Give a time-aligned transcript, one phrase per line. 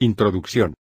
[0.00, 0.74] Introducción.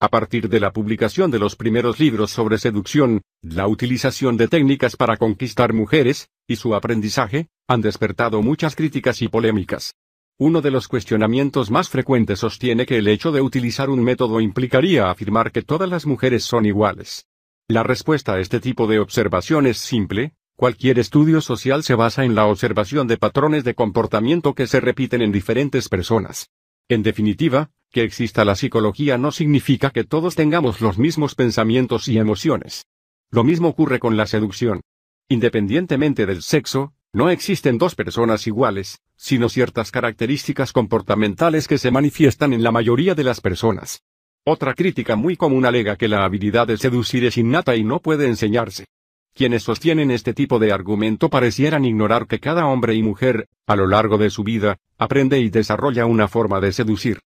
[0.00, 4.96] A partir de la publicación de los primeros libros sobre seducción, la utilización de técnicas
[4.96, 9.94] para conquistar mujeres, y su aprendizaje, han despertado muchas críticas y polémicas.
[10.36, 15.10] Uno de los cuestionamientos más frecuentes sostiene que el hecho de utilizar un método implicaría
[15.10, 17.26] afirmar que todas las mujeres son iguales.
[17.68, 22.34] La respuesta a este tipo de observación es simple, cualquier estudio social se basa en
[22.34, 26.48] la observación de patrones de comportamiento que se repiten en diferentes personas.
[26.88, 32.18] En definitiva, que exista la psicología no significa que todos tengamos los mismos pensamientos y
[32.18, 32.86] emociones.
[33.30, 34.80] Lo mismo ocurre con la seducción.
[35.28, 42.52] Independientemente del sexo, no existen dos personas iguales, sino ciertas características comportamentales que se manifiestan
[42.52, 44.02] en la mayoría de las personas.
[44.44, 48.26] Otra crítica muy común alega que la habilidad de seducir es innata y no puede
[48.26, 48.86] enseñarse.
[49.34, 53.86] Quienes sostienen este tipo de argumento parecieran ignorar que cada hombre y mujer, a lo
[53.86, 57.20] largo de su vida, aprende y desarrolla una forma de seducir.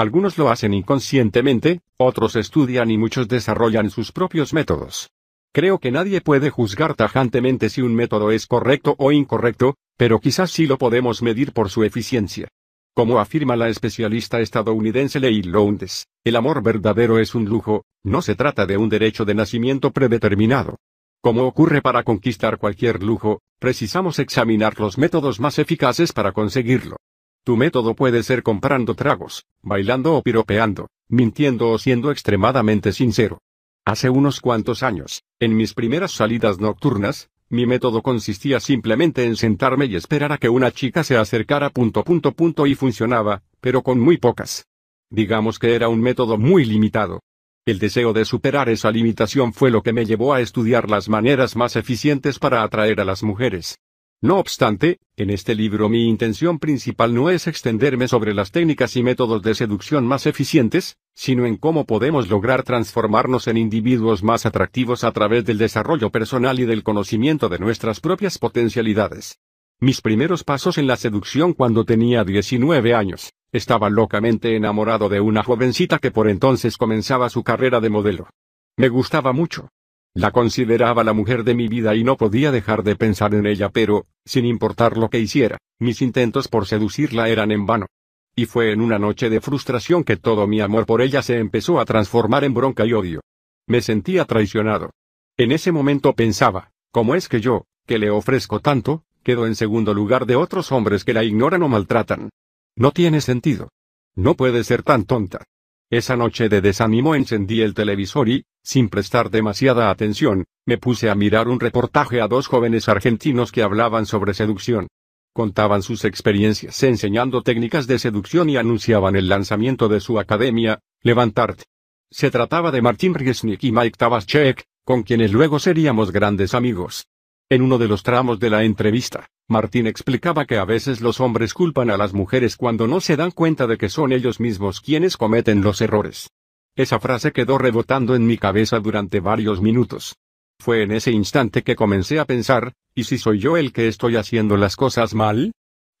[0.00, 5.10] Algunos lo hacen inconscientemente, otros estudian y muchos desarrollan sus propios métodos.
[5.52, 10.52] Creo que nadie puede juzgar tajantemente si un método es correcto o incorrecto, pero quizás
[10.52, 12.48] sí lo podemos medir por su eficiencia.
[12.94, 18.34] Como afirma la especialista estadounidense Leigh Lowndes, el amor verdadero es un lujo, no se
[18.34, 20.78] trata de un derecho de nacimiento predeterminado.
[21.20, 26.96] Como ocurre para conquistar cualquier lujo, precisamos examinar los métodos más eficaces para conseguirlo.
[27.44, 33.40] Tu método puede ser comprando tragos, bailando o piropeando, mintiendo o siendo extremadamente sincero.
[33.86, 39.86] Hace unos cuantos años, en mis primeras salidas nocturnas, mi método consistía simplemente en sentarme
[39.86, 43.98] y esperar a que una chica se acercara punto punto punto y funcionaba, pero con
[43.98, 44.66] muy pocas.
[45.10, 47.20] Digamos que era un método muy limitado.
[47.66, 51.56] El deseo de superar esa limitación fue lo que me llevó a estudiar las maneras
[51.56, 53.78] más eficientes para atraer a las mujeres.
[54.22, 59.02] No obstante, en este libro mi intención principal no es extenderme sobre las técnicas y
[59.02, 65.04] métodos de seducción más eficientes, sino en cómo podemos lograr transformarnos en individuos más atractivos
[65.04, 69.38] a través del desarrollo personal y del conocimiento de nuestras propias potencialidades.
[69.80, 75.42] Mis primeros pasos en la seducción cuando tenía 19 años, estaba locamente enamorado de una
[75.42, 78.28] jovencita que por entonces comenzaba su carrera de modelo.
[78.76, 79.70] Me gustaba mucho,
[80.14, 83.68] la consideraba la mujer de mi vida y no podía dejar de pensar en ella,
[83.68, 87.86] pero, sin importar lo que hiciera, mis intentos por seducirla eran en vano.
[88.34, 91.80] Y fue en una noche de frustración que todo mi amor por ella se empezó
[91.80, 93.20] a transformar en bronca y odio.
[93.66, 94.90] Me sentía traicionado.
[95.36, 99.94] En ese momento pensaba, ¿cómo es que yo, que le ofrezco tanto, quedo en segundo
[99.94, 102.30] lugar de otros hombres que la ignoran o maltratan?
[102.76, 103.68] No tiene sentido.
[104.16, 105.44] No puede ser tan tonta.
[105.90, 111.16] Esa noche de desánimo encendí el televisor y, sin prestar demasiada atención, me puse a
[111.16, 114.86] mirar un reportaje a dos jóvenes argentinos que hablaban sobre seducción.
[115.34, 121.64] Contaban sus experiencias enseñando técnicas de seducción y anunciaban el lanzamiento de su academia, Levantarte.
[122.08, 127.06] Se trataba de Martín Riesnik y Mike Tabaschek, con quienes luego seríamos grandes amigos.
[127.52, 131.52] En uno de los tramos de la entrevista, Martín explicaba que a veces los hombres
[131.52, 135.16] culpan a las mujeres cuando no se dan cuenta de que son ellos mismos quienes
[135.16, 136.30] cometen los errores.
[136.76, 140.14] Esa frase quedó rebotando en mi cabeza durante varios minutos.
[140.60, 144.14] Fue en ese instante que comencé a pensar, ¿y si soy yo el que estoy
[144.14, 145.50] haciendo las cosas mal?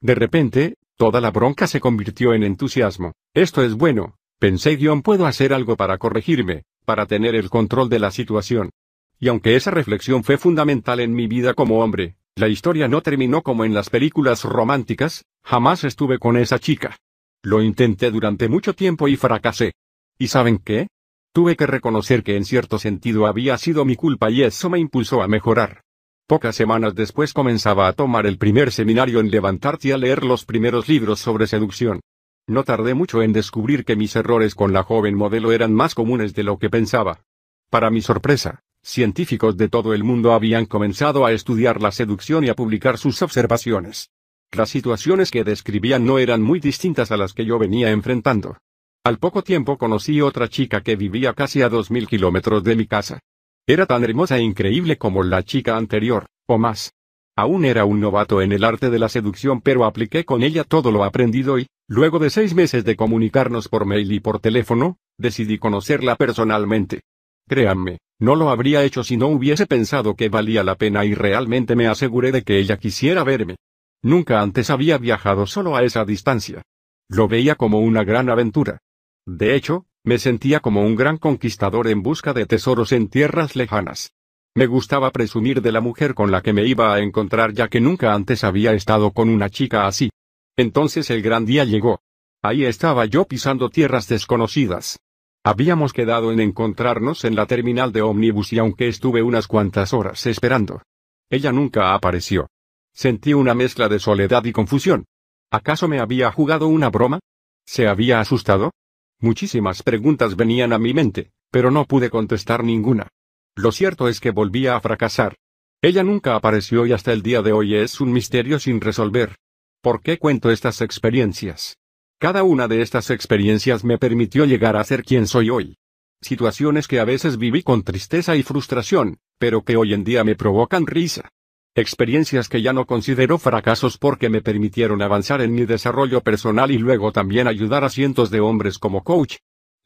[0.00, 3.10] De repente, toda la bronca se convirtió en entusiasmo.
[3.34, 7.98] Esto es bueno, pensé guion puedo hacer algo para corregirme, para tener el control de
[7.98, 8.70] la situación.
[9.20, 13.42] Y aunque esa reflexión fue fundamental en mi vida como hombre, la historia no terminó
[13.42, 16.96] como en las películas románticas, jamás estuve con esa chica.
[17.42, 19.72] Lo intenté durante mucho tiempo y fracasé.
[20.18, 20.88] ¿Y saben qué?
[21.34, 25.22] Tuve que reconocer que en cierto sentido había sido mi culpa y eso me impulsó
[25.22, 25.82] a mejorar.
[26.26, 30.46] Pocas semanas después comenzaba a tomar el primer seminario en levantarte y a leer los
[30.46, 32.00] primeros libros sobre seducción.
[32.46, 36.32] No tardé mucho en descubrir que mis errores con la joven modelo eran más comunes
[36.34, 37.20] de lo que pensaba.
[37.68, 42.48] Para mi sorpresa, científicos de todo el mundo habían comenzado a estudiar la seducción y
[42.48, 44.10] a publicar sus observaciones.
[44.52, 48.58] Las situaciones que describían no eran muy distintas a las que yo venía enfrentando.
[49.04, 52.86] Al poco tiempo conocí otra chica que vivía casi a dos mil kilómetros de mi
[52.86, 53.20] casa.
[53.66, 56.92] Era tan hermosa e increíble como la chica anterior, o más.
[57.36, 60.90] Aún era un novato en el arte de la seducción pero apliqué con ella todo
[60.90, 65.58] lo aprendido y, luego de seis meses de comunicarnos por mail y por teléfono, decidí
[65.58, 67.00] conocerla personalmente.
[67.48, 71.74] Créanme, no lo habría hecho si no hubiese pensado que valía la pena y realmente
[71.74, 73.56] me aseguré de que ella quisiera verme.
[74.02, 76.62] Nunca antes había viajado solo a esa distancia.
[77.08, 78.78] Lo veía como una gran aventura.
[79.26, 84.12] De hecho, me sentía como un gran conquistador en busca de tesoros en tierras lejanas.
[84.54, 87.80] Me gustaba presumir de la mujer con la que me iba a encontrar ya que
[87.80, 90.10] nunca antes había estado con una chica así.
[90.56, 92.00] Entonces el gran día llegó.
[92.42, 94.98] Ahí estaba yo pisando tierras desconocidas.
[95.42, 100.26] Habíamos quedado en encontrarnos en la terminal de ómnibus y aunque estuve unas cuantas horas
[100.26, 100.82] esperando,
[101.30, 102.48] ella nunca apareció.
[102.92, 105.06] Sentí una mezcla de soledad y confusión.
[105.50, 107.20] ¿Acaso me había jugado una broma?
[107.64, 108.72] ¿Se había asustado?
[109.18, 113.08] Muchísimas preguntas venían a mi mente, pero no pude contestar ninguna.
[113.56, 115.36] Lo cierto es que volvía a fracasar.
[115.80, 119.36] Ella nunca apareció y hasta el día de hoy es un misterio sin resolver.
[119.80, 121.78] ¿Por qué cuento estas experiencias?
[122.20, 125.78] Cada una de estas experiencias me permitió llegar a ser quien soy hoy.
[126.20, 130.36] Situaciones que a veces viví con tristeza y frustración, pero que hoy en día me
[130.36, 131.30] provocan risa.
[131.74, 136.76] Experiencias que ya no considero fracasos porque me permitieron avanzar en mi desarrollo personal y
[136.76, 139.36] luego también ayudar a cientos de hombres como coach.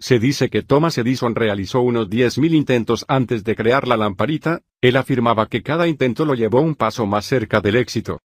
[0.01, 4.97] Se dice que Thomas Edison realizó unos 10.000 intentos antes de crear la lamparita, él
[4.97, 8.23] afirmaba que cada intento lo llevó un paso más cerca del éxito.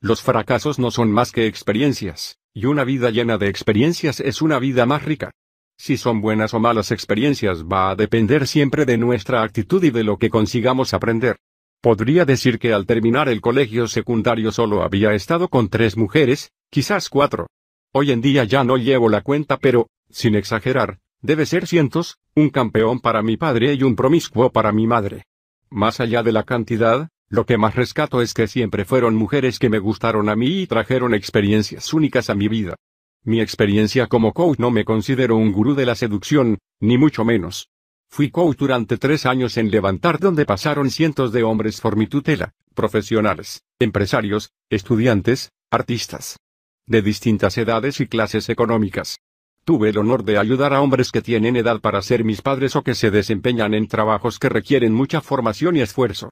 [0.00, 4.58] Los fracasos no son más que experiencias, y una vida llena de experiencias es una
[4.58, 5.30] vida más rica.
[5.78, 10.04] Si son buenas o malas experiencias va a depender siempre de nuestra actitud y de
[10.04, 11.36] lo que consigamos aprender.
[11.80, 17.08] Podría decir que al terminar el colegio secundario solo había estado con tres mujeres, quizás
[17.08, 17.46] cuatro.
[17.92, 22.50] Hoy en día ya no llevo la cuenta pero, sin exagerar, debe ser cientos, un
[22.50, 25.24] campeón para mi padre y un promiscuo para mi madre.
[25.70, 29.70] Más allá de la cantidad, lo que más rescato es que siempre fueron mujeres que
[29.70, 32.74] me gustaron a mí y trajeron experiencias únicas a mi vida.
[33.22, 37.68] Mi experiencia como coach no me considero un gurú de la seducción, ni mucho menos.
[38.08, 42.52] Fui coach durante tres años en Levantar donde pasaron cientos de hombres por mi tutela,
[42.74, 46.36] profesionales, empresarios, estudiantes, artistas.
[46.84, 49.20] De distintas edades y clases económicas.
[49.64, 52.82] Tuve el honor de ayudar a hombres que tienen edad para ser mis padres o
[52.82, 56.30] que se desempeñan en trabajos que requieren mucha formación y esfuerzo.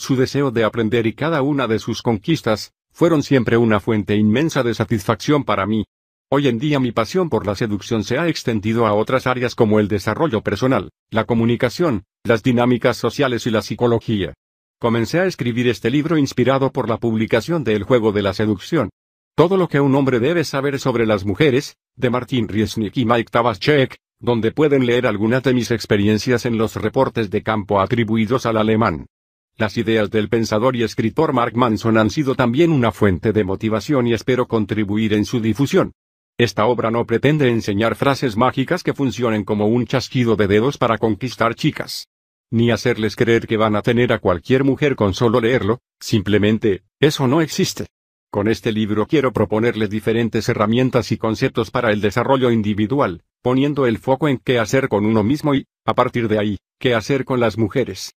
[0.00, 4.62] Su deseo de aprender y cada una de sus conquistas, fueron siempre una fuente inmensa
[4.62, 5.84] de satisfacción para mí.
[6.30, 9.78] Hoy en día mi pasión por la seducción se ha extendido a otras áreas como
[9.78, 14.32] el desarrollo personal, la comunicación, las dinámicas sociales y la psicología.
[14.78, 18.88] Comencé a escribir este libro inspirado por la publicación de El juego de la seducción.
[19.36, 23.30] Todo lo que un hombre debe saber sobre las mujeres, de Martin Riesnik y Mike
[23.30, 28.56] Tabaschek, donde pueden leer algunas de mis experiencias en los reportes de campo atribuidos al
[28.56, 29.04] alemán.
[29.60, 34.06] Las ideas del pensador y escritor Mark Manson han sido también una fuente de motivación
[34.06, 35.92] y espero contribuir en su difusión.
[36.38, 40.96] Esta obra no pretende enseñar frases mágicas que funcionen como un chasquido de dedos para
[40.96, 42.08] conquistar chicas.
[42.50, 47.28] Ni hacerles creer que van a tener a cualquier mujer con solo leerlo, simplemente, eso
[47.28, 47.88] no existe.
[48.30, 53.98] Con este libro quiero proponerles diferentes herramientas y conceptos para el desarrollo individual, poniendo el
[53.98, 57.40] foco en qué hacer con uno mismo y, a partir de ahí, qué hacer con
[57.40, 58.14] las mujeres.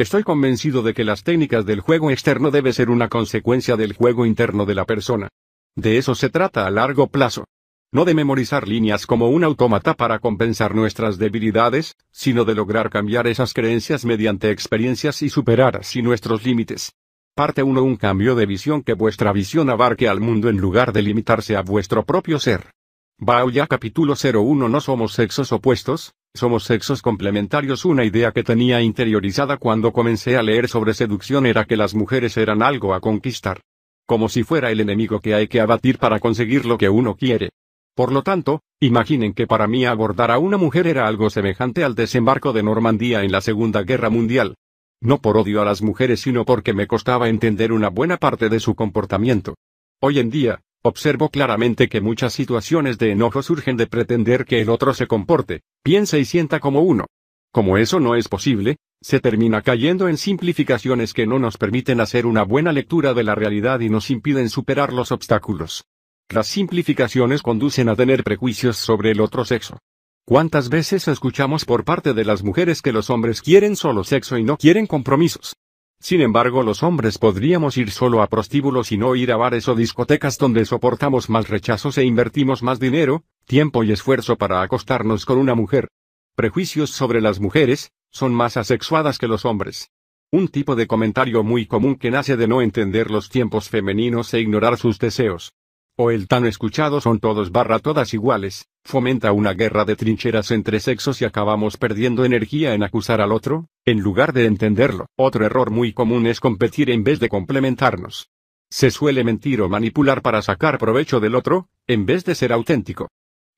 [0.00, 4.24] Estoy convencido de que las técnicas del juego externo debe ser una consecuencia del juego
[4.24, 5.28] interno de la persona.
[5.76, 7.44] De eso se trata a largo plazo.
[7.92, 13.26] No de memorizar líneas como un autómata para compensar nuestras debilidades, sino de lograr cambiar
[13.26, 16.94] esas creencias mediante experiencias y superar así nuestros límites.
[17.34, 21.02] Parte 1 Un cambio de visión que vuestra visión abarque al mundo en lugar de
[21.02, 22.70] limitarse a vuestro propio ser.
[23.18, 27.84] Bauya capítulo 01 No somos sexos opuestos, somos sexos complementarios.
[27.84, 32.36] Una idea que tenía interiorizada cuando comencé a leer sobre seducción era que las mujeres
[32.36, 33.60] eran algo a conquistar.
[34.06, 37.50] Como si fuera el enemigo que hay que abatir para conseguir lo que uno quiere.
[37.94, 41.94] Por lo tanto, imaginen que para mí abordar a una mujer era algo semejante al
[41.94, 44.56] desembarco de Normandía en la Segunda Guerra Mundial.
[45.02, 48.60] No por odio a las mujeres sino porque me costaba entender una buena parte de
[48.60, 49.54] su comportamiento.
[50.00, 54.70] Hoy en día, Observo claramente que muchas situaciones de enojo surgen de pretender que el
[54.70, 57.04] otro se comporte, piense y sienta como uno.
[57.52, 62.24] Como eso no es posible, se termina cayendo en simplificaciones que no nos permiten hacer
[62.24, 65.84] una buena lectura de la realidad y nos impiden superar los obstáculos.
[66.30, 69.78] Las simplificaciones conducen a tener prejuicios sobre el otro sexo.
[70.24, 74.44] ¿Cuántas veces escuchamos por parte de las mujeres que los hombres quieren solo sexo y
[74.44, 75.56] no quieren compromisos?
[76.00, 79.74] Sin embargo, los hombres podríamos ir solo a prostíbulos y no ir a bares o
[79.74, 85.38] discotecas donde soportamos más rechazos e invertimos más dinero, tiempo y esfuerzo para acostarnos con
[85.38, 85.88] una mujer.
[86.34, 89.90] Prejuicios sobre las mujeres, son más asexuadas que los hombres.
[90.32, 94.40] Un tipo de comentario muy común que nace de no entender los tiempos femeninos e
[94.40, 95.52] ignorar sus deseos
[96.00, 100.80] o el tan escuchado son todos barra todas iguales, fomenta una guerra de trincheras entre
[100.80, 105.06] sexos y acabamos perdiendo energía en acusar al otro, en lugar de entenderlo.
[105.16, 108.30] Otro error muy común es competir en vez de complementarnos.
[108.70, 113.08] Se suele mentir o manipular para sacar provecho del otro, en vez de ser auténtico.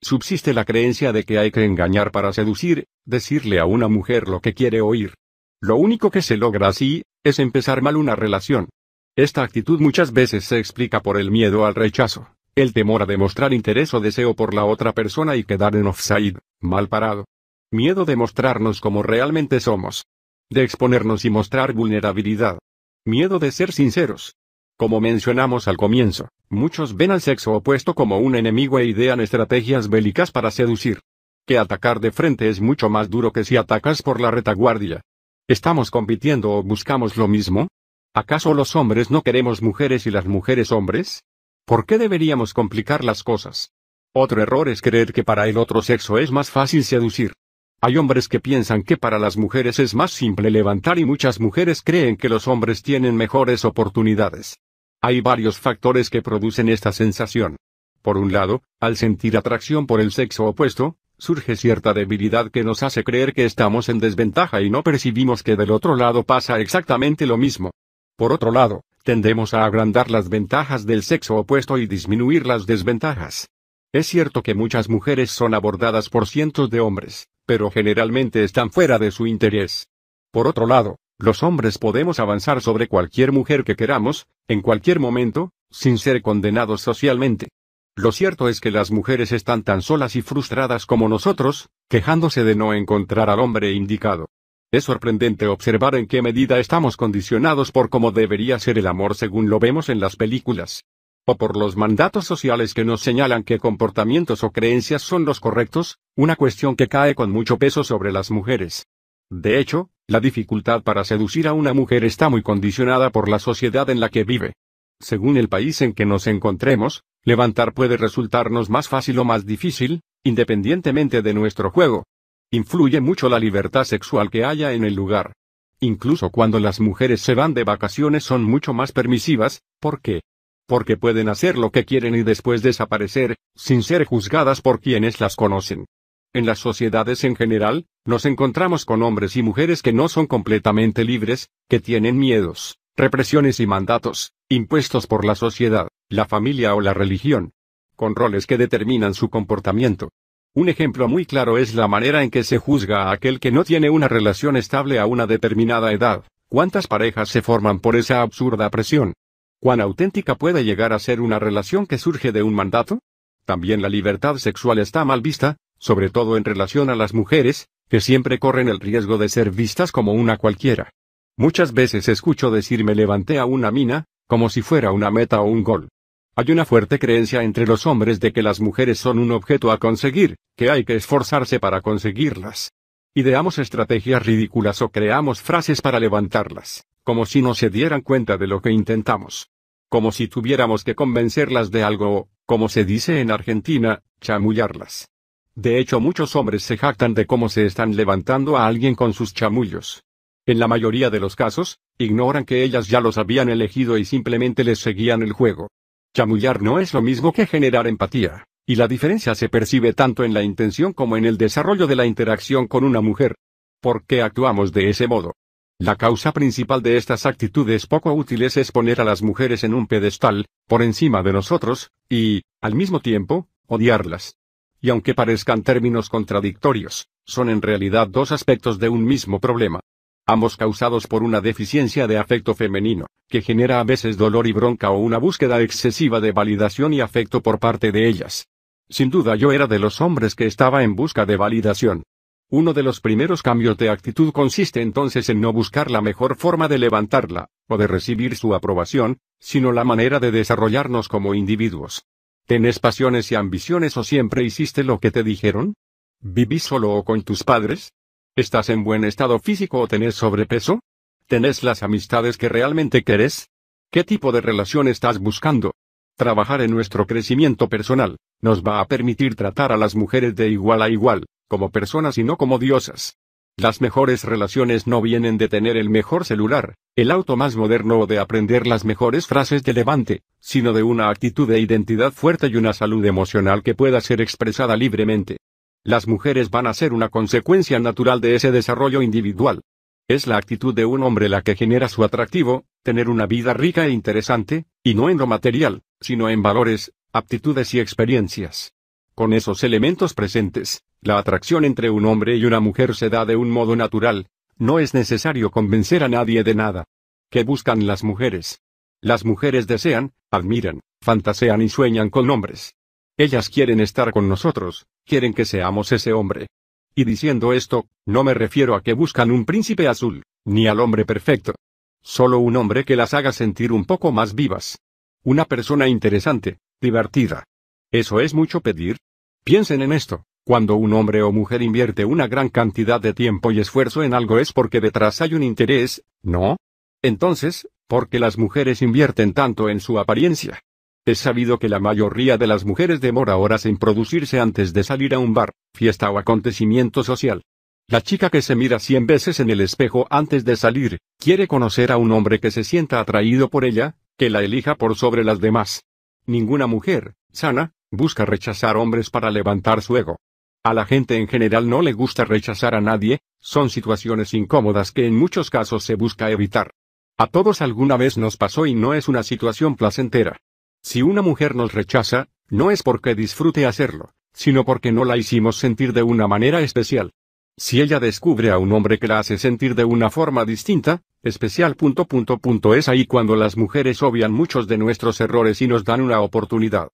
[0.01, 4.41] Subsiste la creencia de que hay que engañar para seducir, decirle a una mujer lo
[4.41, 5.13] que quiere oír.
[5.61, 8.69] Lo único que se logra así, es empezar mal una relación.
[9.15, 13.51] Esta actitud muchas veces se explica por el miedo al rechazo, El temor a demostrar
[13.51, 17.25] interés o deseo por la otra persona y quedar en offside, mal parado.
[17.71, 20.05] Miedo de mostrarnos como realmente somos.
[20.51, 22.59] De exponernos y mostrar vulnerabilidad.
[23.05, 24.35] Miedo de ser sinceros.
[24.77, 29.89] Como mencionamos al comienzo, muchos ven al sexo opuesto como un enemigo e idean estrategias
[29.89, 30.99] bélicas para seducir.
[31.47, 35.01] Que atacar de frente es mucho más duro que si atacas por la retaguardia.
[35.47, 37.67] ¿Estamos compitiendo o buscamos lo mismo?
[38.13, 41.23] ¿Acaso los hombres no queremos mujeres y las mujeres hombres?
[41.65, 43.71] ¿Por qué deberíamos complicar las cosas?
[44.13, 47.31] Otro error es creer que para el otro sexo es más fácil seducir.
[47.79, 51.81] Hay hombres que piensan que para las mujeres es más simple levantar y muchas mujeres
[51.81, 54.59] creen que los hombres tienen mejores oportunidades.
[55.01, 57.55] Hay varios factores que producen esta sensación.
[58.01, 62.83] Por un lado, al sentir atracción por el sexo opuesto, surge cierta debilidad que nos
[62.83, 67.25] hace creer que estamos en desventaja y no percibimos que del otro lado pasa exactamente
[67.25, 67.71] lo mismo.
[68.17, 73.49] Por otro lado, tendemos a agrandar las ventajas del sexo opuesto y disminuir las desventajas.
[73.93, 78.97] Es cierto que muchas mujeres son abordadas por cientos de hombres, pero generalmente están fuera
[78.97, 79.87] de su interés.
[80.31, 85.51] Por otro lado, los hombres podemos avanzar sobre cualquier mujer que queramos, en cualquier momento,
[85.69, 87.49] sin ser condenados socialmente.
[87.95, 92.55] Lo cierto es que las mujeres están tan solas y frustradas como nosotros, quejándose de
[92.55, 94.27] no encontrar al hombre indicado.
[94.73, 99.47] Es sorprendente observar en qué medida estamos condicionados por cómo debería ser el amor según
[99.47, 100.83] lo vemos en las películas.
[101.27, 105.99] O por los mandatos sociales que nos señalan qué comportamientos o creencias son los correctos,
[106.15, 108.87] una cuestión que cae con mucho peso sobre las mujeres.
[109.29, 113.91] De hecho, la dificultad para seducir a una mujer está muy condicionada por la sociedad
[113.91, 114.53] en la que vive.
[114.99, 120.01] Según el país en que nos encontremos, levantar puede resultarnos más fácil o más difícil,
[120.23, 122.05] independientemente de nuestro juego.
[122.53, 125.33] Influye mucho la libertad sexual que haya en el lugar.
[125.79, 130.21] Incluso cuando las mujeres se van de vacaciones son mucho más permisivas, ¿por qué?
[130.67, 135.35] Porque pueden hacer lo que quieren y después desaparecer, sin ser juzgadas por quienes las
[135.35, 135.87] conocen.
[136.31, 141.03] En las sociedades en general, nos encontramos con hombres y mujeres que no son completamente
[141.03, 146.93] libres, que tienen miedos, represiones y mandatos, impuestos por la sociedad, la familia o la
[146.93, 147.51] religión,
[147.95, 150.09] con roles que determinan su comportamiento.
[150.55, 153.63] Un ejemplo muy claro es la manera en que se juzga a aquel que no
[153.63, 156.25] tiene una relación estable a una determinada edad.
[156.47, 159.13] ¿Cuántas parejas se forman por esa absurda presión?
[159.59, 162.99] ¿Cuán auténtica puede llegar a ser una relación que surge de un mandato?
[163.45, 167.99] También la libertad sexual está mal vista, sobre todo en relación a las mujeres, que
[167.99, 170.91] siempre corren el riesgo de ser vistas como una cualquiera.
[171.35, 175.45] Muchas veces escucho decir me levanté a una mina, como si fuera una meta o
[175.45, 175.89] un gol.
[176.35, 179.77] Hay una fuerte creencia entre los hombres de que las mujeres son un objeto a
[179.77, 182.71] conseguir, que hay que esforzarse para conseguirlas.
[183.13, 188.47] Ideamos estrategias ridículas o creamos frases para levantarlas, como si no se dieran cuenta de
[188.47, 189.51] lo que intentamos.
[189.89, 195.11] Como si tuviéramos que convencerlas de algo o, como se dice en Argentina, chamullarlas.
[195.53, 199.35] De hecho muchos hombres se jactan de cómo se están levantando a alguien con sus
[199.35, 200.03] chamullos.
[200.47, 204.63] En la mayoría de los casos, ignoran que ellas ya los habían elegido y simplemente
[204.63, 205.69] les seguían el juego.
[206.15, 210.33] Chamullar no es lo mismo que generar empatía, y la diferencia se percibe tanto en
[210.33, 213.35] la intención como en el desarrollo de la interacción con una mujer.
[213.81, 215.33] ¿Por qué actuamos de ese modo?
[215.79, 219.87] La causa principal de estas actitudes poco útiles es poner a las mujeres en un
[219.87, 224.37] pedestal, por encima de nosotros, y, al mismo tiempo, odiarlas
[224.83, 229.79] y aunque parezcan términos contradictorios, son en realidad dos aspectos de un mismo problema.
[230.25, 234.89] Ambos causados por una deficiencia de afecto femenino, que genera a veces dolor y bronca
[234.89, 238.47] o una búsqueda excesiva de validación y afecto por parte de ellas.
[238.89, 242.03] Sin duda yo era de los hombres que estaba en busca de validación.
[242.49, 246.69] Uno de los primeros cambios de actitud consiste entonces en no buscar la mejor forma
[246.69, 252.05] de levantarla, o de recibir su aprobación, sino la manera de desarrollarnos como individuos.
[252.45, 255.73] ¿Tenés pasiones y ambiciones o siempre hiciste lo que te dijeron?
[256.21, 257.91] ¿Vivís solo o con tus padres?
[258.35, 260.79] ¿Estás en buen estado físico o tenés sobrepeso?
[261.27, 263.51] ¿Tenés las amistades que realmente querés?
[263.91, 265.75] ¿Qué tipo de relación estás buscando?
[266.17, 270.81] Trabajar en nuestro crecimiento personal, nos va a permitir tratar a las mujeres de igual
[270.81, 273.17] a igual, como personas y no como diosas.
[273.55, 278.07] Las mejores relaciones no vienen de tener el mejor celular, el auto más moderno o
[278.07, 282.55] de aprender las mejores frases de levante, sino de una actitud de identidad fuerte y
[282.55, 285.37] una salud emocional que pueda ser expresada libremente.
[285.85, 289.61] Las mujeres van a ser una consecuencia natural de ese desarrollo individual.
[290.07, 293.85] Es la actitud de un hombre la que genera su atractivo, tener una vida rica
[293.85, 298.73] e interesante, y no en lo material, sino en valores, aptitudes y experiencias.
[299.13, 303.35] Con esos elementos presentes, la atracción entre un hombre y una mujer se da de
[303.35, 306.85] un modo natural, no es necesario convencer a nadie de nada.
[307.29, 308.61] ¿Qué buscan las mujeres?
[309.01, 312.73] Las mujeres desean, admiran, fantasean y sueñan con hombres.
[313.15, 316.47] Ellas quieren estar con nosotros, quieren que seamos ese hombre.
[316.95, 321.05] Y diciendo esto, no me refiero a que buscan un príncipe azul, ni al hombre
[321.05, 321.53] perfecto.
[322.01, 324.79] Solo un hombre que las haga sentir un poco más vivas.
[325.23, 327.43] Una persona interesante, divertida.
[327.91, 328.97] ¿Eso es mucho pedir?
[329.43, 330.25] Piensen en esto.
[330.43, 334.39] Cuando un hombre o mujer invierte una gran cantidad de tiempo y esfuerzo en algo
[334.39, 336.57] es porque detrás hay un interés, ¿no?
[337.01, 340.61] Entonces, ¿por qué las mujeres invierten tanto en su apariencia?
[341.05, 345.13] Es sabido que la mayoría de las mujeres demora horas en producirse antes de salir
[345.13, 347.43] a un bar, fiesta o acontecimiento social.
[347.89, 351.91] La chica que se mira cien veces en el espejo antes de salir, quiere conocer
[351.91, 355.41] a un hombre que se sienta atraído por ella, que la elija por sobre las
[355.41, 355.83] demás.
[356.25, 360.21] Ninguna mujer, sana, busca rechazar hombres para levantar su ego.
[360.63, 365.05] A la gente en general no le gusta rechazar a nadie, son situaciones incómodas que
[365.05, 366.71] en muchos casos se busca evitar.
[367.17, 370.39] A todos alguna vez nos pasó y no es una situación placentera.
[370.83, 375.57] Si una mujer nos rechaza, no es porque disfrute hacerlo, sino porque no la hicimos
[375.57, 377.13] sentir de una manera especial.
[377.57, 381.75] Si ella descubre a un hombre que la hace sentir de una forma distinta, especial
[381.75, 386.19] punto es ahí cuando las mujeres obvian muchos de nuestros errores y nos dan una
[386.19, 386.89] oportunidad.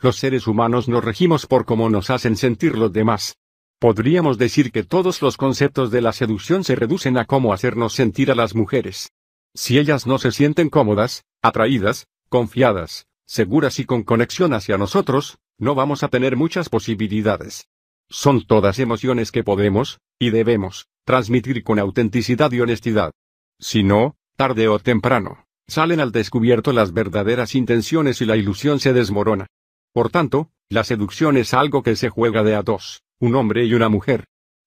[0.00, 3.36] Los seres humanos nos regimos por cómo nos hacen sentir los demás.
[3.78, 8.30] Podríamos decir que todos los conceptos de la seducción se reducen a cómo hacernos sentir
[8.30, 9.12] a las mujeres.
[9.52, 15.74] Si ellas no se sienten cómodas, atraídas, confiadas, seguras y con conexión hacia nosotros, no
[15.74, 17.68] vamos a tener muchas posibilidades.
[18.08, 23.12] Son todas emociones que podemos, y debemos, transmitir con autenticidad y honestidad.
[23.58, 28.92] Si no, tarde o temprano, salen al descubierto las verdaderas intenciones y la ilusión se
[28.92, 29.46] desmorona.
[29.92, 33.74] Por tanto, la seducción es algo que se juega de a dos, un hombre y
[33.74, 34.26] una mujer.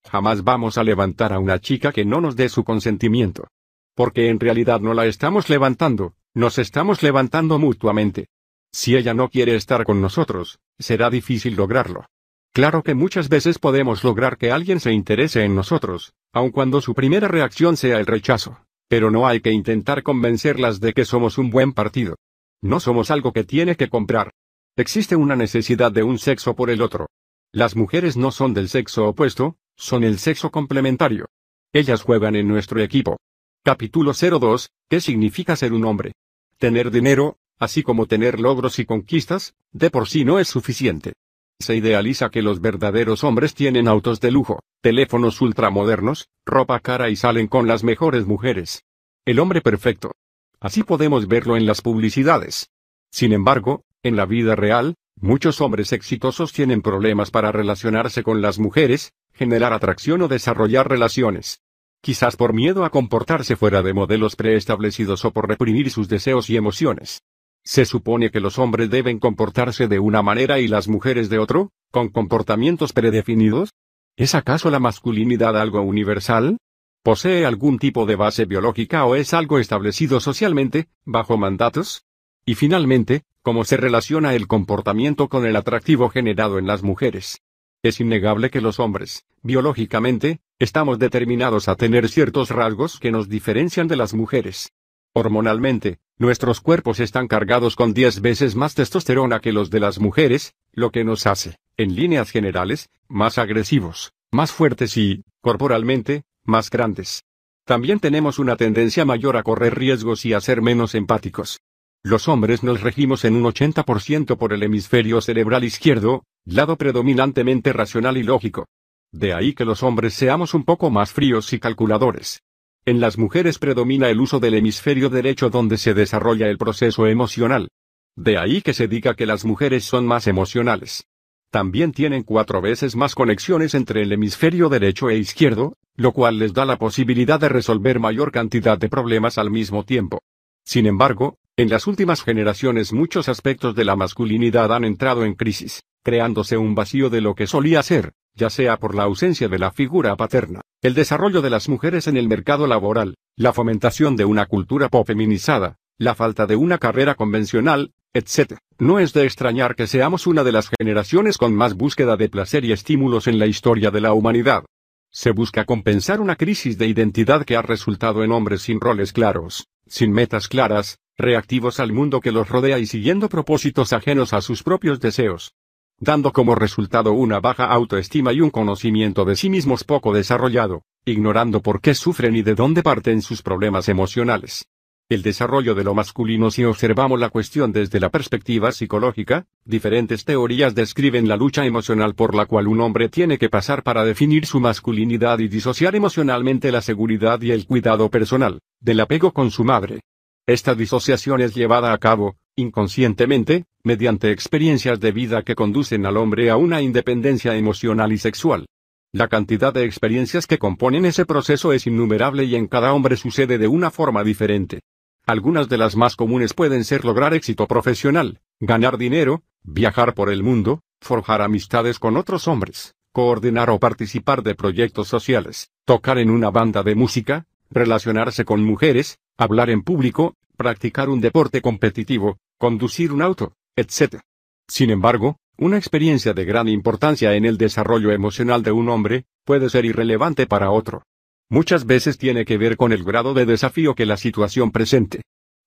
[0.09, 3.47] Jamás vamos a levantar a una chica que no nos dé su consentimiento.
[3.93, 8.27] Porque en realidad no la estamos levantando, nos estamos levantando mutuamente.
[8.71, 12.05] Si ella no quiere estar con nosotros, será difícil lograrlo.
[12.53, 16.93] Claro que muchas veces podemos lograr que alguien se interese en nosotros, aun cuando su
[16.93, 18.59] primera reacción sea el rechazo.
[18.89, 22.15] Pero no hay que intentar convencerlas de que somos un buen partido.
[22.61, 24.31] No somos algo que tiene que comprar.
[24.75, 27.07] Existe una necesidad de un sexo por el otro.
[27.51, 31.27] Las mujeres no son del sexo opuesto, son el sexo complementario.
[31.73, 33.17] Ellas juegan en nuestro equipo.
[33.63, 34.69] Capítulo 02.
[34.89, 36.13] ¿Qué significa ser un hombre?
[36.57, 41.13] Tener dinero, así como tener logros y conquistas, de por sí no es suficiente.
[41.59, 47.15] Se idealiza que los verdaderos hombres tienen autos de lujo, teléfonos ultramodernos, ropa cara y
[47.15, 48.83] salen con las mejores mujeres.
[49.25, 50.11] El hombre perfecto.
[50.59, 52.69] Así podemos verlo en las publicidades.
[53.11, 58.59] Sin embargo, en la vida real, muchos hombres exitosos tienen problemas para relacionarse con las
[58.59, 61.61] mujeres, generar atracción o desarrollar relaciones.
[62.01, 66.55] Quizás por miedo a comportarse fuera de modelos preestablecidos o por reprimir sus deseos y
[66.57, 67.23] emociones.
[67.67, 71.73] Se supone que los hombres deben comportarse de una manera y las mujeres de otro,
[71.91, 73.73] con comportamientos predefinidos.
[74.15, 76.59] ¿Es acaso la masculinidad algo universal?
[77.03, 82.05] ¿Posee algún tipo de base biológica o es algo establecido socialmente, bajo mandatos?
[82.45, 87.41] Y finalmente, ¿cómo se relaciona el comportamiento con el atractivo generado en las mujeres?
[87.83, 93.89] Es innegable que los hombres, biológicamente, estamos determinados a tener ciertos rasgos que nos diferencian
[93.89, 94.71] de las mujeres.
[95.11, 100.55] Hormonalmente, nuestros cuerpos están cargados con 10 veces más testosterona que los de las mujeres,
[100.73, 107.23] lo que nos hace, en líneas generales, más agresivos, más fuertes y, corporalmente, más grandes.
[107.65, 111.59] También tenemos una tendencia mayor a correr riesgos y a ser menos empáticos.
[112.03, 118.17] Los hombres nos regimos en un 80% por el hemisferio cerebral izquierdo, lado predominantemente racional
[118.17, 118.67] y lógico.
[119.11, 122.41] De ahí que los hombres seamos un poco más fríos y calculadores.
[122.87, 127.67] En las mujeres predomina el uso del hemisferio derecho donde se desarrolla el proceso emocional.
[128.15, 131.05] De ahí que se diga que las mujeres son más emocionales.
[131.51, 136.53] También tienen cuatro veces más conexiones entre el hemisferio derecho e izquierdo, lo cual les
[136.53, 140.21] da la posibilidad de resolver mayor cantidad de problemas al mismo tiempo.
[140.63, 145.83] Sin embargo, en las últimas generaciones muchos aspectos de la masculinidad han entrado en crisis,
[146.03, 149.71] creándose un vacío de lo que solía ser, ya sea por la ausencia de la
[149.71, 154.45] figura paterna, el desarrollo de las mujeres en el mercado laboral, la fomentación de una
[154.45, 158.59] cultura pop feminizada, la falta de una carrera convencional, etc.
[158.77, 162.63] No es de extrañar que seamos una de las generaciones con más búsqueda de placer
[162.63, 164.63] y estímulos en la historia de la humanidad.
[165.09, 169.67] Se busca compensar una crisis de identidad que ha resultado en hombres sin roles claros,
[169.87, 174.61] sin metas claras, reactivos al mundo que los rodea y siguiendo propósitos ajenos a sus
[174.61, 175.53] propios deseos
[175.99, 181.61] dando como resultado una baja autoestima y un conocimiento de sí mismos poco desarrollado, ignorando
[181.61, 184.67] por qué sufren y de dónde parten sus problemas emocionales.
[185.09, 190.75] El desarrollo de lo masculino Si observamos la cuestión desde la perspectiva psicológica, diferentes teorías
[190.75, 194.59] describen la lucha emocional por la cual un hombre tiene que pasar para definir su
[194.59, 200.01] masculinidad y disociar emocionalmente la seguridad y el cuidado personal, del apego con su madre.
[200.45, 206.49] Esta disociación es llevada a cabo, inconscientemente, mediante experiencias de vida que conducen al hombre
[206.49, 208.65] a una independencia emocional y sexual.
[209.13, 213.59] La cantidad de experiencias que componen ese proceso es innumerable y en cada hombre sucede
[213.59, 214.81] de una forma diferente.
[215.27, 220.41] Algunas de las más comunes pueden ser lograr éxito profesional, ganar dinero, viajar por el
[220.41, 226.49] mundo, forjar amistades con otros hombres, coordinar o participar de proyectos sociales, tocar en una
[226.49, 233.21] banda de música, relacionarse con mujeres, hablar en público, practicar un deporte competitivo, conducir un
[233.21, 234.19] auto, etc.
[234.67, 239.69] Sin embargo, una experiencia de gran importancia en el desarrollo emocional de un hombre, puede
[239.69, 241.03] ser irrelevante para otro.
[241.49, 245.21] Muchas veces tiene que ver con el grado de desafío que la situación presente.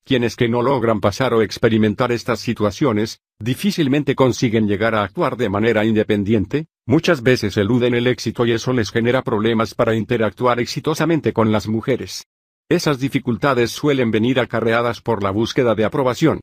[0.05, 5.49] Quienes que no logran pasar o experimentar estas situaciones, difícilmente consiguen llegar a actuar de
[5.49, 11.33] manera independiente, muchas veces eluden el éxito y eso les genera problemas para interactuar exitosamente
[11.33, 12.27] con las mujeres.
[12.69, 16.41] Esas dificultades suelen venir acarreadas por la búsqueda de aprobación.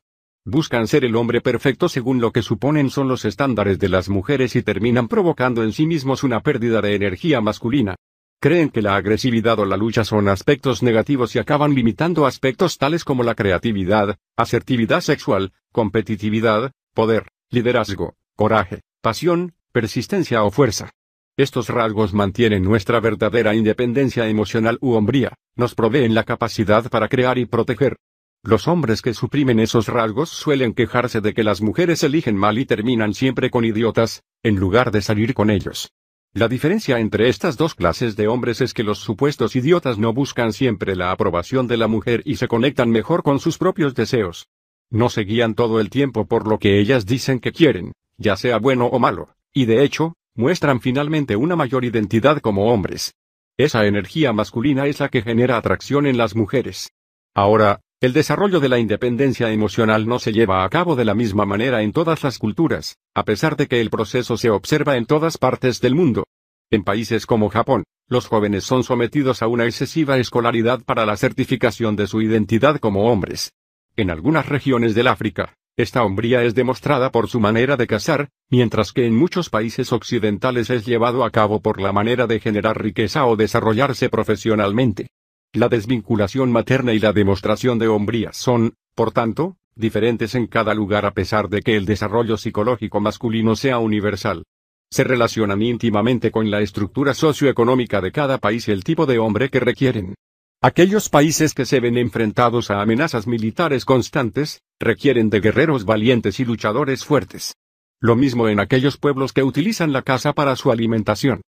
[0.50, 4.56] Buscan ser el hombre perfecto según lo que suponen son los estándares de las mujeres
[4.56, 7.96] y terminan provocando en sí mismos una pérdida de energía masculina.
[8.40, 13.04] Creen que la agresividad o la lucha son aspectos negativos y acaban limitando aspectos tales
[13.04, 20.92] como la creatividad, asertividad sexual, competitividad, poder, liderazgo, coraje, pasión, persistencia o fuerza.
[21.36, 27.36] Estos rasgos mantienen nuestra verdadera independencia emocional u hombría, nos proveen la capacidad para crear
[27.36, 27.98] y proteger.
[28.44, 32.66] Los hombres que suprimen esos rasgos suelen quejarse de que las mujeres eligen mal y
[32.66, 35.90] terminan siempre con idiotas, en lugar de salir con ellos.
[36.34, 40.52] La diferencia entre estas dos clases de hombres es que los supuestos idiotas no buscan
[40.52, 44.46] siempre la aprobación de la mujer y se conectan mejor con sus propios deseos.
[44.90, 48.58] No se guían todo el tiempo por lo que ellas dicen que quieren, ya sea
[48.58, 53.14] bueno o malo, y de hecho, muestran finalmente una mayor identidad como hombres.
[53.56, 56.92] Esa energía masculina es la que genera atracción en las mujeres.
[57.34, 61.44] Ahora, el desarrollo de la independencia emocional no se lleva a cabo de la misma
[61.44, 65.36] manera en todas las culturas, a pesar de que el proceso se observa en todas
[65.36, 66.24] partes del mundo.
[66.70, 71.96] En países como Japón, los jóvenes son sometidos a una excesiva escolaridad para la certificación
[71.96, 73.50] de su identidad como hombres.
[73.96, 78.92] En algunas regiones del África, esta hombría es demostrada por su manera de casar, mientras
[78.92, 83.26] que en muchos países occidentales es llevado a cabo por la manera de generar riqueza
[83.26, 85.08] o desarrollarse profesionalmente.
[85.54, 91.06] La desvinculación materna y la demostración de hombría son, por tanto, diferentes en cada lugar
[91.06, 94.44] a pesar de que el desarrollo psicológico masculino sea universal.
[94.90, 99.48] Se relacionan íntimamente con la estructura socioeconómica de cada país y el tipo de hombre
[99.48, 100.14] que requieren.
[100.60, 106.44] Aquellos países que se ven enfrentados a amenazas militares constantes, requieren de guerreros valientes y
[106.44, 107.54] luchadores fuertes.
[108.00, 111.40] Lo mismo en aquellos pueblos que utilizan la caza para su alimentación.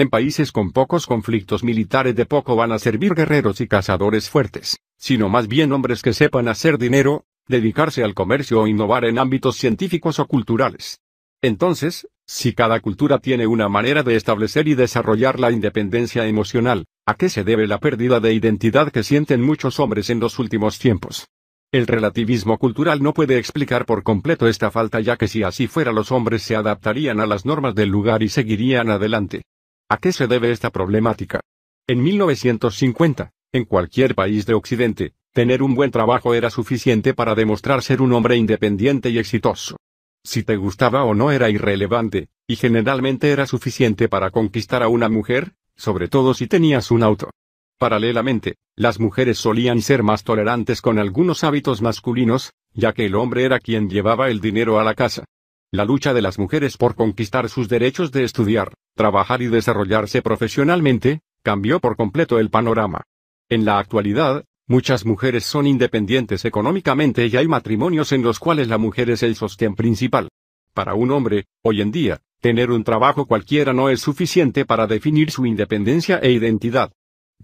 [0.00, 4.78] En países con pocos conflictos militares de poco van a servir guerreros y cazadores fuertes,
[4.96, 9.56] sino más bien hombres que sepan hacer dinero, dedicarse al comercio o innovar en ámbitos
[9.56, 11.00] científicos o culturales.
[11.42, 17.14] Entonces, si cada cultura tiene una manera de establecer y desarrollar la independencia emocional, ¿a
[17.14, 21.26] qué se debe la pérdida de identidad que sienten muchos hombres en los últimos tiempos?
[21.72, 25.90] El relativismo cultural no puede explicar por completo esta falta ya que si así fuera
[25.90, 29.42] los hombres se adaptarían a las normas del lugar y seguirían adelante.
[29.90, 31.40] ¿A qué se debe esta problemática?
[31.86, 37.82] En 1950, en cualquier país de Occidente, tener un buen trabajo era suficiente para demostrar
[37.82, 39.78] ser un hombre independiente y exitoso.
[40.22, 45.08] Si te gustaba o no era irrelevante, y generalmente era suficiente para conquistar a una
[45.08, 47.30] mujer, sobre todo si tenías un auto.
[47.78, 53.44] Paralelamente, las mujeres solían ser más tolerantes con algunos hábitos masculinos, ya que el hombre
[53.44, 55.24] era quien llevaba el dinero a la casa.
[55.70, 61.20] La lucha de las mujeres por conquistar sus derechos de estudiar, trabajar y desarrollarse profesionalmente,
[61.42, 63.02] cambió por completo el panorama.
[63.50, 68.78] En la actualidad, muchas mujeres son independientes económicamente y hay matrimonios en los cuales la
[68.78, 70.30] mujer es el sostén principal.
[70.72, 75.30] Para un hombre, hoy en día, tener un trabajo cualquiera no es suficiente para definir
[75.30, 76.92] su independencia e identidad.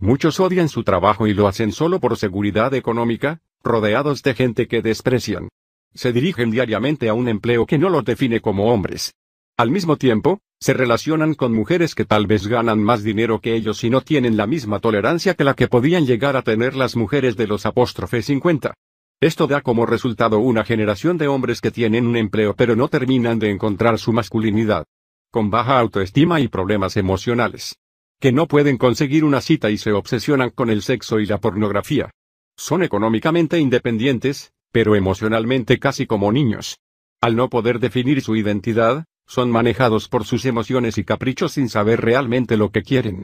[0.00, 4.80] Muchos odian su trabajo y lo hacen solo por seguridad económica, rodeados de gente que
[4.80, 5.50] desprecian
[5.94, 9.14] se dirigen diariamente a un empleo que no los define como hombres.
[9.56, 13.84] Al mismo tiempo, se relacionan con mujeres que tal vez ganan más dinero que ellos
[13.84, 17.36] y no tienen la misma tolerancia que la que podían llegar a tener las mujeres
[17.36, 18.72] de los apóstrofes 50.
[19.20, 23.38] Esto da como resultado una generación de hombres que tienen un empleo pero no terminan
[23.38, 24.86] de encontrar su masculinidad.
[25.30, 27.76] Con baja autoestima y problemas emocionales.
[28.18, 32.10] Que no pueden conseguir una cita y se obsesionan con el sexo y la pornografía.
[32.56, 36.80] Son económicamente independientes, pero emocionalmente casi como niños.
[37.20, 42.00] Al no poder definir su identidad, son manejados por sus emociones y caprichos sin saber
[42.00, 43.22] realmente lo que quieren.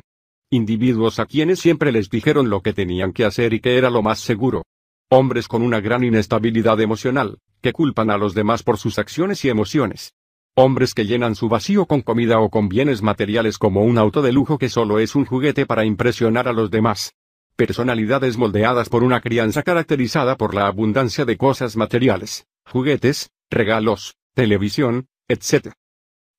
[0.49, 4.01] Individuos a quienes siempre les dijeron lo que tenían que hacer y que era lo
[4.01, 4.63] más seguro.
[5.11, 9.49] Hombres con una gran inestabilidad emocional, que culpan a los demás por sus acciones y
[9.49, 10.13] emociones.
[10.55, 14.31] Hombres que llenan su vacío con comida o con bienes materiales como un auto de
[14.31, 17.13] lujo que solo es un juguete para impresionar a los demás.
[17.67, 25.09] Personalidades moldeadas por una crianza caracterizada por la abundancia de cosas materiales, juguetes, regalos, televisión,
[25.29, 25.73] etc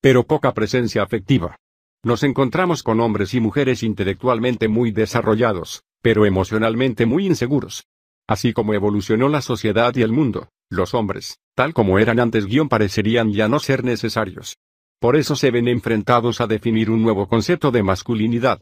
[0.02, 1.56] pero poca presencia afectiva.
[2.04, 7.84] Nos encontramos con hombres y mujeres intelectualmente muy desarrollados, pero emocionalmente muy inseguros.
[8.26, 12.68] Así como evolucionó la sociedad y el mundo, los hombres, tal como eran antes guion
[12.68, 14.56] parecerían ya no ser necesarios.
[14.98, 18.60] Por eso se ven enfrentados a definir un nuevo concepto de masculinidad.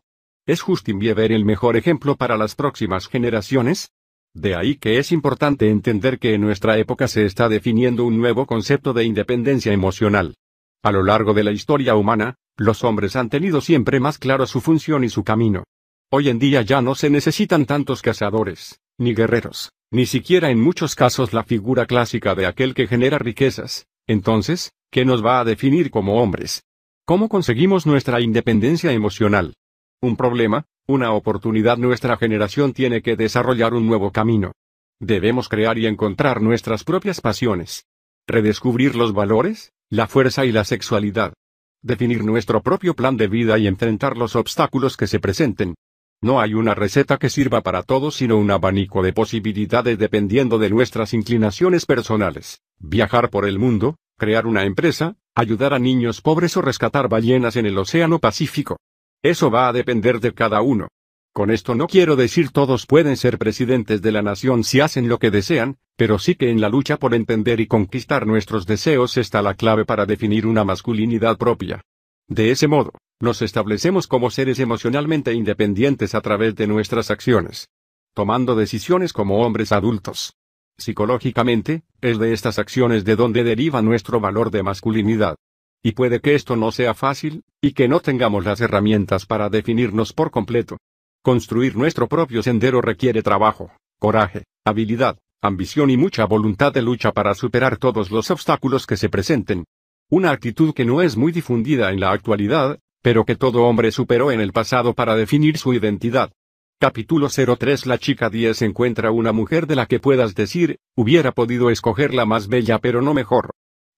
[0.51, 3.93] ¿Es Justin Bieber el mejor ejemplo para las próximas generaciones?
[4.35, 8.47] De ahí que es importante entender que en nuestra época se está definiendo un nuevo
[8.47, 10.35] concepto de independencia emocional.
[10.83, 14.61] A lo largo de la historia humana, los hombres han tenido siempre más claro su
[14.61, 15.63] función y su camino.
[16.11, 20.97] Hoy en día ya no se necesitan tantos cazadores, ni guerreros, ni siquiera en muchos
[20.97, 23.87] casos la figura clásica de aquel que genera riquezas.
[24.09, 26.65] Entonces, ¿qué nos va a definir como hombres?
[27.07, 29.55] ¿Cómo conseguimos nuestra independencia emocional?
[30.03, 34.53] Un problema, una oportunidad nuestra generación tiene que desarrollar un nuevo camino.
[34.99, 37.85] Debemos crear y encontrar nuestras propias pasiones.
[38.27, 41.35] Redescubrir los valores, la fuerza y la sexualidad.
[41.83, 45.75] Definir nuestro propio plan de vida y enfrentar los obstáculos que se presenten.
[46.23, 50.71] No hay una receta que sirva para todos sino un abanico de posibilidades dependiendo de
[50.71, 52.63] nuestras inclinaciones personales.
[52.79, 57.67] Viajar por el mundo, crear una empresa, ayudar a niños pobres o rescatar ballenas en
[57.67, 58.79] el Océano Pacífico.
[59.23, 60.89] Eso va a depender de cada uno.
[61.33, 65.19] Con esto no quiero decir todos pueden ser presidentes de la nación si hacen lo
[65.19, 69.43] que desean, pero sí que en la lucha por entender y conquistar nuestros deseos está
[69.43, 71.83] la clave para definir una masculinidad propia.
[72.29, 77.69] De ese modo, nos establecemos como seres emocionalmente independientes a través de nuestras acciones.
[78.15, 80.33] Tomando decisiones como hombres adultos.
[80.79, 85.37] Psicológicamente, es de estas acciones de donde deriva nuestro valor de masculinidad.
[85.83, 90.13] Y puede que esto no sea fácil, y que no tengamos las herramientas para definirnos
[90.13, 90.77] por completo.
[91.23, 97.35] Construir nuestro propio sendero requiere trabajo, coraje, habilidad, ambición y mucha voluntad de lucha para
[97.35, 99.65] superar todos los obstáculos que se presenten.
[100.11, 104.31] Una actitud que no es muy difundida en la actualidad, pero que todo hombre superó
[104.33, 106.31] en el pasado para definir su identidad.
[106.79, 111.71] Capítulo 03 La chica 10 encuentra una mujer de la que puedas decir, hubiera podido
[111.71, 113.51] escoger la más bella pero no mejor.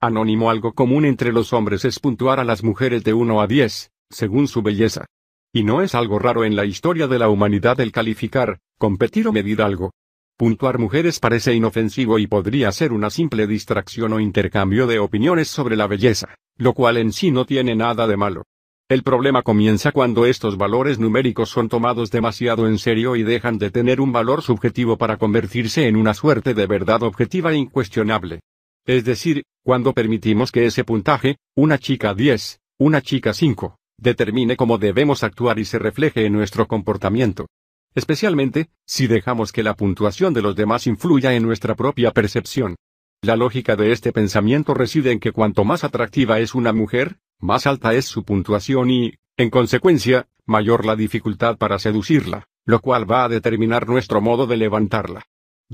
[0.05, 3.93] Anónimo algo común entre los hombres es puntuar a las mujeres de 1 a 10,
[4.11, 5.07] según su belleza.
[5.55, 9.33] Y no es algo raro en la historia de la humanidad el calificar, competir o
[9.33, 9.93] medir algo.
[10.37, 15.77] Puntuar mujeres parece inofensivo y podría ser una simple distracción o intercambio de opiniones sobre
[15.77, 18.43] la belleza, lo cual en sí no tiene nada de malo.
[18.89, 23.71] El problema comienza cuando estos valores numéricos son tomados demasiado en serio y dejan de
[23.71, 28.41] tener un valor subjetivo para convertirse en una suerte de verdad objetiva e incuestionable.
[28.85, 34.79] Es decir, cuando permitimos que ese puntaje, una chica 10, una chica 5, determine cómo
[34.79, 37.47] debemos actuar y se refleje en nuestro comportamiento.
[37.95, 42.75] Especialmente, si dejamos que la puntuación de los demás influya en nuestra propia percepción.
[43.23, 47.69] La lógica de este pensamiento reside en que cuanto más atractiva es una mujer, más
[47.69, 53.25] alta es su puntuación y, en consecuencia, mayor la dificultad para seducirla, lo cual va
[53.25, 55.23] a determinar nuestro modo de levantarla.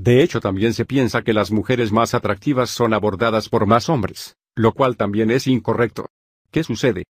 [0.01, 4.37] De hecho, también se piensa que las mujeres más atractivas son abordadas por más hombres,
[4.55, 6.05] lo cual también es incorrecto.
[6.51, 7.03] ¿Qué sucede?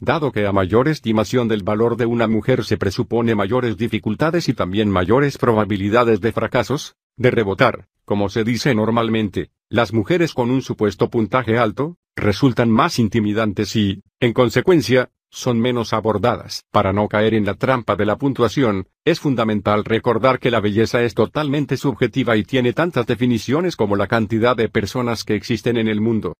[0.00, 4.54] Dado que a mayor estimación del valor de una mujer se presupone mayores dificultades y
[4.54, 10.62] también mayores probabilidades de fracasos, de rebotar, como se dice normalmente, las mujeres con un
[10.62, 16.64] supuesto puntaje alto, resultan más intimidantes y, en consecuencia, son menos abordadas.
[16.70, 21.02] Para no caer en la trampa de la puntuación, es fundamental recordar que la belleza
[21.02, 25.88] es totalmente subjetiva y tiene tantas definiciones como la cantidad de personas que existen en
[25.88, 26.36] el mundo.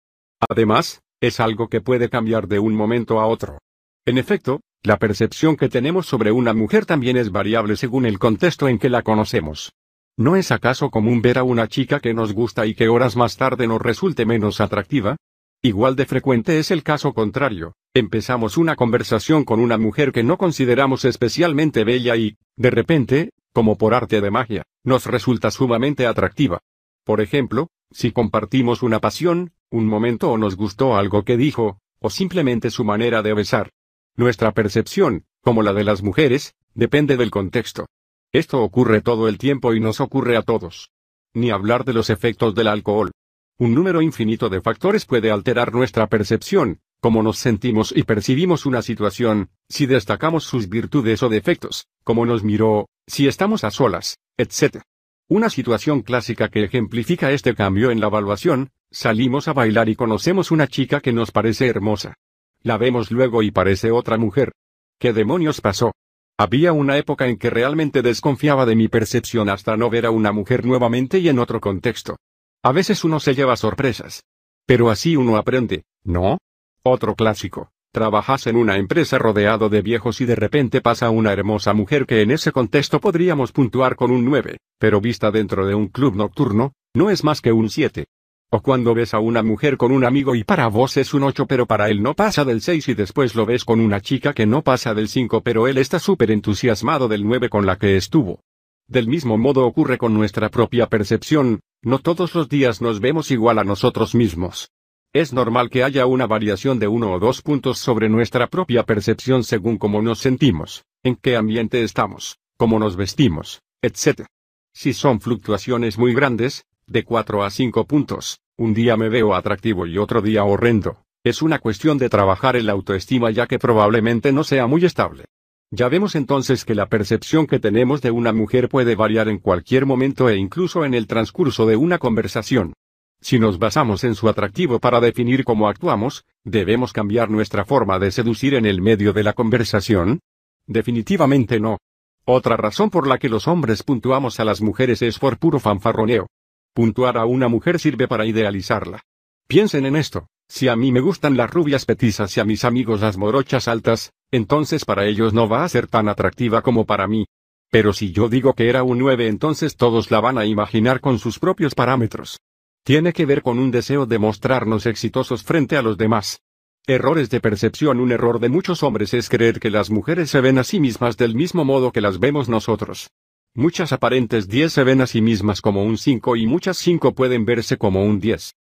[0.48, 3.58] Además, es algo que puede cambiar de un momento a otro.
[4.04, 8.68] En efecto, la percepción que tenemos sobre una mujer también es variable según el contexto
[8.68, 9.72] en que la conocemos.
[10.18, 13.36] ¿No es acaso común ver a una chica que nos gusta y que horas más
[13.36, 15.16] tarde nos resulte menos atractiva?
[15.64, 17.74] Igual de frecuente es el caso contrario.
[17.94, 23.78] Empezamos una conversación con una mujer que no consideramos especialmente bella y, de repente, como
[23.78, 26.58] por arte de magia, nos resulta sumamente atractiva.
[27.04, 32.10] Por ejemplo, si compartimos una pasión, un momento o nos gustó algo que dijo, o
[32.10, 33.70] simplemente su manera de besar.
[34.16, 37.86] Nuestra percepción, como la de las mujeres, depende del contexto.
[38.32, 40.90] Esto ocurre todo el tiempo y nos ocurre a todos.
[41.34, 43.12] Ni hablar de los efectos del alcohol.
[43.58, 48.80] Un número infinito de factores puede alterar nuestra percepción, cómo nos sentimos y percibimos una
[48.80, 54.82] situación, si destacamos sus virtudes o defectos, cómo nos miró, si estamos a solas, etc.
[55.28, 60.50] Una situación clásica que ejemplifica este cambio en la evaluación, salimos a bailar y conocemos
[60.50, 62.14] una chica que nos parece hermosa.
[62.62, 64.52] La vemos luego y parece otra mujer.
[64.98, 65.92] ¿Qué demonios pasó?
[66.38, 70.32] Había una época en que realmente desconfiaba de mi percepción hasta no ver a una
[70.32, 72.16] mujer nuevamente y en otro contexto.
[72.64, 74.22] A veces uno se lleva sorpresas.
[74.66, 76.38] Pero así uno aprende, ¿no?
[76.84, 77.72] Otro clásico.
[77.92, 82.22] Trabajas en una empresa rodeado de viejos y de repente pasa una hermosa mujer que
[82.22, 86.72] en ese contexto podríamos puntuar con un 9, pero vista dentro de un club nocturno,
[86.94, 88.06] no es más que un 7.
[88.52, 91.46] O cuando ves a una mujer con un amigo y para vos es un 8
[91.46, 94.46] pero para él no pasa del 6 y después lo ves con una chica que
[94.46, 98.40] no pasa del 5 pero él está súper entusiasmado del 9 con la que estuvo.
[98.88, 103.58] Del mismo modo ocurre con nuestra propia percepción, no todos los días nos vemos igual
[103.58, 104.70] a nosotros mismos.
[105.14, 109.44] Es normal que haya una variación de uno o dos puntos sobre nuestra propia percepción
[109.44, 114.26] según cómo nos sentimos, en qué ambiente estamos, cómo nos vestimos, etc.
[114.72, 119.86] Si son fluctuaciones muy grandes, de 4 a 5 puntos, un día me veo atractivo
[119.86, 121.02] y otro día horrendo.
[121.24, 125.26] Es una cuestión de trabajar en la autoestima ya que probablemente no sea muy estable.
[125.74, 129.86] Ya vemos entonces que la percepción que tenemos de una mujer puede variar en cualquier
[129.86, 132.74] momento e incluso en el transcurso de una conversación.
[133.22, 138.10] Si nos basamos en su atractivo para definir cómo actuamos, ¿debemos cambiar nuestra forma de
[138.10, 140.20] seducir en el medio de la conversación?
[140.66, 141.78] Definitivamente no.
[142.26, 146.26] Otra razón por la que los hombres puntuamos a las mujeres es por puro fanfarroneo.
[146.74, 149.00] Puntuar a una mujer sirve para idealizarla.
[149.48, 153.00] Piensen en esto, si a mí me gustan las rubias petizas y a mis amigos
[153.00, 157.24] las morochas altas, entonces para ellos no va a ser tan atractiva como para mí.
[157.70, 161.18] Pero si yo digo que era un 9 entonces todos la van a imaginar con
[161.18, 162.38] sus propios parámetros.
[162.84, 166.42] Tiene que ver con un deseo de mostrarnos exitosos frente a los demás.
[166.86, 170.58] Errores de percepción Un error de muchos hombres es creer que las mujeres se ven
[170.58, 173.08] a sí mismas del mismo modo que las vemos nosotros.
[173.54, 177.46] Muchas aparentes 10 se ven a sí mismas como un 5 y muchas 5 pueden
[177.46, 178.52] verse como un 10.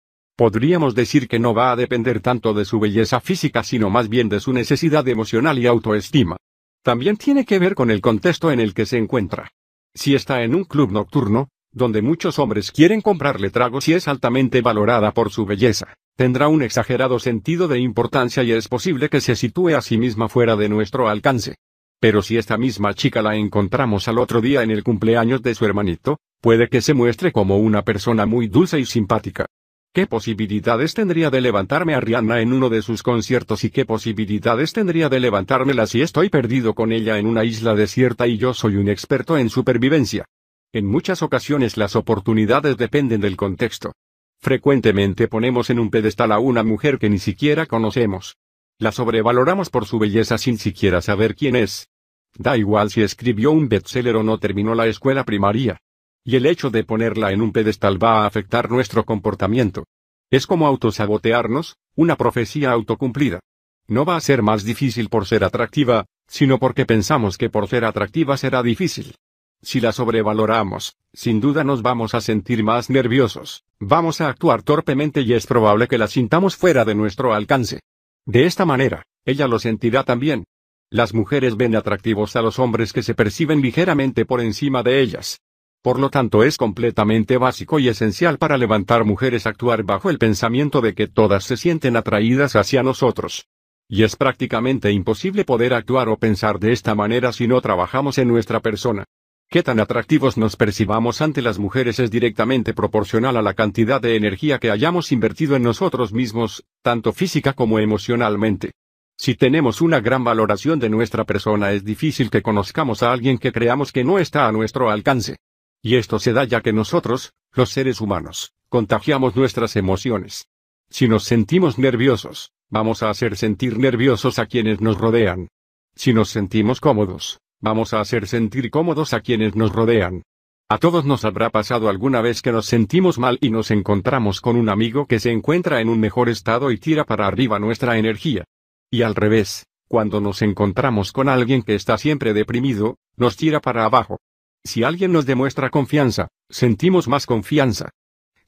[0.42, 4.28] Podríamos decir que no va a depender tanto de su belleza física sino más bien
[4.28, 6.38] de su necesidad emocional y autoestima.
[6.84, 9.52] También tiene que ver con el contexto en el que se encuentra.
[9.94, 14.64] Si está en un club nocturno, donde muchos hombres quieren comprarle tragos y es altamente
[14.64, 19.36] valorada por su belleza, tendrá un exagerado sentido de importancia y es posible que se
[19.36, 21.58] sitúe a sí misma fuera de nuestro alcance.
[22.00, 25.66] Pero si esta misma chica la encontramos al otro día en el cumpleaños de su
[25.66, 29.46] hermanito, puede que se muestre como una persona muy dulce y simpática.
[29.94, 34.72] ¿Qué posibilidades tendría de levantarme a Rihanna en uno de sus conciertos y qué posibilidades
[34.72, 38.78] tendría de levantármela si estoy perdido con ella en una isla desierta y yo soy
[38.78, 40.24] un experto en supervivencia?
[40.72, 43.92] En muchas ocasiones las oportunidades dependen del contexto.
[44.40, 48.38] Frecuentemente ponemos en un pedestal a una mujer que ni siquiera conocemos.
[48.78, 51.90] La sobrevaloramos por su belleza sin siquiera saber quién es.
[52.38, 55.82] Da igual si escribió un bestseller o no terminó la escuela primaria.
[56.24, 59.86] Y el hecho de ponerla en un pedestal va a afectar nuestro comportamiento.
[60.30, 63.40] Es como autosabotearnos, una profecía autocumplida.
[63.88, 67.84] No va a ser más difícil por ser atractiva, sino porque pensamos que por ser
[67.84, 69.16] atractiva será difícil.
[69.64, 75.22] Si la sobrevaloramos, sin duda nos vamos a sentir más nerviosos, vamos a actuar torpemente
[75.22, 77.82] y es probable que la sintamos fuera de nuestro alcance.
[78.26, 80.46] De esta manera, ella lo sentirá también.
[80.90, 85.40] Las mujeres ven atractivos a los hombres que se perciben ligeramente por encima de ellas.
[85.82, 90.80] Por lo tanto es completamente básico y esencial para levantar mujeres actuar bajo el pensamiento
[90.80, 93.48] de que todas se sienten atraídas hacia nosotros.
[93.90, 98.28] Y es prácticamente imposible poder actuar o pensar de esta manera si no trabajamos en
[98.28, 99.06] nuestra persona.
[99.50, 104.16] Qué tan atractivos nos percibamos ante las mujeres es directamente proporcional a la cantidad de
[104.16, 108.72] energía que hayamos invertido en nosotros mismos, tanto física como emocionalmente.
[109.18, 113.52] Si tenemos una gran valoración de nuestra persona es difícil que conozcamos a alguien que
[113.52, 115.38] creamos que no está a nuestro alcance.
[115.82, 120.48] Y esto se da ya que nosotros, los seres humanos, contagiamos nuestras emociones.
[120.90, 125.48] Si nos sentimos nerviosos, vamos a hacer sentir nerviosos a quienes nos rodean.
[125.96, 130.24] Si nos sentimos cómodos, Vamos a hacer sentir cómodos a quienes nos rodean.
[130.68, 134.56] A todos nos habrá pasado alguna vez que nos sentimos mal y nos encontramos con
[134.56, 138.46] un amigo que se encuentra en un mejor estado y tira para arriba nuestra energía.
[138.90, 143.86] Y al revés, cuando nos encontramos con alguien que está siempre deprimido, nos tira para
[143.86, 144.18] abajo.
[144.64, 147.90] Si alguien nos demuestra confianza, sentimos más confianza.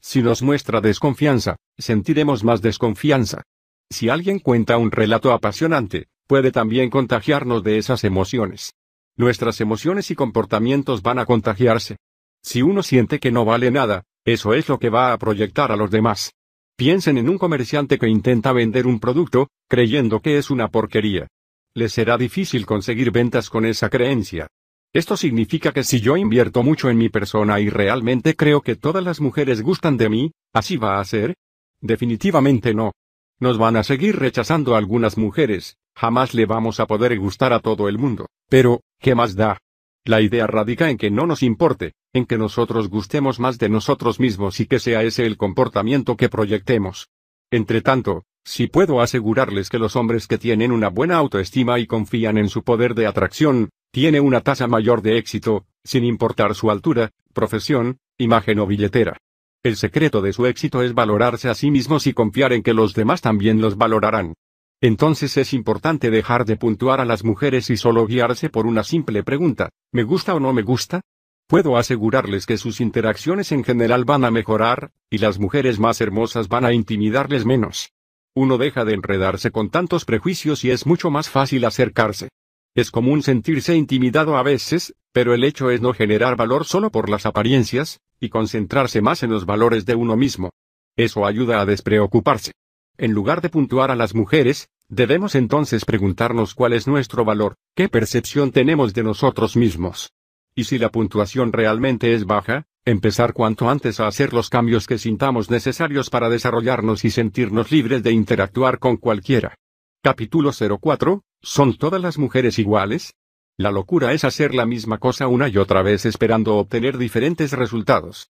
[0.00, 3.42] Si nos muestra desconfianza, sentiremos más desconfianza.
[3.90, 8.74] Si alguien cuenta un relato apasionante, puede también contagiarnos de esas emociones.
[9.16, 11.96] Nuestras emociones y comportamientos van a contagiarse.
[12.42, 15.76] Si uno siente que no vale nada, eso es lo que va a proyectar a
[15.76, 16.32] los demás.
[16.76, 21.28] Piensen en un comerciante que intenta vender un producto, creyendo que es una porquería.
[21.74, 24.48] Les será difícil conseguir ventas con esa creencia.
[24.94, 29.02] Esto significa que si yo invierto mucho en mi persona y realmente creo que todas
[29.02, 31.34] las mujeres gustan de mí, ¿así va a ser?
[31.80, 32.92] Definitivamente no.
[33.40, 37.88] Nos van a seguir rechazando algunas mujeres, jamás le vamos a poder gustar a todo
[37.88, 38.28] el mundo.
[38.48, 39.58] Pero, ¿qué más da?
[40.04, 44.20] La idea radica en que no nos importe, en que nosotros gustemos más de nosotros
[44.20, 47.08] mismos y que sea ese el comportamiento que proyectemos.
[47.50, 52.38] Entre tanto, si puedo asegurarles que los hombres que tienen una buena autoestima y confían
[52.38, 57.12] en su poder de atracción, tiene una tasa mayor de éxito, sin importar su altura,
[57.32, 59.18] profesión, imagen o billetera.
[59.62, 62.92] El secreto de su éxito es valorarse a sí mismos y confiar en que los
[62.94, 64.34] demás también los valorarán.
[64.80, 69.22] Entonces es importante dejar de puntuar a las mujeres y solo guiarse por una simple
[69.22, 71.00] pregunta, ¿me gusta o no me gusta?
[71.46, 76.48] Puedo asegurarles que sus interacciones en general van a mejorar, y las mujeres más hermosas
[76.48, 77.92] van a intimidarles menos.
[78.34, 82.30] Uno deja de enredarse con tantos prejuicios y es mucho más fácil acercarse.
[82.74, 87.08] Es común sentirse intimidado a veces, pero el hecho es no generar valor solo por
[87.08, 90.50] las apariencias, y concentrarse más en los valores de uno mismo.
[90.96, 92.52] Eso ayuda a despreocuparse.
[92.96, 97.88] En lugar de puntuar a las mujeres, debemos entonces preguntarnos cuál es nuestro valor, qué
[97.88, 100.12] percepción tenemos de nosotros mismos.
[100.56, 104.98] Y si la puntuación realmente es baja, empezar cuanto antes a hacer los cambios que
[104.98, 109.56] sintamos necesarios para desarrollarnos y sentirnos libres de interactuar con cualquiera.
[110.02, 111.22] Capítulo 04.
[111.46, 113.16] ¿Son todas las mujeres iguales?
[113.58, 118.30] La locura es hacer la misma cosa una y otra vez esperando obtener diferentes resultados.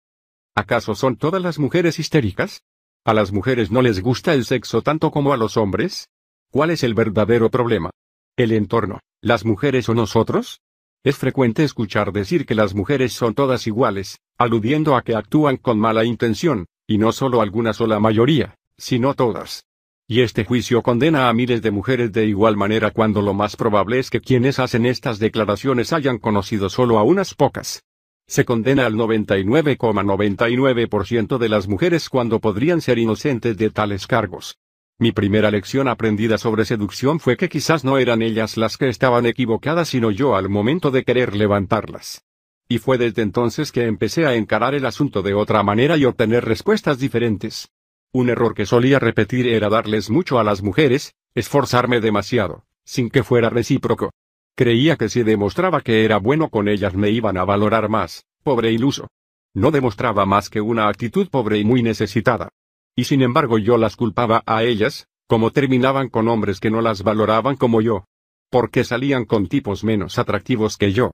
[0.54, 2.62] ¿Acaso son todas las mujeres histéricas?
[3.04, 6.08] ¿A las mujeres no les gusta el sexo tanto como a los hombres?
[6.50, 7.90] ¿Cuál es el verdadero problema?
[8.38, 10.62] ¿El entorno, las mujeres o nosotros?
[11.02, 15.78] Es frecuente escuchar decir que las mujeres son todas iguales, aludiendo a que actúan con
[15.78, 19.66] mala intención, y no solo algunas o la mayoría, sino todas.
[20.06, 23.98] Y este juicio condena a miles de mujeres de igual manera cuando lo más probable
[23.98, 27.84] es que quienes hacen estas declaraciones hayan conocido solo a unas pocas.
[28.26, 34.58] Se condena al 99,99% de las mujeres cuando podrían ser inocentes de tales cargos.
[34.98, 39.24] Mi primera lección aprendida sobre seducción fue que quizás no eran ellas las que estaban
[39.24, 42.26] equivocadas sino yo al momento de querer levantarlas.
[42.68, 46.44] Y fue desde entonces que empecé a encarar el asunto de otra manera y obtener
[46.44, 47.70] respuestas diferentes.
[48.14, 53.24] Un error que solía repetir era darles mucho a las mujeres, esforzarme demasiado, sin que
[53.24, 54.12] fuera recíproco.
[54.54, 58.70] Creía que si demostraba que era bueno con ellas me iban a valorar más, pobre
[58.70, 59.08] iluso.
[59.52, 62.50] No demostraba más que una actitud pobre y muy necesitada.
[62.94, 67.02] Y sin embargo yo las culpaba a ellas, como terminaban con hombres que no las
[67.02, 68.04] valoraban como yo.
[68.48, 71.10] Porque salían con tipos menos atractivos que yo.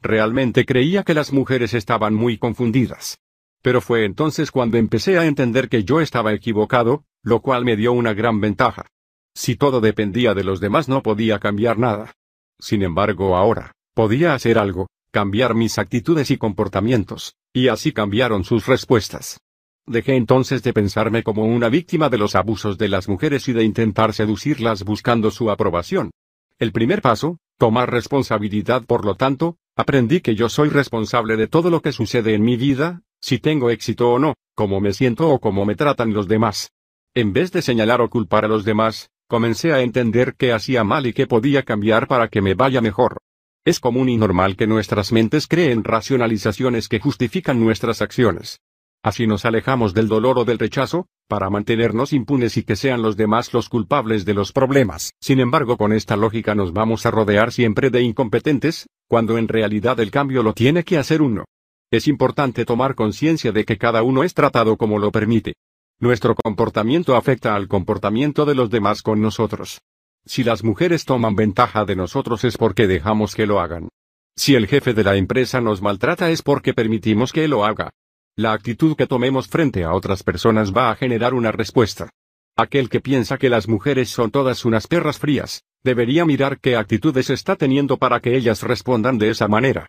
[0.00, 3.18] Realmente creía que las mujeres estaban muy confundidas.
[3.64, 7.94] Pero fue entonces cuando empecé a entender que yo estaba equivocado, lo cual me dio
[7.94, 8.88] una gran ventaja.
[9.34, 12.12] Si todo dependía de los demás no podía cambiar nada.
[12.58, 18.66] Sin embargo ahora, podía hacer algo, cambiar mis actitudes y comportamientos, y así cambiaron sus
[18.66, 19.40] respuestas.
[19.86, 23.64] Dejé entonces de pensarme como una víctima de los abusos de las mujeres y de
[23.64, 26.10] intentar seducirlas buscando su aprobación.
[26.58, 31.70] El primer paso, tomar responsabilidad por lo tanto, aprendí que yo soy responsable de todo
[31.70, 35.40] lo que sucede en mi vida, si tengo éxito o no, cómo me siento o
[35.40, 36.72] cómo me tratan los demás.
[37.14, 41.06] En vez de señalar o culpar a los demás, comencé a entender qué hacía mal
[41.06, 43.16] y qué podía cambiar para que me vaya mejor.
[43.64, 48.60] Es común y normal que nuestras mentes creen racionalizaciones que justifican nuestras acciones.
[49.02, 53.16] Así nos alejamos del dolor o del rechazo, para mantenernos impunes y que sean los
[53.16, 55.14] demás los culpables de los problemas.
[55.18, 59.98] Sin embargo, con esta lógica nos vamos a rodear siempre de incompetentes, cuando en realidad
[60.00, 61.46] el cambio lo tiene que hacer uno.
[61.94, 65.54] Es importante tomar conciencia de que cada uno es tratado como lo permite.
[66.00, 69.80] Nuestro comportamiento afecta al comportamiento de los demás con nosotros.
[70.26, 73.90] Si las mujeres toman ventaja de nosotros es porque dejamos que lo hagan.
[74.34, 77.90] Si el jefe de la empresa nos maltrata es porque permitimos que lo haga.
[78.34, 82.10] La actitud que tomemos frente a otras personas va a generar una respuesta.
[82.56, 87.30] Aquel que piensa que las mujeres son todas unas perras frías, debería mirar qué actitudes
[87.30, 89.86] está teniendo para que ellas respondan de esa manera.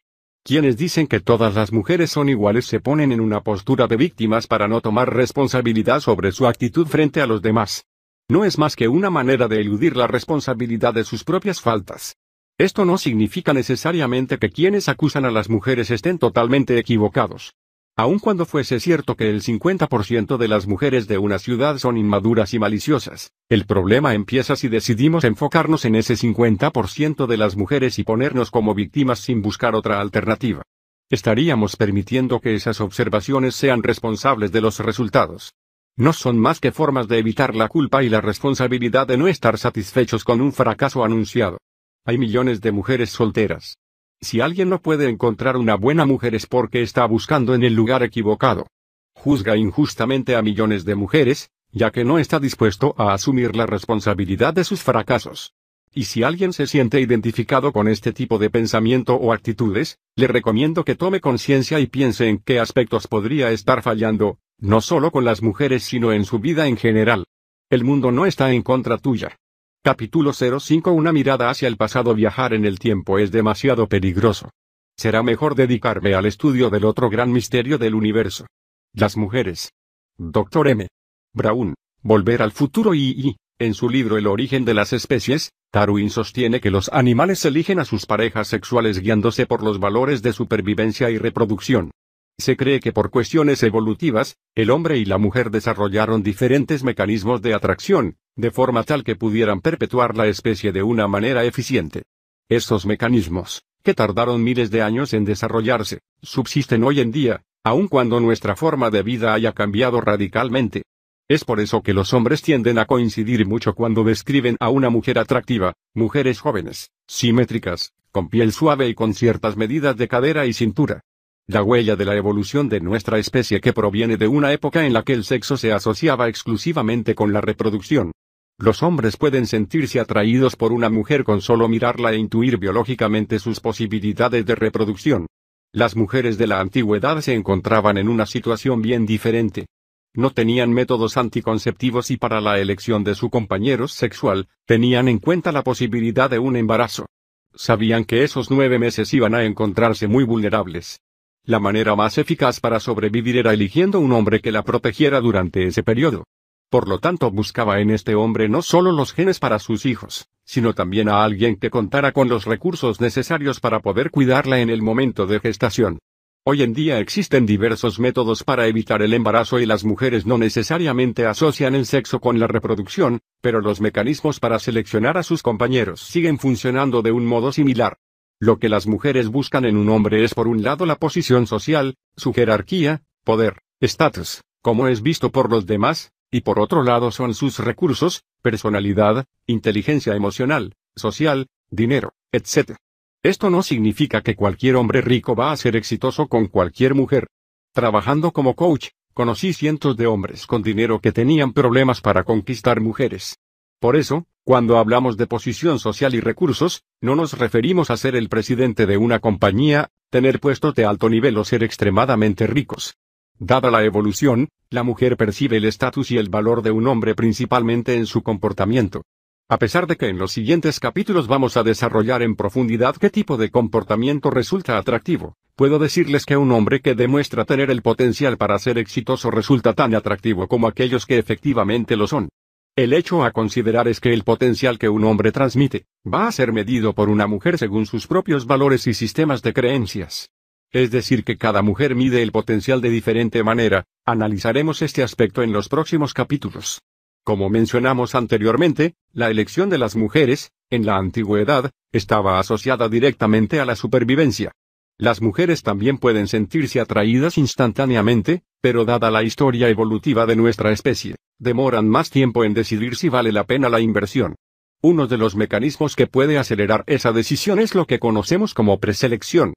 [0.48, 4.46] Quienes dicen que todas las mujeres son iguales se ponen en una postura de víctimas
[4.46, 7.88] para no tomar responsabilidad sobre su actitud frente a los demás.
[8.30, 12.18] No es más que una manera de eludir la responsabilidad de sus propias faltas.
[12.60, 17.56] Esto no significa necesariamente que quienes acusan a las mujeres estén totalmente equivocados.
[17.98, 22.54] Aun cuando fuese cierto que el 50% de las mujeres de una ciudad son inmaduras
[22.54, 28.04] y maliciosas, el problema empieza si decidimos enfocarnos en ese 50% de las mujeres y
[28.04, 30.62] ponernos como víctimas sin buscar otra alternativa.
[31.10, 35.54] Estaríamos permitiendo que esas observaciones sean responsables de los resultados.
[35.96, 39.58] No son más que formas de evitar la culpa y la responsabilidad de no estar
[39.58, 41.60] satisfechos con un fracaso anunciado.
[42.04, 43.78] Hay millones de mujeres solteras,
[44.26, 48.04] si alguien no puede encontrar una buena mujer es porque está buscando en el lugar
[48.04, 48.68] equivocado.
[49.14, 54.54] Juzga injustamente a millones de mujeres, ya que no está dispuesto a asumir la responsabilidad
[54.54, 55.54] de sus fracasos.
[55.94, 60.84] Y si alguien se siente identificado con este tipo de pensamiento o actitudes, le recomiendo
[60.84, 65.42] que tome conciencia y piense en qué aspectos podría estar fallando, no solo con las
[65.42, 67.26] mujeres sino en su vida en general.
[67.70, 69.38] El mundo no está en contra tuya.
[69.86, 74.50] Capítulo 05 Una mirada hacia el pasado Viajar en el tiempo es demasiado peligroso.
[74.98, 78.48] Será mejor dedicarme al estudio del otro gran misterio del universo.
[78.96, 79.74] Las mujeres.
[80.18, 80.70] Dr.
[80.70, 80.88] M.
[81.36, 81.76] Brown.
[82.02, 86.62] Volver al futuro y, y, en su libro El origen de las especies, Darwin sostiene
[86.62, 91.20] que los animales eligen a sus parejas sexuales guiándose por los valores de supervivencia y
[91.20, 91.92] reproducción.
[92.40, 97.54] Se cree que por cuestiones evolutivas, el hombre y la mujer desarrollaron diferentes mecanismos de
[97.54, 102.04] atracción, de forma tal que pudieran perpetuar la especie de una manera eficiente.
[102.50, 108.20] Estos mecanismos, que tardaron miles de años en desarrollarse, subsisten hoy en día, aun cuando
[108.20, 110.84] nuestra forma de vida haya cambiado radicalmente.
[111.28, 115.18] Es por eso que los hombres tienden a coincidir mucho cuando describen a una mujer
[115.18, 121.02] atractiva, mujeres jóvenes, simétricas, con piel suave y con ciertas medidas de cadera y cintura.
[121.48, 125.04] La huella de la evolución de nuestra especie que proviene de una época en la
[125.04, 128.12] que el sexo se asociaba exclusivamente con la reproducción.
[128.58, 133.60] Los hombres pueden sentirse atraídos por una mujer con solo mirarla e intuir biológicamente sus
[133.60, 135.28] posibilidades de reproducción.
[135.74, 139.66] Las mujeres de la antigüedad se encontraban en una situación bien diferente.
[140.14, 145.52] No tenían métodos anticonceptivos y para la elección de su compañero sexual, tenían en cuenta
[145.52, 147.08] la posibilidad de un embarazo.
[147.54, 151.02] Sabían que esos nueve meses iban a encontrarse muy vulnerables.
[151.44, 155.84] La manera más eficaz para sobrevivir era eligiendo un hombre que la protegiera durante ese
[155.84, 156.24] periodo.
[156.70, 160.74] Por lo tanto buscaba en este hombre no solo los genes para sus hijos, sino
[160.74, 165.28] también a alguien que contara con los recursos necesarios para poder cuidarla en el momento
[165.28, 166.00] de gestación.
[166.48, 171.26] Hoy en día existen diversos métodos para evitar el embarazo y las mujeres no necesariamente
[171.26, 176.38] asocian el sexo con la reproducción, pero los mecanismos para seleccionar a sus compañeros siguen
[176.38, 177.98] funcionando de un modo similar.
[178.40, 181.96] Lo que las mujeres buscan en un hombre es por un lado la posición social,
[182.16, 187.34] su jerarquía, poder, estatus, como es visto por los demás, y por otro lado son
[187.34, 192.78] sus recursos, personalidad, inteligencia emocional, social, dinero, etc.
[193.24, 197.28] Esto no significa que cualquier hombre rico va a ser exitoso con cualquier mujer.
[197.74, 203.40] Trabajando como coach, conocí cientos de hombres con dinero que tenían problemas para conquistar mujeres.
[203.80, 208.30] Por eso, cuando hablamos de posición social y recursos, no nos referimos a ser el
[208.30, 212.96] presidente de una compañía, tener puestos de alto nivel o ser extremadamente ricos.
[213.40, 217.96] Dada la evolución, la mujer percibe el estatus y el valor de un hombre principalmente
[217.96, 219.02] en su comportamiento.
[219.50, 223.36] A pesar de que en los siguientes capítulos vamos a desarrollar en profundidad qué tipo
[223.36, 228.58] de comportamiento resulta atractivo, puedo decirles que un hombre que demuestra tener el potencial para
[228.58, 232.30] ser exitoso resulta tan atractivo como aquellos que efectivamente lo son.
[232.78, 236.54] El hecho a considerar es que el potencial que un hombre transmite, va a ser
[236.54, 240.30] medido por una mujer según sus propios valores y sistemas de creencias.
[240.76, 245.54] Es decir, que cada mujer mide el potencial de diferente manera, analizaremos este aspecto en
[245.54, 246.82] los próximos capítulos.
[247.24, 253.66] Como mencionamos anteriormente, la elección de las mujeres, en la antigüedad, estaba asociada directamente a
[253.66, 254.52] la supervivencia.
[254.98, 261.16] Las mujeres también pueden sentirse atraídas instantáneamente, pero dada la historia evolutiva de nuestra especie,
[261.40, 264.36] demoran más tiempo en decidir si vale la pena la inversión.
[264.82, 269.54] Uno de los mecanismos que puede acelerar esa decisión es lo que conocemos como preselección.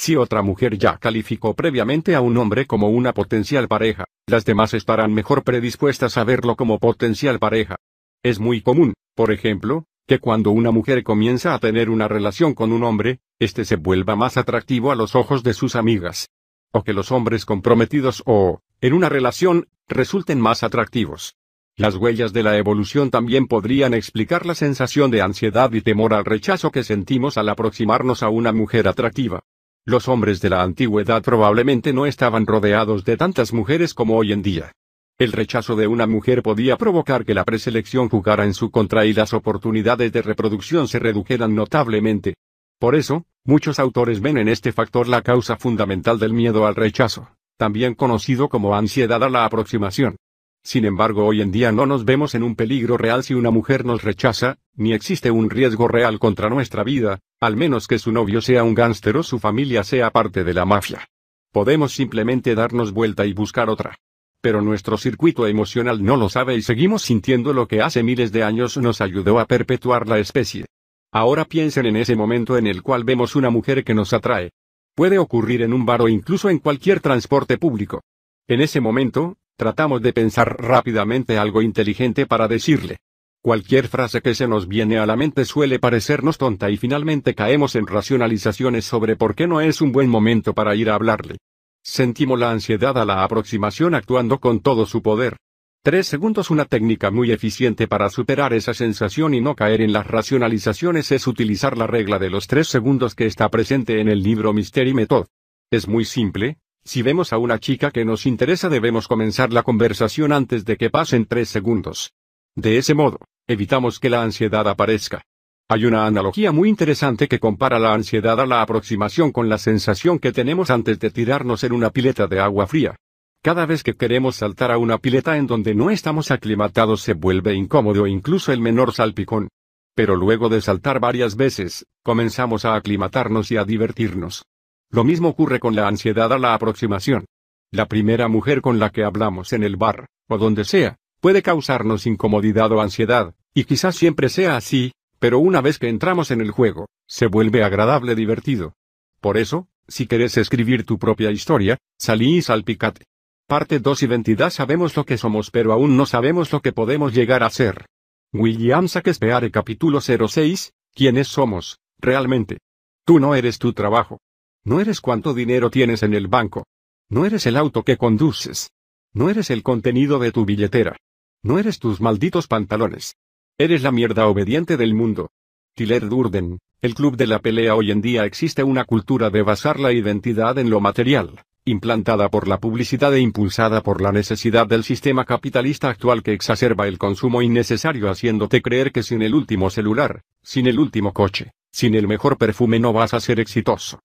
[0.00, 4.72] Si otra mujer ya calificó previamente a un hombre como una potencial pareja, las demás
[4.72, 7.76] estarán mejor predispuestas a verlo como potencial pareja.
[8.22, 12.72] Es muy común, por ejemplo, que cuando una mujer comienza a tener una relación con
[12.72, 16.30] un hombre, éste se vuelva más atractivo a los ojos de sus amigas.
[16.72, 21.34] O que los hombres comprometidos o, en una relación, resulten más atractivos.
[21.76, 26.24] Las huellas de la evolución también podrían explicar la sensación de ansiedad y temor al
[26.24, 29.42] rechazo que sentimos al aproximarnos a una mujer atractiva.
[29.86, 34.42] Los hombres de la antigüedad probablemente no estaban rodeados de tantas mujeres como hoy en
[34.42, 34.72] día.
[35.18, 39.14] El rechazo de una mujer podía provocar que la preselección jugara en su contra y
[39.14, 42.34] las oportunidades de reproducción se redujeran notablemente.
[42.78, 47.28] Por eso, muchos autores ven en este factor la causa fundamental del miedo al rechazo.
[47.60, 50.16] también conocido como ansiedad a la aproximación.
[50.62, 53.84] Sin embargo, hoy en día no nos vemos en un peligro real si una mujer
[53.84, 58.42] nos rechaza, ni existe un riesgo real contra nuestra vida, al menos que su novio
[58.42, 61.08] sea un gángster o su familia sea parte de la mafia.
[61.52, 63.96] Podemos simplemente darnos vuelta y buscar otra.
[64.42, 68.42] Pero nuestro circuito emocional no lo sabe y seguimos sintiendo lo que hace miles de
[68.42, 70.66] años nos ayudó a perpetuar la especie.
[71.12, 74.52] Ahora piensen en ese momento en el cual vemos una mujer que nos atrae.
[74.94, 78.02] Puede ocurrir en un bar o incluso en cualquier transporte público.
[78.46, 82.96] En ese momento, tratamos de pensar rápidamente algo inteligente para decirle.
[83.42, 87.76] Cualquier frase que se nos viene a la mente suele parecernos tonta y finalmente caemos
[87.76, 91.36] en racionalizaciones sobre por qué no es un buen momento para ir a hablarle.
[91.82, 95.36] Sentimos la ansiedad a la aproximación actuando con todo su poder.
[95.82, 100.06] Tres segundos Una técnica muy eficiente para superar esa sensación y no caer en las
[100.06, 104.54] racionalizaciones es utilizar la regla de los tres segundos que está presente en el libro
[104.54, 105.26] Mystery Method.
[105.70, 110.32] Es muy simple, si vemos a una chica que nos interesa debemos comenzar la conversación
[110.32, 112.12] antes de que pasen tres segundos.
[112.56, 115.22] De ese modo, evitamos que la ansiedad aparezca.
[115.68, 120.18] Hay una analogía muy interesante que compara la ansiedad a la aproximación con la sensación
[120.18, 122.96] que tenemos antes de tirarnos en una pileta de agua fría.
[123.42, 127.54] Cada vez que queremos saltar a una pileta en donde no estamos aclimatados se vuelve
[127.54, 129.48] incómodo incluso el menor salpicón.
[129.94, 134.44] Pero luego de saltar varias veces, comenzamos a aclimatarnos y a divertirnos.
[134.90, 137.26] Lo mismo ocurre con la ansiedad a la aproximación.
[137.70, 142.06] La primera mujer con la que hablamos en el bar, o donde sea, puede causarnos
[142.06, 146.50] incomodidad o ansiedad, y quizás siempre sea así, pero una vez que entramos en el
[146.50, 148.74] juego, se vuelve agradable divertido.
[149.20, 153.04] Por eso, si querés escribir tu propia historia, salí y salpicate.
[153.46, 157.42] Parte 2 Identidad Sabemos lo que somos pero aún no sabemos lo que podemos llegar
[157.44, 157.86] a ser.
[158.32, 162.58] William Shakespeare capítulo 06, ¿quiénes somos, realmente?
[163.04, 164.20] Tú no eres tu trabajo.
[164.64, 166.66] No eres cuánto dinero tienes en el banco.
[167.08, 168.70] No eres el auto que conduces.
[169.12, 170.96] No eres el contenido de tu billetera.
[171.42, 173.16] No eres tus malditos pantalones.
[173.58, 175.30] Eres la mierda obediente del mundo.
[175.74, 179.80] Tiller Durden, el club de la pelea hoy en día existe una cultura de basar
[179.80, 184.82] la identidad en lo material implantada por la publicidad e impulsada por la necesidad del
[184.82, 190.22] sistema capitalista actual que exacerba el consumo innecesario haciéndote creer que sin el último celular,
[190.42, 194.00] sin el último coche, sin el mejor perfume no vas a ser exitoso.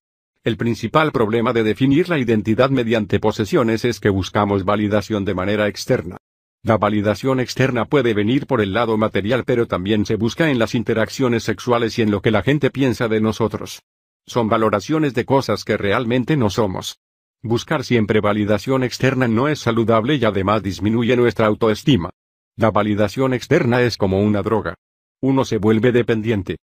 [0.46, 5.66] El principal problema de definir la identidad mediante posesiones es que buscamos validación de manera
[5.66, 6.18] externa.
[6.62, 10.76] La validación externa puede venir por el lado material pero también se busca en las
[10.76, 13.82] interacciones sexuales y en lo que la gente piensa de nosotros.
[14.24, 17.00] Son valoraciones de cosas que realmente no somos.
[17.42, 22.10] Buscar siempre validación externa no es saludable y además disminuye nuestra autoestima.
[22.54, 24.76] La validación externa es como una droga.
[25.20, 26.58] Uno se vuelve dependiente.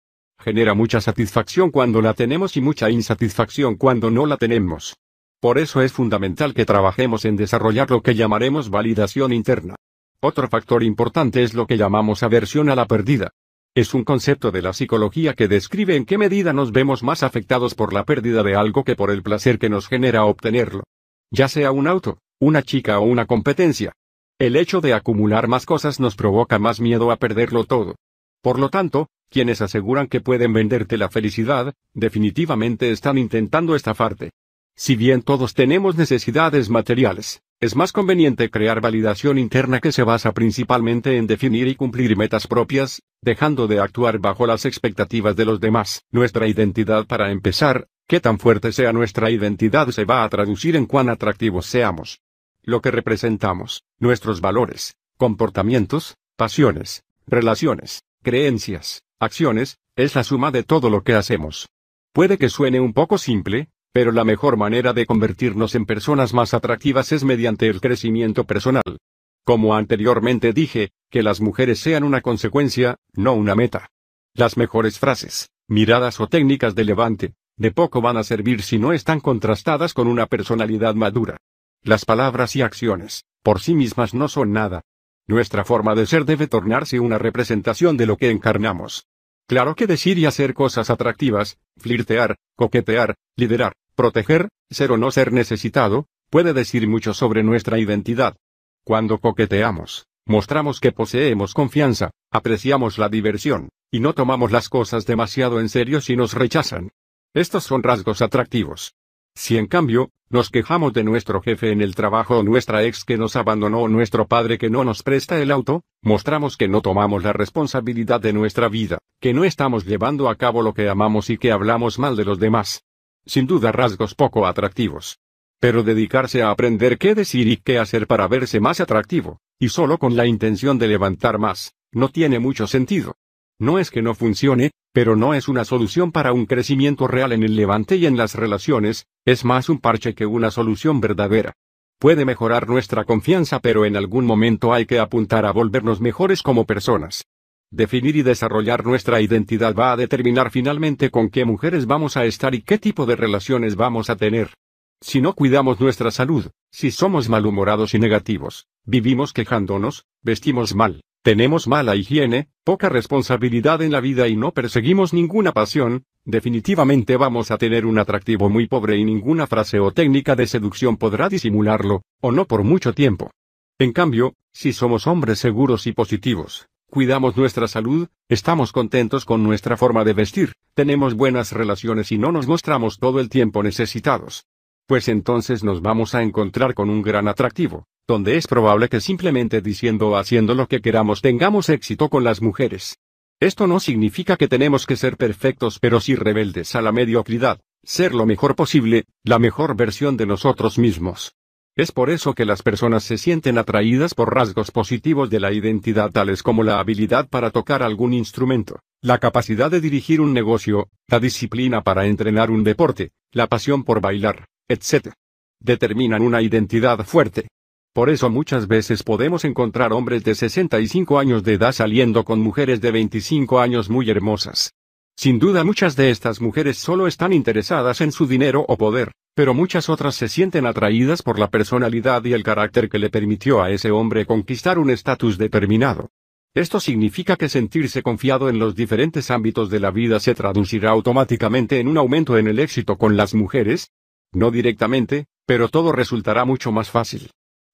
[0.42, 4.96] Genera mucha satisfacción cuando la tenemos y mucha insatisfacción cuando no la tenemos.
[5.38, 9.76] Por eso es fundamental que trabajemos en desarrollar lo que llamaremos validación interna.
[10.22, 13.32] Otro factor importante es lo que llamamos aversión a la pérdida.
[13.74, 17.74] Es un concepto de la psicología que describe en qué medida nos vemos más afectados
[17.74, 20.84] por la pérdida de algo que por el placer que nos genera obtenerlo.
[21.30, 23.92] Ya sea un auto, una chica o una competencia.
[24.38, 27.94] El hecho de acumular más cosas nos provoca más miedo a perderlo todo.
[28.42, 34.30] Por lo tanto, quienes aseguran que pueden venderte la felicidad, definitivamente están intentando estafarte.
[34.74, 40.32] Si bien todos tenemos necesidades materiales, es más conveniente crear validación interna que se basa
[40.32, 45.60] principalmente en definir y cumplir metas propias, dejando de actuar bajo las expectativas de los
[45.60, 46.02] demás.
[46.10, 50.86] Nuestra identidad para empezar, qué tan fuerte sea nuestra identidad se va a traducir en
[50.86, 52.20] cuán atractivos seamos.
[52.62, 60.90] Lo que representamos, nuestros valores, comportamientos, pasiones, relaciones, creencias, acciones, es la suma de todo
[60.90, 61.68] lo que hacemos.
[62.12, 66.54] Puede que suene un poco simple, pero la mejor manera de convertirnos en personas más
[66.54, 68.98] atractivas es mediante el crecimiento personal.
[69.44, 73.88] Como anteriormente dije, que las mujeres sean una consecuencia, no una meta.
[74.34, 78.92] Las mejores frases, miradas o técnicas de levante, de poco van a servir si no
[78.92, 81.38] están contrastadas con una personalidad madura.
[81.82, 84.82] Las palabras y acciones, por sí mismas no son nada.
[85.30, 89.06] Nuestra forma de ser debe tornarse una representación de lo que encarnamos.
[89.46, 95.32] Claro que decir y hacer cosas atractivas, flirtear, coquetear, liderar, proteger, ser o no ser
[95.32, 98.34] necesitado, puede decir mucho sobre nuestra identidad.
[98.82, 105.60] Cuando coqueteamos, mostramos que poseemos confianza, apreciamos la diversión, y no tomamos las cosas demasiado
[105.60, 106.90] en serio si nos rechazan.
[107.34, 108.94] Estos son rasgos atractivos.
[109.36, 113.18] Si en cambio, nos quejamos de nuestro jefe en el trabajo o nuestra ex que
[113.18, 117.24] nos abandonó o nuestro padre que no nos presta el auto, mostramos que no tomamos
[117.24, 121.36] la responsabilidad de nuestra vida, que no estamos llevando a cabo lo que amamos y
[121.36, 122.84] que hablamos mal de los demás.
[123.26, 125.18] Sin duda rasgos poco atractivos.
[125.58, 129.98] Pero dedicarse a aprender qué decir y qué hacer para verse más atractivo, y solo
[129.98, 133.16] con la intención de levantar más, no tiene mucho sentido.
[133.60, 137.42] No es que no funcione, pero no es una solución para un crecimiento real en
[137.42, 141.52] el levante y en las relaciones, es más un parche que una solución verdadera.
[141.98, 146.64] Puede mejorar nuestra confianza pero en algún momento hay que apuntar a volvernos mejores como
[146.64, 147.26] personas.
[147.70, 152.54] Definir y desarrollar nuestra identidad va a determinar finalmente con qué mujeres vamos a estar
[152.54, 154.54] y qué tipo de relaciones vamos a tener.
[155.02, 161.68] Si no cuidamos nuestra salud, si somos malhumorados y negativos, vivimos quejándonos, vestimos mal, tenemos
[161.68, 167.58] mala higiene, poca responsabilidad en la vida y no perseguimos ninguna pasión, definitivamente vamos a
[167.58, 172.32] tener un atractivo muy pobre y ninguna frase o técnica de seducción podrá disimularlo, o
[172.32, 173.30] no por mucho tiempo.
[173.78, 179.76] En cambio, si somos hombres seguros y positivos, cuidamos nuestra salud, estamos contentos con nuestra
[179.76, 184.46] forma de vestir, tenemos buenas relaciones y no nos mostramos todo el tiempo necesitados.
[184.86, 189.60] Pues entonces nos vamos a encontrar con un gran atractivo, donde es probable que simplemente
[189.60, 192.98] diciendo o haciendo lo que queramos tengamos éxito con las mujeres.
[193.38, 198.12] Esto no significa que tenemos que ser perfectos pero sí rebeldes a la mediocridad, ser
[198.12, 201.36] lo mejor posible, la mejor versión de nosotros mismos.
[201.76, 206.10] Es por eso que las personas se sienten atraídas por rasgos positivos de la identidad
[206.10, 211.20] tales como la habilidad para tocar algún instrumento, la capacidad de dirigir un negocio, la
[211.20, 215.12] disciplina para entrenar un deporte, la pasión por bailar, etc.
[215.60, 217.46] Determinan una identidad fuerte,
[217.92, 222.80] por eso muchas veces podemos encontrar hombres de 65 años de edad saliendo con mujeres
[222.80, 224.74] de 25 años muy hermosas.
[225.16, 229.54] Sin duda muchas de estas mujeres solo están interesadas en su dinero o poder, pero
[229.54, 233.70] muchas otras se sienten atraídas por la personalidad y el carácter que le permitió a
[233.70, 236.10] ese hombre conquistar un estatus determinado.
[236.54, 241.80] Esto significa que sentirse confiado en los diferentes ámbitos de la vida se traducirá automáticamente
[241.80, 243.90] en un aumento en el éxito con las mujeres.
[244.32, 247.30] No directamente, pero todo resultará mucho más fácil.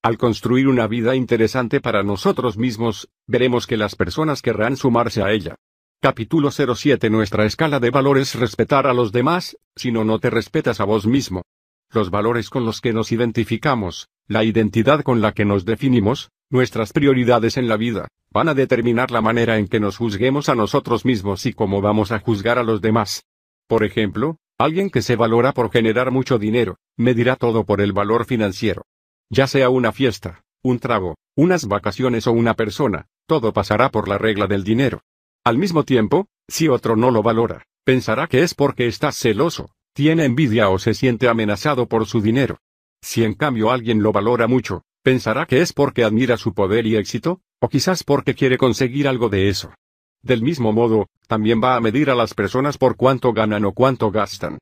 [0.06, 5.32] Al construir una vida interesante para nosotros mismos, veremos que las personas querrán sumarse a
[5.32, 5.56] ella.
[6.00, 10.78] Capítulo 07 Nuestra escala de valores respetar a los demás, si no no te respetas
[10.78, 11.42] a vos mismo.
[11.90, 16.92] Los valores con los que nos identificamos, la identidad con la que nos definimos, nuestras
[16.92, 21.04] prioridades en la vida, van a determinar la manera en que nos juzguemos a nosotros
[21.04, 23.24] mismos y cómo vamos a juzgar a los demás.
[23.66, 28.24] Por ejemplo, alguien que se valora por generar mucho dinero, medirá todo por el valor
[28.24, 28.82] financiero.
[29.30, 34.18] Ya sea una fiesta, un trago, unas vacaciones o una persona, todo pasará por la
[34.18, 35.00] regla del dinero.
[35.44, 40.24] Al mismo tiempo, si otro no lo valora, pensará que es porque está celoso, tiene
[40.24, 42.58] envidia o se siente amenazado por su dinero.
[43.02, 46.96] Si en cambio alguien lo valora mucho, pensará que es porque admira su poder y
[46.96, 49.74] éxito, o quizás porque quiere conseguir algo de eso.
[50.22, 54.10] Del mismo modo, también va a medir a las personas por cuánto ganan o cuánto
[54.10, 54.58] gastan.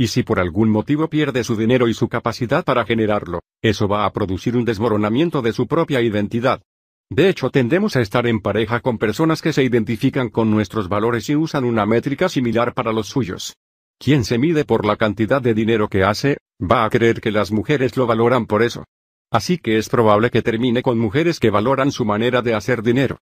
[0.00, 4.04] Y si por algún motivo pierde su dinero y su capacidad para generarlo, eso va
[4.04, 6.62] a producir un desmoronamiento de su propia identidad.
[7.10, 11.28] De hecho, tendemos a estar en pareja con personas que se identifican con nuestros valores
[11.30, 13.56] y usan una métrica similar para los suyos.
[13.98, 17.50] Quien se mide por la cantidad de dinero que hace, va a creer que las
[17.50, 18.84] mujeres lo valoran por eso.
[19.32, 23.18] Así que es probable que termine con mujeres que valoran su manera de hacer dinero.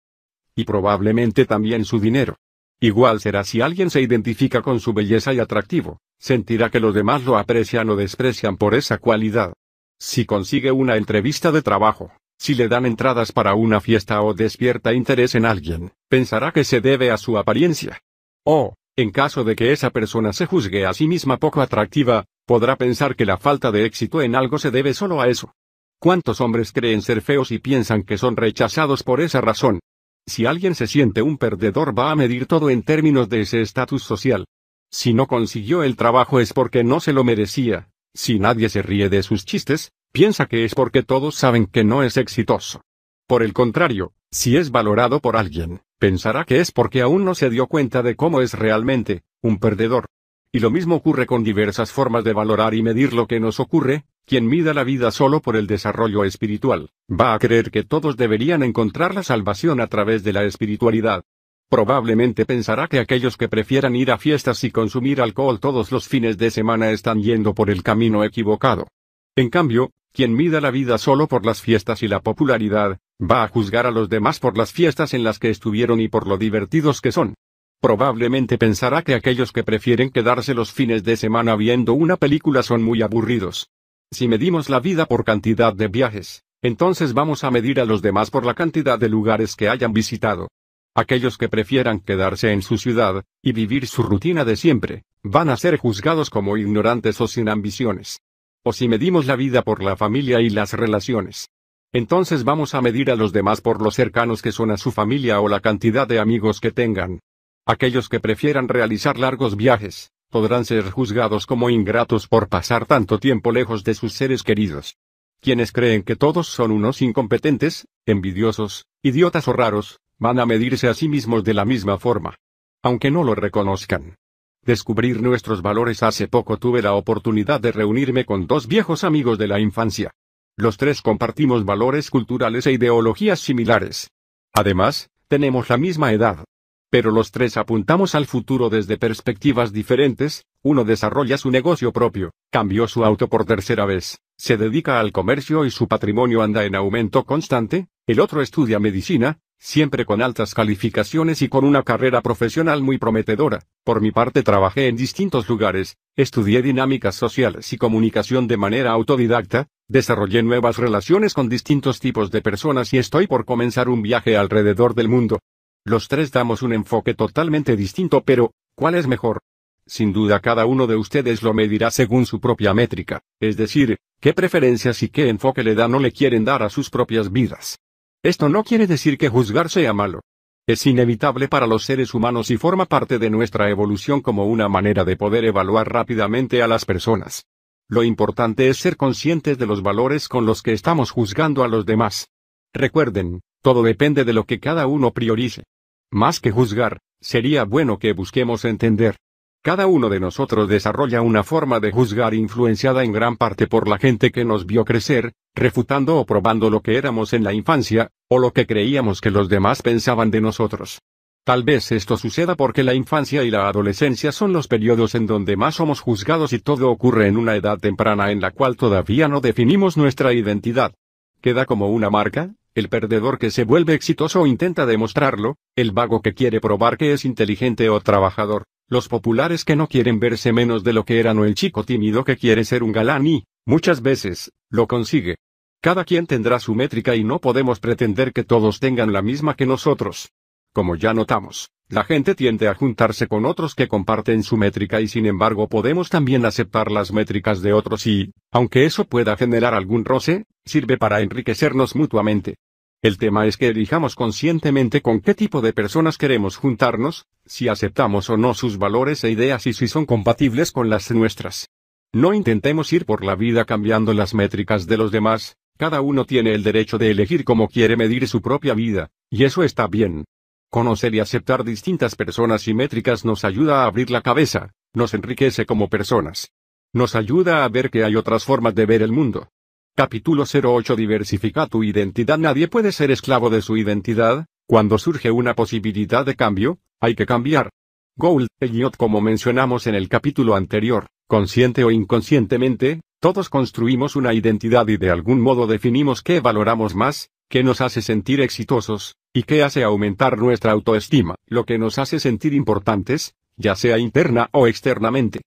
[0.54, 2.36] Y probablemente también su dinero.
[2.80, 7.24] Igual será si alguien se identifica con su belleza y atractivo, sentirá que los demás
[7.24, 9.52] lo aprecian o desprecian por esa cualidad.
[9.98, 14.94] Si consigue una entrevista de trabajo, si le dan entradas para una fiesta o despierta
[14.94, 18.00] interés en alguien, pensará que se debe a su apariencia.
[18.46, 22.76] O, en caso de que esa persona se juzgue a sí misma poco atractiva, podrá
[22.76, 25.52] pensar que la falta de éxito en algo se debe solo a eso.
[25.98, 29.80] ¿Cuántos hombres creen ser feos y piensan que son rechazados por esa razón?
[30.26, 34.02] Si alguien se siente un perdedor va a medir todo en términos de ese estatus
[34.02, 34.46] social.
[34.90, 37.90] Si no consiguió el trabajo es porque no se lo merecía.
[38.14, 42.02] Si nadie se ríe de sus chistes, piensa que es porque todos saben que no
[42.02, 42.82] es exitoso.
[43.26, 47.50] Por el contrario, si es valorado por alguien, pensará que es porque aún no se
[47.50, 50.06] dio cuenta de cómo es realmente, un perdedor.
[50.52, 54.04] Y lo mismo ocurre con diversas formas de valorar y medir lo que nos ocurre,
[54.24, 58.62] quien mida la vida solo por el desarrollo espiritual, va a creer que todos deberían
[58.62, 61.24] encontrar la salvación a través de la espiritualidad.
[61.68, 66.36] Probablemente pensará que aquellos que prefieran ir a fiestas y consumir alcohol todos los fines
[66.36, 68.88] de semana están yendo por el camino equivocado.
[69.36, 73.48] En cambio, quien mida la vida solo por las fiestas y la popularidad, va a
[73.48, 77.00] juzgar a los demás por las fiestas en las que estuvieron y por lo divertidos
[77.00, 77.34] que son.
[77.80, 82.82] Probablemente pensará que aquellos que prefieren quedarse los fines de semana viendo una película son
[82.82, 83.70] muy aburridos.
[84.12, 88.30] Si medimos la vida por cantidad de viajes, entonces vamos a medir a los demás
[88.30, 90.48] por la cantidad de lugares que hayan visitado.
[90.96, 95.56] Aquellos que prefieran quedarse en su ciudad, y vivir su rutina de siempre, van a
[95.56, 98.18] ser juzgados como ignorantes o sin ambiciones.
[98.62, 101.48] o si medimos la vida por la familia y las relaciones.
[101.92, 105.40] Entonces vamos a medir a los demás por lo cercanos que son a su familia
[105.40, 107.20] o la cantidad de amigos que tengan.
[107.66, 113.52] Aquellos que prefieran realizar largos viajes, podrán ser juzgados como ingratos por pasar tanto tiempo
[113.52, 114.96] lejos de sus seres queridos.
[115.40, 120.94] Quienes creen que todos son unos incompetentes, envidiosos, idiotas o raros, van a medirse a
[120.94, 122.36] sí mismos de la misma forma.
[122.82, 124.16] Aunque no lo reconozcan.
[124.62, 129.48] Descubrir nuestros valores hace poco tuve la oportunidad de reunirme con dos viejos amigos de
[129.48, 130.12] la infancia.
[130.56, 134.10] Los tres compartimos valores culturales e ideologías similares.
[134.52, 136.44] Además, tenemos la misma edad.
[136.90, 142.88] Pero los tres apuntamos al futuro desde perspectivas diferentes, uno desarrolla su negocio propio, cambió
[142.88, 147.24] su auto por tercera vez, se dedica al comercio y su patrimonio anda en aumento
[147.24, 152.98] constante, el otro estudia medicina, siempre con altas calificaciones y con una carrera profesional muy
[152.98, 153.60] prometedora.
[153.84, 159.68] Por mi parte trabajé en distintos lugares, estudié dinámicas sociales y comunicación de manera autodidacta,
[159.86, 164.94] desarrollé nuevas relaciones con distintos tipos de personas y estoy por comenzar un viaje alrededor
[164.94, 165.38] del mundo.
[165.84, 169.40] Los tres damos un enfoque totalmente distinto, pero, ¿cuál es mejor?
[169.86, 174.34] Sin duda cada uno de ustedes lo medirá según su propia métrica, es decir, qué
[174.34, 177.78] preferencias y qué enfoque le dan o le quieren dar a sus propias vidas.
[178.22, 180.20] Esto no quiere decir que juzgar sea malo.
[180.66, 185.04] Es inevitable para los seres humanos y forma parte de nuestra evolución como una manera
[185.04, 187.46] de poder evaluar rápidamente a las personas.
[187.88, 191.86] Lo importante es ser conscientes de los valores con los que estamos juzgando a los
[191.86, 192.28] demás.
[192.72, 195.64] Recuerden, todo depende de lo que cada uno priorice.
[196.10, 199.16] Más que juzgar, sería bueno que busquemos entender.
[199.62, 203.98] Cada uno de nosotros desarrolla una forma de juzgar influenciada en gran parte por la
[203.98, 208.38] gente que nos vio crecer, refutando o probando lo que éramos en la infancia, o
[208.38, 211.00] lo que creíamos que los demás pensaban de nosotros.
[211.44, 215.56] Tal vez esto suceda porque la infancia y la adolescencia son los periodos en donde
[215.56, 219.40] más somos juzgados y todo ocurre en una edad temprana en la cual todavía no
[219.40, 220.94] definimos nuestra identidad.
[221.40, 226.20] Queda como una marca, el perdedor que se vuelve exitoso o intenta demostrarlo, el vago
[226.20, 230.82] que quiere probar que es inteligente o trabajador, los populares que no quieren verse menos
[230.82, 234.02] de lo que eran o el chico tímido que quiere ser un galán y, muchas
[234.02, 235.36] veces, lo consigue.
[235.80, 239.64] Cada quien tendrá su métrica y no podemos pretender que todos tengan la misma que
[239.64, 240.32] nosotros.
[240.72, 245.08] Como ya notamos, la gente tiende a juntarse con otros que comparten su métrica y
[245.08, 250.04] sin embargo podemos también aceptar las métricas de otros y, aunque eso pueda generar algún
[250.04, 252.56] roce, sirve para enriquecernos mutuamente.
[253.02, 258.28] El tema es que elijamos conscientemente con qué tipo de personas queremos juntarnos, si aceptamos
[258.28, 261.70] o no sus valores e ideas y si son compatibles con las nuestras.
[262.12, 266.52] No intentemos ir por la vida cambiando las métricas de los demás, cada uno tiene
[266.52, 270.26] el derecho de elegir cómo quiere medir su propia vida, y eso está bien.
[270.68, 275.64] Conocer y aceptar distintas personas y métricas nos ayuda a abrir la cabeza, nos enriquece
[275.64, 276.52] como personas.
[276.92, 279.48] Nos ayuda a ver que hay otras formas de ver el mundo.
[279.96, 285.54] Capítulo 08 Diversifica tu identidad Nadie puede ser esclavo de su identidad, cuando surge una
[285.54, 287.70] posibilidad de cambio, hay que cambiar.
[288.16, 294.88] Gould, Elliot como mencionamos en el capítulo anterior, consciente o inconscientemente, todos construimos una identidad
[294.88, 299.62] y de algún modo definimos qué valoramos más, qué nos hace sentir exitosos, y qué
[299.64, 305.40] hace aumentar nuestra autoestima, lo que nos hace sentir importantes, ya sea interna o externamente.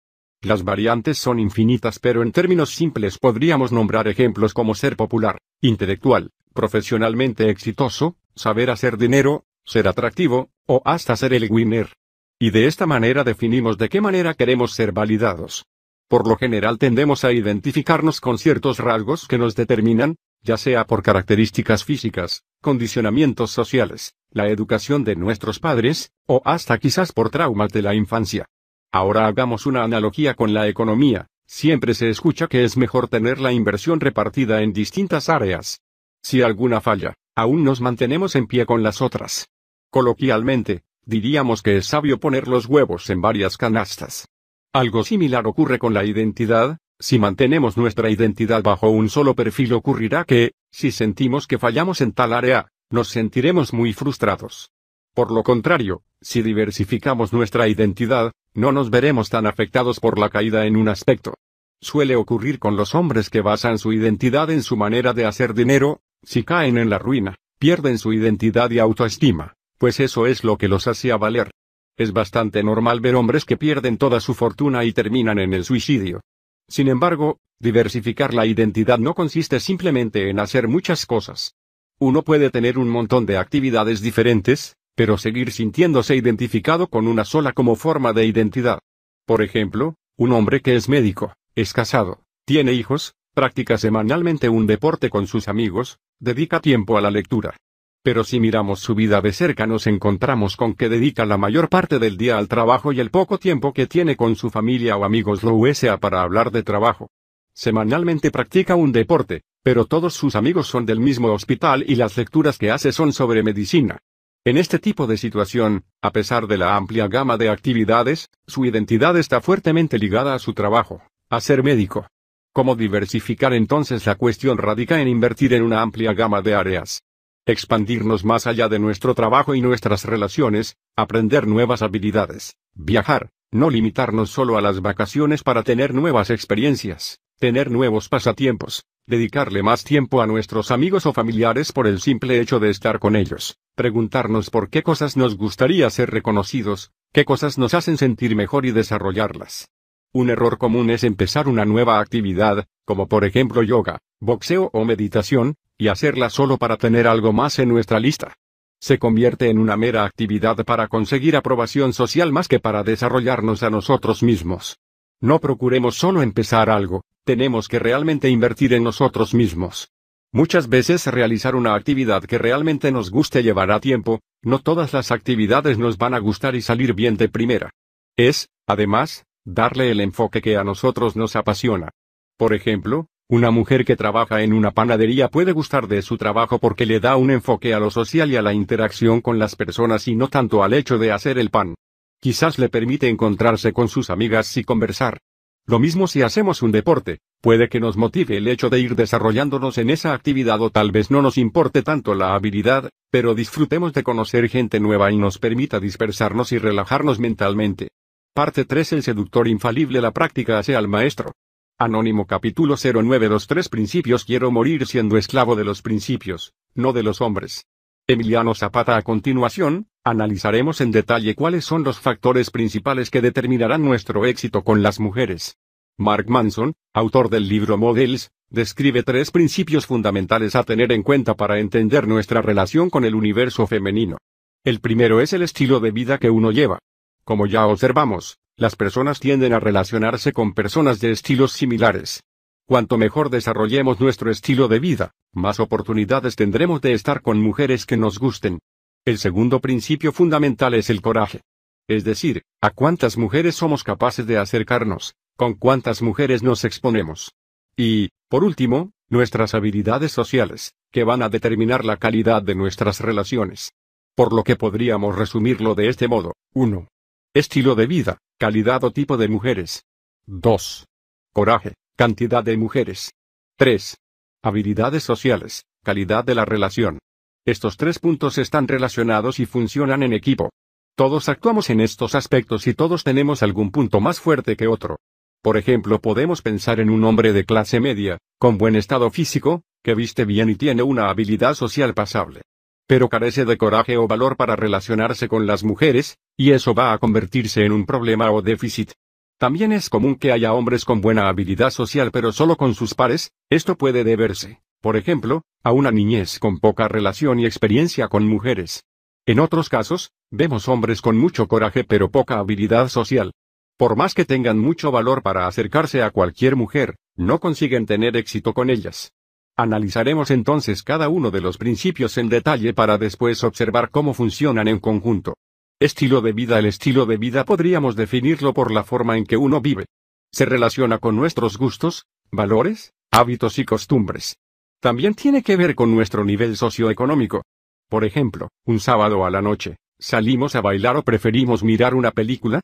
[0.44, 6.32] Las variantes son infinitas pero en términos simples podríamos nombrar ejemplos como ser popular, intelectual,
[6.54, 11.94] profesionalmente exitoso, saber hacer dinero, ser atractivo, o hasta ser el winner.
[12.40, 15.66] Y de esta manera definimos de qué manera queremos ser validados.
[16.10, 21.04] Por lo general tendemos a identificarnos con ciertos rasgos que nos determinan, ya sea por
[21.04, 27.82] características físicas, condicionamientos sociales, la educación de nuestros padres, o hasta quizás por traumas de
[27.82, 28.46] la infancia.
[28.94, 31.26] Ahora hagamos una analogía con la economía.
[31.48, 35.82] Siempre se escucha que es mejor tener la inversión repartida en distintas áreas.
[36.22, 39.50] Si alguna falla, aún nos mantenemos en pie con las otras.
[39.90, 44.28] Coloquialmente, diríamos que es sabio poner los huevos en varias canastas.
[44.74, 50.24] Algo similar ocurre con la identidad, si mantenemos nuestra identidad bajo un solo perfil ocurrirá
[50.24, 54.70] que, si sentimos que fallamos en tal área, nos sentiremos muy frustrados.
[55.16, 60.66] Por lo contrario, si diversificamos nuestra identidad, no nos veremos tan afectados por la caída
[60.66, 61.36] en un aspecto.
[61.82, 66.02] Suele ocurrir con los hombres que basan su identidad en su manera de hacer dinero,
[66.24, 70.68] si caen en la ruina, pierden su identidad y autoestima, pues eso es lo que
[70.68, 71.52] los hacía valer.
[71.98, 76.22] Es bastante normal ver hombres que pierden toda su fortuna y terminan en el suicidio.
[76.68, 81.56] Sin embargo, diversificar la identidad no consiste simplemente en hacer muchas cosas.
[82.00, 87.54] Uno puede tener un montón de actividades diferentes, pero seguir sintiéndose identificado con una sola
[87.54, 88.80] como forma de identidad.
[89.26, 95.10] Por ejemplo, un hombre que es médico, es casado, Tiene hijos, practica semanalmente un deporte
[95.10, 97.56] con sus amigos, dedica tiempo a la lectura.
[98.04, 102.00] Pero si miramos su vida de cerca nos encontramos con que dedica la mayor parte
[102.00, 105.42] del día al trabajo y el poco tiempo que tiene con su familia o amigos
[105.42, 107.10] lo usa para hablar de trabajo.
[107.56, 112.58] Semanalmente practica un deporte, pero todos sus amigos son del mismo hospital y las lecturas
[112.58, 114.00] que hace son sobre medicina.
[114.46, 119.18] En este tipo de situación, a pesar de la amplia gama de actividades, su identidad
[119.18, 122.08] está fuertemente ligada a su trabajo, a ser médico.
[122.52, 127.04] ¿Cómo diversificar entonces la cuestión radica en invertir en una amplia gama de áreas?
[127.46, 134.30] expandirnos más allá de nuestro trabajo y nuestras relaciones, aprender nuevas habilidades, viajar, no limitarnos
[134.30, 140.28] solo a las vacaciones para tener nuevas experiencias, tener nuevos pasatiempos, dedicarle más tiempo a
[140.28, 144.84] nuestros amigos o familiares por el simple hecho de estar con ellos, preguntarnos por qué
[144.84, 149.70] cosas nos gustaría ser reconocidos, qué cosas nos hacen sentir mejor y desarrollarlas.
[150.14, 155.56] Un error común es empezar una nueva actividad, como por ejemplo yoga, boxeo o meditación,
[155.78, 158.36] y hacerla solo para tener algo más en nuestra lista.
[158.80, 163.70] Se convierte en una mera actividad para conseguir aprobación social más que para desarrollarnos a
[163.70, 164.78] nosotros mismos.
[165.24, 169.90] No procuremos solo empezar algo, tenemos que realmente invertir en nosotros mismos.
[170.34, 175.78] Muchas veces realizar una actividad que realmente nos guste llevará tiempo, no todas las actividades
[175.78, 177.70] nos van a gustar y salir bien de primera.
[178.18, 181.92] Es, además, darle el enfoque que a nosotros nos apasiona.
[182.38, 186.86] Por ejemplo, una mujer que trabaja en una panadería puede gustar de su trabajo porque
[186.86, 190.18] le da un enfoque a lo social y a la interacción con las personas y
[190.18, 191.76] no tanto al hecho de hacer el pan.
[192.24, 195.20] Quizás le permite encontrarse con sus amigas y conversar.
[195.66, 199.78] Lo mismo si hacemos un deporte, puede que nos motive el hecho de ir desarrollándonos
[199.78, 204.04] en esa actividad o tal vez no nos importe tanto la habilidad, pero disfrutemos de
[204.04, 207.90] conocer gente nueva y nos permita dispersarnos y relajarnos mentalmente.
[208.34, 211.34] Parte 3 El seductor infalible La práctica hace al maestro.
[211.78, 217.04] Anónimo capítulo 09 Los tres principios Quiero morir siendo esclavo de los principios, no de
[217.04, 217.66] los hombres.
[218.08, 224.26] Emiliano Zapata A continuación, analizaremos en detalle cuáles son los factores principales que determinarán nuestro
[224.26, 225.58] éxito con las mujeres.
[225.98, 231.60] Mark Manson, autor del libro Models, describe tres principios fundamentales a tener en cuenta para
[231.60, 234.18] entender nuestra relación con el universo femenino.
[234.64, 236.80] El primero es el estilo de vida que uno lleva.
[237.24, 242.22] Como ya observamos, las personas tienden a relacionarse con personas de estilos similares.
[242.66, 247.98] Cuanto mejor desarrollemos nuestro estilo de vida, más oportunidades tendremos de estar con mujeres que
[247.98, 248.60] nos gusten.
[249.06, 251.42] El segundo principio fundamental es el coraje.
[251.90, 257.34] Es decir, a cuántas mujeres somos capaces de acercarnos, con cuántas mujeres nos exponemos.
[257.76, 263.74] Y, por último, nuestras habilidades sociales, que van a determinar la calidad de nuestras relaciones.
[264.16, 266.34] Por lo que podríamos resumirlo de este modo.
[266.54, 266.88] 1.
[267.34, 269.84] Estilo de vida, calidad o tipo de mujeres.
[270.28, 270.86] 2.
[271.34, 273.12] Coraje, cantidad de mujeres.
[273.58, 273.98] 3.
[274.42, 277.00] Habilidades sociales, calidad de la relación.
[277.46, 280.50] Estos tres puntos están relacionados y funcionan en equipo.
[280.96, 284.98] Todos actuamos en estos aspectos y todos tenemos algún punto más fuerte que otro.
[285.42, 289.96] Por ejemplo, podemos pensar en un hombre de clase media, con buen estado físico, que
[289.96, 292.42] viste bien y tiene una habilidad social pasable
[292.88, 296.98] pero carece de coraje o valor para relacionarse con las mujeres, y eso va a
[296.98, 298.92] convertirse en un problema o déficit.
[299.38, 303.32] También es común que haya hombres con buena habilidad social pero solo con sus pares,
[303.50, 308.84] esto puede deberse, por ejemplo, a una niñez con poca relación y experiencia con mujeres.
[309.26, 313.32] En otros casos, vemos hombres con mucho coraje pero poca habilidad social.
[313.78, 318.54] Por más que tengan mucho valor para acercarse a cualquier mujer, no consiguen tener éxito
[318.54, 319.14] con ellas.
[319.56, 324.80] Analizaremos entonces cada uno de los principios en detalle para después observar cómo funcionan en
[324.80, 325.38] conjunto.
[325.80, 329.62] Estilo de vida El estilo de vida podríamos definirlo por la forma en que uno
[329.62, 329.86] vive.
[330.34, 334.36] Se relaciona con nuestros gustos, valores, hábitos y costumbres.
[334.84, 337.46] También tiene que ver con nuestro nivel socioeconómico.
[337.88, 342.60] Por ejemplo, un sábado a la noche, ¿salimos a bailar o preferimos mirar una película?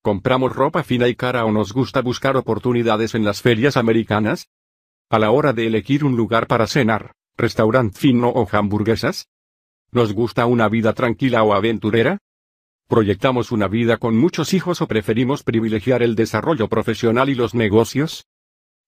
[0.00, 4.46] ¿Compramos ropa fina y cara o nos gusta buscar oportunidades en las ferias americanas?
[5.10, 9.26] A la hora de elegir un lugar para cenar, restaurante fino o hamburguesas?
[9.90, 12.18] ¿Nos gusta una vida tranquila o aventurera?
[12.86, 18.28] ¿Proyectamos una vida con muchos hijos o preferimos privilegiar el desarrollo profesional y los negocios?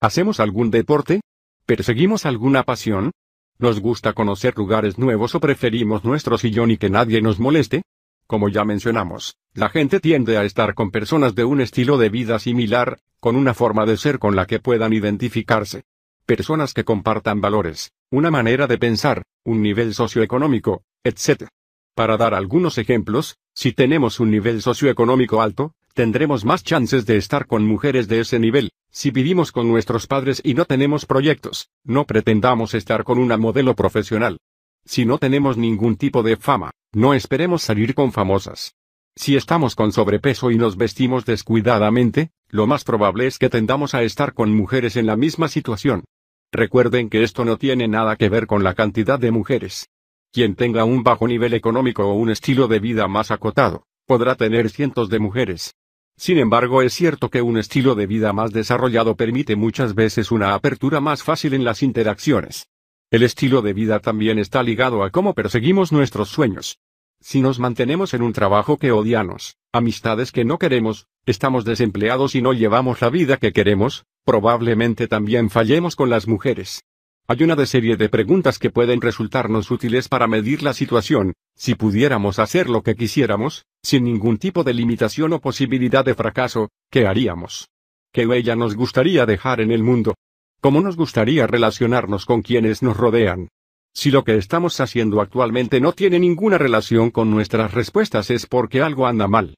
[0.00, 1.20] ¿Hacemos algún deporte?
[1.66, 3.12] ¿Perseguimos alguna pasión?
[3.58, 7.82] ¿Nos gusta conocer lugares nuevos o preferimos nuestro sillón y que nadie nos moleste?
[8.26, 12.38] Como ya mencionamos, la gente tiende a estar con personas de un estilo de vida
[12.38, 15.84] similar, con una forma de ser con la que puedan identificarse
[16.30, 21.48] personas que compartan valores, una manera de pensar, un nivel socioeconómico, etc.
[21.96, 27.46] Para dar algunos ejemplos, si tenemos un nivel socioeconómico alto, tendremos más chances de estar
[27.46, 28.70] con mujeres de ese nivel.
[28.90, 33.74] Si vivimos con nuestros padres y no tenemos proyectos, no pretendamos estar con una modelo
[33.74, 34.38] profesional.
[34.84, 38.74] Si no tenemos ningún tipo de fama, no esperemos salir con famosas.
[39.16, 44.02] Si estamos con sobrepeso y nos vestimos descuidadamente, lo más probable es que tendamos a
[44.02, 46.04] estar con mujeres en la misma situación.
[46.52, 49.88] Recuerden que esto no tiene nada que ver con la cantidad de mujeres.
[50.32, 54.70] Quien tenga un bajo nivel económico o un estilo de vida más acotado, podrá tener
[54.70, 55.74] cientos de mujeres.
[56.20, 60.52] Sin embargo, es cierto que un estilo de vida más desarrollado permite muchas veces una
[60.52, 62.68] apertura más fácil en las interacciones.
[63.10, 66.78] El estilo de vida también está ligado a cómo perseguimos nuestros sueños.
[67.20, 72.42] Si nos mantenemos en un trabajo que odiamos, amistades que no queremos, estamos desempleados y
[72.42, 76.84] no llevamos la vida que queremos, probablemente también fallemos con las mujeres.
[77.30, 82.40] Hay una serie de preguntas que pueden resultarnos útiles para medir la situación, si pudiéramos
[82.40, 87.68] hacer lo que quisiéramos, sin ningún tipo de limitación o posibilidad de fracaso, ¿qué haríamos?
[88.12, 90.16] ¿Qué huella nos gustaría dejar en el mundo?
[90.60, 93.46] ¿Cómo nos gustaría relacionarnos con quienes nos rodean?
[93.94, 98.82] Si lo que estamos haciendo actualmente no tiene ninguna relación con nuestras respuestas es porque
[98.82, 99.54] algo anda mal.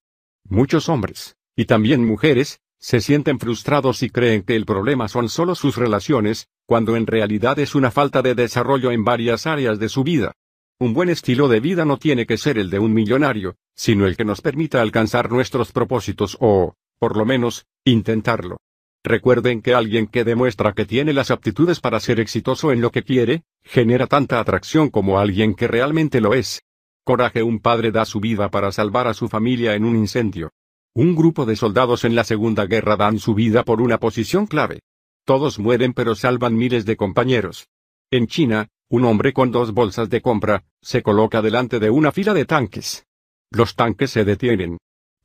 [0.47, 5.55] Muchos hombres, y también mujeres, se sienten frustrados y creen que el problema son solo
[5.55, 10.03] sus relaciones, cuando en realidad es una falta de desarrollo en varias áreas de su
[10.03, 10.33] vida.
[10.80, 14.16] Un buen estilo de vida no tiene que ser el de un millonario, sino el
[14.16, 18.57] que nos permita alcanzar nuestros propósitos o, por lo menos, intentarlo.
[19.05, 23.05] Recuerden que alguien que demuestra que tiene las aptitudes para ser exitoso en lo que
[23.05, 26.62] quiere, genera tanta atracción como alguien que realmente lo es.
[27.05, 30.51] Coraje un padre da su vida para salvar a su familia en un incendio.
[30.95, 34.80] Un grupo de soldados en la Segunda Guerra dan su vida por una posición clave.
[35.24, 37.68] Todos mueren pero salvan miles de compañeros.
[38.11, 42.34] En China, un hombre con dos bolsas de compra, se coloca delante de una fila
[42.34, 43.07] de tanques.
[43.51, 44.76] Los tanques se detienen.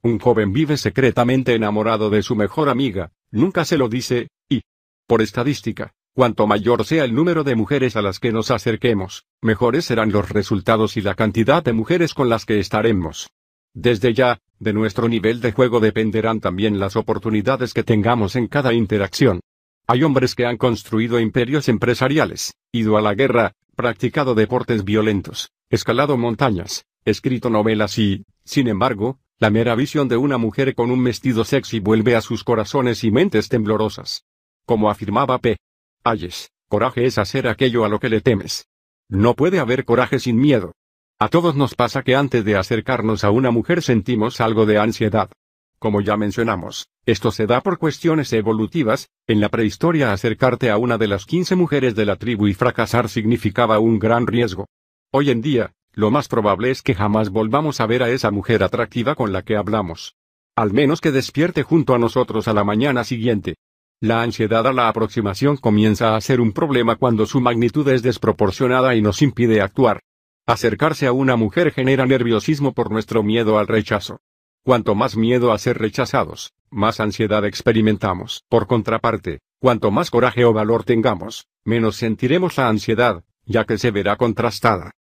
[0.02, 4.62] Un joven vive secretamente enamorado de su mejor amiga, nunca se lo dice, y,
[5.06, 9.84] por estadística, cuanto mayor sea el número de mujeres a las que nos acerquemos, mejores
[9.84, 13.30] serán los resultados y la cantidad de mujeres con las que estaremos.
[13.74, 18.74] Desde ya, de nuestro nivel de juego dependerán también las oportunidades que tengamos en cada
[18.74, 19.40] interacción.
[19.88, 26.18] Hay hombres que han construido imperios empresariales, ido a la guerra, practicado deportes violentos, escalado
[26.18, 31.46] montañas, escrito novelas y, sin embargo, la mera visión de una mujer con un vestido
[31.46, 34.26] sexy vuelve a sus corazones y mentes temblorosas.
[34.66, 35.58] Como afirmaba P.
[36.04, 38.68] Ayes, coraje es hacer aquello a lo que le temes.
[39.10, 40.74] No puede haber coraje sin miedo.
[41.20, 45.32] A todos nos pasa que antes de acercarnos a una mujer sentimos algo de ansiedad.
[45.80, 51.00] Como ya mencionamos, esto se da por cuestiones evolutivas, en la prehistoria acercarte a una
[51.00, 54.68] de las 15 mujeres de la tribu y fracasar significaba un gran riesgo.
[55.12, 58.62] Hoy en día, lo más probable es que jamás volvamos a ver a esa mujer
[58.62, 60.14] atractiva con la que hablamos.
[60.56, 63.56] Al menos que despierte junto a nosotros a la mañana siguiente.
[64.00, 68.94] La ansiedad a la aproximación comienza a ser un problema cuando su magnitud es desproporcionada
[68.94, 70.02] y nos impide actuar.
[70.48, 74.22] Acercarse a una mujer genera nerviosismo por nuestro miedo al rechazo.
[74.64, 78.46] Cuanto más miedo a ser rechazados, más ansiedad experimentamos.
[78.48, 83.92] Por contraparte, cuanto más coraje o valor tengamos, menos sentiremos la ansiedad, ya que se
[83.92, 84.92] verá contrastada.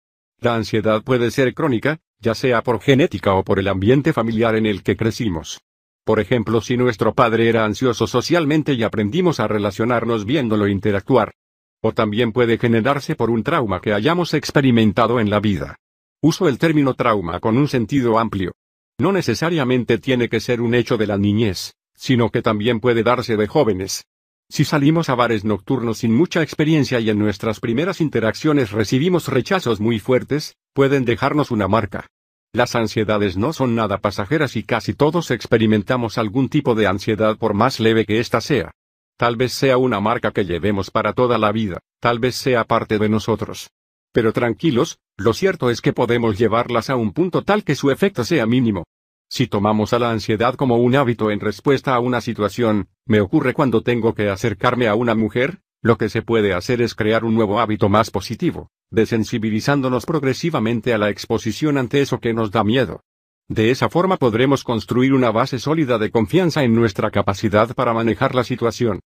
[0.40, 4.66] La ansiedad puede ser crónica, ya sea por genética o por el ambiente familiar en
[4.66, 5.60] el que crecimos.
[6.02, 11.34] Por ejemplo, si nuestro padre era ansioso socialmente y aprendimos a relacionarnos viéndolo interactuar.
[11.82, 15.76] O también puede generarse por un trauma que hayamos experimentado en la vida.
[16.22, 18.52] Uso el término trauma con un sentido amplio.
[18.98, 23.36] No necesariamente tiene que ser un hecho de la niñez, sino que también puede darse
[23.36, 24.06] de jóvenes,
[24.48, 29.80] si salimos a bares nocturnos sin mucha experiencia y en nuestras primeras interacciones recibimos rechazos
[29.80, 32.06] muy fuertes, pueden dejarnos una marca.
[32.52, 37.54] Las ansiedades no son nada pasajeras y casi todos experimentamos algún tipo de ansiedad por
[37.54, 38.70] más leve que ésta sea.
[39.18, 42.98] Tal vez sea una marca que llevemos para toda la vida, tal vez sea parte
[42.98, 43.70] de nosotros.
[44.12, 48.24] Pero tranquilos, lo cierto es que podemos llevarlas a un punto tal que su efecto
[48.24, 48.84] sea mínimo.
[49.30, 53.54] Si tomamos a la ansiedad como un hábito en respuesta a una situación, me ocurre
[53.54, 57.34] cuando tengo que acercarme a una mujer, lo que se puede hacer es crear un
[57.34, 63.00] nuevo hábito más positivo, desensibilizándonos progresivamente a la exposición ante eso que nos da miedo.
[63.48, 68.34] De esa forma podremos construir una base sólida de confianza en nuestra capacidad para manejar
[68.34, 69.00] la situación.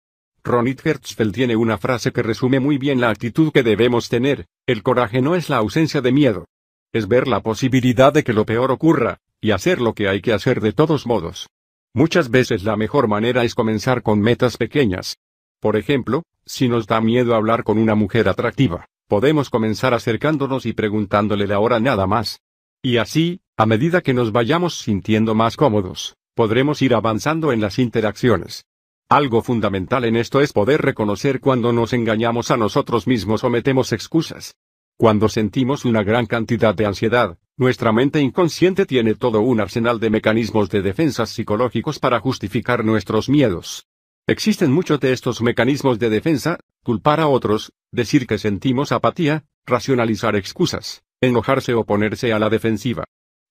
[0.43, 4.83] Ronit Hertzfeld tiene una frase que resume muy bien la actitud que debemos tener, el
[4.83, 6.45] coraje no es la ausencia de miedo.
[6.93, 10.33] Es ver la posibilidad de que lo peor ocurra, y hacer lo que hay que
[10.33, 11.49] hacer de todos modos.
[11.93, 15.17] Muchas veces la mejor manera es comenzar con metas pequeñas.
[15.59, 20.73] Por ejemplo, si nos da miedo hablar con una mujer atractiva, podemos comenzar acercándonos y
[20.73, 22.39] preguntándole la hora nada más.
[22.81, 27.79] Y así, a medida que nos vayamos sintiendo más cómodos, podremos ir avanzando en las
[27.79, 28.65] interacciones.
[29.09, 33.93] Algo fundamental en esto es poder reconocer cuando nos engañamos a nosotros mismos o metemos
[33.93, 34.55] excusas.
[34.97, 40.09] Cuando sentimos una gran cantidad de ansiedad, nuestra mente inconsciente tiene todo un arsenal de
[40.09, 43.87] mecanismos de defensas psicológicos para justificar nuestros miedos.
[44.27, 50.35] Existen muchos de estos mecanismos de defensa, culpar a otros, decir que sentimos apatía, racionalizar
[50.35, 53.03] excusas, enojarse o ponerse a la defensiva.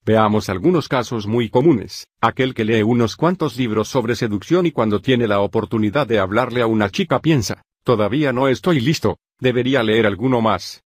[0.04, 2.06] Veamos algunos casos muy comunes.
[2.20, 6.62] Aquel que lee unos cuantos libros sobre seducción y cuando tiene la oportunidad de hablarle
[6.62, 10.84] a una chica piensa, todavía no estoy listo, debería leer alguno más.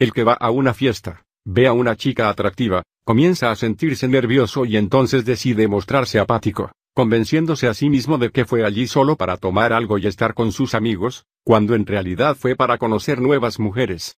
[0.00, 4.64] El que va a una fiesta, ve a una chica atractiva, comienza a sentirse nervioso
[4.64, 9.36] y entonces decide mostrarse apático, convenciéndose a sí mismo de que fue allí solo para
[9.36, 14.16] tomar algo y estar con sus amigos, cuando en realidad fue para conocer nuevas mujeres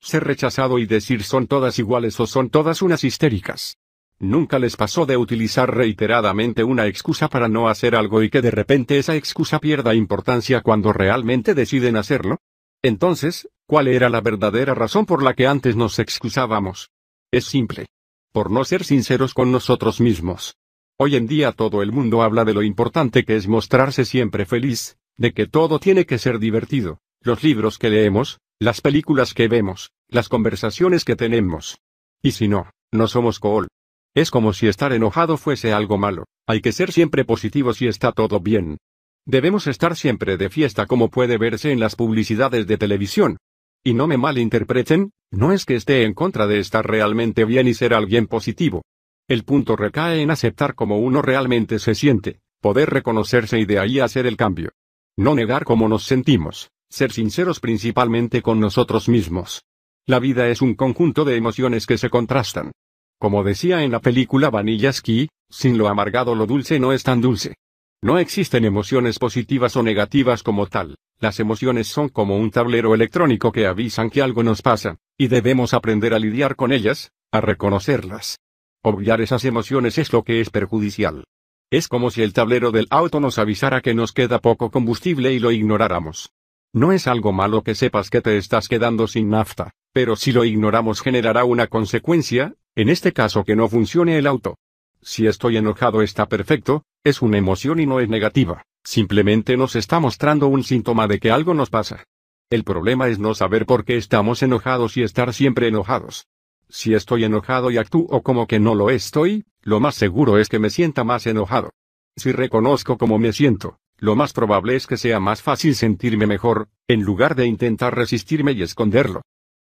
[0.00, 3.78] ser rechazado y decir son todas iguales o son todas unas histéricas.
[4.18, 8.50] Nunca les pasó de utilizar reiteradamente una excusa para no hacer algo y que de
[8.50, 12.38] repente esa excusa pierda importancia cuando realmente deciden hacerlo.
[12.82, 16.90] Entonces, ¿cuál era la verdadera razón por la que antes nos excusábamos?
[17.30, 17.86] Es simple.
[18.32, 20.56] Por no ser sinceros con nosotros mismos.
[20.98, 24.98] Hoy en día todo el mundo habla de lo importante que es mostrarse siempre feliz,
[25.16, 27.00] de que todo tiene que ser divertido.
[27.22, 31.78] Los libros que leemos, las películas que vemos, las conversaciones que tenemos.
[32.22, 33.68] Y si no, no somos cool.
[34.14, 38.12] Es como si estar enojado fuese algo malo, hay que ser siempre positivos y está
[38.12, 38.76] todo bien.
[39.24, 43.38] Debemos estar siempre de fiesta como puede verse en las publicidades de televisión.
[43.82, 47.72] Y no me malinterpreten, no es que esté en contra de estar realmente bien y
[47.72, 48.82] ser alguien positivo.
[49.26, 54.00] El punto recae en aceptar como uno realmente se siente, poder reconocerse y de ahí
[54.00, 54.72] hacer el cambio.
[55.16, 59.62] No negar cómo nos sentimos, ser sinceros principalmente con nosotros mismos.
[60.06, 62.72] La vida es un conjunto de emociones que se contrastan.
[63.18, 67.20] Como decía en la película Vanilla Ski, sin lo amargado lo dulce no es tan
[67.20, 67.54] dulce.
[68.02, 73.52] No existen emociones positivas o negativas como tal, las emociones son como un tablero electrónico
[73.52, 78.38] que avisan que algo nos pasa, y debemos aprender a lidiar con ellas, a reconocerlas.
[78.82, 81.24] Obviar esas emociones es lo que es perjudicial.
[81.70, 85.38] Es como si el tablero del auto nos avisara que nos queda poco combustible y
[85.38, 86.30] lo ignoráramos.
[86.72, 90.44] No es algo malo que sepas que te estás quedando sin nafta, pero si lo
[90.44, 94.56] ignoramos generará una consecuencia, en este caso que no funcione el auto.
[95.02, 99.98] Si estoy enojado está perfecto, es una emoción y no es negativa, simplemente nos está
[99.98, 102.04] mostrando un síntoma de que algo nos pasa.
[102.50, 106.28] El problema es no saber por qué estamos enojados y estar siempre enojados.
[106.68, 110.60] Si estoy enojado y actúo como que no lo estoy, lo más seguro es que
[110.60, 111.72] me sienta más enojado.
[112.16, 116.68] Si reconozco cómo me siento, lo más probable es que sea más fácil sentirme mejor,
[116.88, 119.20] en lugar de intentar resistirme y esconderlo.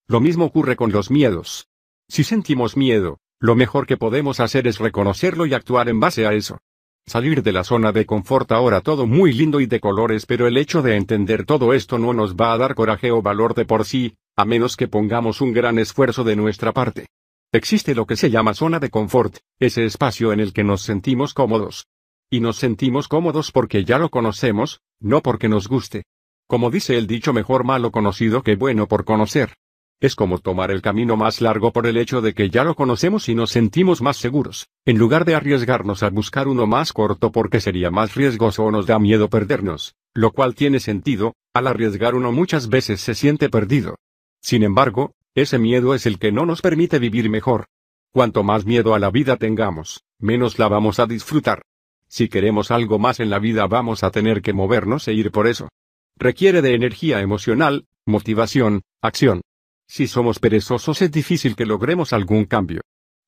[0.07, 1.67] Lo mismo ocurre con los miedos.
[2.07, 6.33] Si sentimos miedo, lo mejor que podemos hacer es reconocerlo y actuar en base a
[6.33, 6.59] eso.
[7.07, 10.57] Salir de la zona de confort ahora todo muy lindo y de colores pero el
[10.57, 13.85] hecho de entender todo esto no nos va a dar coraje o valor de por
[13.85, 17.07] sí, a menos que pongamos un gran esfuerzo de nuestra parte.
[17.51, 21.33] Existe lo que se llama zona de confort, ese espacio en el que nos sentimos
[21.33, 21.87] cómodos,
[22.29, 26.03] y nos sentimos cómodos porque ya lo conocemos, no porque nos guste.
[26.47, 29.53] Como dice el dicho mejor malo conocido que bueno por conocer.
[29.99, 33.29] Es como tomar el camino más largo por el hecho de que ya lo conocemos
[33.29, 37.59] y nos sentimos más seguros, en lugar de arriesgarnos a buscar uno más corto porque
[37.59, 42.31] sería más riesgoso o nos da miedo perdernos, lo cual tiene sentido, al arriesgar uno
[42.31, 43.95] muchas veces se siente perdido.
[44.39, 47.65] Sin embargo, ese miedo es el que no nos permite vivir mejor.
[48.13, 51.63] Cuanto más miedo a la vida tengamos, menos la vamos a disfrutar.
[52.09, 55.47] Si queremos algo más en la vida vamos a tener que movernos e ir por
[55.47, 55.69] eso.
[56.17, 59.41] Requiere de energía emocional, motivación, acción.
[59.87, 62.81] Si somos perezosos es difícil que logremos algún cambio.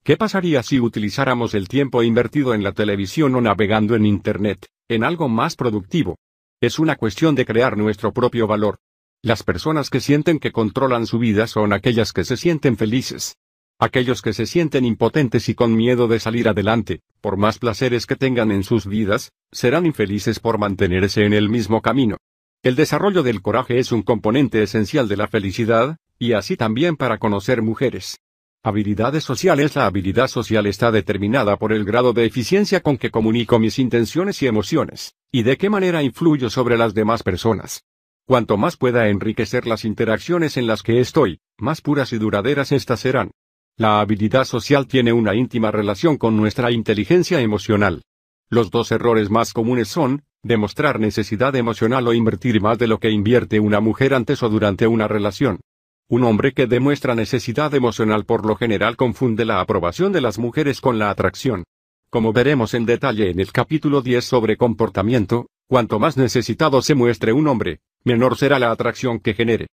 [0.03, 5.03] ¿Qué pasaría si utilizáramos el tiempo invertido en la televisión o navegando en Internet, en
[5.03, 6.17] algo más productivo?
[6.61, 8.77] Es una cuestión de crear nuestro propio valor.
[9.21, 13.37] Las personas que sienten que controlan su vida son aquellas que se sienten felices.
[13.81, 18.17] Aquellos que se sienten impotentes y con miedo de salir adelante, por más placeres que
[18.17, 22.17] tengan en sus vidas, serán infelices por mantenerse en el mismo camino.
[22.61, 27.19] El desarrollo del coraje es un componente esencial de la felicidad, y así también para
[27.19, 28.19] conocer mujeres.
[28.61, 33.59] Habilidades sociales La habilidad social está determinada por el grado de eficiencia con que comunico
[33.59, 37.85] mis intenciones y emociones, y de qué manera influyo sobre las demás personas.
[38.25, 42.99] Cuanto más pueda enriquecer las interacciones en las que estoy, más puras y duraderas éstas
[42.99, 43.31] serán.
[43.79, 48.01] La habilidad social tiene una íntima relación con nuestra inteligencia emocional.
[48.49, 53.09] Los dos errores más comunes son, demostrar necesidad emocional o invertir más de lo que
[53.09, 55.61] invierte una mujer antes o durante una relación.
[56.09, 60.81] Un hombre que demuestra necesidad emocional por lo general confunde la aprobación de las mujeres
[60.81, 61.63] con la atracción.
[62.09, 67.31] Como veremos en detalle en el capítulo 10 sobre comportamiento, cuanto más necesitado se muestre
[67.31, 69.67] un hombre, menor será la atracción que genere.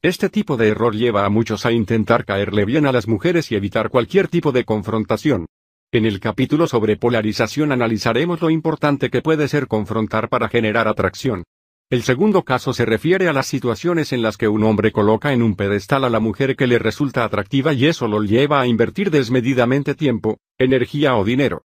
[0.00, 3.56] Este tipo de error lleva a muchos a intentar caerle bien a las mujeres y
[3.56, 5.46] evitar cualquier tipo de confrontación.
[5.90, 11.42] En el capítulo sobre polarización analizaremos lo importante que puede ser confrontar para generar atracción.
[11.90, 15.42] El segundo caso se refiere a las situaciones en las que un hombre coloca en
[15.42, 19.10] un pedestal a la mujer que le resulta atractiva y eso lo lleva a invertir
[19.10, 21.64] desmedidamente tiempo, energía o dinero.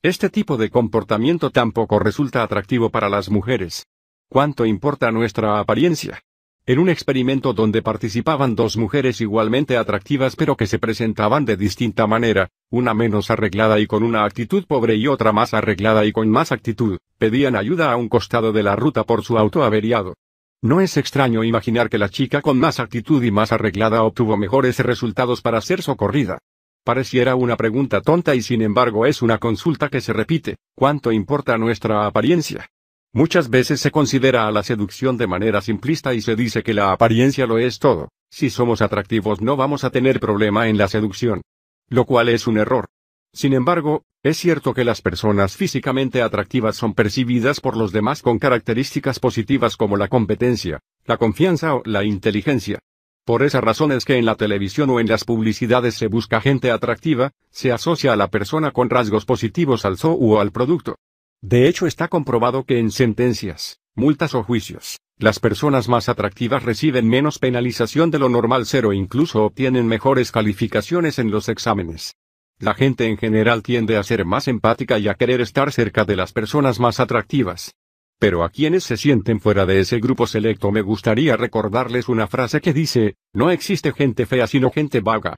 [0.00, 3.84] Este tipo de comportamiento tampoco resulta atractivo para las mujeres.
[4.30, 6.22] ¿Cuánto importa nuestra apariencia?
[6.68, 12.08] En un experimento donde participaban dos mujeres igualmente atractivas pero que se presentaban de distinta
[12.08, 16.28] manera, una menos arreglada y con una actitud pobre y otra más arreglada y con
[16.28, 20.14] más actitud, pedían ayuda a un costado de la ruta por su auto averiado.
[20.60, 24.80] No es extraño imaginar que la chica con más actitud y más arreglada obtuvo mejores
[24.80, 26.38] resultados para ser socorrida.
[26.82, 31.56] Pareciera una pregunta tonta y sin embargo es una consulta que se repite, ¿cuánto importa
[31.58, 32.68] nuestra apariencia?
[33.12, 36.92] Muchas veces se considera a la seducción de manera simplista y se dice que la
[36.92, 38.10] apariencia lo es todo.
[38.30, 41.42] Si somos atractivos no vamos a tener problema en la seducción.
[41.88, 42.86] Lo cual es un error.
[43.32, 48.38] Sin embargo, es cierto que las personas físicamente atractivas son percibidas por los demás con
[48.38, 52.78] características positivas como la competencia, la confianza o la inteligencia.
[53.24, 56.70] Por esa razón es que en la televisión o en las publicidades se busca gente
[56.70, 60.96] atractiva, se asocia a la persona con rasgos positivos al show o al producto.
[61.42, 67.08] De hecho está comprobado que en sentencias, multas o juicios, las personas más atractivas reciben
[67.08, 72.14] menos penalización de lo normal cero e incluso obtienen mejores calificaciones en los exámenes.
[72.58, 76.16] La gente en general tiende a ser más empática y a querer estar cerca de
[76.16, 77.74] las personas más atractivas.
[78.18, 82.62] Pero a quienes se sienten fuera de ese grupo selecto me gustaría recordarles una frase
[82.62, 85.36] que dice, no existe gente fea sino gente vaga.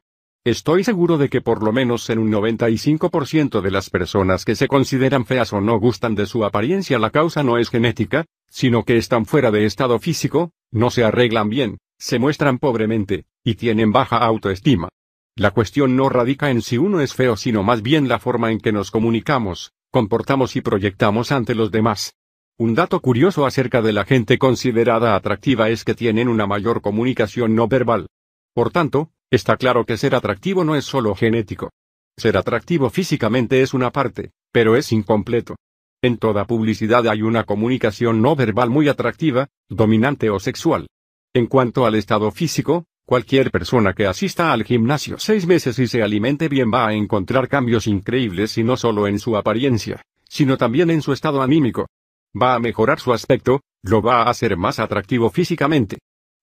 [0.48, 4.66] Estoy seguro de que por lo menos en un 95% de las personas que se
[4.66, 8.96] consideran feas o no gustan de su apariencia la causa no es genética, sino que
[8.96, 14.16] están fuera de estado físico, no se arreglan bien, se muestran pobremente, y tienen baja
[14.16, 14.88] autoestima.
[15.36, 18.58] La cuestión no radica en si uno es feo sino más bien la forma en
[18.58, 22.14] que nos comunicamos, comportamos y proyectamos ante los demás.
[22.56, 27.54] Un dato curioso acerca de la gente considerada atractiva es que tienen una mayor comunicación
[27.54, 28.06] no verbal.
[28.54, 31.70] Por tanto, Está claro que ser atractivo no es solo genético.
[32.16, 35.56] Ser atractivo físicamente es una parte, pero es incompleto.
[36.02, 40.86] En toda publicidad hay una comunicación no verbal muy atractiva, dominante o sexual.
[41.34, 46.02] En cuanto al estado físico, cualquier persona que asista al gimnasio seis meses y se
[46.02, 50.90] alimente bien va a encontrar cambios increíbles y no solo en su apariencia, sino también
[50.90, 51.86] en su estado anímico.
[52.40, 55.98] Va a mejorar su aspecto, lo va a hacer más atractivo físicamente.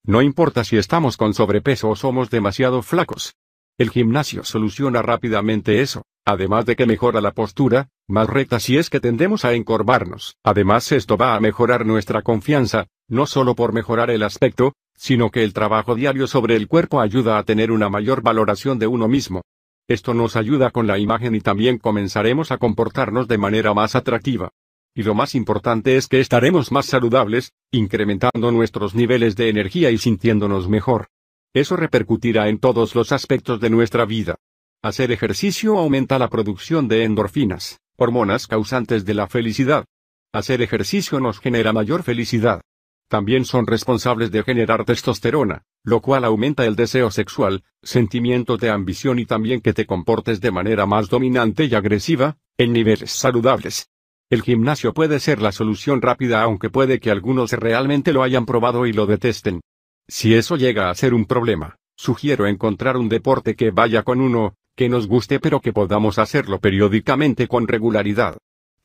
[0.08, 3.34] No importa si estamos con sobrepeso o somos demasiado flacos.
[3.80, 8.92] El gimnasio soluciona rápidamente eso, además de que mejora la postura, más recta si es
[8.92, 10.38] que tendemos a encorvarnos.
[10.44, 15.44] Además esto va a mejorar nuestra confianza, no solo por mejorar el aspecto, sino que
[15.44, 19.42] el trabajo diario sobre el cuerpo ayuda a tener una mayor valoración de uno mismo.
[19.88, 24.52] Esto nos ayuda con la imagen y también comenzaremos a comportarnos de manera más atractiva.
[24.96, 29.98] Y lo más importante es que estaremos más saludables, incrementando nuestros niveles de energía y
[29.98, 31.10] sintiéndonos mejor.
[31.54, 34.38] Eso repercutirá en todos los aspectos de nuestra vida.
[34.82, 39.84] Hacer ejercicio aumenta la producción de endorfinas, hormonas causantes de la felicidad.
[40.32, 42.62] Hacer ejercicio nos genera mayor felicidad.
[43.10, 49.20] También son responsables de generar testosterona, lo cual aumenta el deseo sexual, sentimiento de ambición
[49.20, 53.90] y también que te comportes de manera más dominante y agresiva, en niveles saludables.
[54.32, 58.88] El gimnasio puede ser la solución rápida aunque puede que algunos realmente lo hayan probado
[58.88, 59.62] y lo detesten.
[60.08, 64.56] Si eso llega a ser un problema, sugiero encontrar un deporte que vaya con uno,
[64.76, 68.38] que nos guste pero que podamos hacerlo periódicamente con regularidad.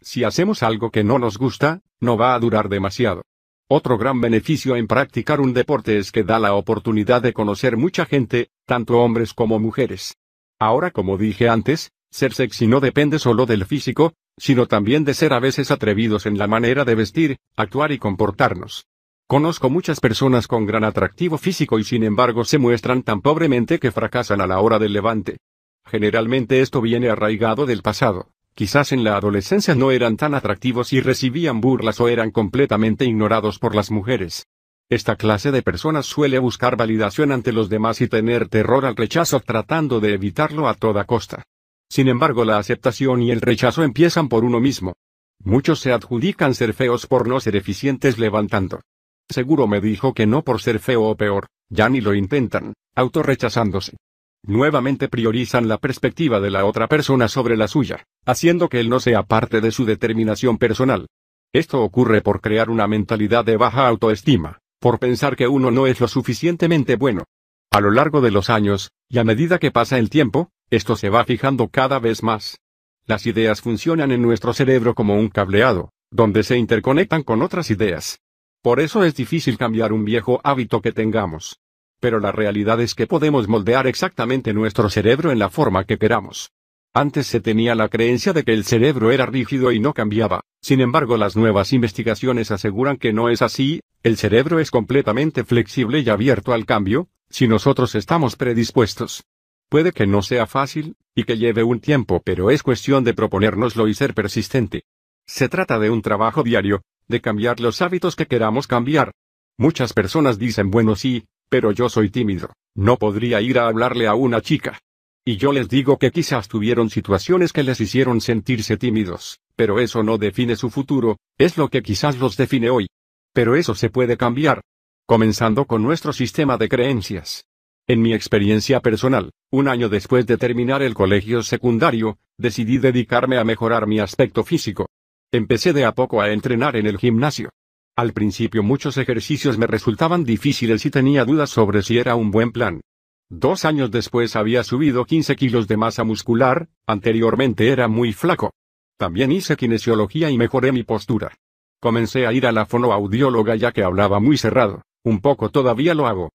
[0.02, 3.22] Si hacemos algo que no nos gusta, no va a durar demasiado.
[3.66, 8.04] Otro gran beneficio en practicar un deporte es que da la oportunidad de conocer mucha
[8.04, 10.16] gente, tanto hombres como mujeres.
[10.58, 15.34] Ahora como dije antes, ser sexy no depende solo del físico, sino también de ser
[15.34, 18.86] a veces atrevidos en la manera de vestir, actuar y comportarnos.
[19.26, 23.92] Conozco muchas personas con gran atractivo físico y sin embargo se muestran tan pobremente que
[23.92, 25.36] fracasan a la hora del levante.
[25.84, 28.30] Generalmente esto viene arraigado del pasado.
[28.54, 33.58] Quizás en la adolescencia no eran tan atractivos y recibían burlas o eran completamente ignorados
[33.58, 34.46] por las mujeres.
[34.88, 39.38] Esta clase de personas suele buscar validación ante los demás y tener terror al rechazo
[39.40, 41.44] tratando de evitarlo a toda costa.
[41.90, 44.94] Sin embargo, la aceptación y el rechazo empiezan por uno mismo.
[45.42, 48.80] Muchos se adjudican ser feos por no ser eficientes levantando.
[49.28, 53.96] Seguro me dijo que no por ser feo o peor, ya ni lo intentan, autorrechazándose.
[54.42, 58.98] nuevamente priorizan la perspectiva de la otra persona sobre la suya, haciendo que él no
[58.98, 61.08] sea parte de su determinación personal.
[61.52, 66.00] Esto ocurre por crear una mentalidad de baja autoestima, por pensar que uno no es
[66.00, 67.24] lo suficientemente bueno.
[67.70, 71.10] A lo largo de los años, y a medida que pasa el tiempo, esto se
[71.10, 72.60] va fijando cada vez más.
[73.06, 78.20] Las ideas funcionan en nuestro cerebro como un cableado, donde se interconectan con otras ideas.
[78.62, 81.58] Por eso es difícil cambiar un viejo hábito que tengamos.
[81.98, 86.52] Pero la realidad es que podemos moldear exactamente nuestro cerebro en la forma que queramos.
[86.94, 90.80] Antes se tenía la creencia de que el cerebro era rígido y no cambiaba, sin
[90.80, 96.08] embargo las nuevas investigaciones aseguran que no es así, el cerebro es completamente flexible y
[96.08, 99.24] abierto al cambio, si nosotros estamos predispuestos.
[99.70, 103.86] Puede que no sea fácil, y que lleve un tiempo, pero es cuestión de proponérnoslo
[103.86, 104.82] y ser persistente.
[105.28, 109.12] Se trata de un trabajo diario, de cambiar los hábitos que queramos cambiar.
[109.56, 114.14] Muchas personas dicen bueno sí, pero yo soy tímido, no podría ir a hablarle a
[114.14, 114.80] una chica.
[115.24, 120.02] Y yo les digo que quizás tuvieron situaciones que les hicieron sentirse tímidos, pero eso
[120.02, 122.88] no define su futuro, es lo que quizás los define hoy.
[123.32, 124.62] Pero eso se puede cambiar.
[125.06, 127.44] Comenzando con nuestro sistema de creencias.
[127.90, 133.42] En mi experiencia personal, un año después de terminar el colegio secundario, decidí dedicarme a
[133.42, 134.86] mejorar mi aspecto físico.
[135.32, 137.50] Empecé de a poco a entrenar en el gimnasio.
[137.96, 142.52] Al principio muchos ejercicios me resultaban difíciles y tenía dudas sobre si era un buen
[142.52, 142.80] plan.
[143.28, 148.52] Dos años después había subido 15 kilos de masa muscular, anteriormente era muy flaco.
[148.98, 151.32] También hice kinesiología y mejoré mi postura.
[151.80, 156.06] Comencé a ir a la fonoaudióloga ya que hablaba muy cerrado, un poco todavía lo
[156.06, 156.30] hago.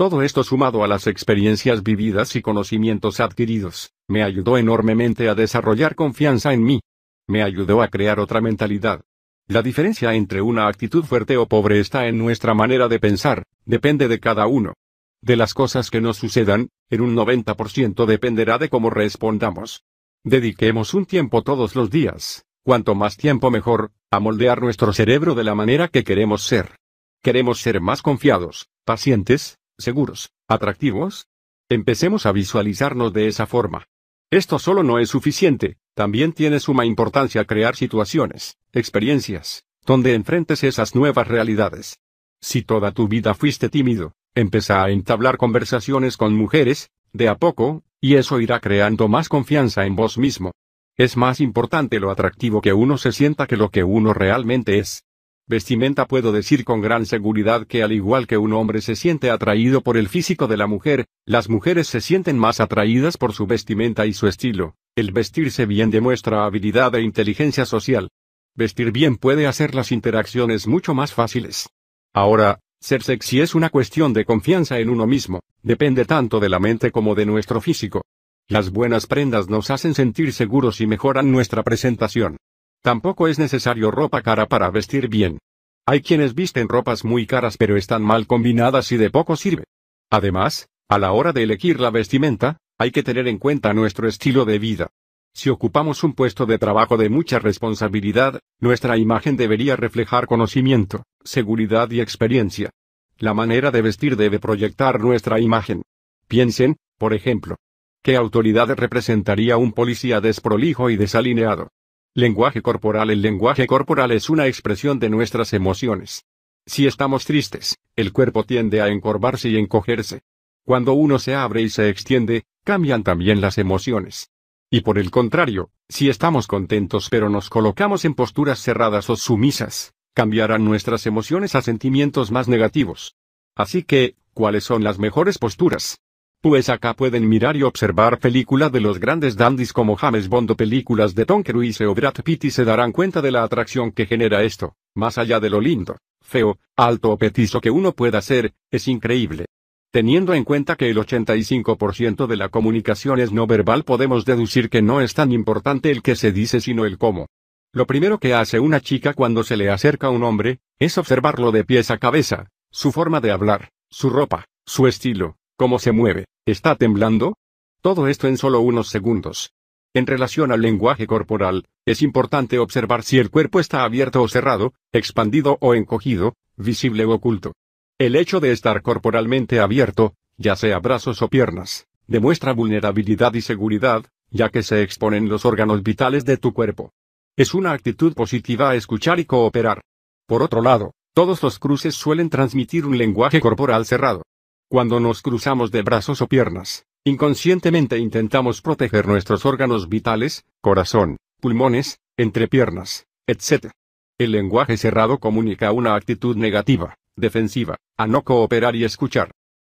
[0.00, 5.94] Todo esto sumado a las experiencias vividas y conocimientos adquiridos, me ayudó enormemente a desarrollar
[5.94, 6.80] confianza en mí.
[7.28, 9.02] Me ayudó a crear otra mentalidad,
[9.46, 14.08] la diferencia entre una actitud fuerte o pobre está en nuestra manera de pensar, depende
[14.08, 14.72] de cada uno.
[15.20, 19.82] De las cosas que nos sucedan, en un 90% dependerá de cómo respondamos.
[20.24, 25.44] Dediquemos un tiempo todos los días, cuanto más tiempo mejor, a moldear nuestro cerebro de
[25.44, 26.76] la manera que queremos ser.
[27.22, 31.28] ¿Queremos ser más confiados, pacientes, seguros, atractivos?
[31.68, 33.86] Empecemos a visualizarnos de esa forma.
[34.30, 40.94] Esto solo no es suficiente, también tiene suma importancia crear situaciones, experiencias, donde enfrentes esas
[40.94, 41.98] nuevas realidades.
[42.40, 47.82] Si toda tu vida fuiste tímido, empieza a entablar conversaciones con mujeres, de a poco,
[48.00, 50.52] y eso irá creando más confianza en vos mismo.
[50.96, 55.04] Es más importante lo atractivo que uno se sienta que lo que uno realmente es.
[55.50, 59.80] Vestimenta puedo decir con gran seguridad que al igual que un hombre se siente atraído
[59.80, 64.06] por el físico de la mujer, las mujeres se sienten más atraídas por su vestimenta
[64.06, 64.76] y su estilo.
[64.94, 68.10] El vestirse bien demuestra habilidad e inteligencia social.
[68.54, 71.68] Vestir bien puede hacer las interacciones mucho más fáciles.
[72.14, 76.60] Ahora, ser sexy es una cuestión de confianza en uno mismo, depende tanto de la
[76.60, 78.02] mente como de nuestro físico.
[78.46, 82.36] Las buenas prendas nos hacen sentir seguros y mejoran nuestra presentación.
[82.82, 85.38] Tampoco es necesario ropa cara para vestir bien.
[85.86, 89.64] Hay quienes visten ropas muy caras pero están mal combinadas y de poco sirve.
[90.10, 94.44] Además, a la hora de elegir la vestimenta, hay que tener en cuenta nuestro estilo
[94.44, 94.88] de vida.
[95.34, 101.90] Si ocupamos un puesto de trabajo de mucha responsabilidad, nuestra imagen debería reflejar conocimiento, seguridad
[101.90, 102.70] y experiencia.
[103.18, 105.82] La manera de vestir debe proyectar nuestra imagen.
[106.26, 107.56] Piensen, por ejemplo,
[108.02, 111.68] ¿qué autoridad representaría un policía desprolijo y desalineado?
[112.14, 116.24] Lenguaje corporal El lenguaje corporal es una expresión de nuestras emociones.
[116.66, 120.22] Si estamos tristes, el cuerpo tiende a encorvarse y encogerse.
[120.64, 124.28] Cuando uno se abre y se extiende, cambian también las emociones.
[124.72, 129.94] Y por el contrario, si estamos contentos pero nos colocamos en posturas cerradas o sumisas,
[130.12, 133.14] cambiarán nuestras emociones a sentimientos más negativos.
[133.54, 136.00] Así que, ¿cuáles son las mejores posturas?
[136.42, 140.56] Pues acá pueden mirar y observar películas de los grandes dandies como James Bond o
[140.56, 144.06] películas de Tom Cruise o Brad Pitt y se darán cuenta de la atracción que
[144.06, 148.54] genera esto, más allá de lo lindo, feo, alto o petizo que uno pueda ser,
[148.70, 149.44] es increíble.
[149.92, 154.80] Teniendo en cuenta que el 85% de la comunicación es no verbal podemos deducir que
[154.80, 157.26] no es tan importante el que se dice sino el cómo.
[157.74, 161.52] Lo primero que hace una chica cuando se le acerca a un hombre, es observarlo
[161.52, 166.24] de pies a cabeza, su forma de hablar, su ropa, su estilo, ¿Cómo se mueve?
[166.46, 167.36] ¿Está temblando?
[167.82, 169.52] Todo esto en solo unos segundos.
[169.92, 174.72] En relación al lenguaje corporal, es importante observar si el cuerpo está abierto o cerrado,
[174.90, 177.52] expandido o encogido, visible o oculto.
[177.98, 184.06] El hecho de estar corporalmente abierto, ya sea brazos o piernas, demuestra vulnerabilidad y seguridad,
[184.30, 186.94] ya que se exponen los órganos vitales de tu cuerpo.
[187.36, 189.82] Es una actitud positiva escuchar y cooperar.
[190.26, 194.22] Por otro lado, todos los cruces suelen transmitir un lenguaje corporal cerrado.
[194.70, 201.98] Cuando nos cruzamos de brazos o piernas, Inconscientemente intentamos proteger nuestros órganos vitales, corazón, pulmones,
[202.18, 203.70] entrepiernas, etc.
[204.18, 209.30] El lenguaje cerrado comunica una actitud negativa, defensiva, a no cooperar y escuchar.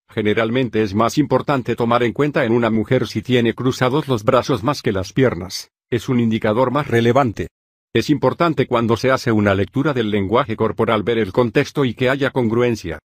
[0.10, 4.64] Generalmente es más importante tomar en cuenta en una mujer si tiene cruzados los brazos
[4.64, 7.50] más que las piernas, es un indicador más relevante.
[7.94, 12.10] Es importante cuando se hace una lectura del lenguaje corporal ver el contexto y que
[12.10, 12.98] haya congruencia.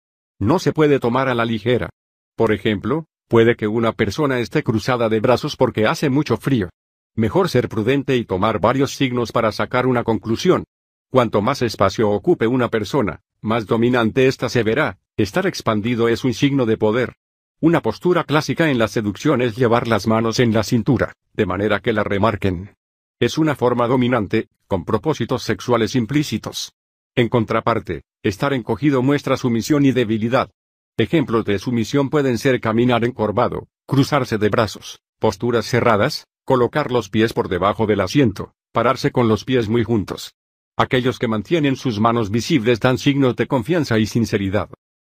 [0.44, 1.90] No se puede tomar a la ligera.
[2.36, 6.68] Por ejemplo, puede que una persona esté cruzada de brazos porque hace mucho frío.
[7.16, 10.66] Mejor ser prudente y tomar varios signos para sacar una conclusión.
[11.10, 16.34] Cuanto más espacio ocupe una persona, más dominante ésta se verá, estar expandido es un
[16.34, 17.16] signo de poder.
[17.62, 21.80] Una postura clásica en la seducción es llevar las manos en la cintura, de manera
[21.80, 22.76] que la remarquen.
[23.18, 26.74] Es una forma dominante, con propósitos sexuales implícitos.
[27.16, 30.50] En contraparte, estar encogido muestra sumisión y debilidad.
[30.98, 37.34] Ejemplos de sumisión pueden ser caminar encorvado, cruzarse de brazos, posturas cerradas, colocar los pies
[37.34, 40.34] por debajo del asiento, pararse con los pies muy juntos,
[40.76, 44.70] Aquellos que mantienen sus manos visibles dan signos de confianza y sinceridad.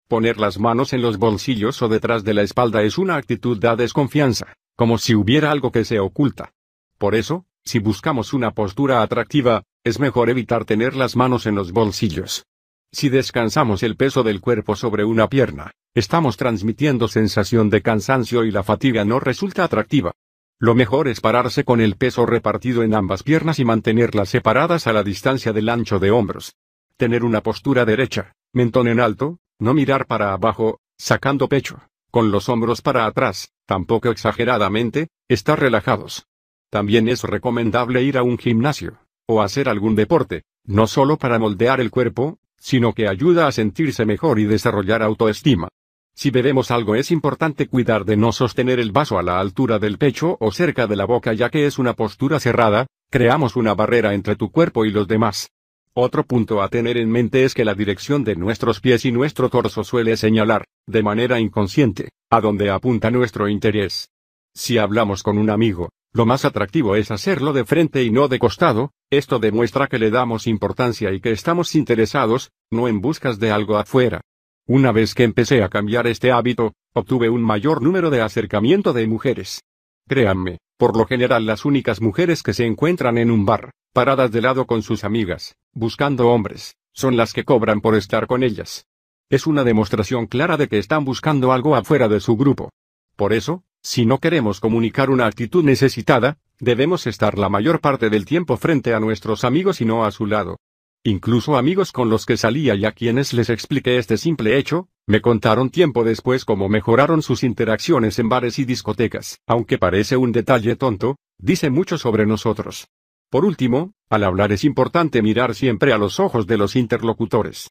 [0.08, 3.76] Poner las manos en los bolsillos o detrás de la espalda es una actitud de
[3.76, 6.54] desconfianza, como si hubiera algo que se oculta.
[6.96, 11.72] Por eso, si buscamos una postura atractiva, es mejor evitar tener las manos en los
[11.72, 12.46] bolsillos.
[12.92, 18.50] Si descansamos el peso del cuerpo sobre una pierna, estamos transmitiendo sensación de cansancio y
[18.50, 20.12] la fatiga no resulta atractiva.
[20.58, 24.92] Lo mejor es pararse con el peso repartido en ambas piernas y mantenerlas separadas a
[24.92, 26.56] la distancia del ancho de hombros.
[26.96, 31.80] Tener una postura derecha, mentón en alto, no mirar para abajo, sacando pecho,
[32.10, 36.26] con los hombros para atrás, tampoco exageradamente, estar relajados.
[36.70, 41.80] También es recomendable ir a un gimnasio, o hacer algún deporte, no solo para moldear
[41.80, 45.68] el cuerpo, sino que ayuda a sentirse mejor y desarrollar autoestima.
[46.14, 49.96] Si bebemos algo es importante cuidar de no sostener el vaso a la altura del
[49.96, 54.12] pecho o cerca de la boca ya que es una postura cerrada, creamos una barrera
[54.12, 55.48] entre tu cuerpo y los demás.
[55.94, 59.48] Otro punto a tener en mente es que la dirección de nuestros pies y nuestro
[59.48, 64.10] torso suele señalar, de manera inconsciente, a dónde apunta nuestro interés.
[64.54, 68.40] Si hablamos con un amigo, lo más atractivo es hacerlo de frente y no de
[68.40, 73.52] costado, esto demuestra que le damos importancia y que estamos interesados, no en buscas de
[73.52, 74.20] algo afuera.
[74.66, 79.06] Una vez que empecé a cambiar este hábito, obtuve un mayor número de acercamiento de
[79.06, 79.62] mujeres.
[80.08, 84.40] Créanme, por lo general las únicas mujeres que se encuentran en un bar, paradas de
[84.40, 88.86] lado con sus amigas, buscando hombres, son las que cobran por estar con ellas.
[89.28, 92.70] Es una demostración clara de que están buscando algo afuera de su grupo.
[93.14, 98.24] Por eso, si no queremos comunicar una actitud necesitada, debemos estar la mayor parte del
[98.26, 100.58] tiempo frente a nuestros amigos y no a su lado.
[101.02, 105.22] Incluso amigos con los que salía y a quienes les expliqué este simple hecho, me
[105.22, 109.38] contaron tiempo después cómo mejoraron sus interacciones en bares y discotecas.
[109.46, 112.88] Aunque parece un detalle tonto, dice mucho sobre nosotros.
[113.30, 117.70] Por último, al hablar es importante mirar siempre a los ojos de los interlocutores.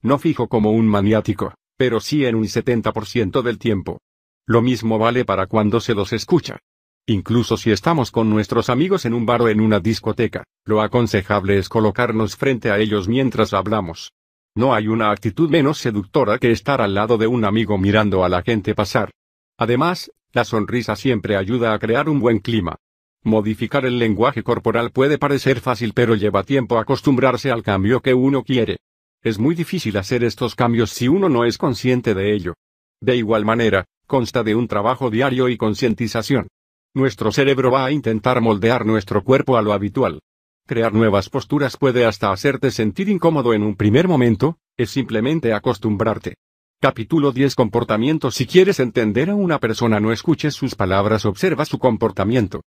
[0.00, 3.98] No fijo como un maniático, pero sí en un 70% del tiempo.
[4.46, 6.58] Lo mismo vale para cuando se los escucha.
[7.06, 11.58] Incluso si estamos con nuestros amigos en un bar o en una discoteca, lo aconsejable
[11.58, 14.12] es colocarnos frente a ellos mientras hablamos.
[14.54, 18.28] No hay una actitud menos seductora que estar al lado de un amigo mirando a
[18.28, 19.10] la gente pasar.
[19.58, 22.76] Además, la sonrisa siempre ayuda a crear un buen clima.
[23.22, 28.42] Modificar el lenguaje corporal puede parecer fácil pero lleva tiempo acostumbrarse al cambio que uno
[28.42, 28.78] quiere.
[29.22, 32.54] Es muy difícil hacer estos cambios si uno no es consciente de ello.
[33.00, 36.48] De igual manera, consta de un trabajo diario y concientización.
[36.94, 40.18] Nuestro cerebro va a intentar moldear nuestro cuerpo a lo habitual.
[40.66, 46.34] Crear nuevas posturas puede hasta hacerte sentir incómodo en un primer momento, es simplemente acostumbrarte.
[46.80, 51.78] Capítulo 10 Comportamiento Si quieres entender a una persona no escuches sus palabras, observa su
[51.78, 52.62] comportamiento.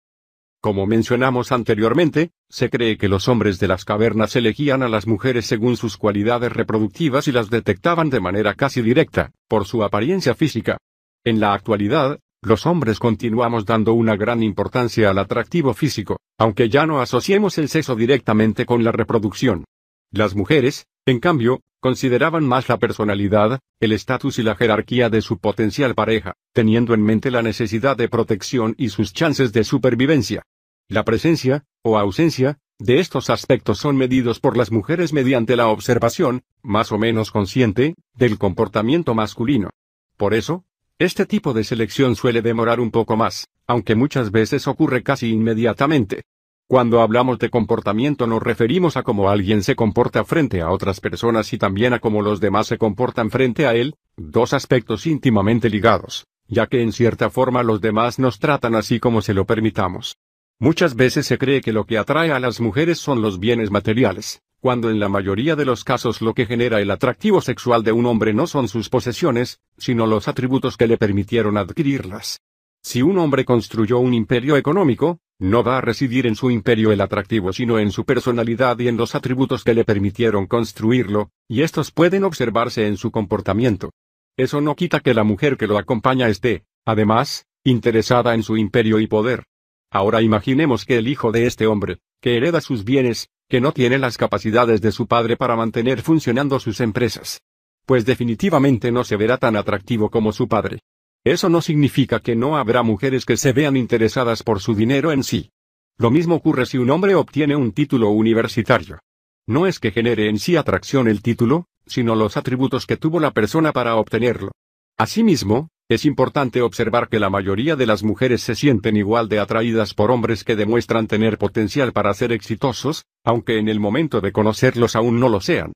[0.61, 5.47] Como mencionamos anteriormente, se cree que los hombres de las cavernas elegían a las mujeres
[5.47, 10.77] según sus cualidades reproductivas y las detectaban de manera casi directa, por su apariencia física.
[11.23, 16.87] En la actualidad, los hombres continuamos dando una gran importancia al atractivo físico, aunque ya
[16.87, 19.65] no asociemos el sexo directamente con la reproducción.
[20.11, 25.39] Las mujeres, en cambio, consideraban más la personalidad, el estatus y la jerarquía de su
[25.39, 30.43] potencial pareja, teniendo en mente la necesidad de protección y sus chances de supervivencia.
[30.89, 36.45] La presencia, o ausencia, de estos aspectos son medidos por las mujeres mediante la observación,
[36.63, 39.69] más o menos consciente, del comportamiento masculino.
[40.17, 40.65] Por eso,
[41.01, 46.25] este tipo de selección suele demorar un poco más, aunque muchas veces ocurre casi inmediatamente.
[46.69, 51.55] Cuando hablamos de comportamiento nos referimos a cómo alguien se comporta frente a otras personas
[51.55, 56.27] y también a cómo los demás se comportan frente a él, dos aspectos íntimamente ligados.
[56.49, 60.17] ya que en cierta forma los demás nos tratan así como se lo permitamos.
[60.59, 64.43] Muchas veces se cree que lo que atrae a las mujeres son los bienes materiales,
[64.61, 68.07] cuando en la mayoría de los casos lo que genera el atractivo sexual de un
[68.07, 72.41] hombre no son sus posesiones, sino los atributos que le permitieron adquirirlas.
[72.82, 77.01] Si un hombre construyó un imperio económico, no va a residir en su imperio el
[77.01, 81.91] atractivo sino en su personalidad y en los atributos que le permitieron construirlo, y estos
[81.91, 83.91] pueden observarse en su comportamiento.
[84.37, 89.01] Eso no quita que la mujer que lo acompaña esté, además, interesada en su imperio
[89.01, 89.45] y poder.
[89.91, 93.99] Ahora imaginemos que el hijo de este hombre, que hereda sus bienes, que no tiene
[93.99, 97.43] las capacidades de su padre para mantener funcionando sus empresas.
[97.85, 100.79] Pues definitivamente no se verá tan atractivo como su padre.
[101.25, 105.25] Eso no significa que no habrá mujeres que se vean interesadas por su dinero en
[105.25, 105.51] sí.
[105.99, 109.01] Lo mismo ocurre si un hombre obtiene un título universitario.
[109.49, 113.33] No es que genere en sí atracción el título, sino los atributos que tuvo la
[113.33, 114.53] persona para obtenerlo.
[114.97, 119.93] Asimismo, es importante observar que la mayoría de las mujeres se sienten igual de atraídas
[119.93, 124.95] por hombres que demuestran tener potencial para ser exitosos, aunque en el momento de conocerlos
[124.95, 125.73] aún no lo sean.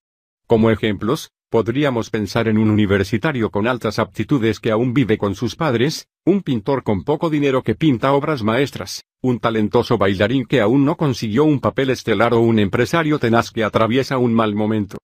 [0.47, 5.57] Como ejemplos, podríamos pensar en un universitario con altas aptitudes que aún vive con sus
[5.57, 10.85] padres, un pintor con poco dinero que pinta obras maestras, un talentoso bailarín que aún
[10.85, 14.99] no consiguió un papel estelar o un empresario tenaz que atraviesa un mal momento.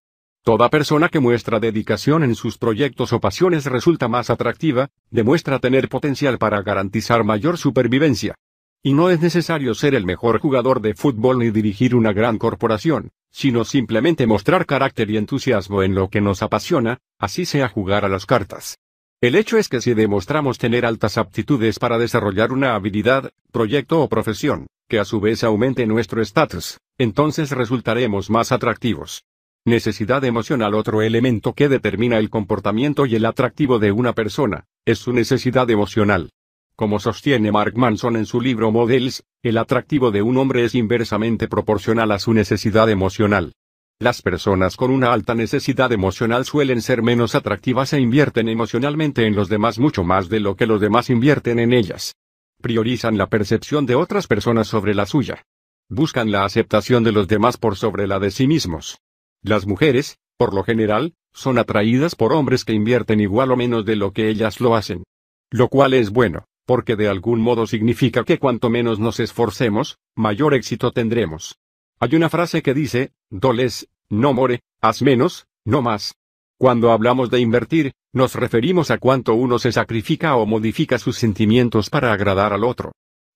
[0.50, 5.88] Toda persona que muestra dedicación en sus proyectos o pasiones resulta más atractiva, demuestra tener
[5.88, 8.34] potencial para garantizar mayor supervivencia.
[8.82, 13.12] Y no es necesario ser el mejor jugador de fútbol ni dirigir una gran corporación,
[13.30, 18.08] sino simplemente mostrar carácter y entusiasmo en lo que nos apasiona, así sea jugar a
[18.08, 18.76] las cartas.
[19.20, 24.08] El hecho es que si demostramos tener altas aptitudes para desarrollar una habilidad, proyecto o
[24.08, 29.22] profesión, que a su vez aumente nuestro estatus, entonces resultaremos más atractivos.
[29.66, 35.00] Necesidad emocional Otro elemento que determina el comportamiento y el atractivo de una persona, es
[35.00, 36.30] su necesidad emocional.
[36.76, 41.46] Como sostiene Mark Manson en su libro Models, el atractivo de un hombre es inversamente
[41.46, 43.52] proporcional a su necesidad emocional.
[43.98, 49.36] Las personas con una alta necesidad emocional suelen ser menos atractivas e invierten emocionalmente en
[49.36, 52.14] los demás mucho más de lo que los demás invierten en ellas.
[52.62, 55.44] Priorizan la percepción de otras personas sobre la suya.
[55.90, 58.96] Buscan la aceptación de los demás por sobre la de sí mismos.
[59.42, 63.96] Las mujeres, por lo general, son atraídas por hombres que invierten igual o menos de
[63.96, 65.04] lo que ellas lo hacen.
[65.50, 70.54] Lo cual es bueno, porque de algún modo significa que cuanto menos nos esforcemos, mayor
[70.54, 71.58] éxito tendremos.
[71.98, 76.14] Hay una frase que dice, doles, no more, haz menos, no más.
[76.58, 81.88] Cuando hablamos de invertir, nos referimos a cuánto uno se sacrifica o modifica sus sentimientos
[81.88, 82.92] para agradar al otro.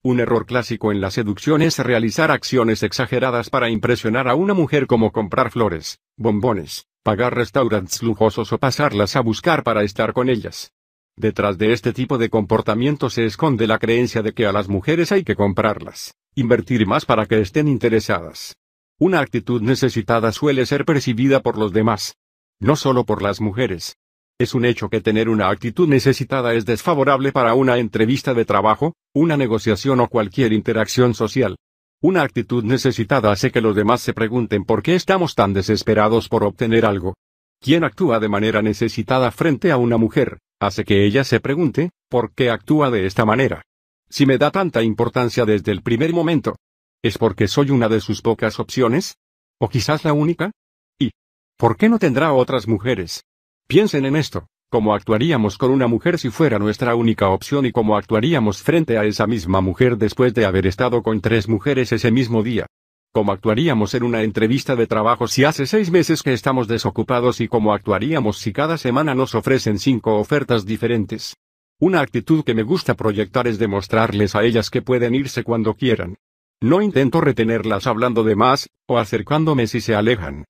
[0.07, 4.87] Un error clásico en la seducción es realizar acciones exageradas para impresionar a una mujer
[4.87, 10.75] como comprar flores, bombones, pagar restaurantes lujosos o pasarlas a buscar para estar con ellas.
[11.17, 15.11] Detrás de este tipo de comportamiento se esconde la creencia de que a las mujeres
[15.11, 18.59] hay que comprarlas, invertir más para que estén interesadas.
[18.99, 22.19] Una actitud necesitada suele ser percibida por los demás.
[22.61, 23.97] No solo por las mujeres,
[24.39, 28.95] es un hecho que tener una actitud necesitada es desfavorable para una entrevista de trabajo,
[29.15, 31.57] una negociación o cualquier interacción social.
[32.03, 36.43] Una actitud necesitada hace que los demás se pregunten por qué estamos tan desesperados por
[36.43, 37.15] obtener algo.
[37.61, 42.35] Quien actúa de manera necesitada frente a una mujer, hace que ella se pregunte, ¿por
[42.35, 43.63] qué actúa de esta manera?
[44.11, 46.57] Si me da tanta importancia desde el primer momento,
[47.03, 49.17] ¿es porque soy una de sus pocas opciones?
[49.61, 50.51] ¿O quizás la única?
[50.99, 51.13] ¿Y
[51.57, 53.23] por qué no tendrá otras mujeres?
[53.67, 57.97] Piensen en esto, cómo actuaríamos con una mujer si fuera nuestra única opción y cómo
[57.97, 62.43] actuaríamos frente a esa misma mujer después de haber estado con tres mujeres ese mismo
[62.43, 62.67] día.
[63.11, 67.49] Cómo actuaríamos en una entrevista de trabajo si hace seis meses que estamos desocupados y
[67.49, 71.35] cómo actuaríamos si cada semana nos ofrecen cinco ofertas diferentes.
[71.81, 76.17] Una actitud que me gusta proyectar es demostrarles a ellas que pueden irse cuando quieran.
[76.61, 80.45] No intento retenerlas hablando de más, o acercándome si se alejan.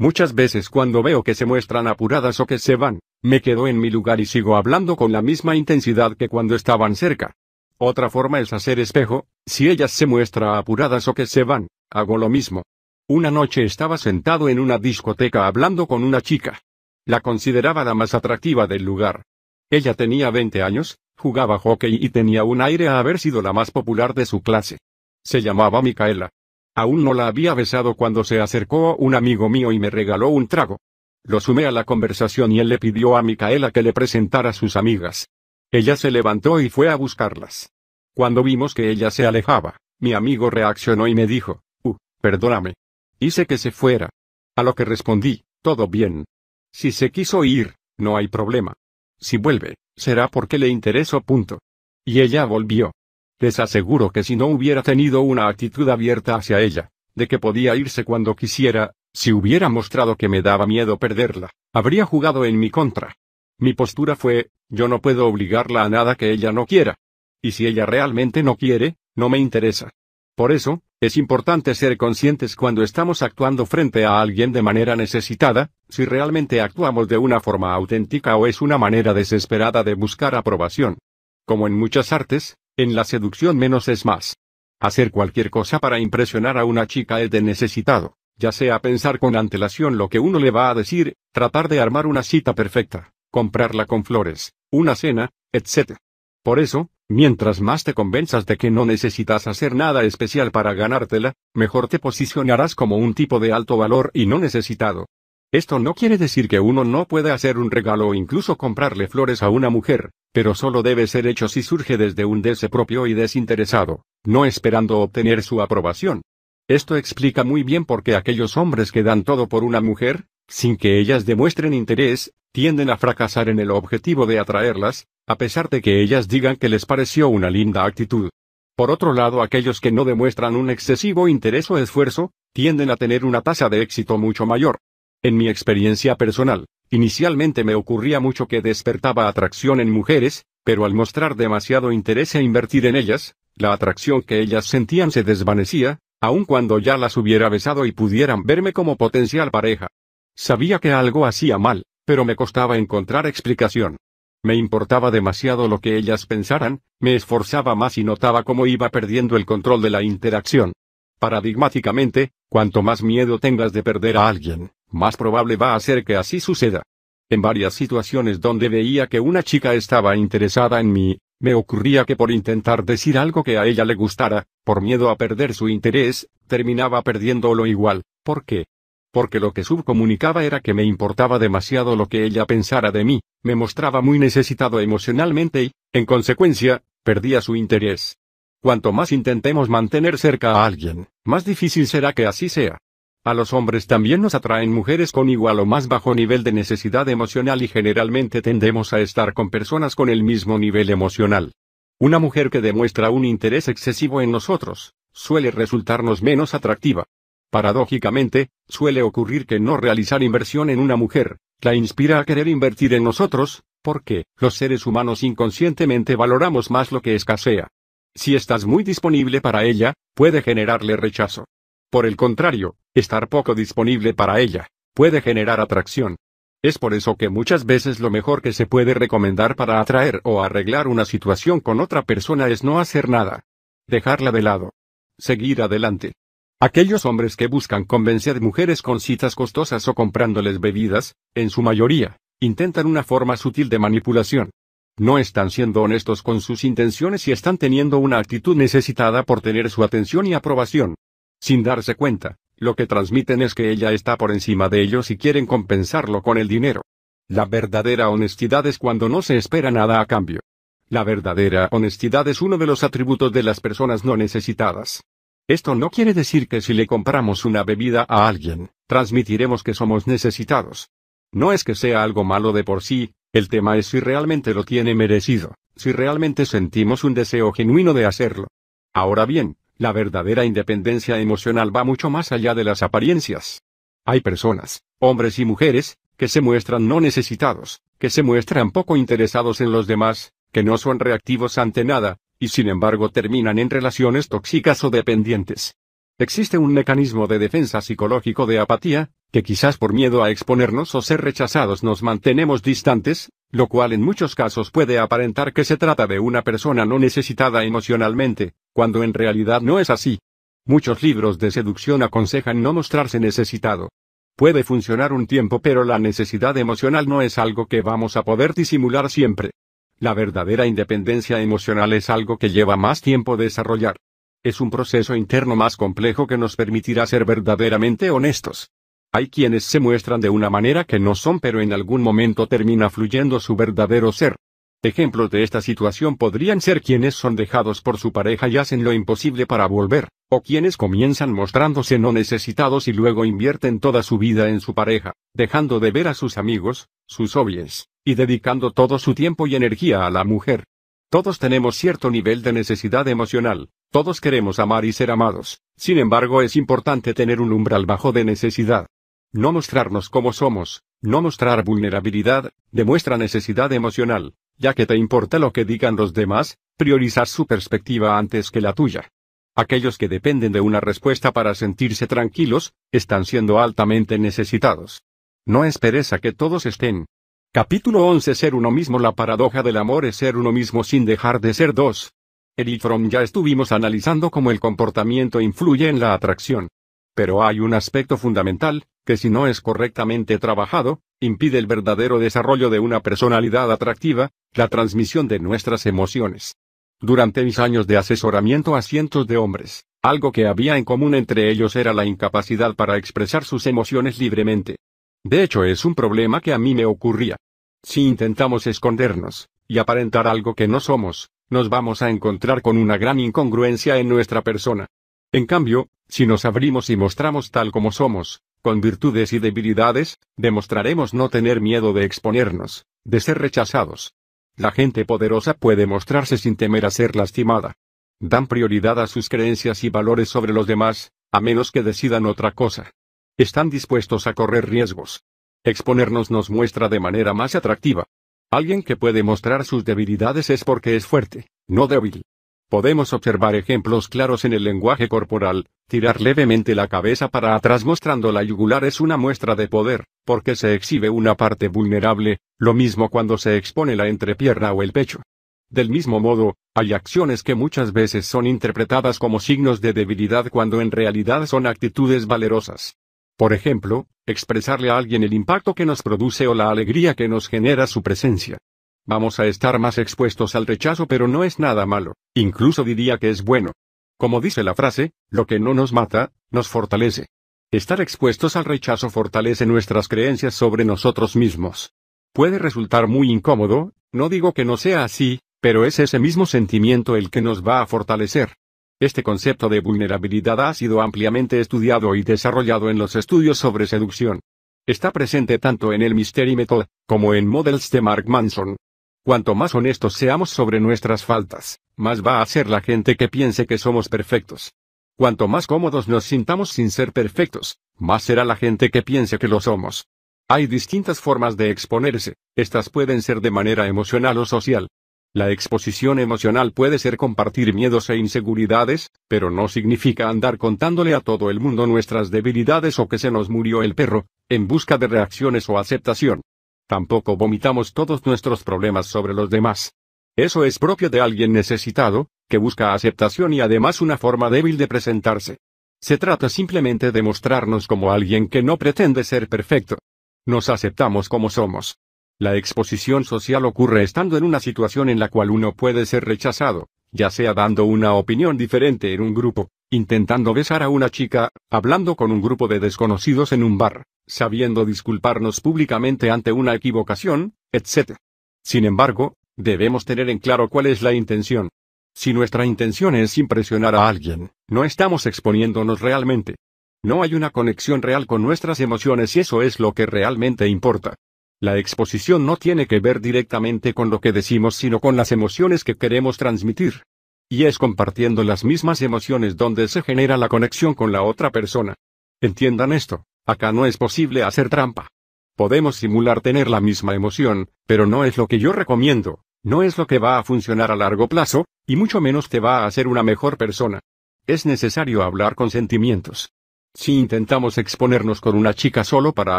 [0.00, 3.78] Muchas veces cuando veo que se muestran apuradas o que se van, me quedo en
[3.78, 7.34] mi lugar y sigo hablando con la misma intensidad que cuando estaban cerca.
[7.76, 12.16] Otra forma es hacer espejo, si ellas se muestran apuradas o que se van, hago
[12.16, 12.62] lo mismo.
[13.08, 16.62] Una noche estaba sentado en una discoteca hablando con una chica.
[17.04, 19.24] La consideraba la más atractiva del lugar.
[19.68, 23.70] Ella tenía 20 años, jugaba hockey y tenía un aire a haber sido la más
[23.70, 24.78] popular de su clase.
[25.22, 26.30] Se llamaba Micaela.
[26.74, 30.46] Aún no la había besado cuando se acercó un amigo mío y me regaló un
[30.48, 30.78] trago.
[31.24, 34.52] Lo sumé a la conversación y él le pidió a Micaela que le presentara a
[34.54, 35.28] sus amigas.
[35.70, 37.70] Ella se levantó y fue a buscarlas.
[38.14, 42.74] Cuando vimos que ella se alejaba, mi amigo reaccionó y me dijo, uh, perdóname.
[43.18, 44.08] Hice que se fuera.
[44.56, 46.24] A lo que respondí, todo bien.
[46.72, 48.72] Si se quiso ir, no hay problema.
[49.18, 51.20] Si vuelve, Será porque le intereso.
[51.20, 51.58] Punto.
[52.06, 52.92] Y ella volvió.
[53.40, 57.74] Les aseguro que si no hubiera tenido una actitud abierta hacia ella, de que podía
[57.74, 62.70] irse cuando quisiera, si hubiera mostrado que me daba miedo perderla, habría jugado en mi
[62.70, 63.16] contra.
[63.58, 66.96] Mi postura fue, yo no puedo obligarla a nada que ella no quiera.
[67.42, 69.90] Y si ella realmente no quiere, no me interesa.
[70.36, 75.70] Por eso, es importante ser conscientes cuando estamos actuando frente a alguien de manera necesitada,
[75.88, 80.98] si realmente actuamos de una forma auténtica o es una manera desesperada de buscar aprobación.
[81.46, 84.36] Como en muchas artes, en la seducción menos es más.
[84.80, 89.36] Hacer cualquier cosa para impresionar a una chica es de necesitado, ya sea pensar con
[89.36, 93.84] antelación lo que uno le va a decir, tratar de armar una cita perfecta, comprarla
[93.84, 95.96] con flores, una cena, etc.
[96.42, 101.34] Por eso, mientras más te convenzas de que no necesitas hacer nada especial para ganártela,
[101.54, 105.06] mejor te posicionarás como un tipo de alto valor y no necesitado.
[105.52, 109.42] Esto no quiere decir que uno no pueda hacer un regalo o incluso comprarle flores
[109.42, 113.14] a una mujer, pero solo debe ser hecho si surge desde un deseo propio y
[113.14, 116.22] desinteresado, no esperando obtener su aprobación.
[116.68, 120.76] Esto explica muy bien por qué aquellos hombres que dan todo por una mujer, sin
[120.76, 125.80] que ellas demuestren interés, tienden a fracasar en el objetivo de atraerlas, a pesar de
[125.80, 128.30] que ellas digan que les pareció una linda actitud.
[128.76, 133.24] Por otro lado, aquellos que no demuestran un excesivo interés o esfuerzo, tienden a tener
[133.24, 134.78] una tasa de éxito mucho mayor.
[135.22, 140.94] En mi experiencia personal, inicialmente me ocurría mucho que despertaba atracción en mujeres, pero al
[140.94, 146.44] mostrar demasiado interés e invertir en ellas, la atracción que ellas sentían se desvanecía, aun
[146.44, 149.88] cuando ya las hubiera besado y pudieran verme como potencial pareja.
[150.36, 153.96] Sabía que algo hacía mal, pero me costaba encontrar explicación.
[154.42, 159.36] Me importaba demasiado lo que ellas pensaran, me esforzaba más y notaba cómo iba perdiendo
[159.36, 160.72] el control de la interacción.
[161.18, 166.16] Paradigmáticamente, cuanto más miedo tengas de perder a alguien, más probable va a ser que
[166.16, 166.82] así suceda.
[167.28, 172.16] En varias situaciones donde veía que una chica estaba interesada en mí, me ocurría que
[172.16, 176.28] por intentar decir algo que a ella le gustara, por miedo a perder su interés,
[176.48, 178.02] terminaba perdiéndolo igual.
[178.22, 178.66] ¿Por qué?
[179.12, 183.20] Porque lo que subcomunicaba era que me importaba demasiado lo que ella pensara de mí,
[183.42, 188.18] me mostraba muy necesitado emocionalmente y, en consecuencia, perdía su interés.
[188.60, 192.78] Cuanto más intentemos mantener cerca a alguien, más difícil será que así sea.
[193.22, 197.06] A los hombres también nos atraen mujeres con igual o más bajo nivel de necesidad
[197.10, 201.52] emocional y generalmente tendemos a estar con personas con el mismo nivel emocional.
[201.98, 207.04] Una mujer que demuestra un interés excesivo en nosotros, suele resultarnos menos atractiva.
[207.50, 212.94] Paradójicamente, suele ocurrir que no realizar inversión en una mujer, la inspira a querer invertir
[212.94, 217.68] en nosotros, porque, los seres humanos inconscientemente valoramos más lo que escasea.
[218.14, 221.44] Si estás muy disponible para ella, puede generarle rechazo.
[221.90, 226.16] Por el contrario, estar poco disponible para ella, puede generar atracción.
[226.62, 230.42] Es por eso que muchas veces lo mejor que se puede recomendar para atraer o
[230.42, 233.42] arreglar una situación con otra persona es no hacer nada.
[233.88, 234.72] Dejarla de lado.
[235.18, 236.12] Seguir adelante.
[236.60, 242.18] Aquellos hombres que buscan convencer mujeres con citas costosas o comprándoles bebidas, en su mayoría,
[242.38, 244.50] intentan una forma sutil de manipulación.
[244.96, 249.70] No están siendo honestos con sus intenciones y están teniendo una actitud necesitada por tener
[249.70, 250.94] su atención y aprobación.
[251.40, 255.16] Sin darse cuenta, lo que transmiten es que ella está por encima de ellos y
[255.16, 256.82] quieren compensarlo con el dinero.
[257.26, 260.40] La verdadera honestidad es cuando no se espera nada a cambio.
[260.88, 265.04] La verdadera honestidad es uno de los atributos de las personas no necesitadas.
[265.48, 270.06] Esto no quiere decir que si le compramos una bebida a alguien, transmitiremos que somos
[270.06, 270.90] necesitados.
[271.32, 274.64] No es que sea algo malo de por sí, el tema es si realmente lo
[274.64, 278.48] tiene merecido, si realmente sentimos un deseo genuino de hacerlo.
[278.92, 283.62] Ahora bien, la verdadera independencia emocional va mucho más allá de las apariencias.
[284.04, 289.62] Hay personas, hombres y mujeres, que se muestran no necesitados, que se muestran poco interesados
[289.62, 294.28] en los demás, que no son reactivos ante nada, y sin embargo terminan en relaciones
[294.28, 295.76] tóxicas o dependientes.
[296.18, 301.00] Existe un mecanismo de defensa psicológico de apatía, que quizás por miedo a exponernos o
[301.00, 306.06] ser rechazados nos mantenemos distantes, lo cual en muchos casos puede aparentar que se trata
[306.06, 310.20] de una persona no necesitada emocionalmente, cuando en realidad no es así.
[310.64, 313.90] Muchos libros de seducción aconsejan no mostrarse necesitado.
[314.36, 318.54] Puede funcionar un tiempo pero la necesidad emocional no es algo que vamos a poder
[318.54, 319.50] disimular siempre.
[319.98, 323.96] La verdadera independencia emocional es algo que lleva más tiempo desarrollar.
[324.42, 328.70] Es un proceso interno más complejo que nos permitirá ser verdaderamente honestos.
[329.12, 332.90] Hay quienes se muestran de una manera que no son pero en algún momento termina
[332.90, 334.36] fluyendo su verdadero ser.
[334.82, 338.92] Ejemplos de esta situación podrían ser quienes son dejados por su pareja y hacen lo
[338.92, 344.48] imposible para volver, o quienes comienzan mostrándose no necesitados y luego invierten toda su vida
[344.48, 349.14] en su pareja, dejando de ver a sus amigos, sus hobbies, y dedicando todo su
[349.14, 350.64] tiempo y energía a la mujer.
[351.10, 356.42] Todos tenemos cierto nivel de necesidad emocional, todos queremos amar y ser amados, sin embargo
[356.42, 358.86] es importante tener un umbral bajo de necesidad.
[359.32, 365.52] No mostrarnos como somos, no mostrar vulnerabilidad, demuestra necesidad emocional, ya que te importa lo
[365.52, 369.08] que digan los demás, priorizar su perspectiva antes que la tuya.
[369.54, 375.04] Aquellos que dependen de una respuesta para sentirse tranquilos, están siendo altamente necesitados.
[375.46, 377.06] No esperes a que todos estén.
[377.52, 381.40] Capítulo 11 Ser uno mismo La paradoja del amor es ser uno mismo sin dejar
[381.40, 382.14] de ser dos.
[382.56, 386.68] Eric Fromm ya estuvimos analizando cómo el comportamiento influye en la atracción.
[387.14, 392.70] Pero hay un aspecto fundamental, que si no es correctamente trabajado, impide el verdadero desarrollo
[392.70, 396.56] de una personalidad atractiva, la transmisión de nuestras emociones.
[397.00, 401.50] Durante mis años de asesoramiento a cientos de hombres, algo que había en común entre
[401.50, 404.76] ellos era la incapacidad para expresar sus emociones libremente.
[405.24, 407.36] De hecho es un problema que a mí me ocurría.
[407.82, 412.98] Si intentamos escondernos, y aparentar algo que no somos, nos vamos a encontrar con una
[412.98, 414.86] gran incongruencia en nuestra persona.
[415.32, 421.14] En cambio, si nos abrimos y mostramos tal como somos, con virtudes y debilidades, demostraremos
[421.14, 424.14] no tener miedo de exponernos, de ser rechazados.
[424.56, 427.74] La gente poderosa puede mostrarse sin temer a ser lastimada.
[428.20, 432.52] Dan prioridad a sus creencias y valores sobre los demás, a menos que decidan otra
[432.52, 432.90] cosa.
[433.38, 435.22] Están dispuestos a correr riesgos.
[435.64, 438.04] Exponernos nos muestra de manera más atractiva.
[438.50, 442.22] Alguien que puede mostrar sus debilidades es porque es fuerte, no débil.
[442.68, 448.30] Podemos observar ejemplos claros en el lenguaje corporal, tirar levemente la cabeza para atrás mostrando
[448.30, 453.10] la yugular es una muestra de poder, porque se exhibe una parte vulnerable, lo mismo
[453.10, 455.20] cuando se expone la entrepierna o el pecho.
[455.68, 460.80] Del mismo modo, hay acciones que muchas veces son interpretadas como signos de debilidad cuando
[460.80, 462.96] en realidad son actitudes valerosas.
[463.36, 467.48] Por ejemplo, expresarle a alguien el impacto que nos produce o la alegría que nos
[467.48, 468.58] genera su presencia.
[469.06, 473.30] Vamos a estar más expuestos al rechazo pero no es nada malo, incluso diría que
[473.30, 473.72] es bueno.
[474.20, 477.28] Como dice la frase, lo que no nos mata, nos fortalece.
[477.70, 481.94] Estar expuestos al rechazo fortalece nuestras creencias sobre nosotros mismos.
[482.34, 487.16] Puede resultar muy incómodo, no digo que no sea así, pero es ese mismo sentimiento
[487.16, 488.56] el que nos va a fortalecer.
[489.00, 494.40] Este concepto de vulnerabilidad ha sido ampliamente estudiado y desarrollado en los estudios sobre seducción.
[494.86, 498.76] Está presente tanto en el Mystery Method, como en Models de Mark Manson.
[499.24, 503.66] Cuanto más honestos seamos sobre nuestras faltas, más va a ser la gente que piense
[503.66, 504.72] que somos perfectos.
[505.16, 509.48] Cuanto más cómodos nos sintamos sin ser perfectos, más será la gente que piense que
[509.48, 510.06] lo somos.
[510.48, 514.88] Hay distintas formas de exponerse, estas pueden ser de manera emocional o social.
[515.32, 521.20] La exposición emocional puede ser compartir miedos e inseguridades, pero no significa andar contándole a
[521.20, 525.06] todo el mundo nuestras debilidades o que se nos murió el perro, en busca de
[525.06, 526.40] reacciones o aceptación.
[526.88, 529.92] Tampoco vomitamos todos nuestros problemas sobre los demás.
[530.40, 534.88] Eso es propio de alguien necesitado, que busca aceptación y además una forma débil de
[534.88, 535.58] presentarse.
[536.00, 539.98] Se trata simplemente de mostrarnos como alguien que no pretende ser perfecto.
[540.46, 541.98] Nos aceptamos como somos.
[542.38, 546.88] La exposición social ocurre estando en una situación en la cual uno puede ser rechazado,
[547.12, 552.16] ya sea dando una opinión diferente en un grupo, intentando besar a una chica, hablando
[552.16, 558.16] con un grupo de desconocidos en un bar, sabiendo disculparnos públicamente ante una equivocación, etc.
[558.62, 561.68] Sin embargo, debemos tener en claro cuál es la intención.
[562.14, 566.56] Si nuestra intención es impresionar a alguien, no estamos exponiéndonos realmente.
[567.02, 571.14] No hay una conexión real con nuestras emociones y eso es lo que realmente importa.
[571.60, 575.84] La exposición no tiene que ver directamente con lo que decimos sino con las emociones
[575.84, 577.04] que queremos transmitir.
[577.48, 581.94] Y es compartiendo las mismas emociones donde se genera la conexión con la otra persona.
[582.40, 583.24] Entiendan esto.
[583.46, 585.08] Acá no es posible hacer trampa.
[585.56, 589.98] Podemos simular tener la misma emoción, pero no es lo que yo recomiendo, no es
[589.98, 593.06] lo que va a funcionar a largo plazo, y mucho menos te va a hacer
[593.06, 594.00] una mejor persona.
[594.46, 596.50] Es necesario hablar con sentimientos.
[596.94, 599.58] Si intentamos exponernos con una chica solo para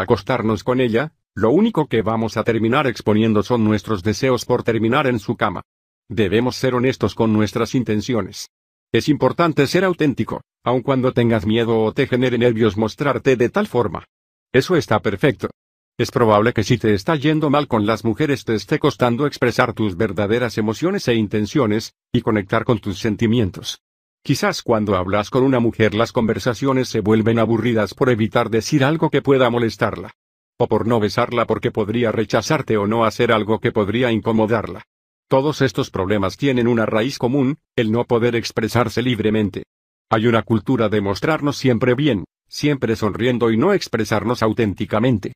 [0.00, 5.06] acostarnos con ella, lo único que vamos a terminar exponiendo son nuestros deseos por terminar
[5.06, 5.62] en su cama.
[6.08, 8.50] Debemos ser honestos con nuestras intenciones.
[8.92, 13.66] Es importante ser auténtico, aun cuando tengas miedo o te genere nervios mostrarte de tal
[13.66, 14.04] forma.
[14.52, 15.48] Eso está perfecto.
[15.98, 19.74] Es probable que si te está yendo mal con las mujeres te esté costando expresar
[19.74, 23.82] tus verdaderas emociones e intenciones, y conectar con tus sentimientos.
[24.24, 29.10] Quizás cuando hablas con una mujer las conversaciones se vuelven aburridas por evitar decir algo
[29.10, 30.12] que pueda molestarla.
[30.58, 34.84] O por no besarla porque podría rechazarte o no hacer algo que podría incomodarla.
[35.28, 39.64] Todos estos problemas tienen una raíz común, el no poder expresarse libremente.
[40.08, 45.32] Hay una cultura de mostrarnos siempre bien, siempre sonriendo y no expresarnos auténticamente.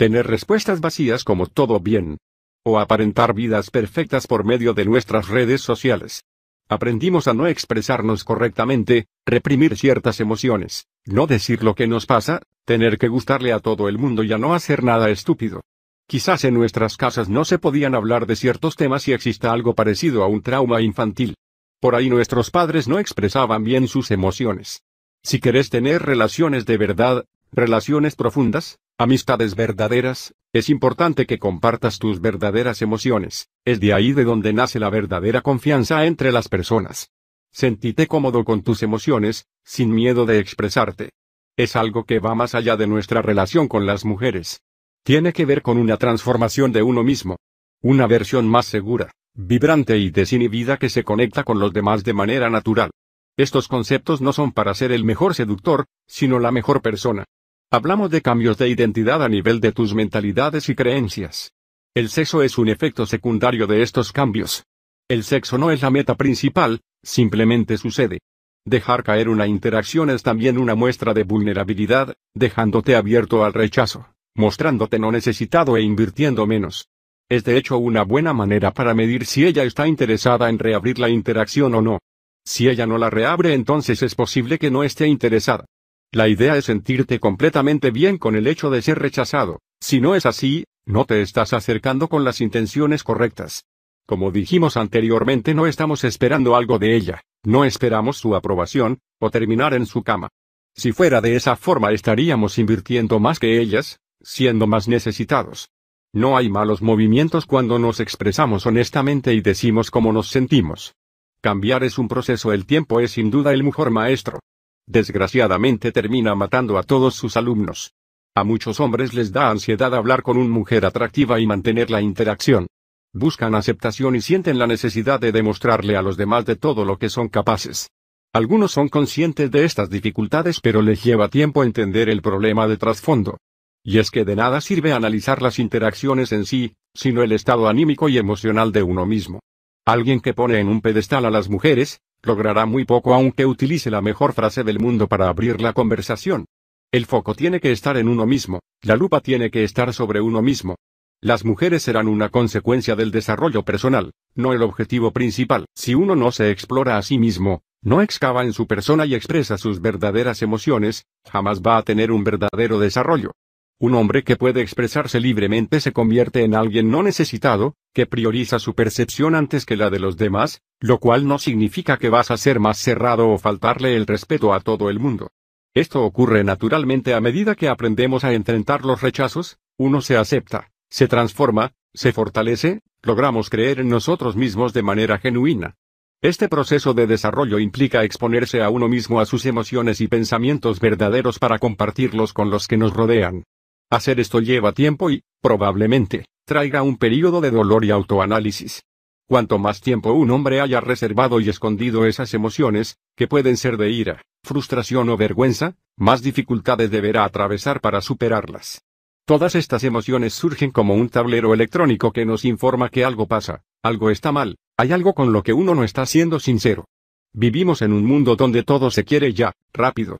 [0.00, 2.16] Tener respuestas vacías como todo bien.
[2.64, 6.24] O aparentar vidas perfectas por medio de nuestras redes sociales.
[6.70, 12.96] Aprendimos a no expresarnos correctamente, reprimir ciertas emociones, no decir lo que nos pasa, tener
[12.96, 15.60] que gustarle a todo el mundo y a no hacer nada estúpido.
[16.06, 20.24] Quizás en nuestras casas no se podían hablar de ciertos temas y exista algo parecido
[20.24, 21.34] a un trauma infantil.
[21.78, 24.80] Por ahí nuestros padres no expresaban bien sus emociones.
[25.22, 32.20] Si querés tener relaciones de verdad, relaciones profundas, amistades verdaderas, es importante que compartas tus
[32.20, 37.10] verdaderas emociones, es de ahí de donde nace la verdadera confianza entre las personas.
[37.50, 41.12] Sentíte cómodo con tus emociones, sin miedo de expresarte.
[41.56, 44.60] Es algo que va más allá de nuestra relación con las mujeres.
[45.02, 47.36] Tiene que ver con una transformación de uno mismo.
[47.80, 52.50] Una versión más segura, vibrante y desinhibida que se conecta con los demás de manera
[52.50, 52.90] natural.
[53.38, 57.24] Estos conceptos no son para ser el mejor seductor, sino la mejor persona.
[57.72, 61.52] Hablamos de cambios de identidad a nivel de tus mentalidades y creencias.
[61.94, 64.64] El sexo es un efecto secundario de estos cambios.
[65.08, 68.20] El sexo no es la meta principal, simplemente sucede.
[68.64, 74.98] Dejar caer una interacción es también una muestra de vulnerabilidad, dejándote abierto al rechazo mostrándote
[74.98, 76.88] no necesitado e invirtiendo menos.
[77.28, 81.08] Es de hecho una buena manera para medir si ella está interesada en reabrir la
[81.08, 81.98] interacción o no.
[82.44, 85.66] Si ella no la reabre entonces es posible que no esté interesada.
[86.12, 89.60] La idea es sentirte completamente bien con el hecho de ser rechazado.
[89.80, 93.64] Si no es así, no te estás acercando con las intenciones correctas.
[94.06, 99.72] Como dijimos anteriormente no estamos esperando algo de ella, no esperamos su aprobación, o terminar
[99.72, 100.30] en su cama.
[100.74, 105.68] Si fuera de esa forma estaríamos invirtiendo más que ellas, siendo más necesitados.
[106.12, 110.96] No hay malos movimientos cuando nos expresamos honestamente y decimos cómo nos sentimos.
[111.40, 114.40] Cambiar es un proceso, el tiempo es sin duda el mejor maestro.
[114.86, 117.94] Desgraciadamente termina matando a todos sus alumnos.
[118.34, 122.66] A muchos hombres les da ansiedad hablar con una mujer atractiva y mantener la interacción.
[123.12, 127.08] Buscan aceptación y sienten la necesidad de demostrarle a los demás de todo lo que
[127.08, 127.90] son capaces.
[128.32, 133.38] Algunos son conscientes de estas dificultades pero les lleva tiempo entender el problema de trasfondo.
[133.82, 138.08] Y es que de nada sirve analizar las interacciones en sí, sino el estado anímico
[138.08, 139.40] y emocional de uno mismo.
[139.84, 144.00] Alguien que pone en un pedestal a las mujeres, logrará muy poco aunque utilice la
[144.00, 146.46] mejor frase del mundo para abrir la conversación.
[146.92, 150.42] El foco tiene que estar en uno mismo, la lupa tiene que estar sobre uno
[150.42, 150.76] mismo.
[151.22, 155.66] Las mujeres serán una consecuencia del desarrollo personal, no el objetivo principal.
[155.74, 159.58] Si uno no se explora a sí mismo, no excava en su persona y expresa
[159.58, 163.32] sus verdaderas emociones, jamás va a tener un verdadero desarrollo.
[163.78, 168.74] Un hombre que puede expresarse libremente se convierte en alguien no necesitado, que prioriza su
[168.74, 172.60] percepción antes que la de los demás, lo cual no significa que vas a ser
[172.60, 175.30] más cerrado o faltarle el respeto a todo el mundo.
[175.74, 181.08] Esto ocurre naturalmente a medida que aprendemos a enfrentar los rechazos, uno se acepta, se
[181.08, 185.76] transforma, se fortalece, logramos creer en nosotros mismos de manera genuina.
[186.22, 191.38] Este proceso de desarrollo implica exponerse a uno mismo a sus emociones y pensamientos verdaderos
[191.38, 193.44] para compartirlos con los que nos rodean.
[193.90, 198.84] Hacer esto lleva tiempo y, probablemente, traiga un período de dolor y autoanálisis.
[199.26, 203.90] Cuanto más tiempo un hombre haya reservado y escondido esas emociones, que pueden ser de
[203.90, 208.84] ira, frustración o vergüenza, más dificultades deberá atravesar para superarlas.
[209.24, 214.10] Todas estas emociones surgen como un tablero electrónico que nos informa que algo pasa, algo
[214.10, 216.86] está mal, hay algo con lo que uno no está siendo sincero.
[217.32, 220.18] Vivimos en un mundo donde todo se quiere ya, rápido,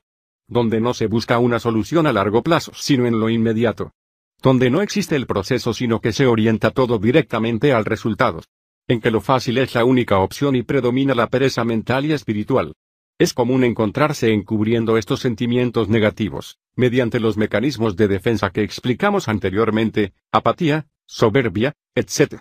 [0.51, 3.93] donde no se busca una solución a largo plazo, sino en lo inmediato.
[4.41, 8.41] Donde no existe el proceso, sino que se orienta todo directamente al resultado.
[8.85, 12.73] En que lo fácil es la única opción y predomina la pereza mental y espiritual.
[13.17, 20.11] Es común encontrarse encubriendo estos sentimientos negativos, mediante los mecanismos de defensa que explicamos anteriormente,
[20.33, 22.39] apatía, soberbia, etc.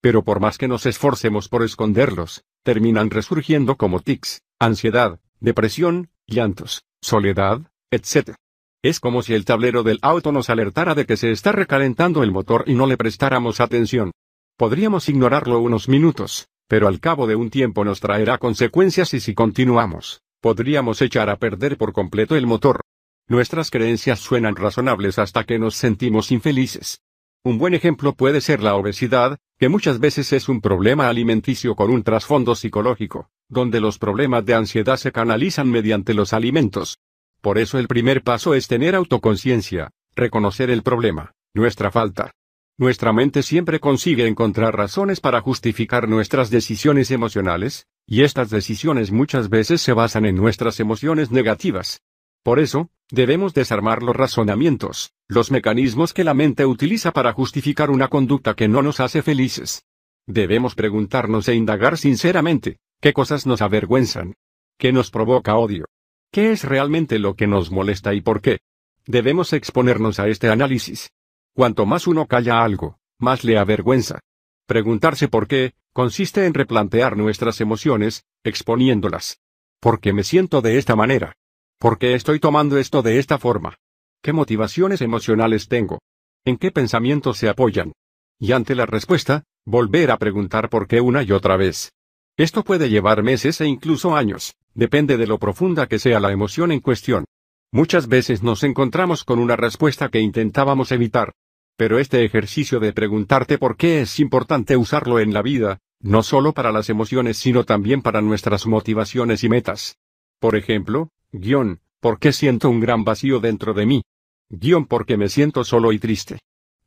[0.00, 6.85] Pero por más que nos esforcemos por esconderlos, terminan resurgiendo como tics, ansiedad, depresión, llantos,
[7.02, 7.60] soledad,
[7.90, 8.34] etc.
[8.82, 12.30] Es como si el tablero del auto nos alertara de que se está recalentando el
[12.30, 14.12] motor y no le prestáramos atención.
[14.56, 19.34] Podríamos ignorarlo unos minutos, pero al cabo de un tiempo nos traerá consecuencias y si
[19.34, 22.80] continuamos, podríamos echar a perder por completo el motor.
[23.28, 27.00] Nuestras creencias suenan razonables hasta que nos sentimos infelices.
[27.44, 31.90] Un buen ejemplo puede ser la obesidad, que muchas veces es un problema alimenticio con
[31.90, 36.98] un trasfondo psicológico donde los problemas de ansiedad se canalizan mediante los alimentos.
[37.40, 42.32] Por eso el primer paso es tener autoconciencia, reconocer el problema, nuestra falta.
[42.78, 49.48] Nuestra mente siempre consigue encontrar razones para justificar nuestras decisiones emocionales, y estas decisiones muchas
[49.48, 52.02] veces se basan en nuestras emociones negativas.
[52.46, 58.06] Por eso, debemos desarmar los razonamientos, los mecanismos que la mente utiliza para justificar una
[58.06, 59.84] conducta que no nos hace felices.
[60.28, 64.34] Debemos preguntarnos e indagar sinceramente, ¿qué cosas nos avergüenzan?
[64.78, 65.86] ¿Qué nos provoca odio?
[66.30, 68.60] ¿Qué es realmente lo que nos molesta y por qué?
[69.06, 71.10] Debemos exponernos a este análisis.
[71.52, 74.20] Cuanto más uno calla algo, más le avergüenza.
[74.68, 79.40] Preguntarse por qué, consiste en replantear nuestras emociones, exponiéndolas.
[79.80, 81.34] ¿Por qué me siento de esta manera?
[81.78, 83.76] ¿Por qué estoy tomando esto de esta forma?
[84.22, 86.00] ¿Qué motivaciones emocionales tengo?
[86.44, 87.92] ¿En qué pensamientos se apoyan?
[88.38, 91.92] Y ante la respuesta, volver a preguntar por qué una y otra vez.
[92.38, 96.72] Esto puede llevar meses e incluso años, depende de lo profunda que sea la emoción
[96.72, 97.26] en cuestión.
[97.72, 101.34] Muchas veces nos encontramos con una respuesta que intentábamos evitar.
[101.76, 106.54] Pero este ejercicio de preguntarte por qué es importante usarlo en la vida, no solo
[106.54, 109.98] para las emociones sino también para nuestras motivaciones y metas.
[110.38, 114.02] Por ejemplo, guion, ¿por qué siento un gran vacío dentro de mí?
[114.48, 116.38] Guión porque me siento solo y triste.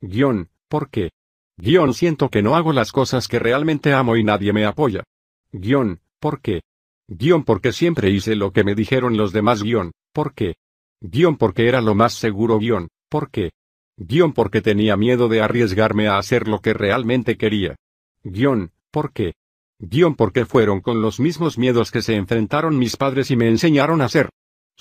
[0.02, 1.12] Guión, ¿por qué?
[1.58, 5.04] Guión siento que no hago las cosas que realmente amo y nadie me apoya.
[5.52, 6.62] Guión, ¿por qué?
[7.08, 9.62] Guión porque siempre hice lo que me dijeron los demás.
[9.62, 10.56] Guión, ¿por qué?
[11.02, 12.60] Guión porque era lo más seguro.
[12.60, 13.52] Guión, ¿por qué?
[13.98, 17.76] Guión porque tenía miedo de arriesgarme a hacer lo que realmente quería.
[18.24, 19.34] Guión, ¿por qué?
[19.80, 24.02] Guión porque fueron con los mismos miedos que se enfrentaron mis padres y me enseñaron
[24.02, 24.30] a hacer.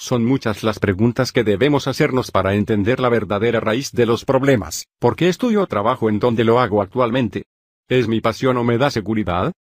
[0.01, 4.87] Son muchas las preguntas que debemos hacernos para entender la verdadera raíz de los problemas.
[5.01, 7.47] ¿Por qué estudio o trabajo en donde lo hago actualmente?
[7.89, 9.53] ¿Es mi pasión o me da seguridad?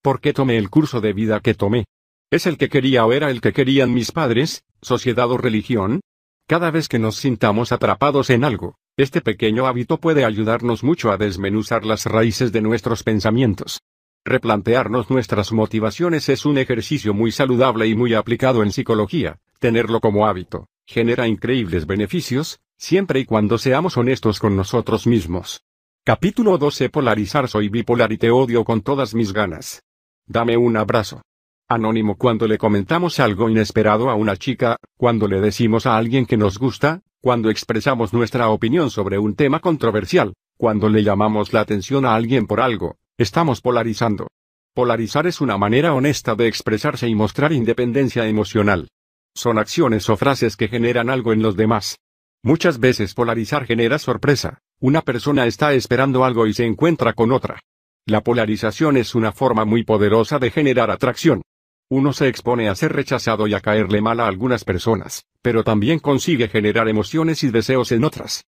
[0.00, 1.86] ¿Por qué tomé el curso de vida que tomé?
[2.30, 6.00] ¿Es el que quería o era el que querían mis padres, sociedad o religión?
[6.46, 11.16] Cada vez que nos sintamos atrapados en algo, este pequeño hábito puede ayudarnos mucho a
[11.16, 13.80] desmenuzar las raíces de nuestros pensamientos.
[14.24, 20.26] Replantearnos nuestras motivaciones es un ejercicio muy saludable y muy aplicado en psicología, Tenerlo como
[20.26, 25.62] hábito, genera increíbles beneficios, siempre y cuando seamos honestos con nosotros mismos.
[26.04, 29.84] Capítulo 12 Polarizar Soy bipolar y te odio con todas mis ganas.
[30.26, 31.22] Dame un abrazo.
[31.68, 36.36] Anónimo cuando le comentamos algo inesperado a una chica, cuando le decimos a alguien que
[36.36, 42.04] nos gusta, cuando expresamos nuestra opinión sobre un tema controversial, cuando le llamamos la atención
[42.04, 44.28] a alguien por algo, estamos polarizando.
[44.74, 48.88] Polarizar es una manera honesta de expresarse y mostrar independencia emocional.
[49.34, 51.98] Son acciones o frases que generan algo en los demás.
[52.42, 54.58] Muchas veces polarizar genera sorpresa.
[54.80, 57.60] Una persona está esperando algo y se encuentra con otra.
[58.06, 61.42] La polarización es una forma muy poderosa de generar atracción.
[61.88, 65.98] Uno se expone a ser rechazado y a caerle mal a algunas personas, pero también
[65.98, 68.42] consigue generar emociones y deseos en otras.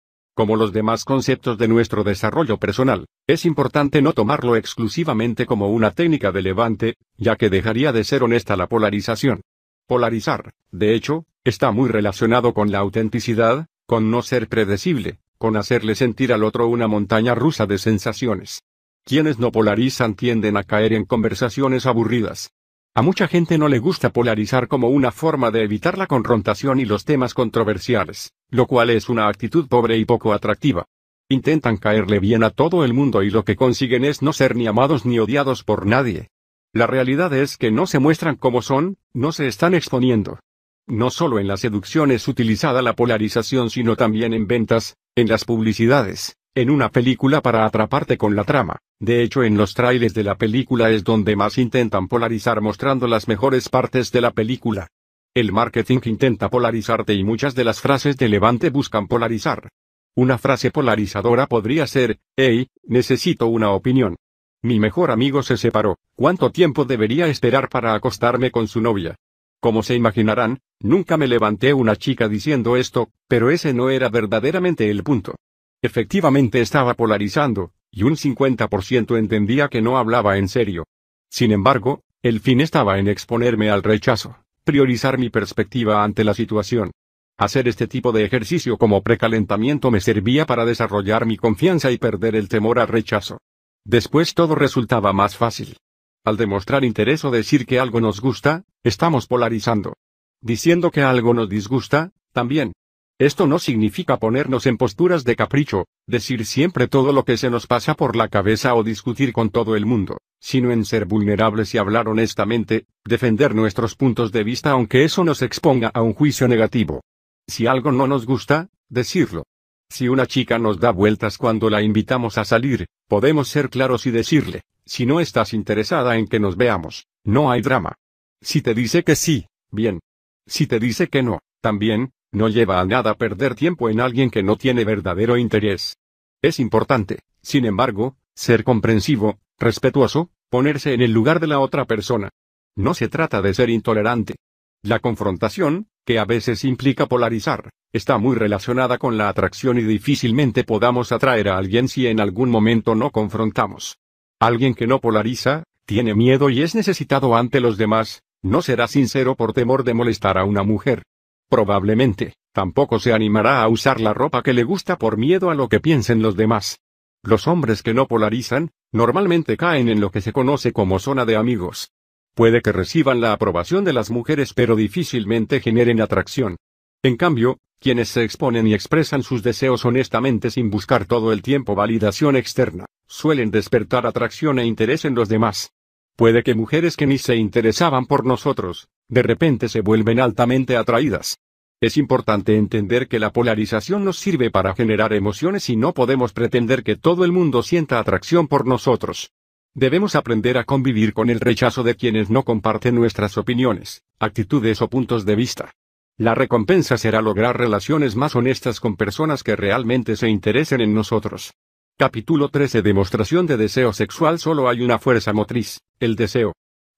[0.40, 5.90] Como los demás conceptos de nuestro desarrollo personal, es importante no tomarlo exclusivamente como una
[5.90, 9.42] técnica de levante, ya que dejaría de ser honesta la polarización.
[9.86, 15.94] Polarizar, de hecho, está muy relacionado con la autenticidad, con no ser predecible, con hacerle
[15.94, 18.62] sentir al otro una montaña rusa de sensaciones.
[19.04, 22.50] Quienes no polarizan tienden a caer en conversaciones aburridas.
[22.94, 26.86] A mucha gente no le gusta polarizar como una forma de evitar la confrontación y
[26.86, 30.86] los temas controversiales, lo cual es una actitud pobre y poco atractiva.
[31.28, 34.66] Intentan caerle bien a todo el mundo y lo que consiguen es no ser ni
[34.66, 36.28] amados ni odiados por nadie.
[36.72, 40.40] La realidad es que no se muestran como son, no se están exponiendo.
[40.86, 45.44] No solo en la seducción es utilizada la polarización sino también en ventas, en las
[45.44, 48.78] publicidades, en una película para atraparte con la trama.
[48.98, 53.28] De hecho en los trailers de la película es donde más intentan polarizar mostrando las
[53.28, 54.88] mejores partes de la película.
[55.32, 59.68] El marketing intenta polarizarte y muchas de las frases de Levante buscan polarizar.
[60.16, 64.16] Una frase polarizadora podría ser, hey, necesito una opinión.
[64.60, 65.98] Mi mejor amigo se separó.
[66.16, 69.14] ¿Cuánto tiempo debería esperar para acostarme con su novia?
[69.60, 74.90] Como se imaginarán, nunca me levanté una chica diciendo esto, pero ese no era verdaderamente
[74.90, 75.36] el punto.
[75.80, 80.88] Efectivamente estaba polarizando, y un 50% entendía que no hablaba en serio.
[81.30, 84.36] Sin embargo, el fin estaba en exponerme al rechazo,
[84.70, 86.92] priorizar mi perspectiva ante la situación.
[87.36, 92.36] Hacer este tipo de ejercicio como precalentamiento me servía para desarrollar mi confianza y perder
[92.36, 93.38] el temor al rechazo.
[93.84, 95.76] Después todo resultaba más fácil.
[96.24, 99.94] Al demostrar interés o decir que algo nos gusta, estamos polarizando.
[100.40, 102.72] Diciendo que algo nos disgusta, también.
[103.18, 107.66] Esto no significa ponernos en posturas de capricho, decir siempre todo lo que se nos
[107.66, 111.78] pasa por la cabeza o discutir con todo el mundo, sino en ser vulnerables y
[111.78, 117.02] hablar honestamente, defender nuestros puntos de vista aunque eso nos exponga a un juicio negativo.
[117.46, 119.44] Si algo no nos gusta, decirlo.
[119.88, 124.10] Si una chica nos da vueltas cuando la invitamos a salir, podemos ser claros y
[124.10, 127.96] decirle, si no estás interesada en que nos veamos, no hay drama.
[128.40, 130.00] Si te dice que sí, bien.
[130.46, 134.42] Si te dice que no, también, no lleva a nada perder tiempo en alguien que
[134.42, 135.96] no tiene verdadero interés.
[136.40, 142.30] Es importante, sin embargo, ser comprensivo, respetuoso, ponerse en el lugar de la otra persona.
[142.76, 144.36] No se trata de ser intolerante.
[144.82, 150.64] La confrontación, que a veces implica polarizar, está muy relacionada con la atracción y difícilmente
[150.64, 153.98] podamos atraer a alguien si en algún momento no confrontamos.
[154.40, 159.34] Alguien que no polariza, tiene miedo y es necesitado ante los demás, no será sincero
[159.36, 161.02] por temor de molestar a una mujer.
[161.50, 165.68] Probablemente, tampoco se animará a usar la ropa que le gusta por miedo a lo
[165.68, 166.78] que piensen los demás.
[167.22, 171.36] Los hombres que no polarizan, normalmente caen en lo que se conoce como zona de
[171.36, 171.90] amigos.
[172.34, 176.56] Puede que reciban la aprobación de las mujeres pero difícilmente generen atracción.
[177.02, 181.74] En cambio, quienes se exponen y expresan sus deseos honestamente sin buscar todo el tiempo
[181.74, 185.72] validación externa, suelen despertar atracción e interés en los demás.
[186.16, 191.38] Puede que mujeres que ni se interesaban por nosotros, de repente se vuelven altamente atraídas.
[191.82, 196.82] Es importante entender que la polarización nos sirve para generar emociones y no podemos pretender
[196.82, 199.32] que todo el mundo sienta atracción por nosotros.
[199.74, 204.88] Debemos aprender a convivir con el rechazo de quienes no comparten nuestras opiniones, actitudes o
[204.88, 205.72] puntos de vista.
[206.18, 211.54] La recompensa será lograr relaciones más honestas con personas que realmente se interesen en nosotros.
[211.96, 216.52] Capítulo 13 Demostración de deseo sexual Solo hay una fuerza motriz, el deseo.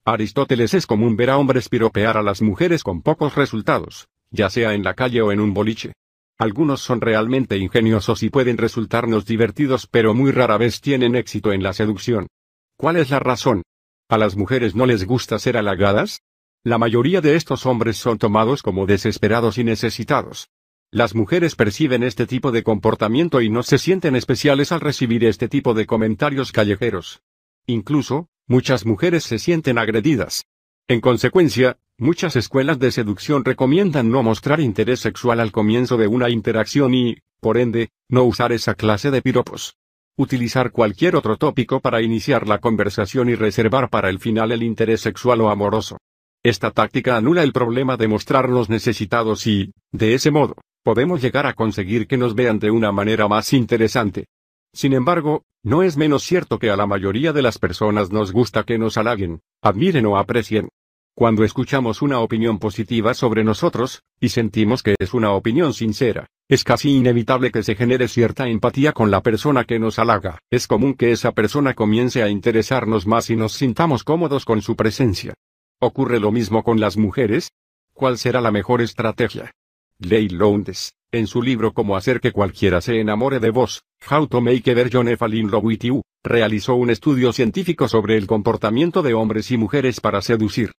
[0.05, 4.75] Aristóteles es común ver a hombres piropear a las mujeres con pocos resultados, ya sea
[4.75, 5.93] en la calle o en un boliche.
[6.39, 11.63] Algunos son realmente ingeniosos y pueden resultarnos divertidos pero muy rara vez tienen éxito en
[11.63, 12.27] la seducción.
[12.77, 13.63] ¿Cuál es la razón?
[14.09, 16.21] ¿A las mujeres no les gusta ser halagadas?
[16.65, 20.49] La mayoría de estos hombres son tomados como desesperados y necesitados.
[20.91, 25.49] Las mujeres perciben este tipo de comportamiento y no se sienten especiales al recibir este
[25.49, 27.23] tipo de comentarios callejeros.
[27.67, 30.45] Incluso, muchas mujeres se sienten agredidas.
[30.89, 36.31] En consecuencia, muchas escuelas de seducción recomiendan no mostrar interés sexual al comienzo de una
[36.31, 39.77] interacción y, por ende, no usar esa clase de piropos.
[40.17, 45.01] Utilizar cualquier otro tópico para iniciar la conversación y reservar para el final el interés
[45.01, 45.99] sexual o amoroso.
[46.43, 51.55] Esta táctica anula el problema de mostrarnos necesitados y, de ese modo, podemos llegar a
[51.55, 54.27] conseguir que nos vean de una manera más interesante.
[54.75, 58.65] Sin embargo, no es menos cierto que a la mayoría de las personas nos gusta
[58.65, 60.69] que nos halaguen, admiren o aprecien.
[61.15, 66.65] Cuando escuchamos una opinión positiva sobre nosotros, y sentimos que es una opinión sincera, es
[66.65, 70.39] casi inevitable que se genere cierta empatía con la persona que nos halaga.
[70.51, 74.75] Es común que esa persona comience a interesarnos más y nos sintamos cómodos con su
[74.75, 75.35] presencia.
[75.81, 77.51] ¿Ocurre lo mismo con las mujeres?
[77.93, 79.53] ¿Cuál será la mejor estrategia?
[79.99, 84.41] Leigh Lowndes, en su libro Cómo hacer que cualquiera se enamore de vos, How to
[84.41, 89.13] Make Virgin Fall in Love with You, realizó un estudio científico sobre el comportamiento de
[89.13, 90.73] hombres y mujeres para seducir.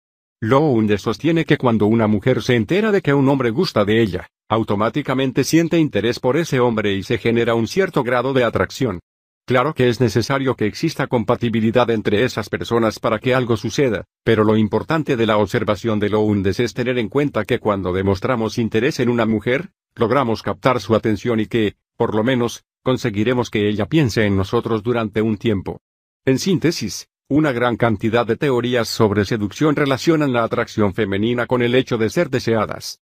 [0.45, 4.27] Lowndes sostiene que cuando una mujer se entera de que un hombre gusta de ella,
[4.49, 8.99] automáticamente siente interés por ese hombre y se genera un cierto grado de atracción.
[9.47, 14.43] Claro que es necesario que exista compatibilidad entre esas personas para que algo suceda, pero
[14.43, 18.99] lo importante de la observación de Lowndes es tener en cuenta que cuando demostramos interés
[18.99, 23.85] en una mujer, logramos captar su atención y que, por lo menos, conseguiremos que ella
[23.85, 25.79] piense en nosotros durante un tiempo.
[26.25, 31.73] En síntesis, una gran cantidad de teorías sobre seducción relacionan la atracción femenina con el
[31.73, 33.01] hecho de ser deseadas.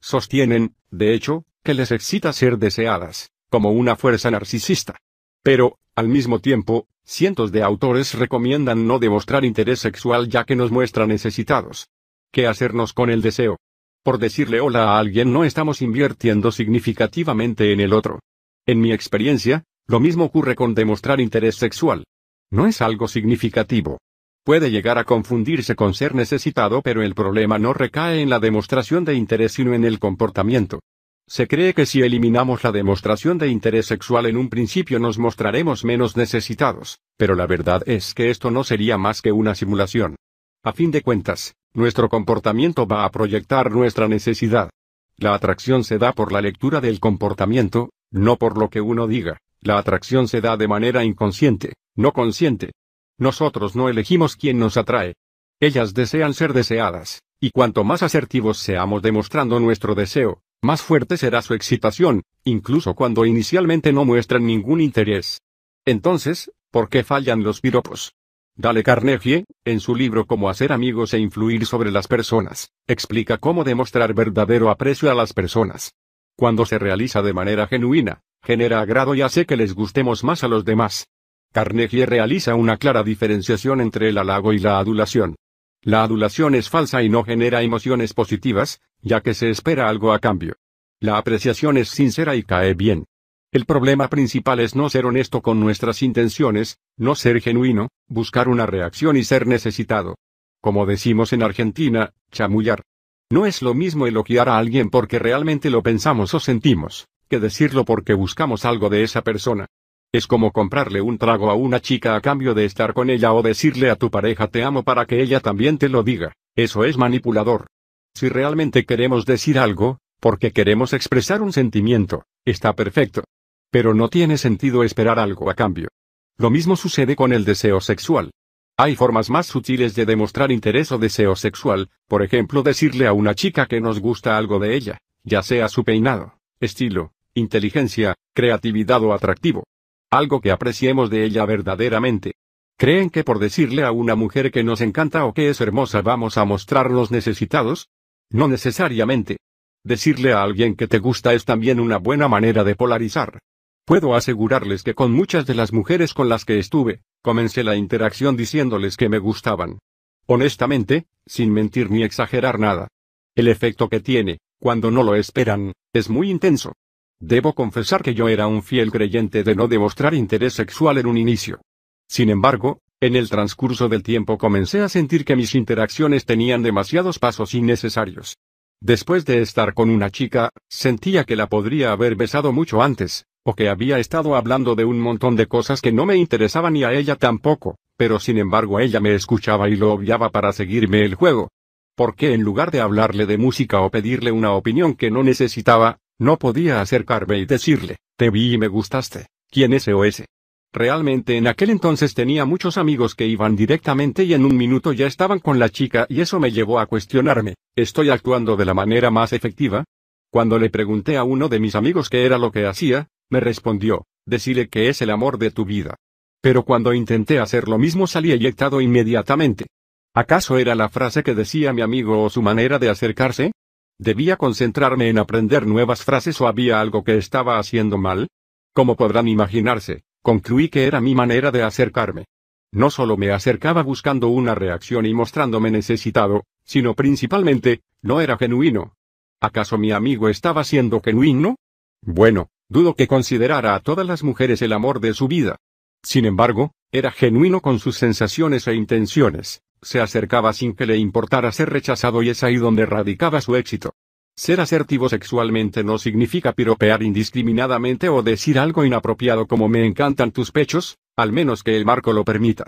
[0.00, 4.98] Sostienen, de hecho, que les excita ser deseadas, como una fuerza narcisista.
[5.42, 10.70] Pero, al mismo tiempo, cientos de autores recomiendan no demostrar interés sexual ya que nos
[10.70, 11.88] muestra necesitados.
[12.30, 13.56] ¿Qué hacernos con el deseo?
[14.02, 18.20] Por decirle hola a alguien no estamos invirtiendo significativamente en el otro.
[18.66, 22.04] En mi experiencia, lo mismo ocurre con demostrar interés sexual.
[22.52, 23.98] No es algo significativo.
[24.44, 29.04] Puede llegar a confundirse con ser necesitado pero el problema no recae en la demostración
[29.04, 30.80] de interés sino en el comportamiento.
[31.28, 35.84] Se cree que si eliminamos la demostración de interés sexual en un principio nos mostraremos
[35.84, 40.16] menos necesitados, pero la verdad es que esto no sería más que una simulación.
[40.64, 44.70] A fin de cuentas, nuestro comportamiento va a proyectar nuestra necesidad.
[45.18, 49.38] La atracción se da por la lectura del comportamiento, no por lo que uno diga.
[49.62, 52.72] La atracción se da de manera inconsciente, no consciente.
[53.18, 55.14] Nosotros no elegimos quién nos atrae.
[55.60, 61.42] Ellas desean ser deseadas, y cuanto más asertivos seamos demostrando nuestro deseo, más fuerte será
[61.42, 65.42] su excitación, incluso cuando inicialmente no muestran ningún interés.
[65.84, 68.14] Entonces, ¿por qué fallan los piropos?
[68.56, 73.64] Dale Carnegie, en su libro Cómo hacer amigos e influir sobre las personas, explica cómo
[73.64, 75.92] demostrar verdadero aprecio a las personas.
[76.36, 80.48] Cuando se realiza de manera genuina, genera agrado y hace que les gustemos más a
[80.48, 81.08] los demás.
[81.52, 85.36] Carnegie realiza una clara diferenciación entre el halago y la adulación.
[85.82, 90.18] La adulación es falsa y no genera emociones positivas, ya que se espera algo a
[90.18, 90.56] cambio.
[91.00, 93.06] La apreciación es sincera y cae bien.
[93.52, 98.66] El problema principal es no ser honesto con nuestras intenciones, no ser genuino, buscar una
[98.66, 100.16] reacción y ser necesitado.
[100.60, 102.82] Como decimos en Argentina, chamullar.
[103.30, 107.84] No es lo mismo elogiar a alguien porque realmente lo pensamos o sentimos, que decirlo
[107.84, 109.66] porque buscamos algo de esa persona.
[110.12, 113.40] Es como comprarle un trago a una chica a cambio de estar con ella o
[113.40, 116.32] decirle a tu pareja te amo para que ella también te lo diga.
[116.56, 117.68] Eso es manipulador.
[118.14, 123.22] Si realmente queremos decir algo, porque queremos expresar un sentimiento, está perfecto.
[123.70, 125.88] Pero no tiene sentido esperar algo a cambio.
[126.36, 128.32] Lo mismo sucede con el deseo sexual.
[128.76, 133.36] Hay formas más sutiles de demostrar interés o deseo sexual, por ejemplo decirle a una
[133.36, 139.12] chica que nos gusta algo de ella, ya sea su peinado, estilo, inteligencia, creatividad o
[139.12, 139.64] atractivo.
[140.10, 142.34] Algo que apreciemos de ella verdaderamente.
[142.76, 146.38] ¿Creen que por decirle a una mujer que nos encanta o que es hermosa vamos
[146.38, 147.88] a mostrarnos necesitados?
[148.30, 149.36] No necesariamente.
[149.84, 153.38] Decirle a alguien que te gusta es también una buena manera de polarizar.
[153.84, 158.36] Puedo asegurarles que con muchas de las mujeres con las que estuve, comencé la interacción
[158.36, 159.78] diciéndoles que me gustaban.
[160.26, 162.88] Honestamente, sin mentir ni exagerar nada.
[163.34, 166.74] El efecto que tiene, cuando no lo esperan, es muy intenso.
[167.20, 171.18] Debo confesar que yo era un fiel creyente de no demostrar interés sexual en un
[171.18, 171.60] inicio.
[172.08, 177.18] Sin embargo, en el transcurso del tiempo comencé a sentir que mis interacciones tenían demasiados
[177.18, 178.38] pasos innecesarios.
[178.80, 183.54] Después de estar con una chica, sentía que la podría haber besado mucho antes, o
[183.54, 186.94] que había estado hablando de un montón de cosas que no me interesaban y a
[186.94, 191.50] ella tampoco, pero sin embargo ella me escuchaba y lo obviaba para seguirme el juego.
[191.94, 195.98] ¿Por qué en lugar de hablarle de música o pedirle una opinión que no necesitaba,
[196.20, 200.26] no podía acercarme y decirle, te vi y me gustaste, ¿quién es ese?
[200.70, 205.06] Realmente en aquel entonces tenía muchos amigos que iban directamente y en un minuto ya
[205.06, 209.10] estaban con la chica y eso me llevó a cuestionarme, ¿estoy actuando de la manera
[209.10, 209.84] más efectiva?
[210.30, 214.04] Cuando le pregunté a uno de mis amigos qué era lo que hacía, me respondió,
[214.26, 215.96] decirle que es el amor de tu vida.
[216.42, 219.68] Pero cuando intenté hacer lo mismo salí eyectado inmediatamente.
[220.14, 223.52] ¿Acaso era la frase que decía mi amigo o su manera de acercarse?
[224.00, 228.28] ¿Debía concentrarme en aprender nuevas frases o había algo que estaba haciendo mal?
[228.72, 232.26] Como podrán imaginarse, Concluí que era mi manera de acercarme.
[232.72, 238.94] No solo me acercaba buscando una reacción y mostrándome necesitado, sino principalmente, no era genuino.
[239.40, 241.56] ¿Acaso mi amigo estaba siendo genuino?
[242.02, 245.56] Bueno, dudo que considerara a todas las mujeres el amor de su vida.
[246.02, 251.52] Sin embargo, era genuino con sus sensaciones e intenciones, se acercaba sin que le importara
[251.52, 253.94] ser rechazado y es ahí donde radicaba su éxito.
[254.36, 260.50] Ser asertivo sexualmente no significa piropear indiscriminadamente o decir algo inapropiado como me encantan tus
[260.52, 262.64] pechos, al menos que el marco lo permita.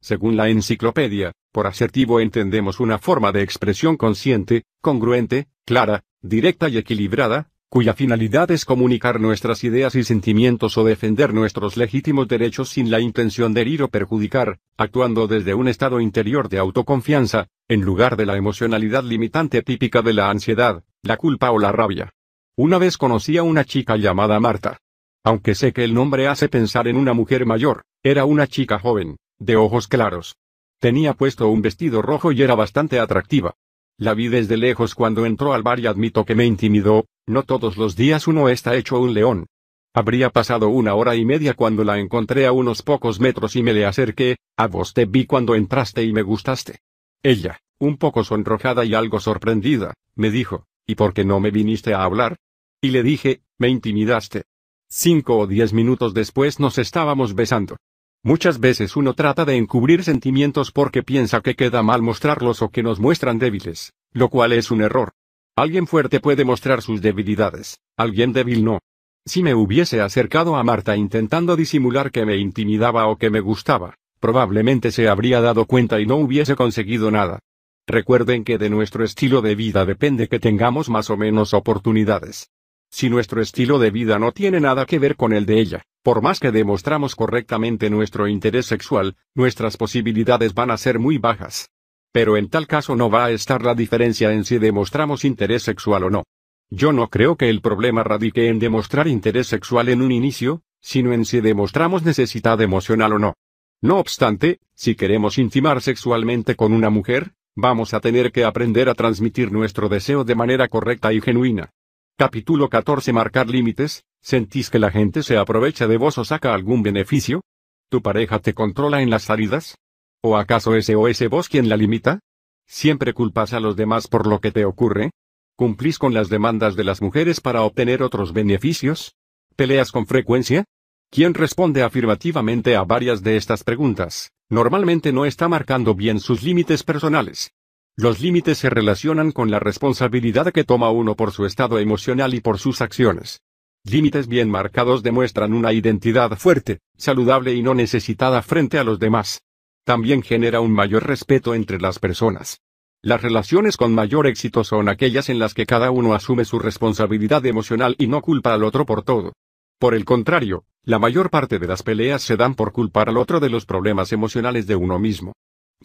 [0.00, 6.78] Según la enciclopedia, por asertivo entendemos una forma de expresión consciente, congruente, clara, directa y
[6.78, 12.90] equilibrada, cuya finalidad es comunicar nuestras ideas y sentimientos o defender nuestros legítimos derechos sin
[12.90, 18.16] la intención de herir o perjudicar, actuando desde un estado interior de autoconfianza, en lugar
[18.16, 22.12] de la emocionalidad limitante típica de la ansiedad, la culpa o la rabia.
[22.56, 24.78] Una vez conocí a una chica llamada Marta.
[25.24, 29.16] Aunque sé que el nombre hace pensar en una mujer mayor, era una chica joven,
[29.38, 30.36] de ojos claros.
[30.78, 33.54] Tenía puesto un vestido rojo y era bastante atractiva.
[33.98, 37.78] La vi desde lejos cuando entró al bar y admito que me intimidó, no todos
[37.78, 39.46] los días uno está hecho un león.
[39.94, 43.72] Habría pasado una hora y media cuando la encontré a unos pocos metros y me
[43.72, 46.80] le acerqué, a vos te vi cuando entraste y me gustaste.
[47.22, 51.94] Ella, un poco sonrojada y algo sorprendida, me dijo, ¿y por qué no me viniste
[51.94, 52.36] a hablar?
[52.82, 54.44] Y le dije, me intimidaste.
[54.90, 57.78] Cinco o diez minutos después nos estábamos besando.
[58.26, 62.82] Muchas veces uno trata de encubrir sentimientos porque piensa que queda mal mostrarlos o que
[62.82, 65.12] nos muestran débiles, lo cual es un error.
[65.54, 68.80] Alguien fuerte puede mostrar sus debilidades, alguien débil no.
[69.24, 73.94] Si me hubiese acercado a Marta intentando disimular que me intimidaba o que me gustaba,
[74.18, 77.38] probablemente se habría dado cuenta y no hubiese conseguido nada.
[77.86, 82.48] Recuerden que de nuestro estilo de vida depende que tengamos más o menos oportunidades.
[82.90, 86.22] Si nuestro estilo de vida no tiene nada que ver con el de ella, por
[86.22, 91.70] más que demostramos correctamente nuestro interés sexual, nuestras posibilidades van a ser muy bajas.
[92.12, 96.04] Pero en tal caso no va a estar la diferencia en si demostramos interés sexual
[96.04, 96.24] o no.
[96.70, 101.12] Yo no creo que el problema radique en demostrar interés sexual en un inicio, sino
[101.12, 103.34] en si demostramos necesidad emocional o no.
[103.82, 108.94] No obstante, si queremos intimar sexualmente con una mujer, vamos a tener que aprender a
[108.94, 111.70] transmitir nuestro deseo de manera correcta y genuina.
[112.18, 116.82] Capítulo 14 Marcar límites, ¿Sentís que la gente se aprovecha de vos o saca algún
[116.82, 117.42] beneficio?
[117.90, 119.76] ¿Tu pareja te controla en las salidas?
[120.22, 122.20] ¿O acaso ese o ese vos quien la limita?
[122.66, 125.10] ¿Siempre culpas a los demás por lo que te ocurre?
[125.56, 129.14] ¿Cumplís con las demandas de las mujeres para obtener otros beneficios?
[129.54, 130.64] ¿Peleas con frecuencia?
[131.10, 136.82] Quien responde afirmativamente a varias de estas preguntas, normalmente no está marcando bien sus límites
[136.82, 137.52] personales.
[137.98, 142.42] Los límites se relacionan con la responsabilidad que toma uno por su estado emocional y
[142.42, 143.40] por sus acciones.
[143.84, 149.40] Límites bien marcados demuestran una identidad fuerte, saludable y no necesitada frente a los demás.
[149.84, 152.60] También genera un mayor respeto entre las personas.
[153.00, 157.46] Las relaciones con mayor éxito son aquellas en las que cada uno asume su responsabilidad
[157.46, 159.32] emocional y no culpa al otro por todo.
[159.78, 163.40] Por el contrario, la mayor parte de las peleas se dan por culpar al otro
[163.40, 165.32] de los problemas emocionales de uno mismo.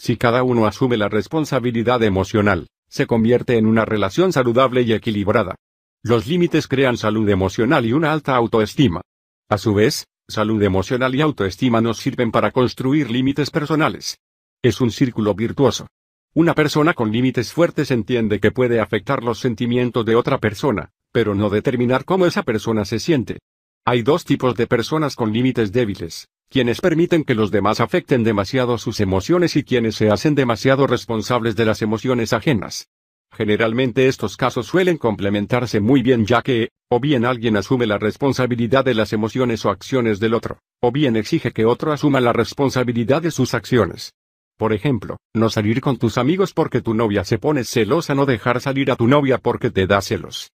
[0.04, 5.54] Si cada uno asume la responsabilidad emocional, se convierte en una relación saludable y equilibrada.
[6.02, 9.02] Los límites crean salud emocional y una alta autoestima.
[9.48, 14.18] A su vez, salud emocional y autoestima nos sirven para construir límites personales.
[14.64, 15.86] Es un círculo virtuoso.
[16.34, 21.36] Una persona con límites fuertes entiende que puede afectar los sentimientos de otra persona, pero
[21.36, 23.38] no determinar cómo esa persona se siente.
[23.86, 28.78] Hay dos tipos de personas con límites débiles, quienes permiten que los demás afecten demasiado
[28.78, 32.90] sus emociones y quienes se hacen demasiado responsables de las emociones ajenas.
[33.32, 38.84] Generalmente estos casos suelen complementarse muy bien ya que, o bien alguien asume la responsabilidad
[38.84, 43.22] de las emociones o acciones del otro, o bien exige que otro asuma la responsabilidad
[43.22, 44.12] de sus acciones.
[44.58, 48.60] Por ejemplo, no salir con tus amigos porque tu novia se pone celosa, no dejar
[48.60, 50.52] salir a tu novia porque te da celos.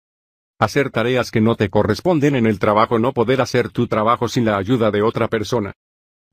[0.58, 4.44] Hacer tareas que no te corresponden en el trabajo, no poder hacer tu trabajo sin
[4.44, 5.72] la ayuda de otra persona.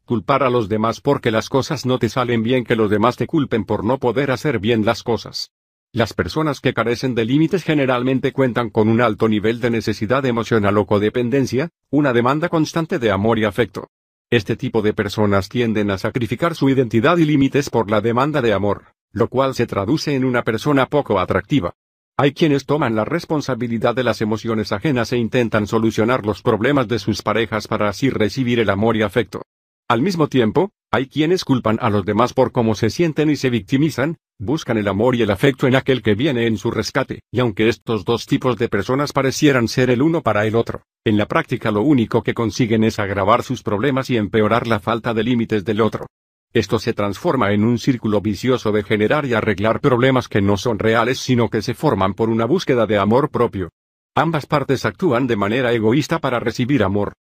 [0.06, 3.26] Culpar a los demás porque las cosas no te salen bien, que los demás te
[3.26, 5.52] culpen por no poder hacer bien las cosas.
[5.94, 10.78] Las personas que carecen de límites generalmente cuentan con un alto nivel de necesidad emocional
[10.78, 13.92] o codependencia, una demanda constante de amor y afecto.
[14.30, 18.52] Este tipo de personas tienden a sacrificar su identidad y límites por la demanda de
[18.52, 21.76] amor, lo cual se traduce en una persona poco atractiva.
[22.18, 27.00] Hay quienes toman la responsabilidad de las emociones ajenas e intentan solucionar los problemas de
[27.00, 29.44] sus parejas para así recibir el amor y afecto.
[29.90, 33.50] Al mismo tiempo, hay quienes culpan a los demás por cómo se sienten y se
[33.50, 37.40] victimizan, buscan el amor y el afecto en aquel que viene en su rescate, y
[37.40, 41.28] aunque estos dos tipos de personas parecieran ser el uno para el otro, en la
[41.28, 45.66] práctica lo único que consiguen es agravar sus problemas y empeorar la falta de límites
[45.66, 46.08] del otro.
[46.54, 50.80] Esto se transforma en un círculo vicioso de generar y arreglar problemas que no son
[50.80, 53.70] reales sino que se forman por una búsqueda de amor propio.
[54.16, 57.14] Ambas partes actúan de manera egoísta para recibir amor.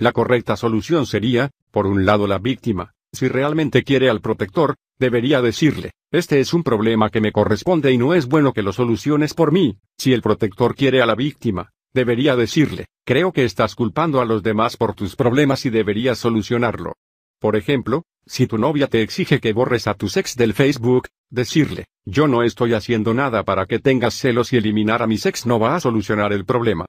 [0.00, 5.42] La correcta solución sería, por un lado la víctima, si realmente quiere al protector, debería
[5.42, 9.34] decirle, este es un problema que me corresponde y no es bueno que lo soluciones
[9.34, 14.22] por mí, si el protector quiere a la víctima, debería decirle, creo que estás culpando
[14.22, 16.94] a los demás por tus problemas y deberías solucionarlo.
[17.38, 21.84] Por ejemplo, si tu novia te exige que borres a tu ex del Facebook, decirle,
[22.06, 25.60] yo no estoy haciendo nada para que tengas celos y eliminar a mi ex no
[25.60, 26.86] va a solucionar el problema.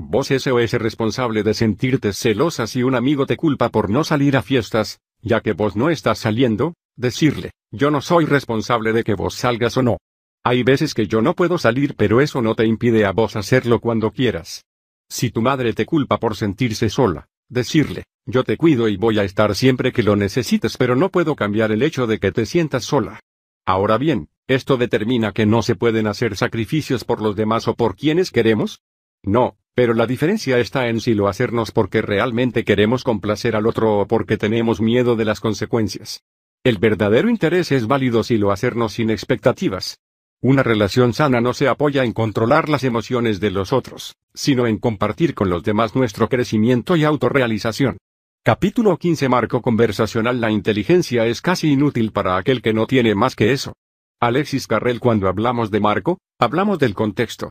[0.00, 4.42] Vos SOS responsable de sentirte celosa si un amigo te culpa por no salir a
[4.42, 9.34] fiestas, ya que vos no estás saliendo, decirle, yo no soy responsable de que vos
[9.34, 9.96] salgas o no.
[10.44, 13.80] Hay veces que yo no puedo salir pero eso no te impide a vos hacerlo
[13.80, 14.64] cuando quieras.
[15.08, 19.24] Si tu madre te culpa por sentirse sola, decirle, yo te cuido y voy a
[19.24, 22.84] estar siempre que lo necesites pero no puedo cambiar el hecho de que te sientas
[22.84, 23.18] sola.
[23.66, 27.96] Ahora bien, ¿esto determina que no se pueden hacer sacrificios por los demás o por
[27.96, 28.80] quienes queremos?
[29.24, 34.00] No, pero la diferencia está en si lo hacernos porque realmente queremos complacer al otro
[34.00, 36.24] o porque tenemos miedo de las consecuencias.
[36.64, 40.00] El verdadero interés es válido si lo hacernos sin expectativas.
[40.42, 44.78] Una relación sana no se apoya en controlar las emociones de los otros, sino en
[44.78, 47.98] compartir con los demás nuestro crecimiento y autorrealización.
[48.44, 53.36] Capítulo 15 Marco conversacional La inteligencia es casi inútil para aquel que no tiene más
[53.36, 53.74] que eso.
[54.20, 57.50] Alexis Carrel Cuando hablamos de Marco, hablamos del contexto.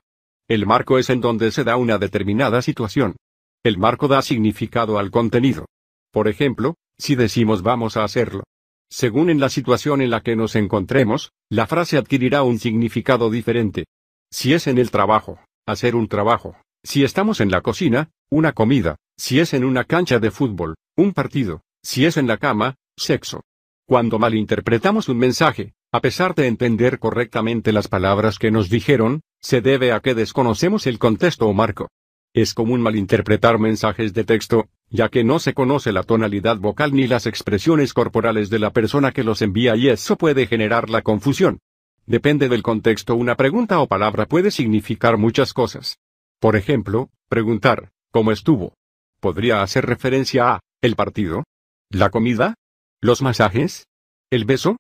[0.50, 3.18] El marco es en donde se da una determinada situación.
[3.66, 5.66] El marco da significado al contenido.
[6.14, 8.44] Por ejemplo, si decimos vamos a hacerlo.
[8.90, 13.88] Según en la situación en la que nos encontremos, la frase adquirirá un significado diferente.
[14.32, 16.56] Si es en el trabajo, hacer un trabajo.
[16.82, 18.96] Si estamos en la cocina, una comida.
[19.18, 21.62] Si es en una cancha de fútbol, un partido.
[21.84, 23.42] Si es en la cama, sexo.
[23.86, 29.62] Cuando malinterpretamos un mensaje, a pesar de entender correctamente las palabras que nos dijeron, se
[29.62, 31.90] debe a que desconocemos el contexto o marco.
[32.34, 37.08] Es común malinterpretar mensajes de texto, ya que no se conoce la tonalidad vocal ni
[37.08, 41.60] las expresiones corporales de la persona que los envía y eso puede generar la confusión.
[42.06, 45.98] Depende del contexto, una pregunta o palabra puede significar muchas cosas.
[46.40, 48.74] Por ejemplo, preguntar, ¿cómo estuvo?
[49.20, 51.44] podría hacer referencia a, el partido,
[51.90, 52.56] la comida,
[53.02, 53.88] los masajes,
[54.30, 54.78] el beso.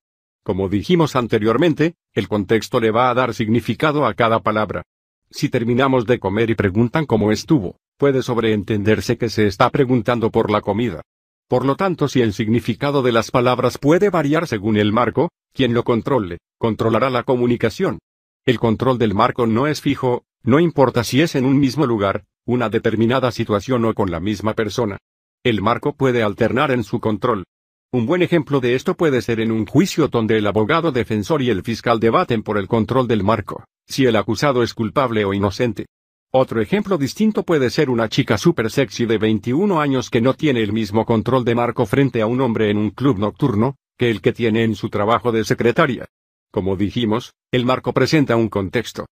[0.48, 4.84] Como dijimos anteriormente, el contexto le va a dar significado a cada palabra.
[5.30, 10.49] Si terminamos de comer y preguntan cómo estuvo, puede sobreentenderse que se está preguntando por
[10.49, 11.02] la comida.
[11.49, 15.74] Por lo tanto, si el significado de las palabras puede variar según el marco, quien
[15.74, 17.99] lo controle, controlará la comunicación.
[18.45, 22.24] El control del marco no es fijo, no importa si es en un mismo lugar,
[22.45, 24.98] una determinada situación o con la misma persona.
[25.44, 27.44] El marco puede alternar en su control.
[27.94, 31.50] Un buen ejemplo de esto puede ser en un juicio donde el abogado defensor y
[31.50, 35.86] el fiscal debaten por el control del marco, si el acusado es culpable o inocente.
[36.34, 40.62] Otro ejemplo distinto puede ser una chica super sexy de 21 años que no tiene
[40.64, 44.20] el mismo control de marco frente a un hombre en un club nocturno, que el
[44.20, 46.08] que tiene en su trabajo de secretaria.
[46.52, 49.06] Como dijimos, el marco presenta un contexto.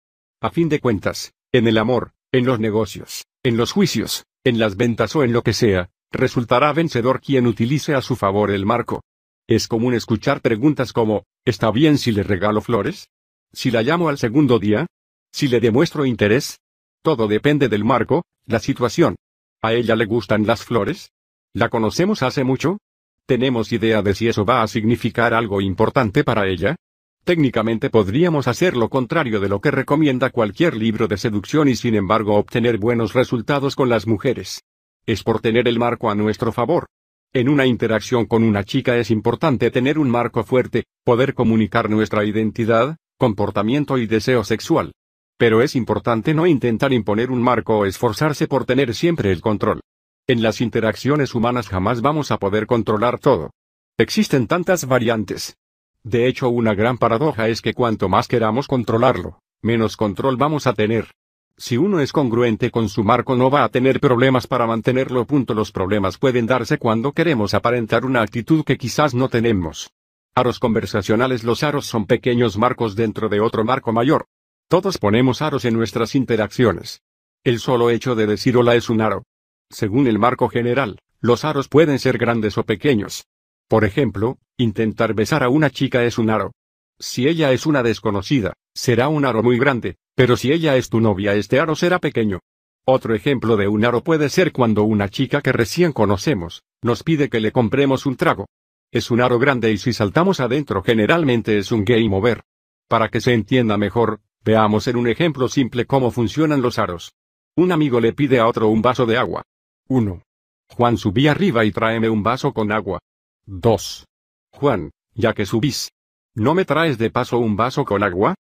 [0.42, 4.76] A fin de cuentas, en el amor, en los negocios, en los juicios, en las
[4.76, 9.02] ventas o en lo que sea, resultará vencedor quien utilice a su favor el marco.
[9.46, 13.08] Es común escuchar preguntas como, ¿está bien si le regalo flores?
[13.52, 14.86] ¿Si la llamo al segundo día?
[15.32, 16.58] ¿Si le demuestro interés?
[17.02, 19.16] Todo depende del marco, la situación.
[19.62, 21.10] ¿A ella le gustan las flores?
[21.52, 22.78] ¿La conocemos hace mucho?
[23.26, 26.76] ¿Tenemos idea de si eso va a significar algo importante para ella?
[27.24, 31.94] Técnicamente podríamos hacer lo contrario de lo que recomienda cualquier libro de seducción y sin
[31.94, 34.60] embargo obtener buenos resultados con las mujeres
[35.06, 36.86] es por tener el marco a nuestro favor.
[37.32, 42.24] En una interacción con una chica es importante tener un marco fuerte, poder comunicar nuestra
[42.24, 44.92] identidad, comportamiento y deseo sexual.
[45.36, 49.80] Pero es importante no intentar imponer un marco o esforzarse por tener siempre el control.
[50.26, 53.50] En las interacciones humanas jamás vamos a poder controlar todo.
[53.98, 55.56] Existen tantas variantes.
[56.02, 60.74] De hecho, una gran paradoja es que cuanto más queramos controlarlo, menos control vamos a
[60.74, 61.08] tener.
[61.56, 65.24] Si uno es congruente con su marco no va a tener problemas para mantenerlo.
[65.54, 69.92] Los problemas pueden darse cuando queremos aparentar una actitud que quizás no tenemos.
[70.34, 74.26] Aros conversacionales Los aros son pequeños marcos dentro de otro marco mayor.
[74.68, 77.02] Todos ponemos aros en nuestras interacciones.
[77.44, 79.22] El solo hecho de decir hola es un aro.
[79.70, 83.26] Según el marco general, los aros pueden ser grandes o pequeños.
[83.68, 86.52] Por ejemplo, intentar besar a una chica es un aro.
[86.98, 91.00] Si ella es una desconocida, será un aro muy grande, pero si ella es tu
[91.00, 92.40] novia este aro será pequeño.
[92.86, 97.28] Otro ejemplo de un aro puede ser cuando una chica que recién conocemos, nos pide
[97.28, 98.46] que le compremos un trago.
[98.92, 102.42] Es un aro grande y si saltamos adentro generalmente es un game over.
[102.88, 107.14] Para que se entienda mejor, veamos en un ejemplo simple cómo funcionan los aros.
[107.56, 109.42] Un amigo le pide a otro un vaso de agua.
[109.88, 110.22] 1.
[110.68, 112.98] Juan subí arriba y tráeme un vaso con agua.
[113.46, 114.06] 2.
[114.52, 115.90] Juan, ya que subís.
[116.34, 118.34] ¿No me traes de paso un vaso con agua?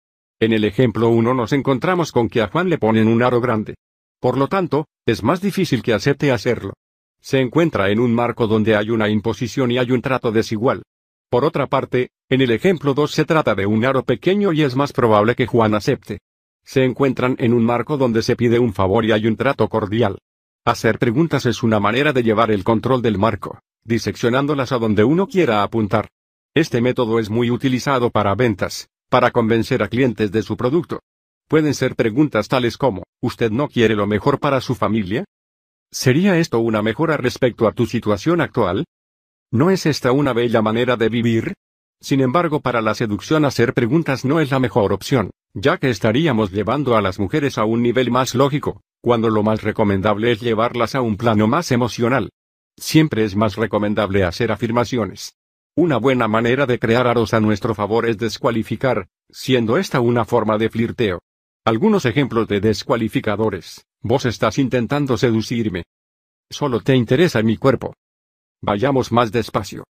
[0.43, 3.75] En el ejemplo 1 nos encontramos con que a Juan le ponen un aro grande.
[4.19, 6.73] Por lo tanto, es más difícil que acepte hacerlo.
[7.21, 10.83] Se encuentra en un marco donde hay una imposición y hay un trato desigual.
[11.29, 14.75] Por otra parte, en el ejemplo 2 se trata de un aro pequeño y es
[14.75, 16.19] más probable que Juan acepte.
[16.65, 20.17] Se encuentran en un marco donde se pide un favor y hay un trato cordial.
[20.65, 25.25] Hacer preguntas es una manera de llevar el control del marco, diseccionándolas a donde uno
[25.25, 26.09] quiera apuntar.
[26.53, 31.01] Este método es muy utilizado para ventas, para convencer a clientes de su producto.
[31.47, 35.23] Pueden ser preguntas tales como, ¿usted no quiere lo mejor para su familia?
[35.91, 38.85] ¿Sería esto una mejora respecto a tu situación actual?
[39.51, 41.53] ¿No es esta una bella manera de vivir?
[42.01, 46.51] Sin embargo, para la seducción hacer preguntas no es la mejor opción, ya que estaríamos
[46.51, 50.95] llevando a las mujeres a un nivel más lógico, cuando lo más recomendable es llevarlas
[50.95, 52.31] a un plano más emocional.
[52.79, 55.35] Siempre es más recomendable hacer afirmaciones.
[55.75, 60.59] Una buena manera de crear aros a nuestro favor es descualificar, siendo esta una forma
[60.59, 61.19] de flirteo.
[61.65, 63.87] Algunos ejemplos de descualificadores.
[63.99, 65.85] Vos estás intentando seducirme.
[66.51, 67.95] Solo te interesa mi cuerpo.
[68.61, 69.85] Vayamos más despacio.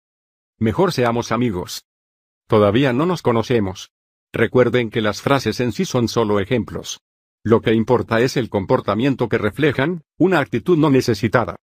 [0.57, 1.83] Mejor seamos amigos.
[2.47, 3.91] Todavía no nos conocemos.
[4.33, 7.01] Recuerden que las frases en sí son solo ejemplos.
[7.43, 11.57] Lo que importa es el comportamiento que reflejan, una actitud no necesitada.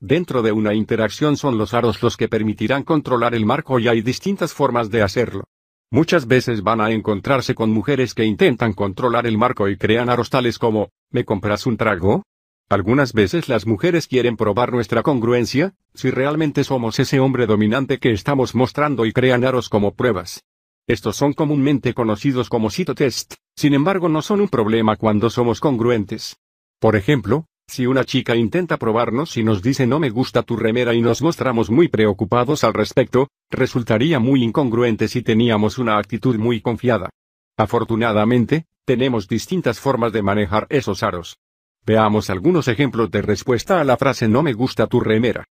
[0.00, 4.02] Dentro de una interacción son los aros los que permitirán controlar el marco y hay
[4.02, 5.44] distintas formas de hacerlo.
[5.90, 10.28] Muchas veces van a encontrarse con mujeres que intentan controlar el marco y crean aros
[10.28, 12.24] tales como, ¿me compras un trago?
[12.68, 18.10] Algunas veces las mujeres quieren probar nuestra congruencia, si realmente somos ese hombre dominante que
[18.10, 20.42] estamos mostrando y crean aros como pruebas.
[20.88, 26.36] Estos son comúnmente conocidos como citotest, sin embargo no son un problema cuando somos congruentes.
[26.80, 30.94] Por ejemplo, si una chica intenta probarnos y nos dice no me gusta tu remera
[30.94, 36.60] y nos mostramos muy preocupados al respecto, resultaría muy incongruente si teníamos una actitud muy
[36.60, 37.10] confiada.
[37.56, 41.38] Afortunadamente, tenemos distintas formas de manejar esos aros.
[41.84, 45.44] Veamos algunos ejemplos de respuesta a la frase no me gusta tu remera.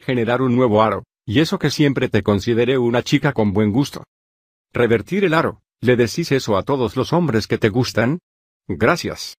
[0.00, 4.04] Generar un nuevo aro, y eso que siempre te consideré una chica con buen gusto.
[4.72, 8.18] Revertir el aro, ¿le decís eso a todos los hombres que te gustan?
[8.66, 9.36] Gracias.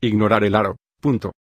[0.00, 1.32] Ignorar el aro, punto.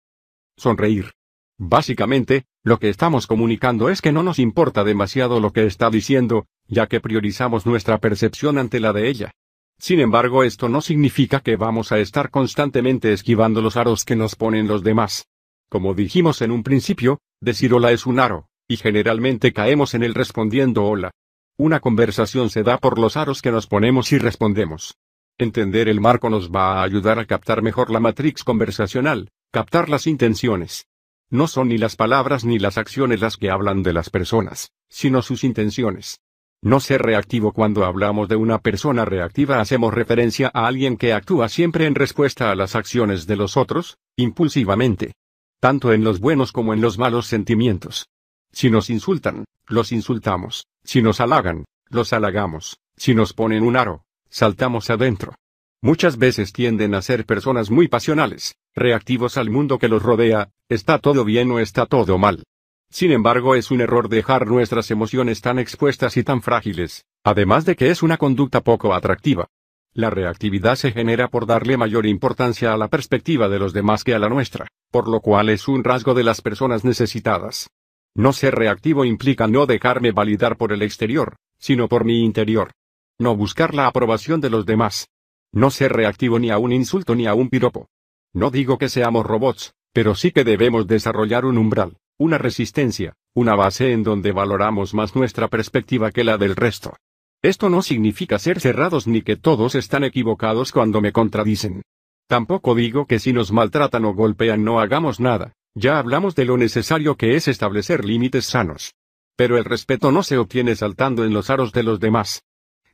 [0.56, 1.12] Sonreír.
[1.58, 6.46] Básicamente, lo que estamos comunicando es que no nos importa demasiado lo que está diciendo,
[6.66, 9.32] ya que priorizamos nuestra percepción ante la de ella.
[9.78, 14.36] Sin embargo, esto no significa que vamos a estar constantemente esquivando los aros que nos
[14.36, 15.26] ponen los demás.
[15.68, 20.14] Como dijimos en un principio, decir hola es un aro, y generalmente caemos en el
[20.14, 21.10] respondiendo hola.
[21.56, 24.96] Una conversación se da por los aros que nos ponemos y respondemos.
[25.38, 30.06] Entender el marco nos va a ayudar a captar mejor la matrix conversacional, captar las
[30.06, 30.86] intenciones.
[31.30, 35.20] No son ni las palabras ni las acciones las que hablan de las personas, sino
[35.20, 36.20] sus intenciones.
[36.62, 41.50] No ser reactivo cuando hablamos de una persona reactiva hacemos referencia a alguien que actúa
[41.50, 45.12] siempre en respuesta a las acciones de los otros, impulsivamente.
[45.60, 48.08] Tanto en los buenos como en los malos sentimientos.
[48.52, 50.66] Si nos insultan, los insultamos.
[50.82, 52.78] Si nos halagan, los halagamos.
[52.96, 55.34] Si nos ponen un aro, saltamos adentro.
[55.82, 60.98] Muchas veces tienden a ser personas muy pasionales, reactivos al mundo que los rodea, está
[60.98, 62.44] todo bien o está todo mal.
[62.90, 67.76] Sin embargo, es un error dejar nuestras emociones tan expuestas y tan frágiles, además de
[67.76, 69.48] que es una conducta poco atractiva.
[69.94, 74.14] La reactividad se genera por darle mayor importancia a la perspectiva de los demás que
[74.14, 77.68] a la nuestra, por lo cual es un rasgo de las personas necesitadas.
[78.14, 82.72] No ser reactivo implica no dejarme validar por el exterior, sino por mi interior.
[83.18, 85.08] No buscar la aprobación de los demás.
[85.52, 87.88] No ser reactivo ni a un insulto ni a un piropo.
[88.34, 93.56] No digo que seamos robots, pero sí que debemos desarrollar un umbral una resistencia, una
[93.56, 96.96] base en donde valoramos más nuestra perspectiva que la del resto.
[97.42, 101.82] Esto no significa ser cerrados ni que todos están equivocados cuando me contradicen.
[102.28, 106.56] Tampoco digo que si nos maltratan o golpean no hagamos nada, ya hablamos de lo
[106.56, 108.94] necesario que es establecer límites sanos.
[109.34, 112.44] Pero el respeto no se obtiene saltando en los aros de los demás.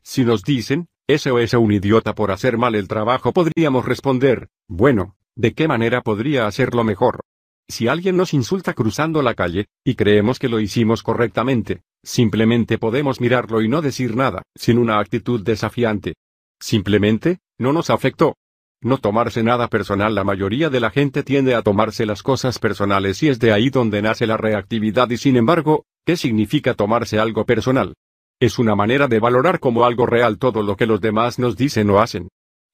[0.02, 4.48] Si nos dicen, ese o ese un idiota por hacer mal el trabajo podríamos responder,
[4.66, 7.20] bueno, ¿de qué manera podría hacerlo mejor?
[7.68, 13.20] Si alguien nos insulta cruzando la calle, y creemos que lo hicimos correctamente, simplemente podemos
[13.20, 16.14] mirarlo y no decir nada, sin una actitud desafiante.
[16.60, 18.34] Simplemente, no nos afectó.
[18.80, 20.14] No tomarse nada personal.
[20.14, 23.70] La mayoría de la gente tiende a tomarse las cosas personales y es de ahí
[23.70, 27.94] donde nace la reactividad y sin embargo, ¿qué significa tomarse algo personal?
[28.40, 31.90] Es una manera de valorar como algo real todo lo que los demás nos dicen
[31.90, 32.28] o hacen.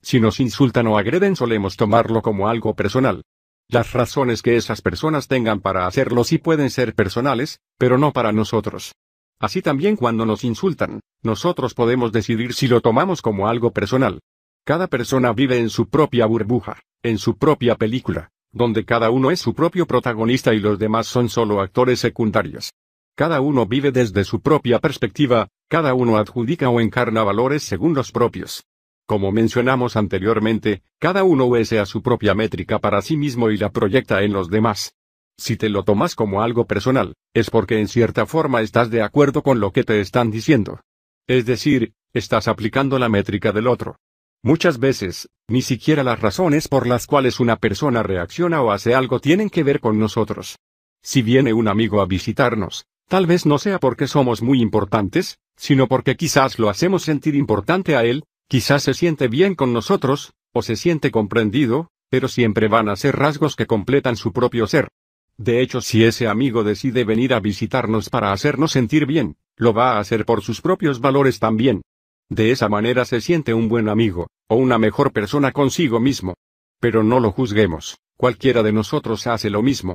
[0.05, 3.23] Si nos insultan o agreden solemos tomarlo como algo personal.
[3.71, 8.31] Las razones que esas personas tengan para hacerlo sí pueden ser personales, pero no para
[8.31, 8.95] nosotros.
[9.41, 14.21] Así también cuando nos insultan, nosotros podemos decidir si lo tomamos como algo personal.
[14.67, 19.41] Cada persona vive en su propia burbuja, en su propia película, donde cada uno es
[19.41, 22.75] su propio protagonista y los demás son solo actores secundarios.
[23.17, 28.13] Cada uno vive desde su propia perspectiva, cada uno adjudica o encarna valores según los
[28.13, 28.65] propios.
[29.07, 34.23] Como mencionamos anteriormente, cada uno usa su propia métrica para sí mismo y la proyecta
[34.23, 34.95] en los demás.
[35.37, 39.43] Si te lo tomas como algo personal, es porque en cierta forma estás de acuerdo
[39.43, 40.81] con lo que te están diciendo.
[41.27, 43.97] Es decir, estás aplicando la métrica del otro.
[44.43, 49.21] Muchas veces, ni siquiera las razones por las cuales una persona reacciona o hace algo
[49.21, 50.59] tienen que ver con nosotros.
[51.03, 55.89] Si viene un amigo a visitarnos, tal vez no sea porque somos muy importantes, sino
[55.89, 60.63] porque quizás lo hacemos sentir importante a él, Quizás se siente bien con nosotros, o
[60.63, 64.89] se siente comprendido, pero siempre van a ser rasgos que completan su propio ser.
[65.37, 69.93] De hecho, si ese amigo decide venir a visitarnos para hacernos sentir bien, lo va
[69.93, 71.83] a hacer por sus propios valores también.
[72.29, 76.35] De esa manera se siente un buen amigo, o una mejor persona consigo mismo.
[76.81, 79.95] Pero no lo juzguemos, cualquiera de nosotros hace lo mismo.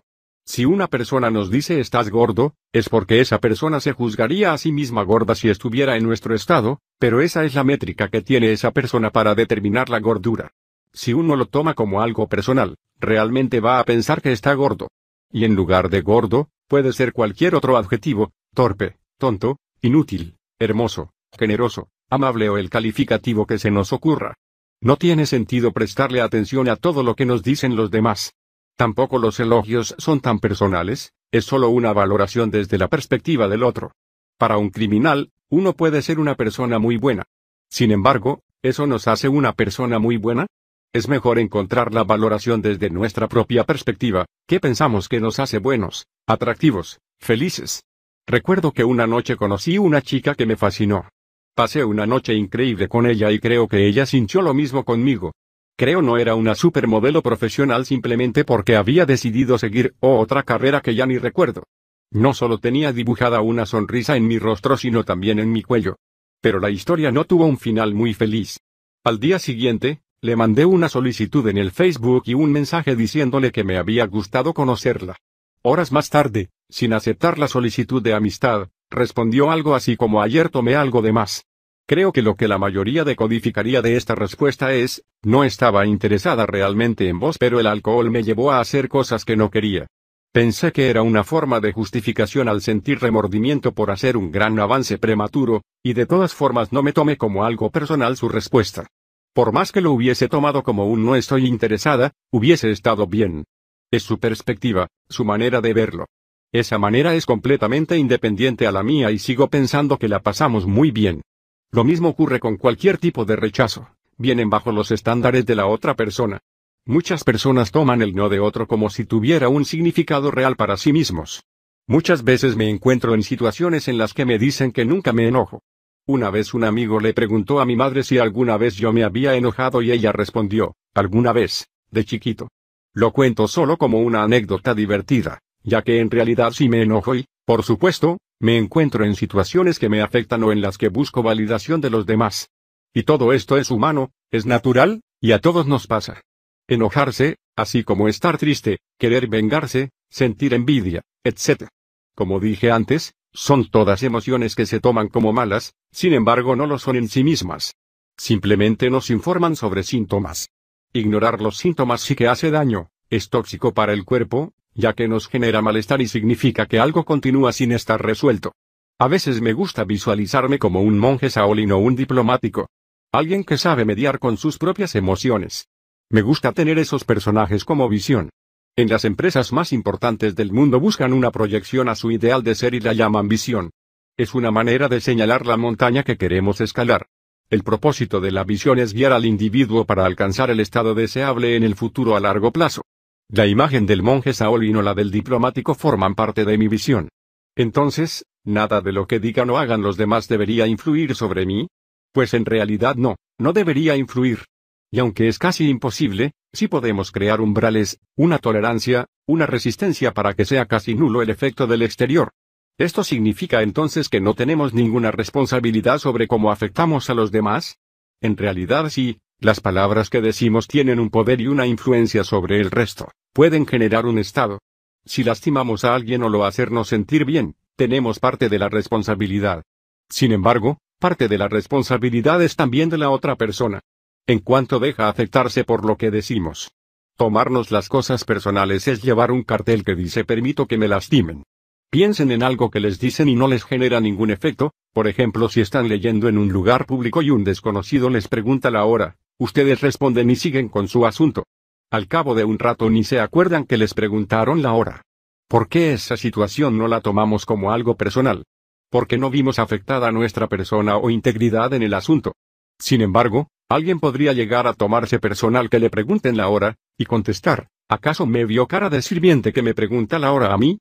[0.49, 4.71] Si una persona nos dice estás gordo, es porque esa persona se juzgaría a sí
[4.71, 8.71] misma gorda si estuviera en nuestro estado, pero esa es la métrica que tiene esa
[8.71, 10.53] persona para determinar la gordura.
[10.91, 14.87] Si uno lo toma como algo personal, realmente va a pensar que está gordo.
[15.31, 21.89] Y en lugar de gordo, puede ser cualquier otro adjetivo, torpe, tonto, inútil, hermoso, generoso,
[22.09, 24.33] amable o el calificativo que se nos ocurra.
[24.81, 28.33] No tiene sentido prestarle atención a todo lo que nos dicen los demás.
[28.79, 33.91] Tampoco los elogios son tan personales, es solo una valoración desde la perspectiva del otro.
[34.37, 37.23] Para un criminal, uno puede ser una persona muy buena.
[37.69, 40.47] Sin embargo, ¿eso nos hace una persona muy buena?
[40.93, 46.05] Es mejor encontrar la valoración desde nuestra propia perspectiva, ¿qué pensamos que nos hace buenos,
[46.25, 47.83] atractivos, felices?
[48.25, 51.09] Recuerdo que una noche conocí una chica que me fascinó.
[51.53, 55.33] Pasé una noche increíble con ella y creo que ella sintió lo mismo conmigo.
[55.79, 61.05] Creo no era una supermodelo profesional simplemente porque había decidido seguir otra carrera que ya
[61.05, 61.63] ni recuerdo.
[62.11, 65.95] No solo tenía dibujada una sonrisa en mi rostro sino también en mi cuello.
[66.41, 68.59] Pero la historia no tuvo un final muy feliz.
[69.05, 73.63] Al día siguiente, le mandé una solicitud en el Facebook y un mensaje diciéndole que
[73.63, 75.15] me había gustado conocerla.
[75.61, 80.75] Horas más tarde, sin aceptar la solicitud de amistad, respondió algo así como ayer tomé
[80.75, 81.45] algo de más.
[81.89, 87.09] Creo que lo que la mayoría decodificaría de esta respuesta es, no estaba interesada realmente
[87.09, 89.87] en vos pero el alcohol me llevó a hacer cosas que no quería.
[90.31, 94.99] Pensé que era una forma de justificación al sentir remordimiento por hacer un gran avance
[94.99, 98.85] prematuro, y de todas formas no me tomé como algo personal su respuesta.
[99.33, 103.45] Por más que lo hubiese tomado como un no estoy interesada, hubiese estado bien.
[103.89, 106.05] Es su perspectiva, su manera de verlo.
[106.51, 110.91] Esa manera es completamente independiente a la mía y sigo pensando que la pasamos muy
[110.91, 111.23] bien.
[111.71, 113.89] Lo mismo ocurre con cualquier tipo de rechazo.
[114.17, 116.39] Vienen bajo los estándares de la otra persona.
[116.85, 120.91] Muchas personas toman el no de otro como si tuviera un significado real para sí
[120.91, 121.43] mismos.
[121.85, 125.61] Muchas veces me encuentro en situaciones en las que me dicen que nunca me enojo.
[126.07, 129.35] Una vez un amigo le preguntó a mi madre si alguna vez yo me había
[129.35, 132.49] enojado y ella respondió, alguna vez, de chiquito.
[132.93, 137.25] Lo cuento solo como una anécdota divertida, ya que en realidad sí me enojo y,
[137.45, 141.81] por supuesto, me encuentro en situaciones que me afectan o en las que busco validación
[141.81, 142.49] de los demás.
[142.93, 146.21] Y todo esto es humano, es natural, y a todos nos pasa.
[146.67, 151.67] Enojarse, así como estar triste, querer vengarse, sentir envidia, etc.
[152.15, 156.79] Como dije antes, son todas emociones que se toman como malas, sin embargo no lo
[156.79, 157.75] son en sí mismas.
[158.17, 160.49] Simplemente nos informan sobre síntomas.
[160.93, 165.27] Ignorar los síntomas sí que hace daño, es tóxico para el cuerpo, ya que nos
[165.27, 168.53] genera malestar y significa que algo continúa sin estar resuelto.
[168.97, 172.69] A veces me gusta visualizarme como un monje Shaolin o un diplomático.
[173.11, 175.67] Alguien que sabe mediar con sus propias emociones.
[176.09, 178.29] Me gusta tener esos personajes como visión.
[178.75, 182.73] En las empresas más importantes del mundo buscan una proyección a su ideal de ser
[182.73, 183.71] y la llaman visión.
[184.17, 187.07] Es una manera de señalar la montaña que queremos escalar.
[187.49, 191.63] El propósito de la visión es guiar al individuo para alcanzar el estado deseable en
[191.63, 192.83] el futuro a largo plazo.
[193.31, 197.09] La imagen del monje Shaolin o la del diplomático forman parte de mi visión.
[197.55, 201.67] Entonces, ¿nada de lo que digan o hagan los demás debería influir sobre mí?
[202.11, 204.45] Pues en realidad no, no debería influir.
[204.89, 210.45] Y aunque es casi imposible, sí podemos crear umbrales, una tolerancia, una resistencia para que
[210.45, 212.31] sea casi nulo el efecto del exterior.
[212.79, 217.77] ¿Esto significa entonces que no tenemos ninguna responsabilidad sobre cómo afectamos a los demás?
[218.21, 222.71] En realidad sí, las palabras que decimos tienen un poder y una influencia sobre el
[222.71, 224.59] resto pueden generar un estado.
[225.05, 229.63] Si lastimamos a alguien o lo hacernos sentir bien, tenemos parte de la responsabilidad.
[230.09, 233.79] Sin embargo, parte de la responsabilidad es también de la otra persona.
[234.27, 236.71] En cuanto deja afectarse por lo que decimos.
[237.15, 241.43] Tomarnos las cosas personales es llevar un cartel que dice permito que me lastimen.
[241.91, 245.61] Piensen en algo que les dicen y no les genera ningún efecto, por ejemplo si
[245.61, 250.29] están leyendo en un lugar público y un desconocido les pregunta la hora, ustedes responden
[250.29, 251.45] y siguen con su asunto.
[251.89, 255.01] Al cabo de un rato ni se acuerdan que les preguntaron la hora.
[255.47, 258.43] ¿Por qué esa situación no la tomamos como algo personal?
[258.91, 262.33] Porque no vimos afectada nuestra persona o integridad en el asunto.
[262.77, 267.67] Sin embargo, alguien podría llegar a tomarse personal que le pregunten la hora, y contestar,
[267.89, 270.77] ¿acaso me vio cara de sirviente que me pregunta la hora a mí?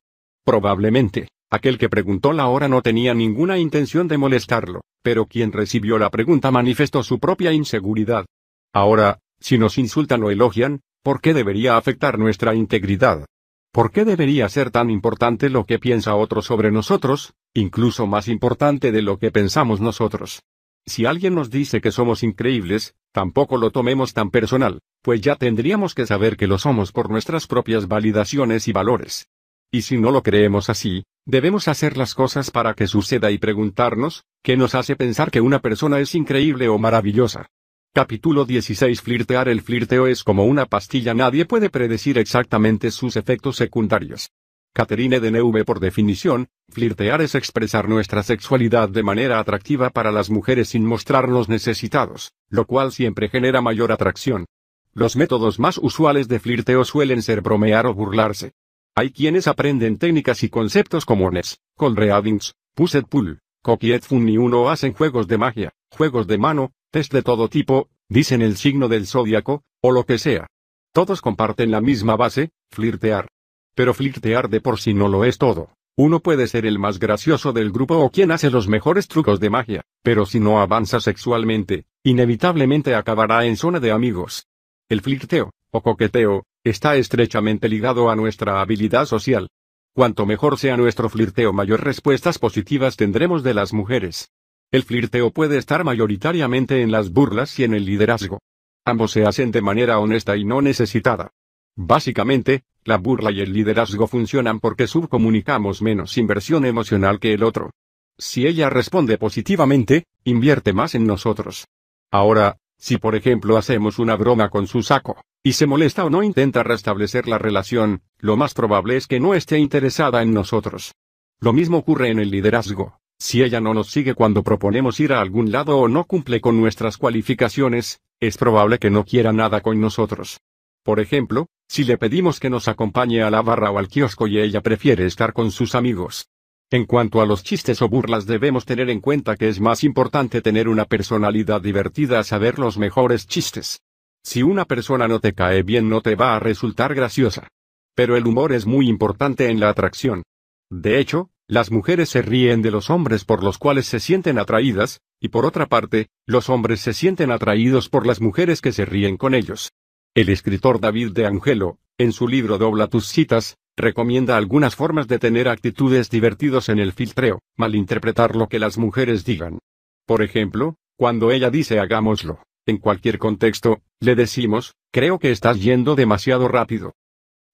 [0.49, 5.97] Probablemente, aquel que preguntó la hora no tenía ninguna intención de molestarlo, pero quien recibió
[5.97, 8.25] la pregunta manifestó su propia inseguridad.
[8.73, 13.25] Ahora, si nos insultan o elogian, ¿Por qué debería afectar nuestra integridad?
[13.71, 18.91] ¿Por qué debería ser tan importante lo que piensa otro sobre nosotros, incluso más importante
[18.91, 20.43] de lo que pensamos nosotros?
[20.85, 25.95] Si alguien nos dice que somos increíbles, tampoco lo tomemos tan personal, pues ya tendríamos
[25.95, 29.29] que saber que lo somos por nuestras propias validaciones y valores.
[29.71, 34.23] Y si no lo creemos así, debemos hacer las cosas para que suceda y preguntarnos,
[34.41, 37.45] ¿qué nos hace pensar que una persona es increíble o maravillosa?
[37.93, 43.57] Capítulo 16 Flirtear El flirteo es como una pastilla nadie puede predecir exactamente sus efectos
[43.57, 44.31] secundarios.
[44.73, 50.69] Catherine Deneuve por definición, flirtear es expresar nuestra sexualidad de manera atractiva para las mujeres
[50.69, 54.45] sin mostrarnos necesitados, lo cual siempre genera mayor atracción.
[54.93, 58.53] Los métodos más usuales de flirteo suelen ser bromear o burlarse.
[58.99, 64.69] Hay quienes aprenden técnicas y conceptos como Nes, readings, Pusset Pull, Coquette Fun y uno
[64.69, 69.07] hacen juegos de magia, juegos de mano, test de todo tipo, dicen el signo del
[69.07, 70.47] zodiaco, o lo que sea.
[70.91, 73.29] Todos comparten la misma base, flirtear.
[73.73, 75.69] Pero flirtear de por sí no lo es todo.
[75.95, 79.49] Uno puede ser el más gracioso del grupo o quien hace los mejores trucos de
[79.49, 84.45] magia, pero si no avanza sexualmente, inevitablemente acabará en zona de amigos.
[84.89, 89.49] El flirteo, o coqueteo, está estrechamente ligado a nuestra habilidad social.
[89.93, 94.31] Cuanto mejor sea nuestro flirteo, mayor respuestas positivas tendremos de las mujeres.
[94.71, 98.39] El flirteo puede estar mayoritariamente en las burlas y en el liderazgo.
[98.85, 101.31] Ambos se hacen de manera honesta y no necesitada.
[101.75, 107.71] Básicamente, la burla y el liderazgo funcionan porque subcomunicamos menos inversión emocional que el otro.
[108.17, 111.67] Si ella responde positivamente, invierte más en nosotros.
[112.11, 116.21] Ahora, si por ejemplo hacemos una broma con su saco, y se molesta o no
[116.21, 120.95] intenta restablecer la relación, lo más probable es que no esté interesada en nosotros.
[121.39, 122.99] Lo mismo ocurre en el liderazgo.
[123.17, 126.59] Si ella no nos sigue cuando proponemos ir a algún lado o no cumple con
[126.59, 130.41] nuestras cualificaciones, es probable que no quiera nada con nosotros.
[130.83, 134.39] Por ejemplo, si le pedimos que nos acompañe a la barra o al kiosco y
[134.39, 136.27] ella prefiere estar con sus amigos.
[136.71, 140.41] En cuanto a los chistes o burlas debemos tener en cuenta que es más importante
[140.41, 143.81] tener una personalidad divertida a saber los mejores chistes.
[144.23, 147.47] Si una persona no te cae bien no te va a resultar graciosa.
[147.95, 150.23] Pero el humor es muy importante en la atracción.
[150.69, 155.01] De hecho, las mujeres se ríen de los hombres por los cuales se sienten atraídas,
[155.19, 159.17] y por otra parte, los hombres se sienten atraídos por las mujeres que se ríen
[159.17, 159.71] con ellos.
[160.15, 165.19] El escritor David de Angelo, en su libro Dobla tus citas, recomienda algunas formas de
[165.19, 169.59] tener actitudes divertidos en el filtreo, malinterpretar lo que las mujeres digan.
[170.05, 175.95] Por ejemplo, cuando ella dice hagámoslo, en cualquier contexto, le decimos, creo que estás yendo
[175.95, 176.95] demasiado rápido.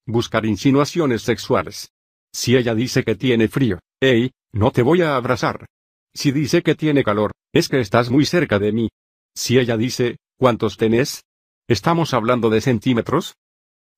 [0.05, 1.91] Buscar insinuaciones sexuales.
[2.31, 5.65] Si ella dice que tiene frío, hey, no te voy a abrazar.
[6.13, 8.89] Si dice que tiene calor, es que estás muy cerca de mí.
[9.33, 11.23] Si ella dice, ¿cuántos tenés?
[11.67, 13.35] ¿Estamos hablando de centímetros?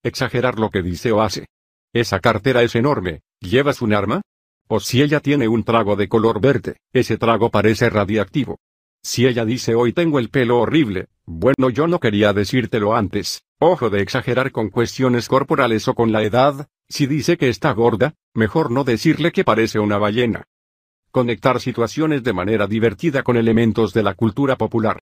[0.04, 1.48] Exagerar lo que dice o hace.
[1.94, 4.22] Esa cartera es enorme, ¿llevas un arma?
[4.68, 8.58] O si ella tiene un trago de color verde, ese trago parece radiactivo.
[9.08, 13.90] Si ella dice hoy tengo el pelo horrible, bueno yo no quería decírtelo antes, ojo
[13.90, 18.70] de exagerar con cuestiones corporales o con la edad, si dice que está gorda, mejor
[18.70, 20.44] no decirle que parece una ballena.
[21.10, 25.00] Conectar situaciones de manera divertida con elementos de la cultura popular.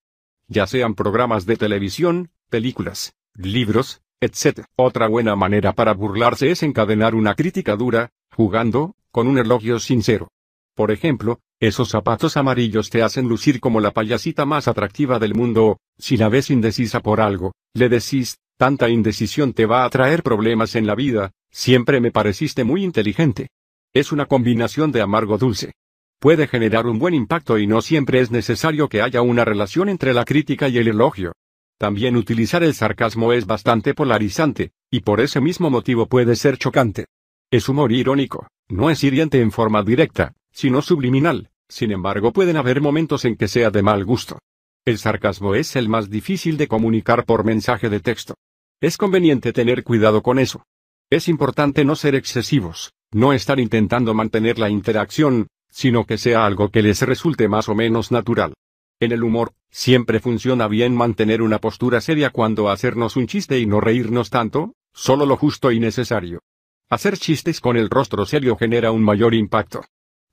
[0.48, 4.66] Ya sean programas de televisión, películas, libros, etc.
[4.76, 10.30] Otra buena manera para burlarse es encadenar una crítica dura, jugando, con un elogio sincero.
[10.76, 15.80] Por ejemplo, esos zapatos amarillos te hacen lucir como la payasita más atractiva del mundo
[15.98, 20.76] si la ves indecisa por algo, le decís, tanta indecisión te va a traer problemas
[20.76, 23.48] en la vida, siempre me pareciste muy inteligente.
[23.94, 25.74] Es una combinación de amargo dulce.
[26.20, 30.14] Puede generar un buen impacto y no siempre es necesario que haya una relación entre
[30.14, 31.34] la crítica y el elogio.
[31.78, 37.06] También utilizar el sarcasmo es bastante polarizante, y por ese mismo motivo puede ser chocante.
[37.52, 42.80] Es humor irónico, no es hiriente en forma directa, sino subliminal, sin embargo pueden haber
[42.80, 44.40] momentos en que sea de mal gusto.
[44.86, 48.36] El sarcasmo es el más difícil de comunicar por mensaje de texto.
[48.80, 50.64] Es conveniente tener cuidado con eso.
[51.10, 56.70] Es importante no ser excesivos, no estar intentando mantener la interacción, sino que sea algo
[56.70, 58.54] que les resulte más o menos natural.
[59.02, 63.66] En el humor, siempre funciona bien mantener una postura seria cuando hacernos un chiste y
[63.66, 66.40] no reírnos tanto, solo lo justo y necesario.
[66.90, 69.84] Hacer chistes con el rostro serio genera un mayor impacto.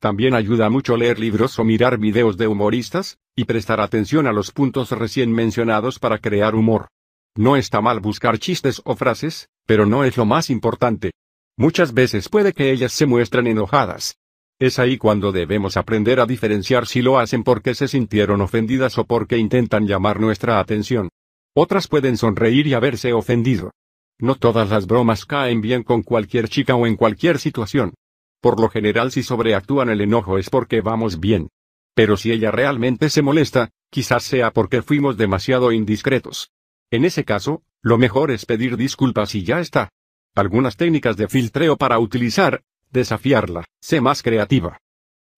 [0.03, 4.51] También ayuda mucho leer libros o mirar videos de humoristas, y prestar atención a los
[4.51, 6.89] puntos recién mencionados para crear humor.
[7.37, 11.13] No está mal buscar chistes o frases, pero no es lo más importante.
[11.57, 14.17] Muchas veces puede que ellas se muestren enojadas.
[14.59, 19.05] Es ahí cuando debemos aprender a diferenciar si lo hacen porque se sintieron ofendidas o
[19.05, 21.11] porque intentan llamar nuestra atención.
[21.55, 23.71] Otras pueden sonreír y haberse ofendido.
[24.19, 27.95] No todas las bromas caen bien con cualquier chica o en cualquier situación.
[28.43, 31.49] Por lo general si sobreactúan el enojo es porque vamos bien.
[31.95, 36.51] Pero si ella realmente se molesta, quizás sea porque fuimos demasiado indiscretos.
[36.91, 39.91] En ese caso, lo mejor es pedir disculpas y ya está.
[40.35, 44.81] Algunas técnicas de filtreo para utilizar, desafiarla, sé más creativa.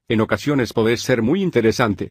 [0.08, 2.10] En ocasiones podés ser muy interesante.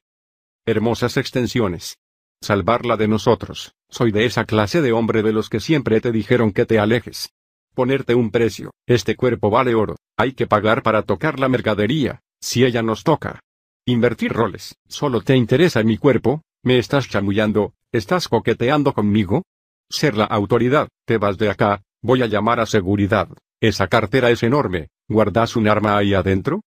[0.64, 1.98] Hermosas extensiones.
[2.40, 6.52] Salvarla de nosotros, soy de esa clase de hombre de los que siempre te dijeron
[6.52, 7.34] que te alejes
[7.74, 8.72] ponerte un precio.
[8.88, 13.40] Este cuerpo vale oro, hay que pagar para tocar la mercadería, si ella nos toca.
[13.86, 19.44] Invertir roles, solo te interesa mi cuerpo, me estás chamullando, estás coqueteando conmigo.
[19.90, 23.28] Ser la autoridad, te vas de acá, voy a llamar a seguridad,
[23.62, 26.62] esa cartera es enorme, ¿guardas un arma ahí adentro?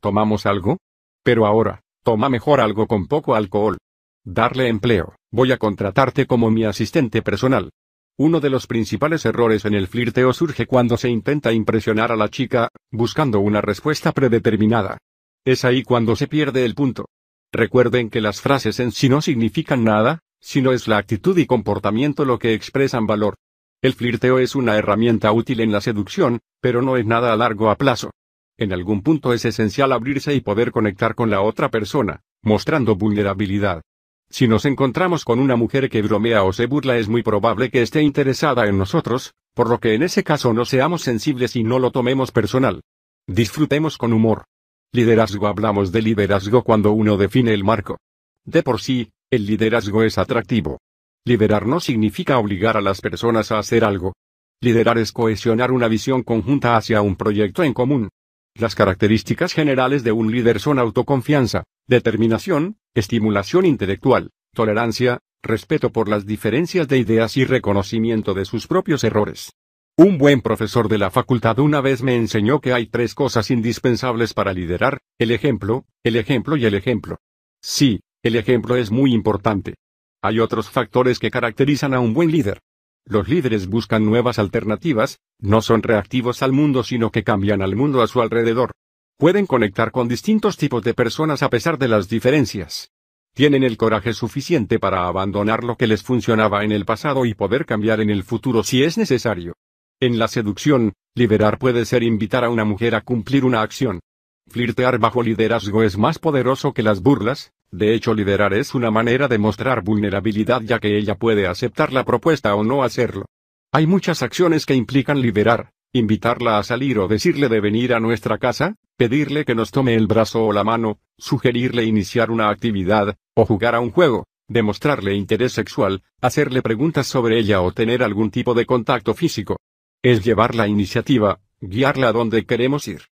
[0.00, 0.78] ¿Tomamos algo?
[1.22, 3.78] Pero ahora, toma mejor algo con poco alcohol.
[4.24, 7.70] Darle empleo, voy a contratarte como mi asistente personal,
[8.16, 12.28] uno de los principales errores en el flirteo surge cuando se intenta impresionar a la
[12.28, 14.98] chica, buscando una respuesta predeterminada.
[15.44, 17.06] Es ahí cuando se pierde el punto.
[17.52, 22.24] Recuerden que las frases en sí no significan nada, sino es la actitud y comportamiento
[22.24, 23.34] lo que expresan valor.
[23.82, 27.68] El flirteo es una herramienta útil en la seducción, pero no es nada a largo
[27.68, 28.10] a plazo.
[28.56, 33.82] En algún punto es esencial abrirse y poder conectar con la otra persona, mostrando vulnerabilidad.
[34.30, 37.82] Si nos encontramos con una mujer que bromea o se burla es muy probable que
[37.82, 41.78] esté interesada en nosotros, por lo que en ese caso no seamos sensibles y no
[41.78, 42.82] lo tomemos personal.
[43.26, 44.44] Disfrutemos con humor.
[44.92, 47.98] Liderazgo Hablamos de liderazgo cuando uno define el marco.
[48.44, 50.78] De por sí, el liderazgo es atractivo.
[51.24, 54.12] Liderar no significa obligar a las personas a hacer algo.
[54.60, 58.08] Liderar es cohesionar una visión conjunta hacia un proyecto en común.
[58.56, 66.24] Las características generales de un líder son autoconfianza, determinación, estimulación intelectual, tolerancia, respeto por las
[66.24, 69.50] diferencias de ideas y reconocimiento de sus propios errores.
[69.98, 74.34] Un buen profesor de la facultad una vez me enseñó que hay tres cosas indispensables
[74.34, 77.18] para liderar, el ejemplo, el ejemplo y el ejemplo.
[77.60, 79.74] Sí, el ejemplo es muy importante.
[80.22, 82.60] Hay otros factores que caracterizan a un buen líder.
[83.06, 88.02] Los líderes buscan nuevas alternativas, no son reactivos al mundo sino que cambian al mundo
[88.02, 88.72] a su alrededor.
[89.18, 92.90] Pueden conectar con distintos tipos de personas a pesar de las diferencias.
[93.34, 97.66] Tienen el coraje suficiente para abandonar lo que les funcionaba en el pasado y poder
[97.66, 99.54] cambiar en el futuro si es necesario.
[100.00, 104.00] En la seducción, liberar puede ser invitar a una mujer a cumplir una acción.
[104.48, 109.26] Flirtear bajo liderazgo es más poderoso que las burlas, de hecho liderar es una manera
[109.26, 113.26] de mostrar vulnerabilidad ya que ella puede aceptar la propuesta o no hacerlo.
[113.72, 118.38] Hay muchas acciones que implican liberar, invitarla a salir o decirle de venir a nuestra
[118.38, 123.44] casa, pedirle que nos tome el brazo o la mano, sugerirle iniciar una actividad, o
[123.44, 128.54] jugar a un juego, demostrarle interés sexual, hacerle preguntas sobre ella o tener algún tipo
[128.54, 129.56] de contacto físico
[130.04, 133.04] es llevar la iniciativa, guiarla a donde queremos ir.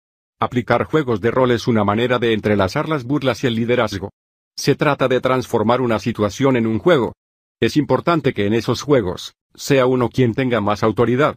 [0.41, 4.11] Aplicar juegos de rol es una manera de entrelazar las burlas y el liderazgo.
[4.57, 7.13] Se trata de transformar una situación en un juego.
[7.59, 11.35] Es importante que en esos juegos, sea uno quien tenga más autoridad.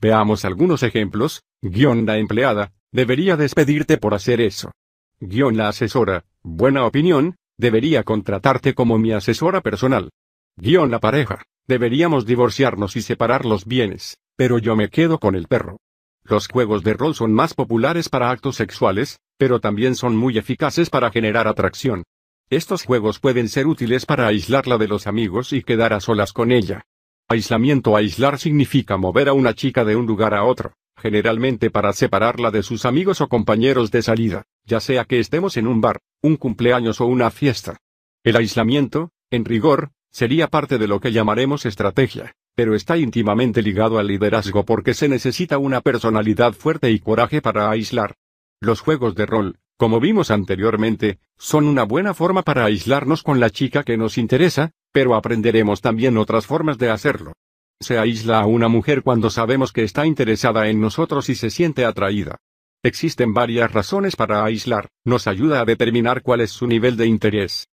[0.00, 4.72] Veamos algunos ejemplos, guion la empleada, debería despedirte por hacer eso.
[5.20, 10.10] Guión la asesora, buena opinión, debería contratarte como mi asesora personal.
[10.56, 15.46] Guión la pareja, deberíamos divorciarnos y separar los bienes pero yo me quedo con el
[15.46, 15.78] perro.
[16.24, 20.90] Los juegos de rol son más populares para actos sexuales, pero también son muy eficaces
[20.90, 22.04] para generar atracción.
[22.50, 26.52] Estos juegos pueden ser útiles para aislarla de los amigos y quedar a solas con
[26.52, 26.86] ella.
[27.28, 32.50] Aislamiento aislar significa mover a una chica de un lugar a otro, generalmente para separarla
[32.50, 36.36] de sus amigos o compañeros de salida, ya sea que estemos en un bar, un
[36.36, 37.78] cumpleaños o una fiesta.
[38.22, 43.98] El aislamiento, en rigor, sería parte de lo que llamaremos estrategia pero está íntimamente ligado
[43.98, 48.14] al liderazgo porque se necesita una personalidad fuerte y coraje para aislar.
[48.60, 53.50] Los juegos de rol, como vimos anteriormente, son una buena forma para aislarnos con la
[53.50, 57.32] chica que nos interesa, pero aprenderemos también otras formas de hacerlo.
[57.80, 61.84] Se aísla a una mujer cuando sabemos que está interesada en nosotros y se siente
[61.84, 62.36] atraída.
[62.82, 67.68] Existen varias razones para aislar, nos ayuda a determinar cuál es su nivel de interés.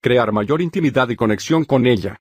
[0.00, 2.18] Crear mayor intimidad y conexión con ella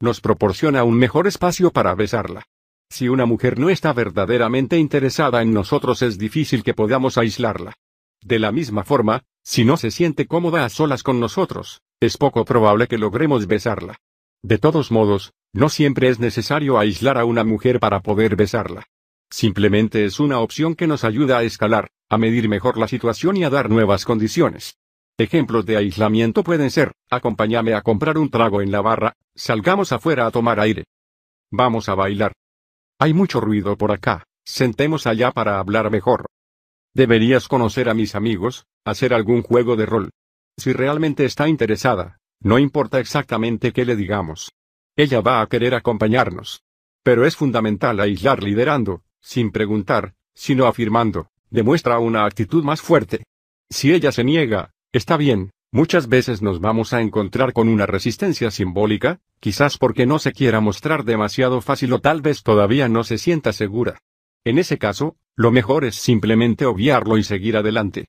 [0.00, 2.44] nos proporciona un mejor espacio para besarla.
[2.88, 7.74] Si una mujer no está verdaderamente interesada en nosotros es difícil que podamos aislarla.
[8.22, 12.44] De la misma forma, si no se siente cómoda a solas con nosotros, es poco
[12.44, 13.96] probable que logremos besarla.
[14.42, 18.86] De todos modos, no siempre es necesario aislar a una mujer para poder besarla.
[19.30, 23.44] Simplemente es una opción que nos ayuda a escalar, a medir mejor la situación y
[23.44, 24.76] a dar nuevas condiciones.
[25.18, 30.26] Ejemplos de aislamiento pueden ser, acompáñame a comprar un trago en la barra, salgamos afuera
[30.26, 30.84] a tomar aire.
[31.50, 32.32] Vamos a bailar.
[32.98, 36.26] Hay mucho ruido por acá, sentemos allá para hablar mejor.
[36.94, 40.10] Deberías conocer a mis amigos, hacer algún juego de rol.
[40.56, 44.52] Si realmente está interesada, no importa exactamente qué le digamos.
[44.96, 46.62] Ella va a querer acompañarnos.
[47.02, 53.24] Pero es fundamental aislar liderando, sin preguntar, sino afirmando, demuestra una actitud más fuerte.
[53.70, 58.50] Si ella se niega, Está bien, muchas veces nos vamos a encontrar con una resistencia
[58.50, 63.16] simbólica, quizás porque no se quiera mostrar demasiado fácil o tal vez todavía no se
[63.16, 64.00] sienta segura.
[64.44, 68.04] En ese caso, lo mejor es simplemente obviarlo y seguir adelante.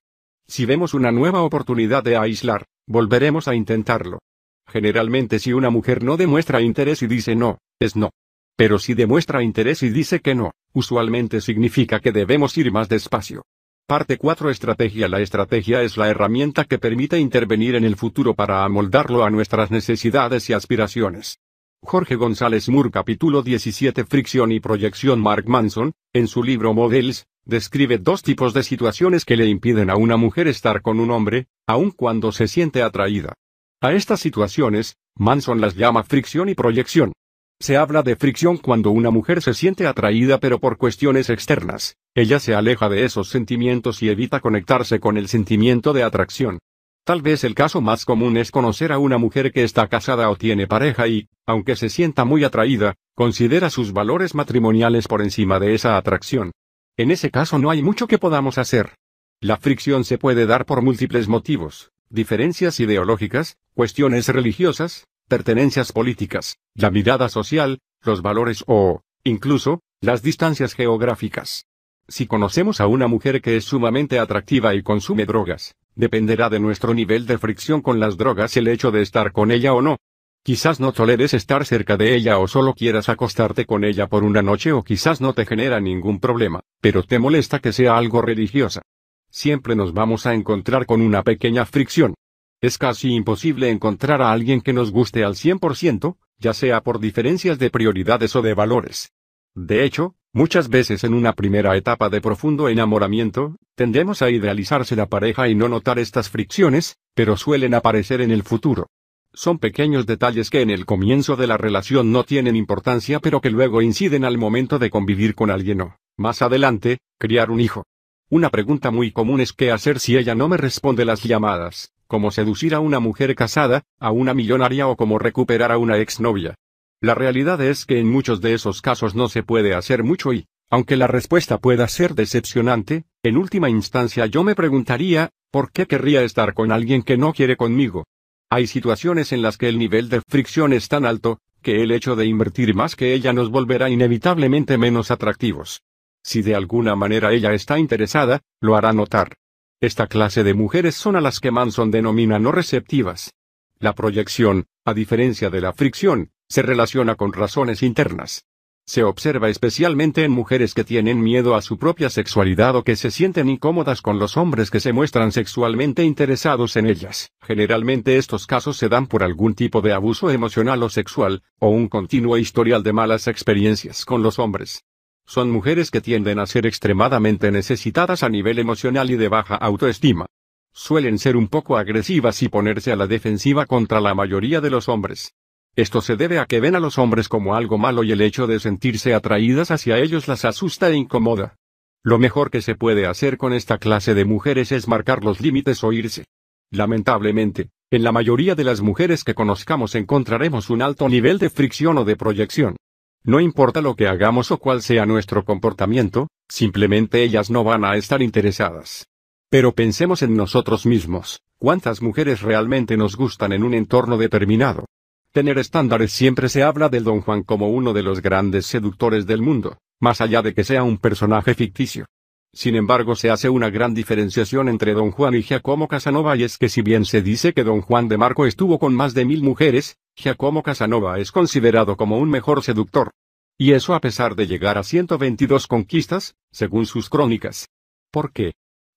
[0.50, 4.20] Si vemos una nueva oportunidad de aislar, volveremos a intentarlo.
[4.68, 8.10] Generalmente si una mujer no demuestra interés y dice no, es no.
[8.58, 13.44] Pero si demuestra interés y dice que no, usualmente significa que debemos ir más despacio.
[13.88, 18.66] Parte 4 Estrategia La estrategia es la herramienta que permite intervenir en el futuro para
[18.66, 21.40] amoldarlo a nuestras necesidades y aspiraciones.
[21.84, 27.98] Jorge González Moore Capítulo 17 Fricción y proyección Mark Manson, en su libro Models, describe
[27.98, 31.90] dos tipos de situaciones que le impiden a una mujer estar con un hombre, aun
[31.90, 33.34] cuando se siente atraída.
[33.82, 37.14] A estas situaciones, Manson las llama fricción y proyección.
[37.60, 41.96] Se habla de fricción cuando una mujer se siente atraída pero por cuestiones externas.
[42.14, 46.60] Ella se aleja de esos sentimientos y evita conectarse con el sentimiento de atracción.
[47.04, 50.36] Tal vez el caso más común es conocer a una mujer que está casada o
[50.36, 55.74] tiene pareja y, aunque se sienta muy atraída, considera sus valores matrimoniales por encima de
[55.74, 56.52] esa atracción.
[56.98, 58.96] En ese caso no hay mucho que podamos hacer.
[59.40, 66.92] La fricción se puede dar por múltiples motivos, diferencias ideológicas, cuestiones religiosas, pertenencias políticas, la
[66.92, 71.66] mirada social, los valores o, incluso, las distancias geográficas.
[72.08, 76.94] Si conocemos a una mujer que es sumamente atractiva y consume drogas, dependerá de nuestro
[76.94, 79.98] nivel de fricción con las drogas el hecho de estar con ella o no.
[80.44, 84.42] Quizás no toleres estar cerca de ella o solo quieras acostarte con ella por una
[84.42, 88.82] noche o quizás no te genera ningún problema, pero te molesta que sea algo religiosa.
[89.30, 92.16] Siempre nos vamos a encontrar con una pequeña fricción.
[92.60, 97.60] Es casi imposible encontrar a alguien que nos guste al 100%, ya sea por diferencias
[97.60, 99.12] de prioridades o de valores.
[99.54, 105.08] De hecho, muchas veces en una primera etapa de profundo enamoramiento, tendemos a idealizarse la
[105.08, 108.88] pareja y no notar estas fricciones, pero suelen aparecer en el futuro.
[109.34, 113.50] Son pequeños detalles que en el comienzo de la relación no tienen importancia pero que
[113.50, 117.86] luego inciden al momento de convivir con alguien o, más adelante, criar un hijo.
[118.30, 122.30] Una pregunta muy común es qué hacer si ella no me responde las llamadas cómo
[122.30, 126.56] seducir a una mujer casada, a una millonaria o cómo recuperar a una exnovia.
[127.02, 130.46] La realidad es que en muchos de esos casos no se puede hacer mucho y,
[130.70, 136.22] aunque la respuesta pueda ser decepcionante, en última instancia yo me preguntaría, ¿por qué querría
[136.22, 138.06] estar con alguien que no quiere conmigo?
[138.52, 142.16] Hay situaciones en las que el nivel de fricción es tan alto, que el hecho
[142.16, 145.82] de invertir más que ella nos volverá inevitablemente menos atractivos.
[146.24, 149.38] Si de alguna manera ella está interesada, lo hará notar.
[149.80, 153.34] Esta clase de mujeres son a las que Manson denomina no receptivas.
[153.80, 158.46] La proyección, a diferencia de la fricción, se relaciona con razones internas.
[158.86, 163.10] Se observa especialmente en mujeres que tienen miedo a su propia sexualidad o que se
[163.10, 167.32] sienten incómodas con los hombres que se muestran sexualmente interesados en ellas.
[167.42, 171.88] Generalmente estos casos se dan por algún tipo de abuso emocional o sexual, o un
[171.88, 174.84] continuo historial de malas experiencias con los hombres.
[175.26, 180.26] Son mujeres que tienden a ser extremadamente necesitadas a nivel emocional y de baja autoestima.
[180.74, 184.90] Suelen ser un poco agresivas y ponerse a la defensiva contra la mayoría de los
[184.90, 185.34] hombres.
[185.76, 188.46] Esto se debe a que ven a los hombres como algo malo y el hecho
[188.46, 191.56] de sentirse atraídas hacia ellos las asusta e incomoda.
[192.04, 195.84] Lo mejor que se puede hacer con esta clase de mujeres es marcar los límites
[195.84, 196.26] o irse.
[196.72, 201.98] Lamentablemente, en la mayoría de las mujeres que conozcamos encontraremos un alto nivel de fricción
[201.98, 202.76] o de proyección.
[203.24, 207.96] No importa lo que hagamos o cuál sea nuestro comportamiento, simplemente ellas no van a
[207.96, 209.08] estar interesadas.
[209.50, 214.86] Pero pensemos en nosotros mismos, ¿cuántas mujeres realmente nos gustan en un entorno determinado?
[215.34, 219.42] Tener estándares siempre se habla del Don Juan como uno de los grandes seductores del
[219.42, 222.06] mundo, más allá de que sea un personaje ficticio.
[222.54, 226.58] Sin embargo, se hace una gran diferenciación entre Don Juan y Giacomo Casanova y es
[226.58, 229.42] que si bien se dice que Don Juan de Marco estuvo con más de mil
[229.42, 233.12] mujeres, Giacomo Casanova es considerado como un mejor seductor.
[233.58, 237.70] Y eso a pesar de llegar a 122 conquistas, según sus crónicas.
[238.12, 238.52] ¿Por qué?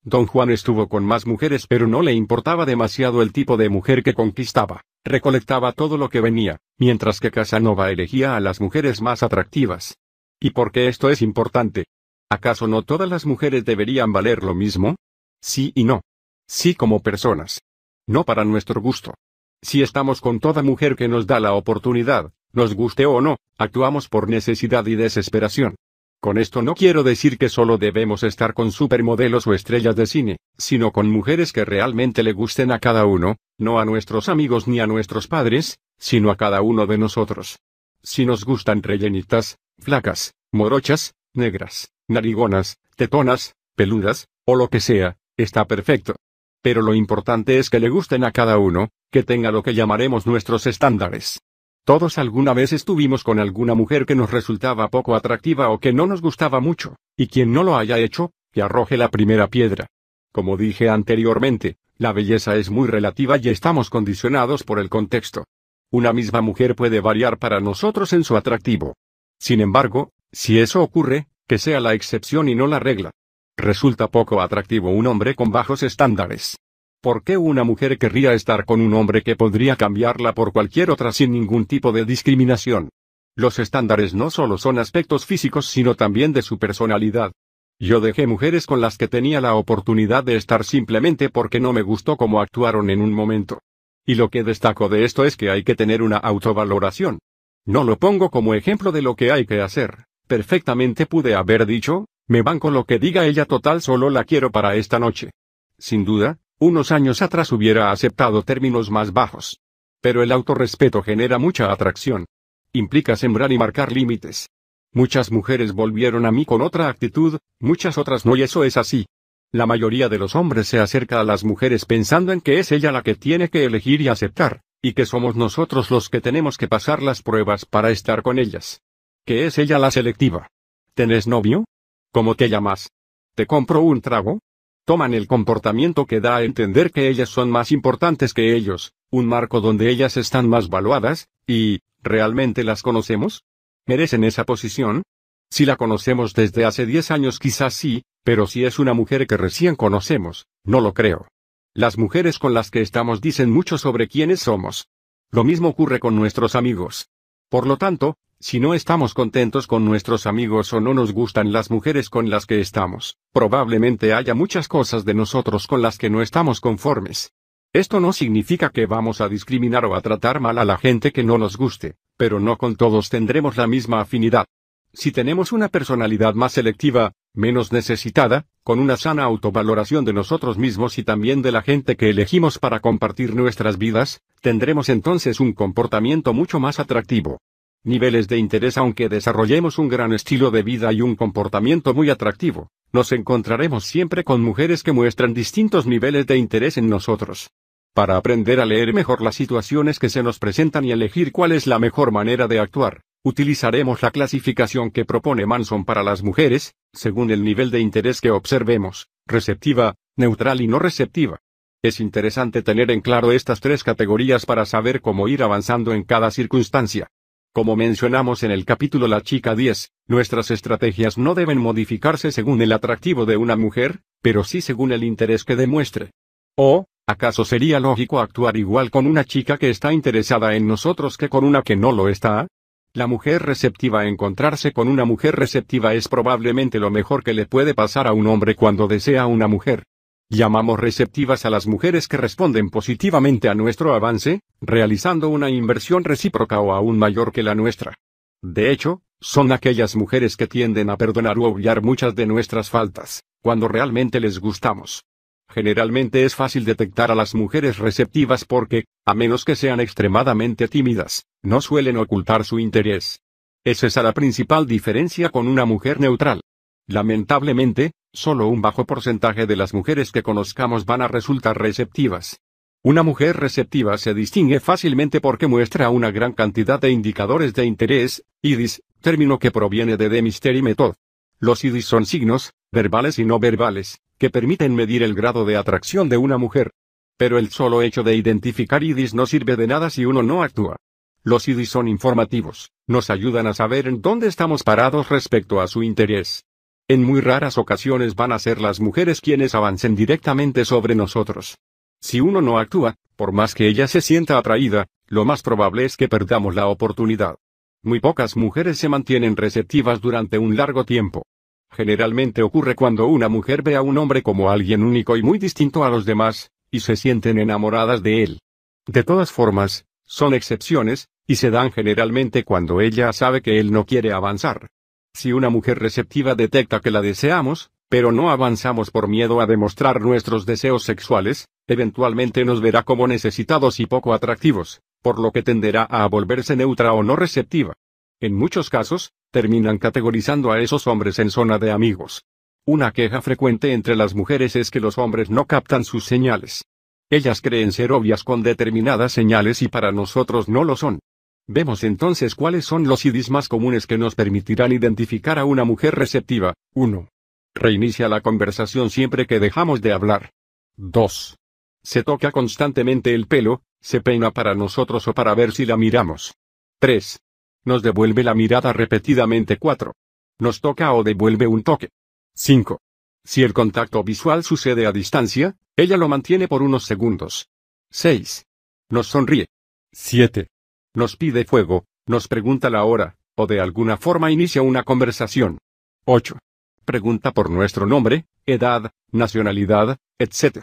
[0.07, 4.03] Don Juan estuvo con más mujeres pero no le importaba demasiado el tipo de mujer
[4.03, 9.23] que conquistaba, recolectaba todo lo que venía, mientras que Casanova elegía a las mujeres más
[9.23, 9.97] atractivas.
[10.39, 11.87] ¿Y por qué esto es importante?
[12.29, 14.97] ¿Acaso no todas las mujeres deberían valer lo mismo?
[15.41, 16.03] Sí y no.
[16.47, 17.61] Sí como personas.
[18.07, 19.15] No para nuestro gusto.
[19.63, 24.09] Si estamos con toda mujer que nos da la oportunidad, nos guste o no, actuamos
[24.09, 25.77] por necesidad y desesperación.
[26.25, 30.39] Con esto no quiero decir que solo debemos estar con supermodelos o estrellas de cine,
[30.57, 34.81] sino con mujeres que realmente le gusten a cada uno, no a nuestros amigos ni
[34.81, 37.59] a nuestros padres, sino a cada uno de nosotros.
[38.03, 45.67] Si nos gustan rellenitas, flacas, morochas, negras, narigonas, tetonas, peludas, o lo que sea, está
[45.67, 46.17] perfecto.
[46.63, 50.27] Pero lo importante es que le gusten a cada uno, que tenga lo que llamaremos
[50.27, 51.43] nuestros estándares.
[51.85, 56.07] Todos alguna vez estuvimos con alguna mujer que nos resultaba poco atractiva o que no
[56.07, 59.89] nos gustaba mucho, y quien no lo haya hecho, que arroje la primera piedra.
[60.33, 65.45] Como dije anteriormente, la belleza es muy relativa y estamos condicionados por el contexto.
[65.91, 68.95] Una misma mujer puede variar para nosotros en su atractivo.
[69.39, 73.11] Sin embargo, si eso ocurre, que sea la excepción y no la regla.
[73.59, 76.57] Resulta poco atractivo un hombre con bajos estándares.
[77.05, 81.13] ¿Por qué una mujer querría estar con un hombre que podría cambiarla por cualquier otra
[81.13, 82.89] sin ningún tipo de discriminación?
[83.37, 87.33] Los estándares no solo son aspectos físicos sino también de su personalidad.
[87.79, 91.83] Yo dejé mujeres con las que tenía la oportunidad de estar simplemente porque no me
[91.83, 93.61] gustó cómo actuaron en un momento.
[94.07, 97.19] Y lo que destaco de esto es que hay que tener una autovaloración.
[97.67, 100.07] No lo pongo como ejemplo de lo que hay que hacer.
[100.27, 104.51] Perfectamente pude haber dicho, me van con lo que diga ella total solo la quiero
[104.51, 105.33] para esta noche.
[105.77, 109.61] Sin duda, unos años atrás hubiera aceptado términos más bajos.
[110.01, 112.27] Pero el autorrespeto genera mucha atracción.
[112.73, 114.51] Implica sembrar y marcar límites.
[114.93, 119.07] Muchas mujeres volvieron a mí con otra actitud, muchas otras no y eso es así.
[119.53, 122.93] La mayoría de los hombres se acerca a las mujeres pensando en que es ella
[122.93, 126.69] la que tiene que elegir y aceptar, y que somos nosotros los que tenemos que
[126.69, 128.83] pasar las pruebas para estar con ellas.
[129.25, 130.49] Que es ella la selectiva.
[130.95, 131.65] ¿Tenés novio?
[132.13, 132.91] ¿Cómo te llamas?
[133.35, 134.41] ¿Te compro un trago?
[134.85, 139.27] Toman el comportamiento que da a entender que ellas son más importantes que ellos, un
[139.27, 143.45] marco donde ellas están más valuadas, y, ¿realmente las conocemos?
[143.87, 145.03] ¿Merecen esa posición?
[145.51, 149.39] Si la conocemos desde hace 10 años quizás sí, pero si es una mujer que
[149.39, 151.29] recién conocemos, no lo creo.
[151.73, 154.89] Las mujeres con las que estamos dicen mucho sobre quiénes somos.
[155.31, 157.09] Lo mismo ocurre con nuestros amigos.
[157.49, 158.17] Por lo tanto,
[158.47, 162.45] si no estamos contentos con nuestros amigos o no nos gustan las mujeres con las
[162.45, 167.33] que estamos, probablemente haya muchas cosas de nosotros con las que no estamos conformes.
[167.73, 171.25] Esto no significa que vamos a discriminar o a tratar mal a la gente que
[171.25, 174.45] no nos guste, pero no con todos tendremos la misma afinidad.
[174.93, 180.99] Si tenemos una personalidad más selectiva, menos necesitada, con una sana autovaloración de nosotros mismos
[180.99, 186.35] y también de la gente que elegimos para compartir nuestras vidas, tendremos entonces un comportamiento
[186.35, 187.39] mucho más atractivo.
[187.85, 192.71] Niveles de interés Aunque desarrollemos un gran estilo de vida y un comportamiento muy atractivo,
[192.93, 197.51] nos encontraremos siempre con mujeres que muestran distintos niveles de interés en nosotros.
[197.93, 201.67] Para aprender a leer mejor las situaciones que se nos presentan y elegir cuál es
[201.67, 207.31] la mejor manera de actuar, Utilizaremos la clasificación que propone Manson para las mujeres, según
[207.31, 211.41] el nivel de interés que observemos, receptiva, neutral y no receptiva.
[211.83, 216.31] Es interesante tener en claro estas tres categorías para saber cómo ir avanzando en cada
[216.31, 217.09] circunstancia.
[217.55, 222.73] Como mencionamos en el capítulo La chica 10, nuestras estrategias no deben modificarse según el
[222.73, 226.11] atractivo de una mujer, pero sí según el interés que demuestre.
[226.57, 231.29] ¿O, acaso sería lógico actuar igual con una chica que está interesada en nosotros que
[231.29, 232.49] con una que no lo está?
[232.93, 237.73] La mujer receptiva encontrarse con una mujer receptiva es probablemente lo mejor que le puede
[237.73, 239.85] pasar a un hombre cuando desea una mujer.
[240.31, 246.61] Llamamos receptivas a las mujeres que responden positivamente a nuestro avance, realizando una inversión recíproca
[246.61, 247.95] o aún mayor que la nuestra.
[248.43, 253.23] De hecho, son aquellas mujeres que tienden a perdonar o obviar muchas de nuestras faltas,
[253.43, 255.05] cuando realmente les gustamos.
[255.49, 261.27] Generalmente es fácil detectar a las mujeres receptivas porque, a menos que sean extremadamente tímidas,
[261.43, 263.21] no suelen ocultar su interés.
[263.63, 266.41] Es la principal diferencia con una mujer neutral.
[266.87, 272.41] Lamentablemente, solo un bajo porcentaje de las mujeres que conozcamos van a resultar receptivas.
[272.83, 278.25] Una mujer receptiva se distingue fácilmente porque muestra una gran cantidad de indicadores de interés,
[278.43, 280.95] IDIS, término que proviene de The Mystery Method.
[281.39, 286.09] Los IDIS son signos, verbales y no verbales, que permiten medir el grado de atracción
[286.09, 286.73] de una mujer.
[287.17, 290.77] Pero el solo hecho de identificar IDIS no sirve de nada si uno no actúa.
[291.23, 295.83] Los IDIS son informativos, nos ayudan a saber en dónde estamos parados respecto a su
[295.83, 296.45] interés.
[296.87, 301.57] En muy raras ocasiones van a ser las mujeres quienes avancen directamente sobre nosotros.
[301.99, 305.97] Si uno no actúa, por más que ella se sienta atraída, lo más probable es
[305.97, 307.37] que perdamos la oportunidad.
[307.83, 311.25] Muy pocas mujeres se mantienen receptivas durante un largo tiempo.
[311.71, 315.85] Generalmente ocurre cuando una mujer ve a un hombre como alguien único y muy distinto
[315.85, 318.41] a los demás, y se sienten enamoradas de él.
[318.87, 323.87] De todas formas, son excepciones, y se dan generalmente cuando ella sabe que él no
[323.87, 324.69] quiere avanzar.
[325.15, 330.01] Si una mujer receptiva detecta que la deseamos, pero no avanzamos por miedo a demostrar
[330.01, 335.85] nuestros deseos sexuales, eventualmente nos verá como necesitados y poco atractivos, por lo que tenderá
[335.85, 337.75] a volverse neutra o no receptiva.
[338.21, 342.25] En muchos casos, terminan categorizando a esos hombres en zona de amigos.
[342.67, 346.65] Una queja frecuente entre las mujeres es que los hombres no captan sus señales.
[347.11, 350.99] Ellas creen ser obvias con determinadas señales y para nosotros no lo son.
[351.47, 355.95] Vemos entonces cuáles son los idis más comunes que nos permitirán identificar a una mujer
[355.95, 356.55] receptiva.
[356.75, 357.09] 1.
[357.55, 360.31] Reinicia la conversación siempre que dejamos de hablar.
[360.77, 361.37] 2.
[361.83, 366.35] Se toca constantemente el pelo, se peina para nosotros o para ver si la miramos.
[366.79, 367.21] 3.
[367.65, 369.93] Nos devuelve la mirada repetidamente 4.
[370.39, 371.91] Nos toca o devuelve un toque.
[372.35, 372.81] 5.
[373.23, 377.49] Si el contacto visual sucede a distancia, ella lo mantiene por unos segundos.
[377.91, 378.47] 6.
[378.89, 379.47] Nos sonríe.
[379.93, 380.49] 7.
[380.97, 385.59] Nos pide fuego, nos pregunta la hora, o de alguna forma inicia una conversación.
[386.05, 386.39] 8.
[386.85, 390.63] Pregunta por nuestro nombre, edad, nacionalidad, etc.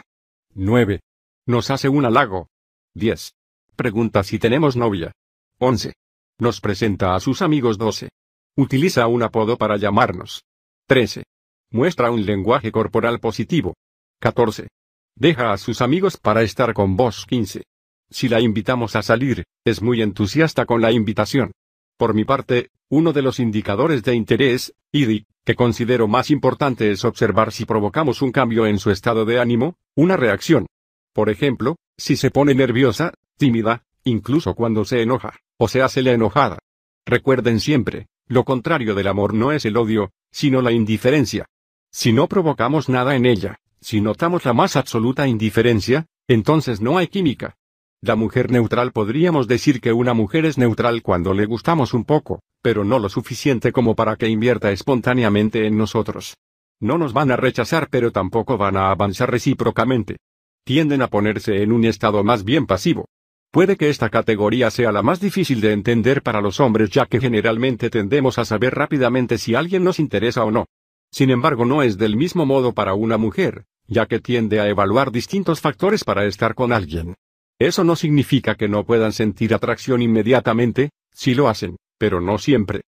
[0.54, 1.00] 9.
[1.46, 2.48] Nos hace un halago.
[2.94, 3.34] 10.
[3.76, 5.12] Pregunta si tenemos novia.
[5.58, 5.92] 11.
[6.38, 8.08] Nos presenta a sus amigos 12.
[8.56, 10.44] Utiliza un apodo para llamarnos.
[10.86, 11.24] 13.
[11.70, 13.74] Muestra un lenguaje corporal positivo.
[14.20, 14.68] 14.
[15.14, 17.64] Deja a sus amigos para estar con vos 15.
[18.12, 21.52] Si la invitamos a salir, es muy entusiasta con la invitación.
[21.96, 27.06] Por mi parte, uno de los indicadores de interés, IDI, que considero más importante es
[27.06, 30.66] observar si provocamos un cambio en su estado de ánimo, una reacción.
[31.14, 36.12] Por ejemplo, si se pone nerviosa, tímida, incluso cuando se enoja, o se hace la
[36.12, 36.58] enojada.
[37.06, 41.46] Recuerden siempre, lo contrario del amor no es el odio, sino la indiferencia.
[41.90, 47.08] Si no provocamos nada en ella, si notamos la más absoluta indiferencia, entonces no hay
[47.08, 47.56] química.
[48.04, 52.40] La mujer neutral podríamos decir que una mujer es neutral cuando le gustamos un poco,
[52.60, 56.36] pero no lo suficiente como para que invierta espontáneamente en nosotros.
[56.80, 60.16] No nos van a rechazar pero tampoco van a avanzar recíprocamente.
[60.64, 63.04] Tienden a ponerse en un estado más bien pasivo.
[63.52, 67.20] Puede que esta categoría sea la más difícil de entender para los hombres ya que
[67.20, 70.66] generalmente tendemos a saber rápidamente si alguien nos interesa o no.
[71.12, 75.12] Sin embargo no es del mismo modo para una mujer, ya que tiende a evaluar
[75.12, 77.14] distintos factores para estar con alguien.
[77.62, 82.80] Eso no significa que no puedan sentir atracción inmediatamente, si lo hacen, pero no siempre.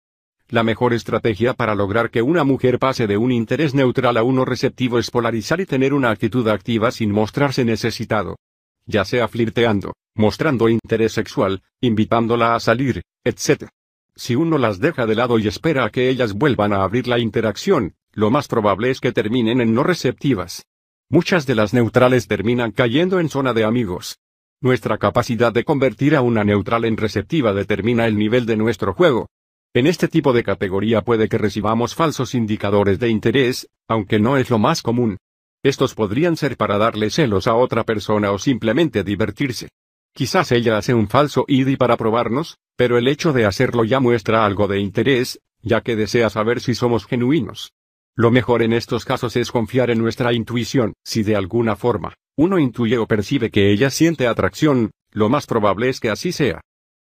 [0.48, 4.46] La mejor estrategia para lograr que una mujer pase de un interés neutral a uno
[4.46, 8.38] receptivo es polarizar y tener una actitud activa sin mostrarse necesitado.
[8.86, 13.68] Ya sea flirteando, mostrando interés sexual, invitándola a salir, etc.
[14.16, 17.18] Si uno las deja de lado y espera a que ellas vuelvan a abrir la
[17.18, 20.64] interacción, lo más probable es que terminen en no receptivas.
[21.10, 24.16] Muchas de las neutrales terminan cayendo en zona de amigos.
[24.62, 29.26] Nuestra capacidad de convertir a una neutral en receptiva determina el nivel de nuestro juego.
[29.74, 34.50] En este tipo de categoría puede que recibamos falsos indicadores de interés, aunque no es
[34.50, 35.16] lo más común.
[35.64, 39.68] Estos podrían ser para darle celos a otra persona o simplemente divertirse.
[40.14, 44.46] Quizás ella hace un falso ID para probarnos, pero el hecho de hacerlo ya muestra
[44.46, 47.72] algo de interés, ya que desea saber si somos genuinos.
[48.14, 52.58] Lo mejor en estos casos es confiar en nuestra intuición, si de alguna forma, uno
[52.58, 56.60] intuye o percibe que ella siente atracción, lo más probable es que así sea.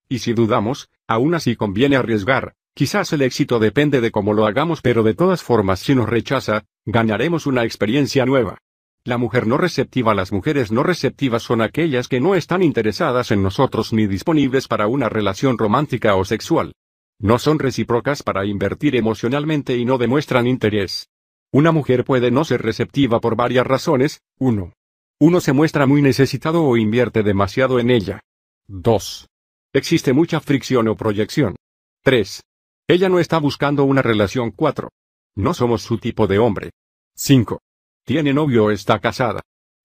[0.09, 4.81] Y si dudamos, aún así conviene arriesgar, quizás el éxito depende de cómo lo hagamos
[4.81, 8.57] pero de todas formas si nos rechaza, ganaremos una experiencia nueva.
[9.03, 13.41] La mujer no receptiva Las mujeres no receptivas son aquellas que no están interesadas en
[13.41, 16.73] nosotros ni disponibles para una relación romántica o sexual.
[17.19, 21.09] No son recíprocas para invertir emocionalmente y no demuestran interés.
[21.51, 24.21] Una mujer puede no ser receptiva por varias razones.
[24.39, 24.73] 1.
[25.21, 28.21] Uno se muestra muy necesitado o invierte demasiado en ella.
[28.67, 29.27] 2.
[29.71, 31.57] Existe mucha fricción o proyección.
[32.03, 32.41] 3.
[32.87, 34.89] Ella no está buscando una relación 4.
[35.35, 36.71] No somos su tipo de hombre.
[37.15, 37.61] 5.
[38.03, 39.41] Tiene novio o está casada.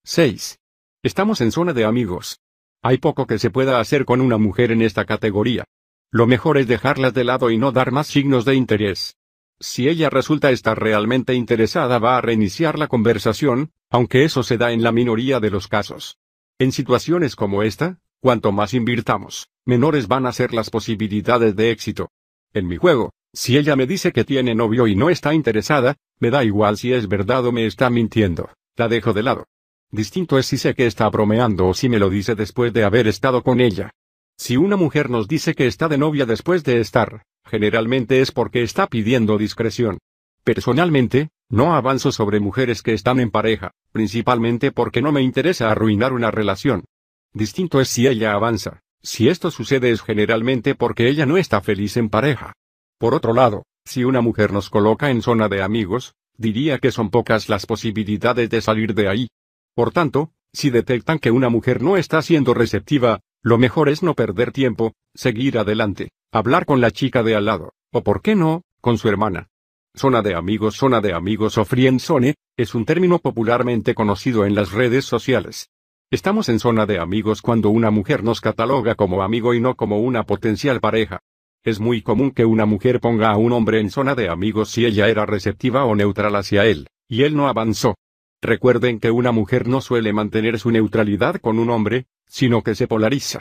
[0.07, 0.57] 6.
[1.03, 2.39] Estamos en zona de amigos.
[2.83, 5.67] Hay poco que se pueda hacer con una mujer en esta categoría.
[6.11, 9.19] Lo mejor es dejarlas de lado y no dar más signos de interés.
[9.59, 14.73] Si ella resulta estar realmente interesada va a reiniciar la conversación, aunque eso se da
[14.73, 16.19] en la minoría de los casos.
[16.59, 22.11] En situaciones como esta, cuanto más invirtamos, menores van a ser las posibilidades de éxito.
[22.53, 26.31] En mi juego, si ella me dice que tiene novio y no está interesada, me
[26.31, 29.47] da igual si es verdad o me está mintiendo, la dejo de lado.
[29.91, 33.07] Distinto es si sé que está bromeando o si me lo dice después de haber
[33.07, 33.91] estado con ella.
[34.37, 38.63] Si una mujer nos dice que está de novia después de estar, generalmente es porque
[38.63, 39.99] está pidiendo discreción.
[40.45, 46.13] Personalmente, no avanzo sobre mujeres que están en pareja, principalmente porque no me interesa arruinar
[46.13, 46.85] una relación.
[47.33, 48.81] Distinto es si ella avanza.
[49.03, 52.53] Si esto sucede es generalmente porque ella no está feliz en pareja.
[52.99, 57.11] Por otro lado, si una mujer nos coloca en zona de amigos, diría que son
[57.11, 59.29] pocas las posibilidades de salir de ahí.
[59.75, 64.15] Por tanto, si detectan que una mujer no está siendo receptiva, lo mejor es no
[64.15, 68.63] perder tiempo, seguir adelante, hablar con la chica de al lado, o por qué no,
[68.81, 69.49] con su hermana.
[69.95, 74.73] Zona de amigos, zona de amigos o friendzone, es un término popularmente conocido en las
[74.73, 75.71] redes sociales.
[76.11, 79.99] Estamos en zona de amigos cuando una mujer nos cataloga como amigo y no como
[79.99, 81.21] una potencial pareja.
[81.65, 84.85] Es muy común que una mujer ponga a un hombre en zona de amigos si
[84.85, 87.97] ella era receptiva o neutral hacia él, y él no avanzó.
[88.43, 92.87] Recuerden que una mujer no suele mantener su neutralidad con un hombre, sino que se
[92.87, 93.41] polariza.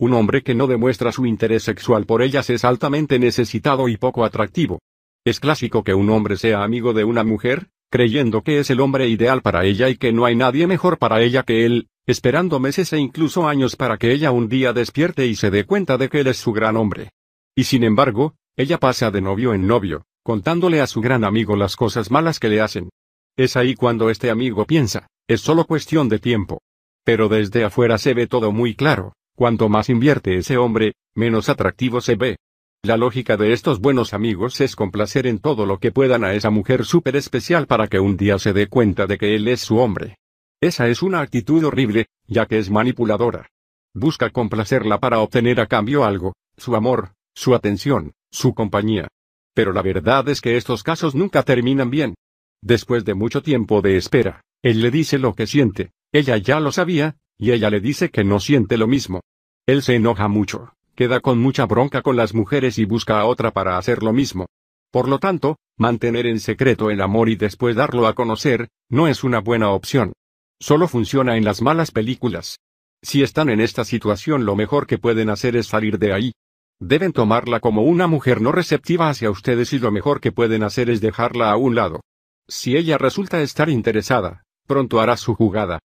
[0.00, 4.24] Un hombre que no demuestra su interés sexual por ellas es altamente necesitado y poco
[4.24, 4.80] atractivo.
[5.26, 9.10] Es clásico que un hombre sea amigo de una mujer, creyendo que es el hombre
[9.10, 12.94] ideal para ella y que no hay nadie mejor para ella que él, esperando meses
[12.94, 16.20] e incluso años para que ella un día despierte y se dé cuenta de que
[16.20, 17.10] él es su gran hombre.
[17.54, 21.76] Y sin embargo, ella pasa de novio en novio, contándole a su gran amigo las
[21.76, 22.88] cosas malas que le hacen.
[23.36, 26.62] Es ahí cuando este amigo piensa, es solo cuestión de tiempo.
[27.04, 32.02] Pero desde afuera se ve todo muy claro, cuanto más invierte ese hombre, menos atractivo
[32.02, 32.36] se ve.
[32.82, 36.50] La lógica de estos buenos amigos es complacer en todo lo que puedan a esa
[36.50, 39.78] mujer súper especial para que un día se dé cuenta de que él es su
[39.78, 40.18] hombre.
[40.60, 43.48] Esa es una actitud horrible, ya que es manipuladora.
[43.94, 49.08] Busca complacerla para obtener a cambio algo, su amor, su atención, su compañía.
[49.54, 52.14] Pero la verdad es que estos casos nunca terminan bien.
[52.60, 56.72] Después de mucho tiempo de espera, él le dice lo que siente, ella ya lo
[56.72, 59.22] sabía, y ella le dice que no siente lo mismo.
[59.66, 63.50] Él se enoja mucho, queda con mucha bronca con las mujeres y busca a otra
[63.50, 64.46] para hacer lo mismo.
[64.92, 69.24] Por lo tanto, mantener en secreto el amor y después darlo a conocer, no es
[69.24, 70.12] una buena opción.
[70.60, 72.58] Solo funciona en las malas películas.
[73.02, 76.32] Si están en esta situación lo mejor que pueden hacer es salir de ahí.
[76.78, 80.90] Deben tomarla como una mujer no receptiva hacia ustedes y lo mejor que pueden hacer
[80.90, 82.02] es dejarla a un lado.
[82.48, 85.78] Si ella resulta estar interesada, pronto hará su jugada.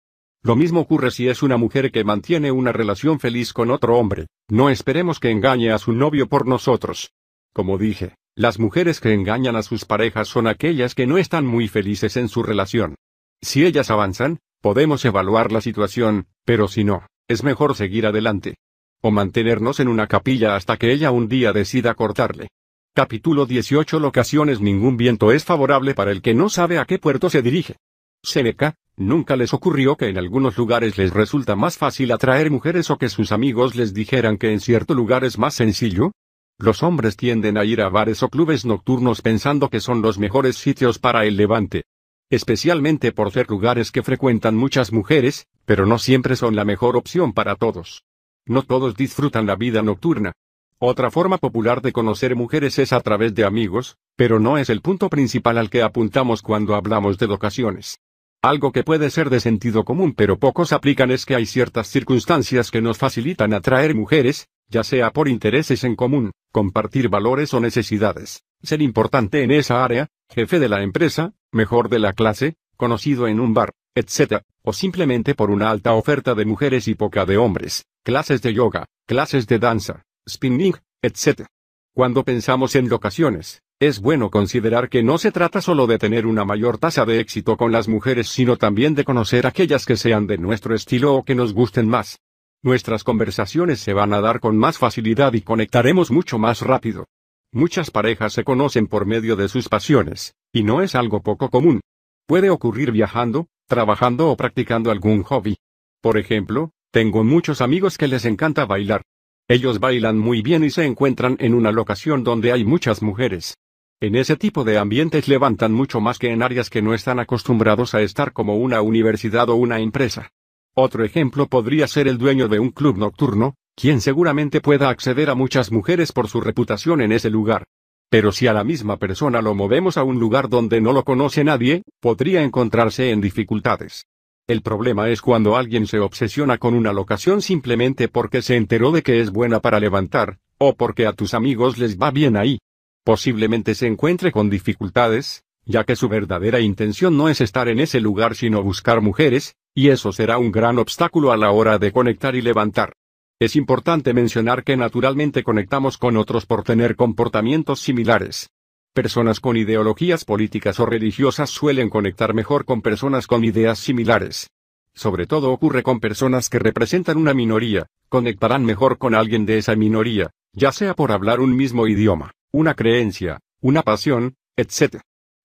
[0.46, 4.28] Lo mismo ocurre si es una mujer que mantiene una relación feliz con otro hombre,
[4.48, 7.12] no esperemos que engañe a su novio por nosotros.
[7.52, 11.68] Como dije, las mujeres que engañan a sus parejas son aquellas que no están muy
[11.68, 12.96] felices en su relación.
[13.42, 18.56] Si ellas avanzan, Podemos evaluar la situación, pero si no, es mejor seguir adelante.
[19.00, 22.48] O mantenernos en una capilla hasta que ella un día decida cortarle.
[22.96, 27.30] Capítulo 18 Locaciones Ningún viento es favorable para el que no sabe a qué puerto
[27.30, 27.76] se dirige.
[28.24, 32.98] Seneca, ¿nunca les ocurrió que en algunos lugares les resulta más fácil atraer mujeres o
[32.98, 36.12] que sus amigos les dijeran que en cierto lugar es más sencillo?
[36.58, 40.56] Los hombres tienden a ir a bares o clubes nocturnos pensando que son los mejores
[40.56, 41.84] sitios para el levante
[42.30, 47.34] especialmente por ser lugares que frecuentan muchas mujeres, pero no siempre son la mejor opción
[47.34, 48.04] para todos.
[48.46, 50.34] No todos disfrutan la vida nocturna.
[50.78, 54.82] Otra forma popular de conocer mujeres es a través de amigos, pero no es el
[54.82, 58.00] punto principal al que apuntamos cuando hablamos de locaciones.
[58.46, 62.70] Algo que puede ser de sentido común pero pocos aplican es que hay ciertas circunstancias
[62.70, 68.44] que nos facilitan atraer mujeres, ya sea por intereses en común, compartir valores o necesidades,
[68.62, 73.40] ser importante en esa área, jefe de la empresa, mejor de la clase, conocido en
[73.40, 77.88] un bar, etc., o simplemente por una alta oferta de mujeres y poca de hombres,
[78.04, 81.48] clases de yoga, clases de danza, spinning, etc.
[81.96, 86.46] Cuando pensamos en locaciones, es bueno considerar que no se trata solo de tener una
[86.46, 90.38] mayor tasa de éxito con las mujeres, sino también de conocer aquellas que sean de
[90.38, 92.20] nuestro estilo o que nos gusten más.
[92.64, 97.06] Nuestras conversaciones se van a dar con más facilidad y conectaremos mucho más rápido.
[97.52, 101.82] Muchas parejas se conocen por medio de sus pasiones, y no es algo poco común.
[102.28, 105.58] Puede ocurrir viajando, trabajando o practicando algún hobby.
[106.02, 109.02] Por ejemplo, tengo muchos amigos que les encanta bailar.
[109.50, 113.56] Ellos bailan muy bien y se encuentran en una locación donde hay muchas mujeres.
[114.02, 117.96] En ese tipo de ambientes levantan mucho más que en áreas que no están acostumbrados
[117.96, 120.32] a estar como una universidad o una empresa.
[120.76, 125.36] Otro ejemplo podría ser el dueño de un club nocturno, quien seguramente pueda acceder a
[125.36, 127.64] muchas mujeres por su reputación en ese lugar.
[128.10, 131.46] Pero si a la misma persona lo movemos a un lugar donde no lo conoce
[131.46, 134.06] nadie, podría encontrarse en dificultades.
[134.46, 139.04] El problema es cuando alguien se obsesiona con una locación simplemente porque se enteró de
[139.04, 142.60] que es buena para levantar, o porque a tus amigos les va bien ahí.
[143.06, 148.02] Posiblemente se encuentre con dificultades, ya que su verdadera intención no es estar en ese
[148.02, 152.36] lugar sino buscar mujeres, y eso será un gran obstáculo a la hora de conectar
[152.36, 152.94] y levantar.
[153.40, 158.50] Es importante mencionar que naturalmente conectamos con otros por tener comportamientos similares.
[158.92, 164.50] Personas con ideologías políticas o religiosas suelen conectar mejor con personas con ideas similares.
[164.96, 169.76] Sobre todo ocurre con personas que representan una minoría, conectarán mejor con alguien de esa
[169.76, 175.02] minoría, ya sea por hablar un mismo idioma, una creencia, una pasión, etc.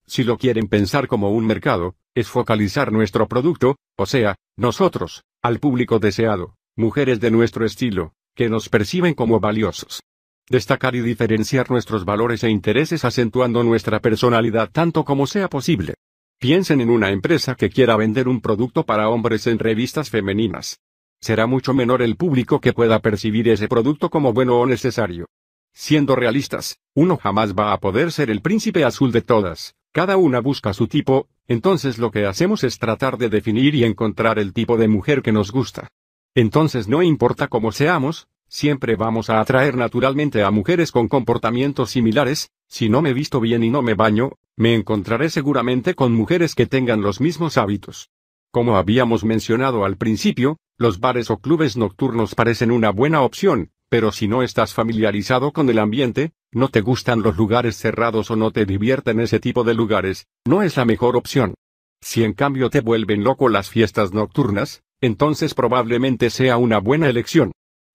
[0.06, 5.58] Si lo quieren pensar como un mercado, es focalizar nuestro producto, o sea, nosotros, al
[5.58, 10.04] público deseado, mujeres de nuestro estilo, que nos perciben como valiosos.
[10.48, 15.94] Destacar y diferenciar nuestros valores e intereses acentuando nuestra personalidad tanto como sea posible.
[16.38, 20.78] Piensen en una empresa que quiera vender un producto para hombres en revistas femeninas.
[21.20, 25.26] Será mucho menor el público que pueda percibir ese producto como bueno o necesario.
[25.72, 30.40] Siendo realistas, uno jamás va a poder ser el príncipe azul de todas, cada una
[30.40, 34.76] busca su tipo, entonces lo que hacemos es tratar de definir y encontrar el tipo
[34.76, 35.88] de mujer que nos gusta.
[36.34, 42.50] Entonces no importa cómo seamos, siempre vamos a atraer naturalmente a mujeres con comportamientos similares,
[42.68, 46.66] si no me visto bien y no me baño, me encontraré seguramente con mujeres que
[46.66, 48.10] tengan los mismos hábitos.
[48.52, 54.12] Como habíamos mencionado al principio, los bares o clubes nocturnos parecen una buena opción, pero
[54.12, 58.52] si no estás familiarizado con el ambiente, no te gustan los lugares cerrados o no
[58.52, 61.54] te divierten ese tipo de lugares, no es la mejor opción.
[62.00, 67.50] Si en cambio te vuelven loco las fiestas nocturnas, entonces probablemente sea una buena elección.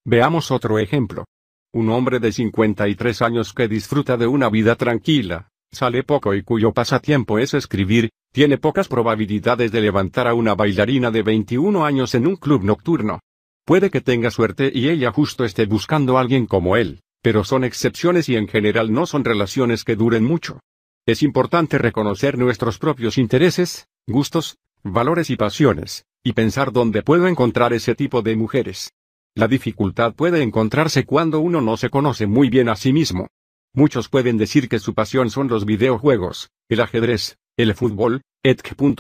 [0.06, 1.25] Veamos otro ejemplo.
[1.74, 6.74] Un hombre de 53 años que disfruta de una vida tranquila, sale poco y cuyo
[6.74, 12.27] pasatiempo es escribir, tiene pocas probabilidades de levantar a una bailarina de 21 años en
[12.27, 13.22] un club nocturno.
[13.65, 17.63] Puede que tenga suerte y ella justo esté buscando a alguien como él, pero son
[17.63, 20.59] excepciones y en general no son relaciones que duren mucho.
[21.07, 27.73] Es importante reconocer nuestros propios intereses, gustos, valores y pasiones, y pensar dónde puedo encontrar
[27.73, 28.93] ese tipo de mujeres.
[29.33, 33.29] La dificultad puede encontrarse cuando uno no se conoce muy bien a sí mismo.
[33.73, 38.93] Muchos pueden decir que su pasión son los videojuegos, el ajedrez, el fútbol, etc.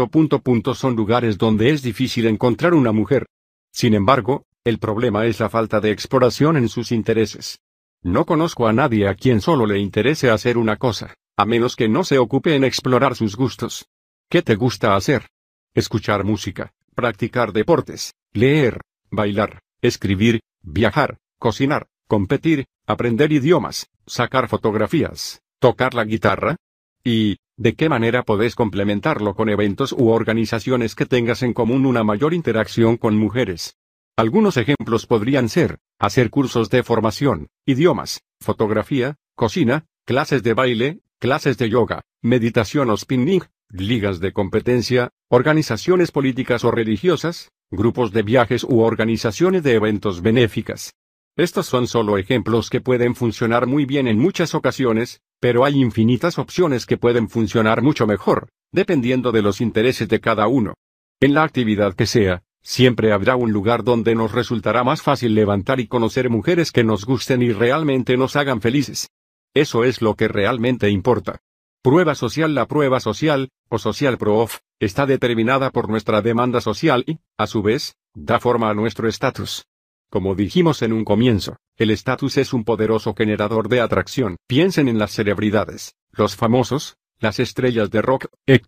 [0.73, 3.27] Son lugares donde es difícil encontrar una mujer.
[3.71, 7.59] Sin embargo, el problema es la falta de exploración en sus intereses.
[8.01, 11.87] No conozco a nadie a quien solo le interese hacer una cosa, a menos que
[11.87, 13.85] no se ocupe en explorar sus gustos.
[14.27, 15.27] ¿Qué te gusta hacer?
[15.75, 25.93] Escuchar música, practicar deportes, leer, bailar, escribir, viajar, cocinar, competir, aprender idiomas, sacar fotografías, tocar
[25.93, 26.55] la guitarra.
[27.03, 32.03] ¿Y, de qué manera podés complementarlo con eventos u organizaciones que tengas en común una
[32.03, 33.75] mayor interacción con mujeres?
[34.17, 41.57] Algunos ejemplos podrían ser, hacer cursos de formación, idiomas, fotografía, cocina, clases de baile, clases
[41.57, 48.63] de yoga, meditación o spinning, ligas de competencia, organizaciones políticas o religiosas, grupos de viajes
[48.63, 50.93] u organizaciones de eventos benéficas.
[51.35, 56.39] Estos son solo ejemplos que pueden funcionar muy bien en muchas ocasiones, pero hay infinitas
[56.39, 60.75] opciones que pueden funcionar mucho mejor, dependiendo de los intereses de cada uno.
[61.19, 65.79] En la actividad que sea, Siempre habrá un lugar donde nos resultará más fácil levantar
[65.79, 69.11] y conocer mujeres que nos gusten y realmente nos hagan felices.
[69.53, 71.41] Eso es lo que realmente importa.
[71.83, 77.19] Prueba social La prueba social, o social proof, está determinada por nuestra demanda social y,
[77.37, 79.67] a su vez, da forma a nuestro estatus.
[80.09, 84.37] Como dijimos en un comienzo, el estatus es un poderoso generador de atracción.
[84.47, 88.65] Piensen en las celebridades, los famosos, las estrellas de rock, etc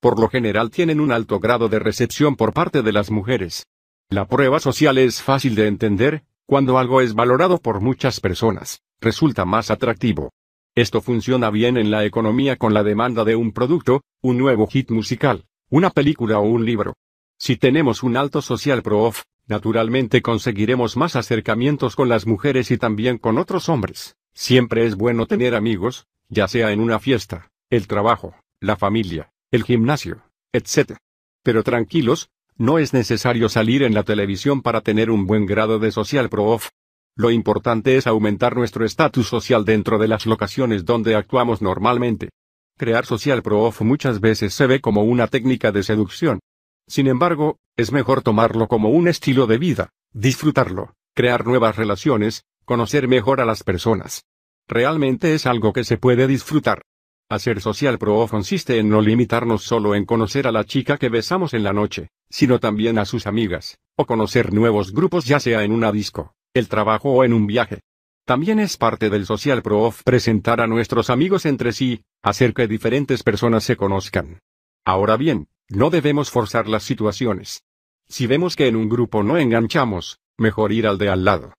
[0.00, 3.66] por lo general tienen un alto grado de recepción por parte de las mujeres.
[4.08, 9.44] La prueba social es fácil de entender, cuando algo es valorado por muchas personas, resulta
[9.44, 10.30] más atractivo.
[10.74, 14.90] Esto funciona bien en la economía con la demanda de un producto, un nuevo hit
[14.90, 16.94] musical, una película o un libro.
[17.36, 23.18] Si tenemos un alto social pro-off, naturalmente conseguiremos más acercamientos con las mujeres y también
[23.18, 24.16] con otros hombres.
[24.32, 29.64] Siempre es bueno tener amigos, ya sea en una fiesta, el trabajo, la familia, el
[29.64, 30.96] gimnasio, etc.
[31.42, 35.92] Pero tranquilos, no es necesario salir en la televisión para tener un buen grado de
[35.92, 36.68] social pro-off.
[37.16, 42.30] Lo importante es aumentar nuestro estatus social dentro de las locaciones donde actuamos normalmente.
[42.76, 46.40] Crear social pro-off muchas veces se ve como una técnica de seducción.
[46.86, 53.08] Sin embargo, es mejor tomarlo como un estilo de vida, disfrutarlo, crear nuevas relaciones, conocer
[53.08, 54.24] mejor a las personas.
[54.68, 56.82] Realmente es algo que se puede disfrutar.
[57.30, 61.52] Hacer social pro consiste en no limitarnos solo en conocer a la chica que besamos
[61.52, 65.72] en la noche, sino también a sus amigas, o conocer nuevos grupos ya sea en
[65.72, 67.82] una disco, el trabajo o en un viaje.
[68.24, 73.22] También es parte del social pro presentar a nuestros amigos entre sí, hacer que diferentes
[73.22, 74.40] personas se conozcan.
[74.86, 77.62] Ahora bien, no debemos forzar las situaciones.
[78.08, 81.52] Si vemos que en un grupo no enganchamos, mejor ir al de al lado.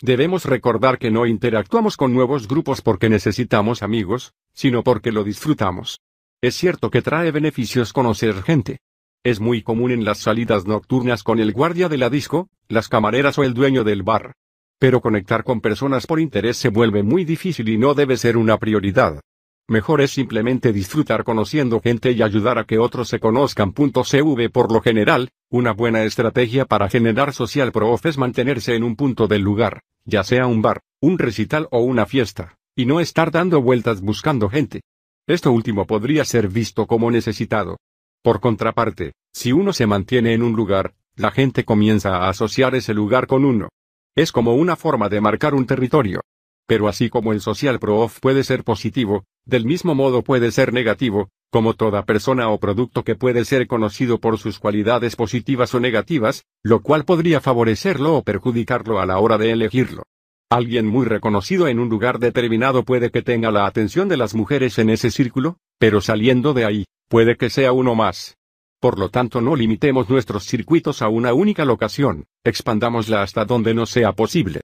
[0.00, 6.00] Debemos recordar que no interactuamos con nuevos grupos porque necesitamos amigos, sino porque lo disfrutamos.
[6.42, 8.78] Es cierto que trae beneficios conocer gente.
[9.22, 13.38] Es muy común en las salidas nocturnas con el guardia de la disco, las camareras
[13.38, 14.32] o el dueño del bar.
[14.78, 18.56] Pero conectar con personas por interés se vuelve muy difícil y no debe ser una
[18.56, 19.20] prioridad.
[19.68, 23.74] Mejor es simplemente disfrutar conociendo gente y ayudar a que otros se conozcan.
[23.74, 28.96] CV por lo general, una buena estrategia para generar social proof es mantenerse en un
[28.96, 33.30] punto del lugar, ya sea un bar, un recital o una fiesta, y no estar
[33.30, 34.82] dando vueltas buscando gente.
[35.26, 37.78] Esto último podría ser visto como necesitado.
[38.22, 42.92] Por contraparte, si uno se mantiene en un lugar, la gente comienza a asociar ese
[42.92, 43.70] lugar con uno.
[44.14, 46.20] Es como una forma de marcar un territorio.
[46.68, 51.30] Pero así como el social proof puede ser positivo, del mismo modo puede ser negativo,
[51.50, 56.44] como toda persona o producto que puede ser conocido por sus cualidades positivas o negativas,
[56.62, 60.02] lo cual podría favorecerlo o perjudicarlo a la hora de elegirlo.
[60.48, 64.78] Alguien muy reconocido en un lugar determinado puede que tenga la atención de las mujeres
[64.78, 68.36] en ese círculo, pero saliendo de ahí, puede que sea uno más.
[68.78, 73.86] Por lo tanto no limitemos nuestros circuitos a una única locación, expandámosla hasta donde no
[73.86, 74.60] sea posible.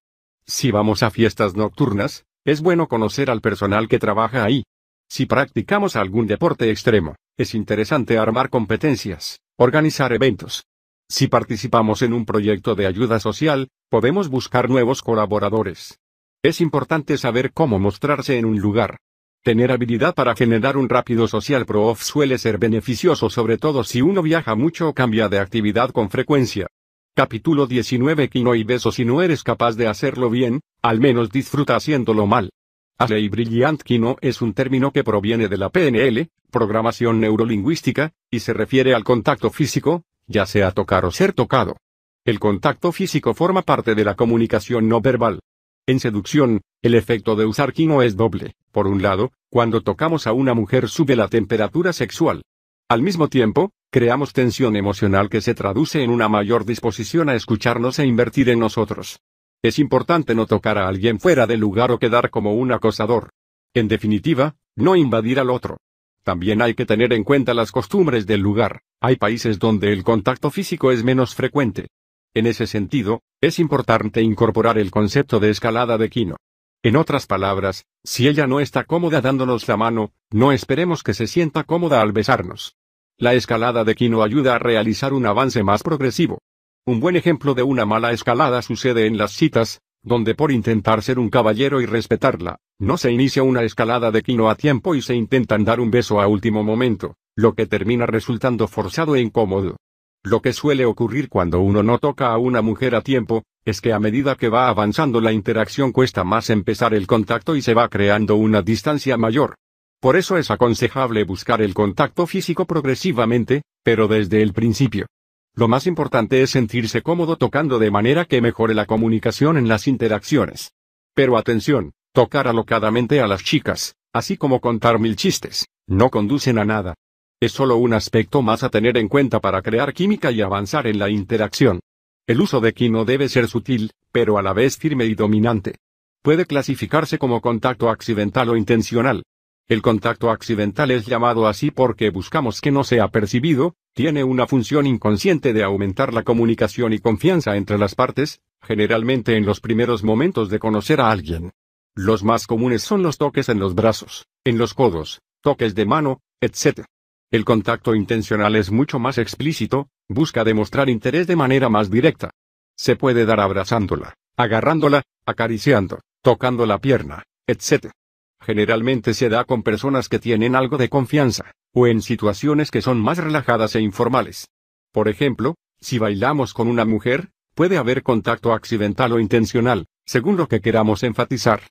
[0.47, 4.63] Si vamos a fiestas nocturnas, es bueno conocer al personal que trabaja ahí.
[5.09, 10.63] Si practicamos algún deporte extremo, es interesante armar competencias, organizar eventos.
[11.09, 16.01] Si participamos en un proyecto de ayuda social, podemos buscar nuevos colaboradores.
[16.43, 18.97] Es importante saber cómo mostrarse en un lugar.
[19.45, 24.23] Tener habilidad para generar un rápido social pro suele ser beneficioso sobre todo si uno
[24.23, 26.69] viaja mucho o cambia de actividad con frecuencia.
[27.15, 31.77] Capítulo 19 Kino y beso si no eres capaz de hacerlo bien, al menos disfruta
[31.77, 32.49] haciéndolo mal.
[32.97, 38.55] Ashley Brilliant Kino es un término que proviene de la PNL, programación neurolingüística, y se
[38.55, 41.77] refiere al contacto físico, ya sea tocar o ser tocado.
[42.25, 45.41] El contacto físico forma parte de la comunicación no verbal.
[45.89, 48.55] En seducción, el efecto de usar quino es doble.
[48.71, 52.43] Por un lado, cuando tocamos a una mujer sube la temperatura sexual.
[52.89, 57.99] Al mismo tiempo, creamos tensión emocional que se traduce en una mayor disposición a escucharnos
[57.99, 59.19] e invertir en nosotros.
[59.61, 63.31] Es importante no tocar a alguien fuera del lugar o quedar como un acosador.
[63.75, 65.79] En definitiva, no invadir al otro.
[66.23, 68.83] También hay que tener en cuenta las costumbres del lugar.
[69.01, 71.89] Hay países donde el contacto físico es menos frecuente.
[72.35, 76.37] En ese sentido, es importante incorporar el concepto de escalada de Kino.
[76.83, 81.27] En otras palabras, si ella no está cómoda dándonos la mano, no esperemos que se
[81.27, 82.77] sienta cómoda al besarnos.
[83.19, 86.39] La escalada de Kino ayuda a realizar un avance más progresivo.
[86.87, 91.19] Un buen ejemplo de una mala escalada sucede en las citas, donde por intentar ser
[91.19, 95.15] un caballero y respetarla, no se inicia una escalada de Kino a tiempo y se
[95.15, 99.77] intentan dar un beso a último momento, lo que termina resultando forzado e incómodo.
[100.25, 103.93] Lo que suele ocurrir cuando uno no toca a una mujer a tiempo, es que
[103.93, 107.89] a medida que va avanzando la interacción cuesta más empezar el contacto y se va
[107.89, 109.57] creando una distancia mayor.
[110.01, 115.07] Por eso es aconsejable buscar el contacto físico progresivamente, pero desde el principio.
[115.55, 119.89] Lo más importante es sentirse cómodo tocando de manera que mejore la comunicación en las
[119.89, 120.73] interacciones.
[121.15, 126.65] Pero atención, tocar alocadamente a las chicas, así como contar mil chistes, no conducen a
[126.65, 126.95] nada
[127.43, 131.01] es solo un aspecto más a tener en cuenta para crear química y avanzar en
[131.01, 131.81] la interacción.
[132.25, 135.75] El uso de quino debe ser sutil, pero a la vez firme y dominante.
[136.23, 139.25] Puede clasificarse como contacto accidental o intencional.
[139.67, 144.87] El contacto accidental es llamado así porque buscamos que no sea percibido, tiene una función
[144.87, 150.49] inconsciente de aumentar la comunicación y confianza entre las partes, generalmente en los primeros momentos
[150.49, 151.51] de conocer a alguien.
[151.97, 156.21] Los más comunes son los toques en los brazos, en los codos, toques de mano,
[156.41, 156.85] etc.
[157.33, 162.31] El contacto intencional es mucho más explícito, busca demostrar interés de manera más directa.
[162.77, 167.91] Se puede dar abrazándola, agarrándola, acariciando, tocando la pierna, etc.
[168.39, 173.01] Generalmente se da con personas que tienen algo de confianza, o en situaciones que son
[173.01, 174.51] más relajadas e informales.
[174.93, 180.49] Por ejemplo, si bailamos con una mujer, puede haber contacto accidental o intencional, según lo
[180.49, 181.63] que queramos enfatizar.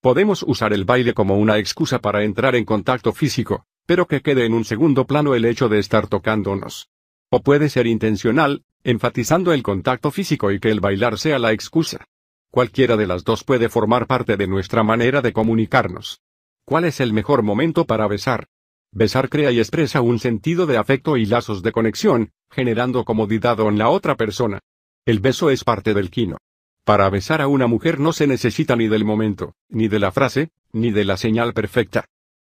[0.00, 4.46] Podemos usar el baile como una excusa para entrar en contacto físico, pero que quede
[4.46, 6.90] en un segundo plano el hecho de estar tocándonos.
[7.28, 12.06] O puede ser intencional, enfatizando el contacto físico y que el bailar sea la excusa.
[12.52, 16.20] Cualquiera de las dos puede formar parte de nuestra manera de comunicarnos.
[16.64, 18.46] ¿Cuál es el mejor momento para besar?
[18.92, 23.76] Besar crea y expresa un sentido de afecto y lazos de conexión, generando comodidad en
[23.76, 24.60] la otra persona.
[25.04, 26.36] El beso es parte del quino.
[26.84, 30.50] Para besar a una mujer no se necesita ni del momento, ni de la frase,
[30.70, 32.04] ni de la señal perfecta.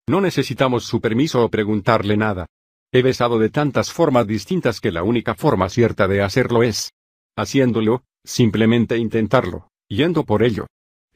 [0.09, 2.47] No necesitamos su permiso o preguntarle nada.
[2.93, 6.93] He besado de tantas formas distintas que la única forma cierta de hacerlo es
[7.37, 10.67] haciéndolo, simplemente intentarlo, yendo por ello.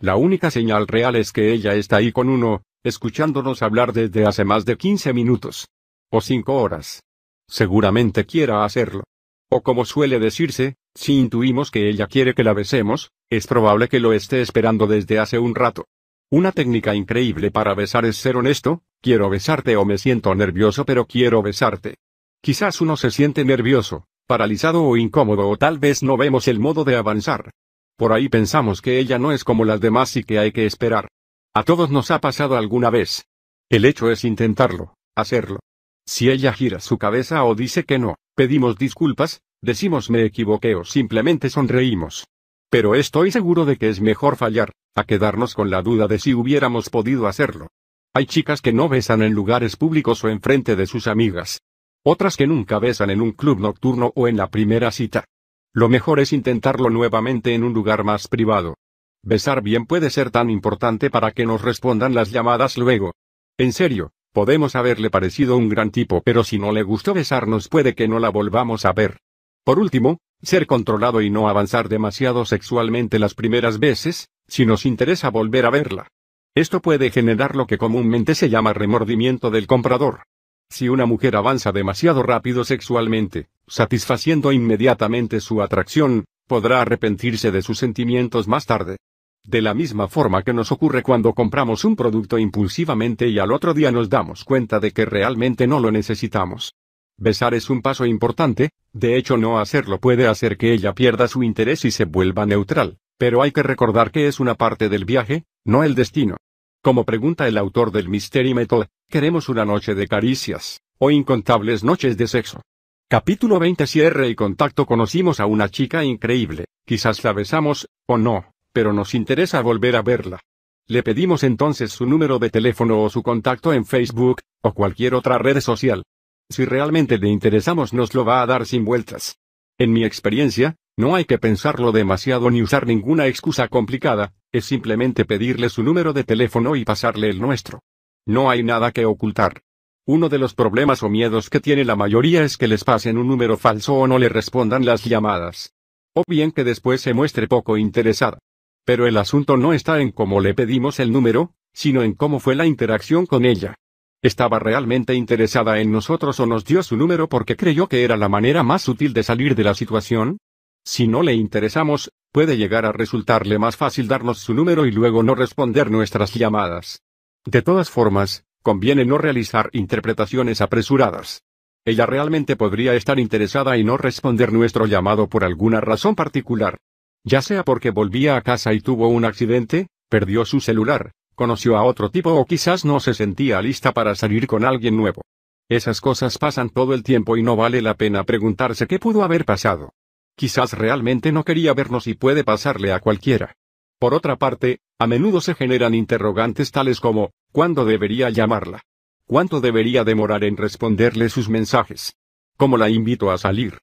[0.01, 4.45] La única señal real es que ella está ahí con uno, escuchándonos hablar desde hace
[4.45, 5.69] más de 15 minutos.
[6.11, 7.03] O 5 horas.
[7.49, 9.05] Seguramente quiera hacerlo.
[9.51, 14.01] O como suele decirse, si intuimos que ella quiere que la besemos, es probable que
[14.01, 15.85] lo esté esperando desde hace un rato.
[16.31, 21.07] Una técnica increíble para besar es ser honesto, quiero besarte o me siento nervioso pero
[21.07, 21.97] quiero besarte.
[22.43, 26.85] Quizás uno se siente nervioso, paralizado o incómodo o tal vez no vemos el modo
[26.85, 27.51] de avanzar.
[27.97, 31.09] Por ahí pensamos que ella no es como las demás y que hay que esperar.
[31.55, 33.27] A todos nos ha pasado alguna vez.
[33.71, 35.61] El hecho es intentarlo, hacerlo.
[36.07, 40.85] Si ella gira su cabeza o dice que no, pedimos disculpas, decimos me equivoqué o
[40.85, 42.27] simplemente sonreímos.
[42.71, 46.35] Pero estoy seguro de que es mejor fallar, a quedarnos con la duda de si
[46.35, 47.69] hubiéramos podido hacerlo.
[48.15, 51.63] Hay chicas que no besan en lugares públicos o en frente de sus amigas.
[52.05, 55.25] Otras que nunca besan en un club nocturno o en la primera cita.
[55.73, 58.77] Lo mejor es intentarlo nuevamente en un lugar más privado.
[59.23, 63.13] Besar bien puede ser tan importante para que nos respondan las llamadas luego.
[63.59, 67.95] En serio, podemos haberle parecido un gran tipo, pero si no le gustó besarnos puede
[67.95, 69.19] que no la volvamos a ver.
[69.65, 75.31] Por último, ser controlado y no avanzar demasiado sexualmente las primeras veces, si nos interesa
[75.31, 76.09] volver a verla.
[76.55, 80.23] Esto puede generar lo que comúnmente se llama remordimiento del comprador.
[80.71, 87.79] Si una mujer avanza demasiado rápido sexualmente, satisfaciendo inmediatamente su atracción, podrá arrepentirse de sus
[87.79, 88.97] sentimientos más tarde.
[89.45, 93.73] De la misma forma que nos ocurre cuando compramos un producto impulsivamente y al otro
[93.73, 96.75] día nos damos cuenta de que realmente no lo necesitamos.
[97.21, 101.43] Besar es un paso importante, de hecho no hacerlo puede hacer que ella pierda su
[101.43, 105.45] interés y se vuelva neutral, pero hay que recordar que es una parte del viaje,
[105.65, 106.37] no el destino.
[106.81, 112.17] Como pregunta el autor del Mystery Method, ¿queremos una noche de caricias, o incontables noches
[112.17, 112.63] de sexo?
[113.09, 118.53] Capítulo 20 Cierre y contacto Conocimos a una chica increíble, quizás la besamos, o no,
[118.73, 120.39] pero nos interesa volver a verla.
[120.87, 125.37] Le pedimos entonces su número de teléfono o su contacto en Facebook, o cualquier otra
[125.39, 126.05] red social.
[126.51, 129.39] Si realmente le interesamos nos lo va a dar sin vueltas.
[129.79, 135.25] En mi experiencia, no hay que pensarlo demasiado ni usar ninguna excusa complicada, es simplemente
[135.25, 137.83] pedirle su número de teléfono y pasarle el nuestro.
[138.27, 139.63] No hay nada que ocultar.
[140.07, 143.29] Uno de los problemas o miedos que tiene la mayoría es que les pasen un
[143.29, 145.75] número falso o no le respondan las llamadas.
[146.15, 148.39] O bien que después se muestre poco interesada.
[148.87, 152.55] Pero el asunto no está en cómo le pedimos el número, sino en cómo fue
[152.55, 153.77] la interacción con ella.
[154.21, 158.29] ¿Estaba realmente interesada en nosotros o nos dio su número porque creyó que era la
[158.29, 160.39] manera más útil de salir de la situación?
[160.85, 165.23] Si no le interesamos, puede llegar a resultarle más fácil darnos su número y luego
[165.23, 167.01] no responder nuestras llamadas.
[167.45, 171.45] De todas formas, conviene no realizar interpretaciones apresuradas.
[171.85, 176.77] Ella realmente podría estar interesada y no responder nuestro llamado por alguna razón particular.
[177.23, 181.85] Ya sea porque volvía a casa y tuvo un accidente, perdió su celular, conoció a
[181.85, 185.23] otro tipo o quizás no se sentía lista para salir con alguien nuevo.
[185.69, 189.45] Esas cosas pasan todo el tiempo y no vale la pena preguntarse qué pudo haber
[189.45, 189.95] pasado.
[190.35, 193.55] Quizás realmente no quería vernos y puede pasarle a cualquiera.
[194.01, 198.83] Por otra parte, a menudo se generan interrogantes tales como, ¿cuándo debería llamarla?
[199.25, 202.17] ¿Cuánto debería demorar en responderle sus mensajes?
[202.57, 203.79] ¿Cómo la invito a salir?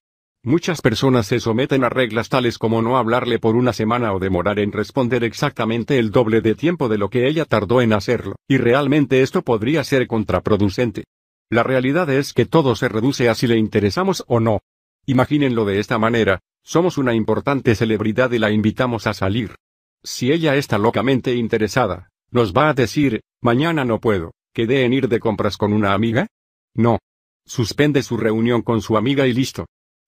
[0.46, 4.60] Muchas personas se someten a reglas tales como no hablarle por una semana o demorar
[4.60, 8.58] en responder exactamente el doble de tiempo de lo que ella tardó en hacerlo, y
[8.58, 11.06] realmente esto podría ser contraproducente.
[11.50, 14.60] La realidad es que todo se reduce a si le interesamos o no.
[15.08, 19.56] Imagínenlo de esta manera, somos una importante celebridad y la invitamos a salir.
[20.04, 25.08] Si ella está locamente interesada, ¿nos va a decir, mañana no puedo, quedé en ir
[25.08, 26.28] de compras con una amiga?
[26.76, 27.00] No.
[27.48, 29.66] Suspende su reunión con su amiga y listo.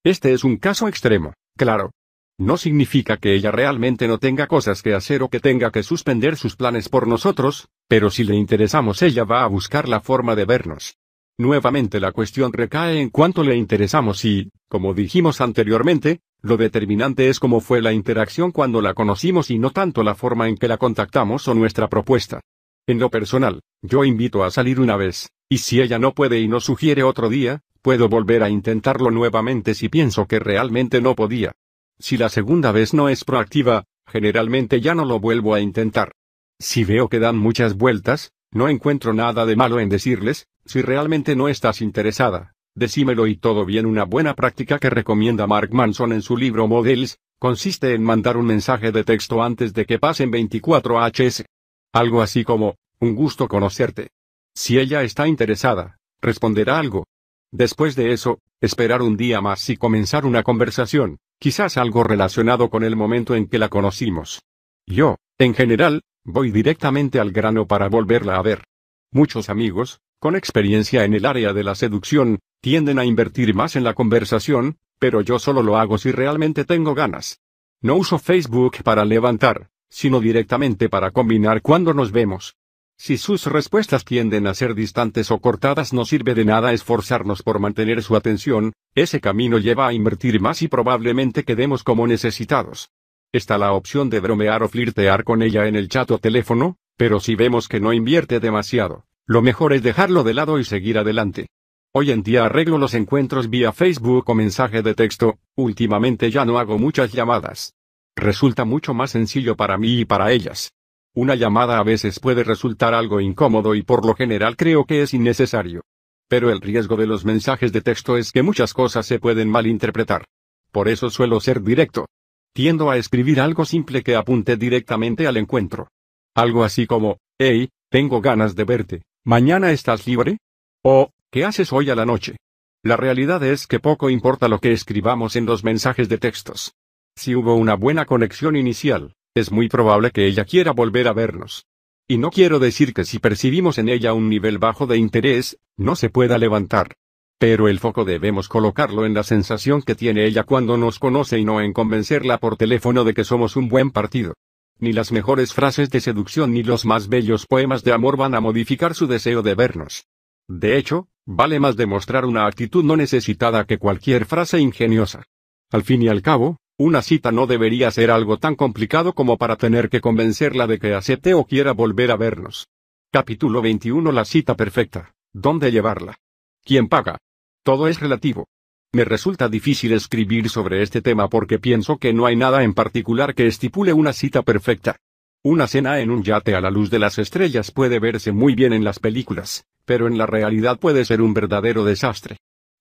[0.07, 1.91] Este es un caso extremo, claro.
[2.39, 6.37] No significa que ella realmente no tenga cosas que hacer o que tenga que suspender
[6.37, 10.45] sus planes por nosotros, pero si le interesamos ella va a buscar la forma de
[10.45, 10.95] vernos.
[11.37, 17.41] Nuevamente la cuestión recae en cuánto le interesamos y, como dijimos anteriormente, lo determinante es
[17.41, 20.77] cómo fue la interacción cuando la conocimos y no tanto la forma en que la
[20.77, 22.39] contactamos o nuestra propuesta.
[22.87, 26.47] En lo personal, yo invito a salir una vez, y si ella no puede y
[26.47, 31.53] nos sugiere otro día, puedo volver a intentarlo nuevamente si pienso que realmente no podía.
[31.97, 36.11] Si la segunda vez no es proactiva, generalmente ya no lo vuelvo a intentar.
[36.59, 41.37] Si veo que dan muchas vueltas, no encuentro nada de malo en decirles, si realmente
[41.37, 43.85] no estás interesada, decímelo y todo bien.
[43.85, 48.47] Una buena práctica que recomienda Mark Manson en su libro Models, consiste en mandar un
[48.47, 51.45] mensaje de texto antes de que pasen 24 hs.
[51.93, 54.09] Algo así como, un gusto conocerte.
[54.53, 57.05] Si ella está interesada, responderá algo.
[57.51, 62.83] Después de eso, esperar un día más y comenzar una conversación, quizás algo relacionado con
[62.83, 64.41] el momento en que la conocimos.
[64.85, 68.65] Yo, en general, Voy directamente al grano para volverla a ver.
[69.13, 73.85] Muchos amigos, con experiencia en el área de la seducción, tienden a invertir más en
[73.85, 77.39] la conversación, pero yo solo lo hago si realmente tengo ganas.
[77.79, 82.57] No uso Facebook para levantar, sino directamente para combinar cuando nos vemos.
[82.99, 87.59] Si sus respuestas tienden a ser distantes o cortadas no sirve de nada esforzarnos por
[87.59, 92.89] mantener su atención, ese camino lleva a invertir más y probablemente quedemos como necesitados.
[93.31, 97.19] Está la opción de bromear o flirtear con ella en el chat o teléfono, pero
[97.19, 101.47] si vemos que no invierte demasiado, lo mejor es dejarlo de lado y seguir adelante.
[101.93, 106.57] Hoy en día arreglo los encuentros vía Facebook o mensaje de texto, últimamente ya no
[106.57, 107.75] hago muchas llamadas.
[108.15, 110.71] Resulta mucho más sencillo para mí y para ellas.
[111.17, 115.15] Una llamada a veces puede resultar algo incómodo y por lo general creo que es
[115.15, 115.81] innecesario.
[116.29, 120.25] Pero el riesgo de los mensajes de texto es que muchas cosas se pueden malinterpretar.
[120.71, 122.05] Por eso suelo ser directo.
[122.53, 125.87] Tiendo a escribir algo simple que apunte directamente al encuentro.
[126.35, 130.37] Algo así como, hey, tengo ganas de verte, ¿mañana estás libre?
[130.83, 132.35] O, ¿qué haces hoy a la noche?
[132.83, 136.75] La realidad es que poco importa lo que escribamos en los mensajes de textos.
[137.15, 141.65] Si hubo una buena conexión inicial, es muy probable que ella quiera volver a vernos.
[142.07, 145.95] Y no quiero decir que si percibimos en ella un nivel bajo de interés, no
[145.95, 146.95] se pueda levantar.
[147.37, 151.45] Pero el foco debemos colocarlo en la sensación que tiene ella cuando nos conoce y
[151.45, 154.33] no en convencerla por teléfono de que somos un buen partido.
[154.79, 158.39] Ni las mejores frases de seducción ni los más bellos poemas de amor van a
[158.39, 160.07] modificar su deseo de vernos.
[160.47, 165.23] De hecho, vale más demostrar una actitud no necesitada que cualquier frase ingeniosa.
[165.71, 169.55] Al fin y al cabo, una cita no debería ser algo tan complicado como para
[169.55, 172.67] tener que convencerla de que acepte o quiera volver a vernos.
[173.11, 175.15] Capítulo 21 La cita perfecta.
[175.33, 176.19] ¿Dónde llevarla?
[176.63, 177.17] ¿Quién paga?
[177.63, 178.47] Todo es relativo.
[178.93, 183.33] Me resulta difícil escribir sobre este tema porque pienso que no hay nada en particular
[183.33, 184.97] que estipule una cita perfecta.
[185.43, 188.71] Una cena en un yate a la luz de las estrellas puede verse muy bien
[188.71, 192.37] en las películas, pero en la realidad puede ser un verdadero desastre.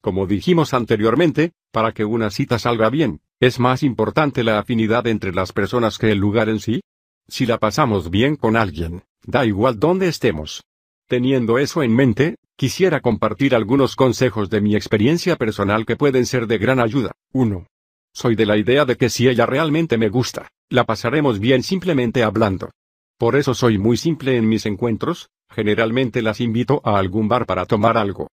[0.07, 5.33] Como dijimos anteriormente, para que una cita salga bien, ¿es más importante la afinidad entre
[5.33, 6.81] las personas que el lugar en sí?
[7.27, 10.63] Si la pasamos bien con alguien, da igual dónde estemos.
[11.09, 16.47] Teniendo eso en mente, Quisiera compartir algunos consejos de mi experiencia personal que pueden ser
[16.47, 17.11] de gran ayuda.
[17.33, 17.67] 1.
[18.15, 22.23] Soy de la idea de que si ella realmente me gusta, la pasaremos bien simplemente
[22.23, 22.71] hablando.
[23.19, 27.67] Por eso soy muy simple en mis encuentros, generalmente las invito a algún bar para
[27.67, 28.29] tomar algo.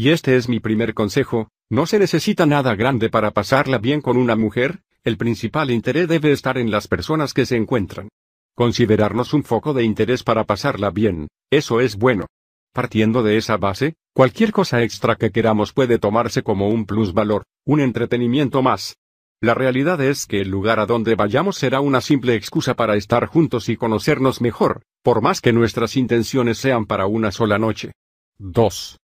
[0.00, 4.16] Y este es mi primer consejo, no se necesita nada grande para pasarla bien con
[4.16, 8.08] una mujer, el principal interés debe estar en las personas que se encuentran.
[8.54, 12.26] Considerarnos un foco de interés para pasarla bien, eso es bueno.
[12.72, 17.80] Partiendo de esa base, cualquier cosa extra que queramos puede tomarse como un plusvalor, un
[17.80, 18.94] entretenimiento más.
[19.40, 23.26] La realidad es que el lugar a donde vayamos será una simple excusa para estar
[23.26, 27.90] juntos y conocernos mejor, por más que nuestras intenciones sean para una sola noche.
[28.38, 28.98] 2.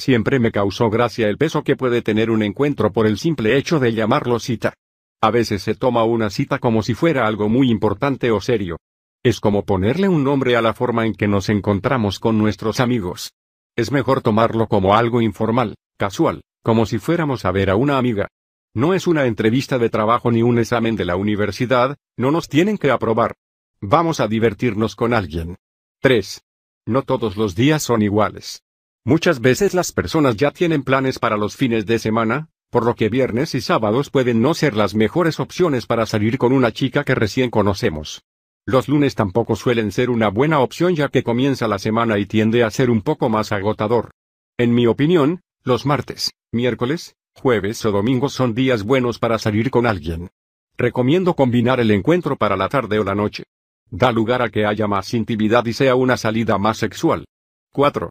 [0.00, 3.78] Siempre me causó gracia el peso que puede tener un encuentro por el simple hecho
[3.78, 4.74] de llamarlo cita.
[5.22, 8.78] A veces se toma una cita como si fuera algo muy importante o serio,
[9.22, 13.34] es como ponerle un nombre a la forma en que nos encontramos con nuestros amigos.
[13.76, 18.28] Es mejor tomarlo como algo informal, casual, como si fuéramos a ver a una amiga.
[18.74, 22.78] No es una entrevista de trabajo ni un examen de la universidad, no nos tienen
[22.78, 23.34] que aprobar.
[23.82, 25.56] Vamos a divertirnos con alguien.
[26.00, 26.42] 3.
[26.86, 28.62] No todos los días son iguales.
[29.10, 33.08] Muchas veces las personas ya tienen planes para los fines de semana, por lo que
[33.08, 37.16] viernes y sábados pueden no ser las mejores opciones para salir con una chica que
[37.16, 38.22] recién conocemos.
[38.66, 42.62] Los lunes tampoco suelen ser una buena opción ya que comienza la semana y tiende
[42.62, 44.12] a ser un poco más agotador.
[44.56, 49.86] En mi opinión, los martes, miércoles, jueves o domingos son días buenos para salir con
[49.86, 50.30] alguien.
[50.78, 53.42] Recomiendo combinar el encuentro para la tarde o la noche.
[53.90, 57.24] Da lugar a que haya más intimidad y sea una salida más sexual.
[57.72, 58.08] 4.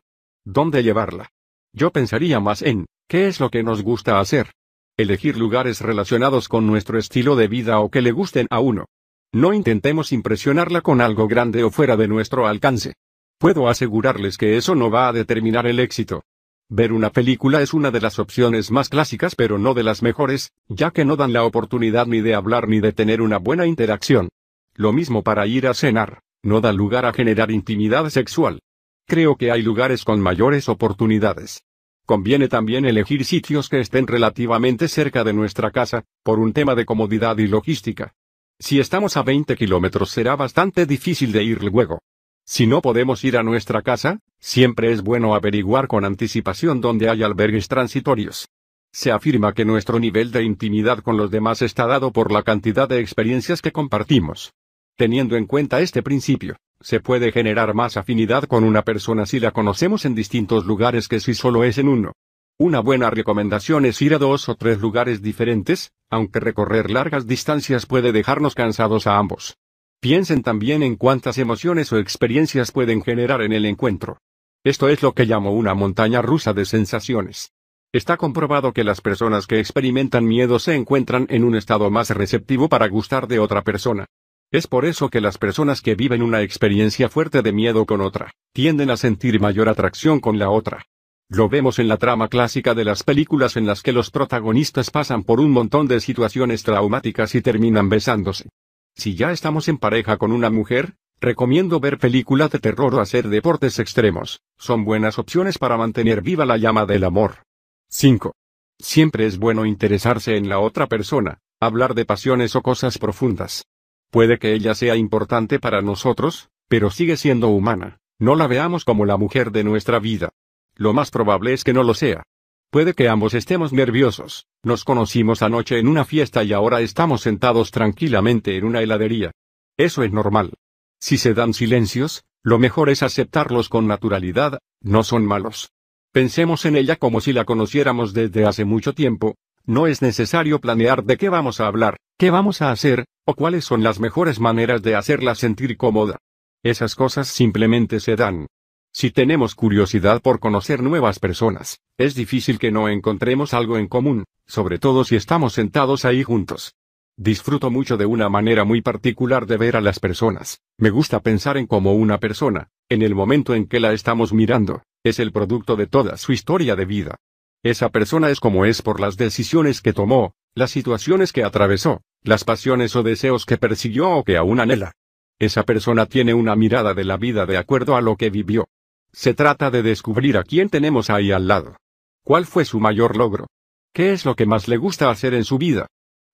[0.51, 1.29] ¿Dónde llevarla?
[1.73, 4.53] Yo pensaría más en, ¿qué es lo que nos gusta hacer?
[4.97, 8.85] Elegir lugares relacionados con nuestro estilo de vida o que le gusten a uno.
[9.31, 12.95] No intentemos impresionarla con algo grande o fuera de nuestro alcance.
[13.37, 16.23] Puedo asegurarles que eso no va a determinar el éxito.
[16.67, 20.51] Ver una película es una de las opciones más clásicas pero no de las mejores,
[20.67, 24.29] ya que no dan la oportunidad ni de hablar ni de tener una buena interacción.
[24.73, 28.61] Lo mismo para ir a cenar, no da lugar a generar intimidad sexual.
[29.09, 31.63] Creo que hay lugares con mayores oportunidades.
[32.05, 36.85] Conviene también elegir sitios que estén relativamente cerca de nuestra casa, por un tema de
[36.85, 38.13] comodidad y logística.
[38.59, 42.03] Si estamos a 20 kilómetros será bastante difícil de ir luego.
[42.45, 47.23] Si no podemos ir a nuestra casa, siempre es bueno averiguar con anticipación dónde hay
[47.23, 48.47] albergues transitorios.
[48.91, 52.87] Se afirma que nuestro nivel de intimidad con los demás está dado por la cantidad
[52.87, 54.53] de experiencias que compartimos.
[54.97, 59.51] Teniendo en cuenta este principio, se puede generar más afinidad con una persona si la
[59.51, 62.13] conocemos en distintos lugares que si solo es en uno.
[62.57, 67.85] Una buena recomendación es ir a dos o tres lugares diferentes, aunque recorrer largas distancias
[67.85, 69.57] puede dejarnos cansados a ambos.
[70.01, 74.17] Piensen también en cuántas emociones o experiencias pueden generar en el encuentro.
[74.63, 77.53] Esto es lo que llamo una montaña rusa de sensaciones.
[77.91, 82.69] Está comprobado que las personas que experimentan miedo se encuentran en un estado más receptivo
[82.69, 84.05] para gustar de otra persona.
[84.51, 88.31] Es por eso que las personas que viven una experiencia fuerte de miedo con otra,
[88.51, 90.85] tienden a sentir mayor atracción con la otra.
[91.29, 95.23] Lo vemos en la trama clásica de las películas en las que los protagonistas pasan
[95.23, 98.49] por un montón de situaciones traumáticas y terminan besándose.
[98.95, 103.29] Si ya estamos en pareja con una mujer, recomiendo ver películas de terror o hacer
[103.29, 104.41] deportes extremos.
[104.57, 107.43] Son buenas opciones para mantener viva la llama del amor.
[107.89, 108.33] 5.
[108.79, 113.65] Siempre es bueno interesarse en la otra persona, hablar de pasiones o cosas profundas.
[114.11, 117.99] Puede que ella sea importante para nosotros, pero sigue siendo humana.
[118.17, 120.29] No la veamos como la mujer de nuestra vida.
[120.75, 122.23] Lo más probable es que no lo sea.
[122.71, 124.47] Puede que ambos estemos nerviosos.
[124.63, 129.31] Nos conocimos anoche en una fiesta y ahora estamos sentados tranquilamente en una heladería.
[129.77, 130.53] Eso es normal.
[130.99, 135.71] Si se dan silencios, lo mejor es aceptarlos con naturalidad, no son malos.
[136.11, 141.03] Pensemos en ella como si la conociéramos desde hace mucho tiempo, no es necesario planear
[141.03, 144.81] de qué vamos a hablar, qué vamos a hacer, o cuáles son las mejores maneras
[144.81, 146.17] de hacerla sentir cómoda.
[146.63, 148.47] Esas cosas simplemente se dan.
[148.91, 154.23] Si tenemos curiosidad por conocer nuevas personas, es difícil que no encontremos algo en común,
[154.47, 156.73] sobre todo si estamos sentados ahí juntos.
[157.17, 160.61] Disfruto mucho de una manera muy particular de ver a las personas.
[160.79, 164.81] Me gusta pensar en cómo una persona, en el momento en que la estamos mirando,
[165.03, 167.17] es el producto de toda su historia de vida.
[167.61, 172.43] Esa persona es como es por las decisiones que tomó, las situaciones que atravesó, las
[172.43, 174.93] pasiones o deseos que persiguió o que aún anhela.
[175.39, 178.67] Esa persona tiene una mirada de la vida de acuerdo a lo que vivió.
[179.11, 181.77] Se trata de descubrir a quién tenemos ahí al lado.
[182.23, 183.47] ¿Cuál fue su mayor logro?
[183.93, 185.87] ¿Qué es lo que más le gusta hacer en su vida?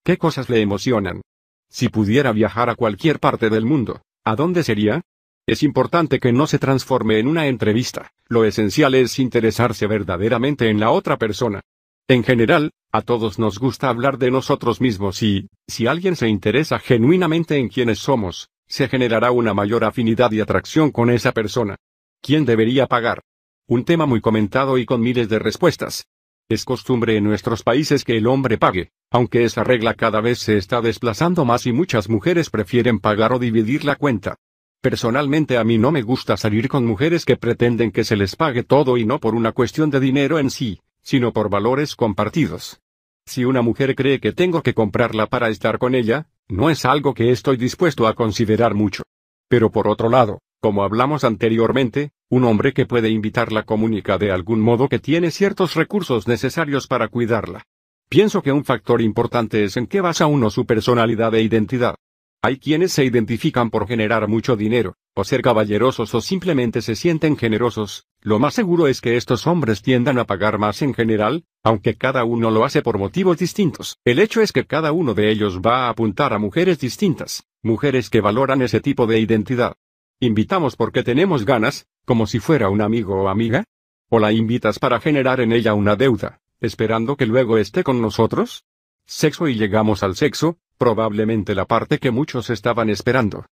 [0.03, 1.21] ¿Qué cosas le emocionan?
[1.69, 5.01] Si pudiera viajar a cualquier parte del mundo, ¿a dónde sería?
[5.47, 10.79] Es importante que no se transforme en una entrevista, lo esencial es interesarse verdaderamente en
[10.79, 11.61] la otra persona.
[12.07, 16.77] En general, a todos nos gusta hablar de nosotros mismos y, si alguien se interesa
[16.77, 21.77] genuinamente en quienes somos, se generará una mayor afinidad y atracción con esa persona.
[22.21, 23.23] ¿Quién debería pagar?
[23.67, 26.05] Un tema muy comentado y con miles de respuestas.
[26.47, 30.57] Es costumbre en nuestros países que el hombre pague, aunque esa regla cada vez se
[30.57, 34.35] está desplazando más y muchas mujeres prefieren pagar o dividir la cuenta.
[34.79, 38.61] Personalmente a mí no me gusta salir con mujeres que pretenden que se les pague
[38.61, 42.81] todo y no por una cuestión de dinero en sí, sino por valores compartidos.
[43.27, 47.13] Si una mujer cree que tengo que comprarla para estar con ella, no es algo
[47.13, 49.03] que estoy dispuesto a considerar mucho.
[49.47, 54.59] Pero por otro lado, como hablamos anteriormente, un hombre que puede invitarla comunica de algún
[54.59, 57.63] modo que tiene ciertos recursos necesarios para cuidarla.
[58.09, 61.95] Pienso que un factor importante es en qué basa uno su personalidad e identidad.
[62.41, 67.37] Hay quienes se identifican por generar mucho dinero, o ser caballerosos o simplemente se sienten
[67.37, 71.95] generosos, lo más seguro es que estos hombres tiendan a pagar más en general, aunque
[71.95, 73.97] cada uno lo hace por motivos distintos.
[74.03, 78.09] El hecho es que cada uno de ellos va a apuntar a mujeres distintas, mujeres
[78.09, 79.77] que valoran ese tipo de identidad.
[80.19, 83.63] ¿Invitamos porque tenemos ganas, como si fuera un amigo o amiga?
[84.09, 88.65] ¿O la invitas para generar en ella una deuda, esperando que luego esté con nosotros?
[89.05, 93.45] Sexo y llegamos al sexo, probablemente la parte que muchos estaban esperando.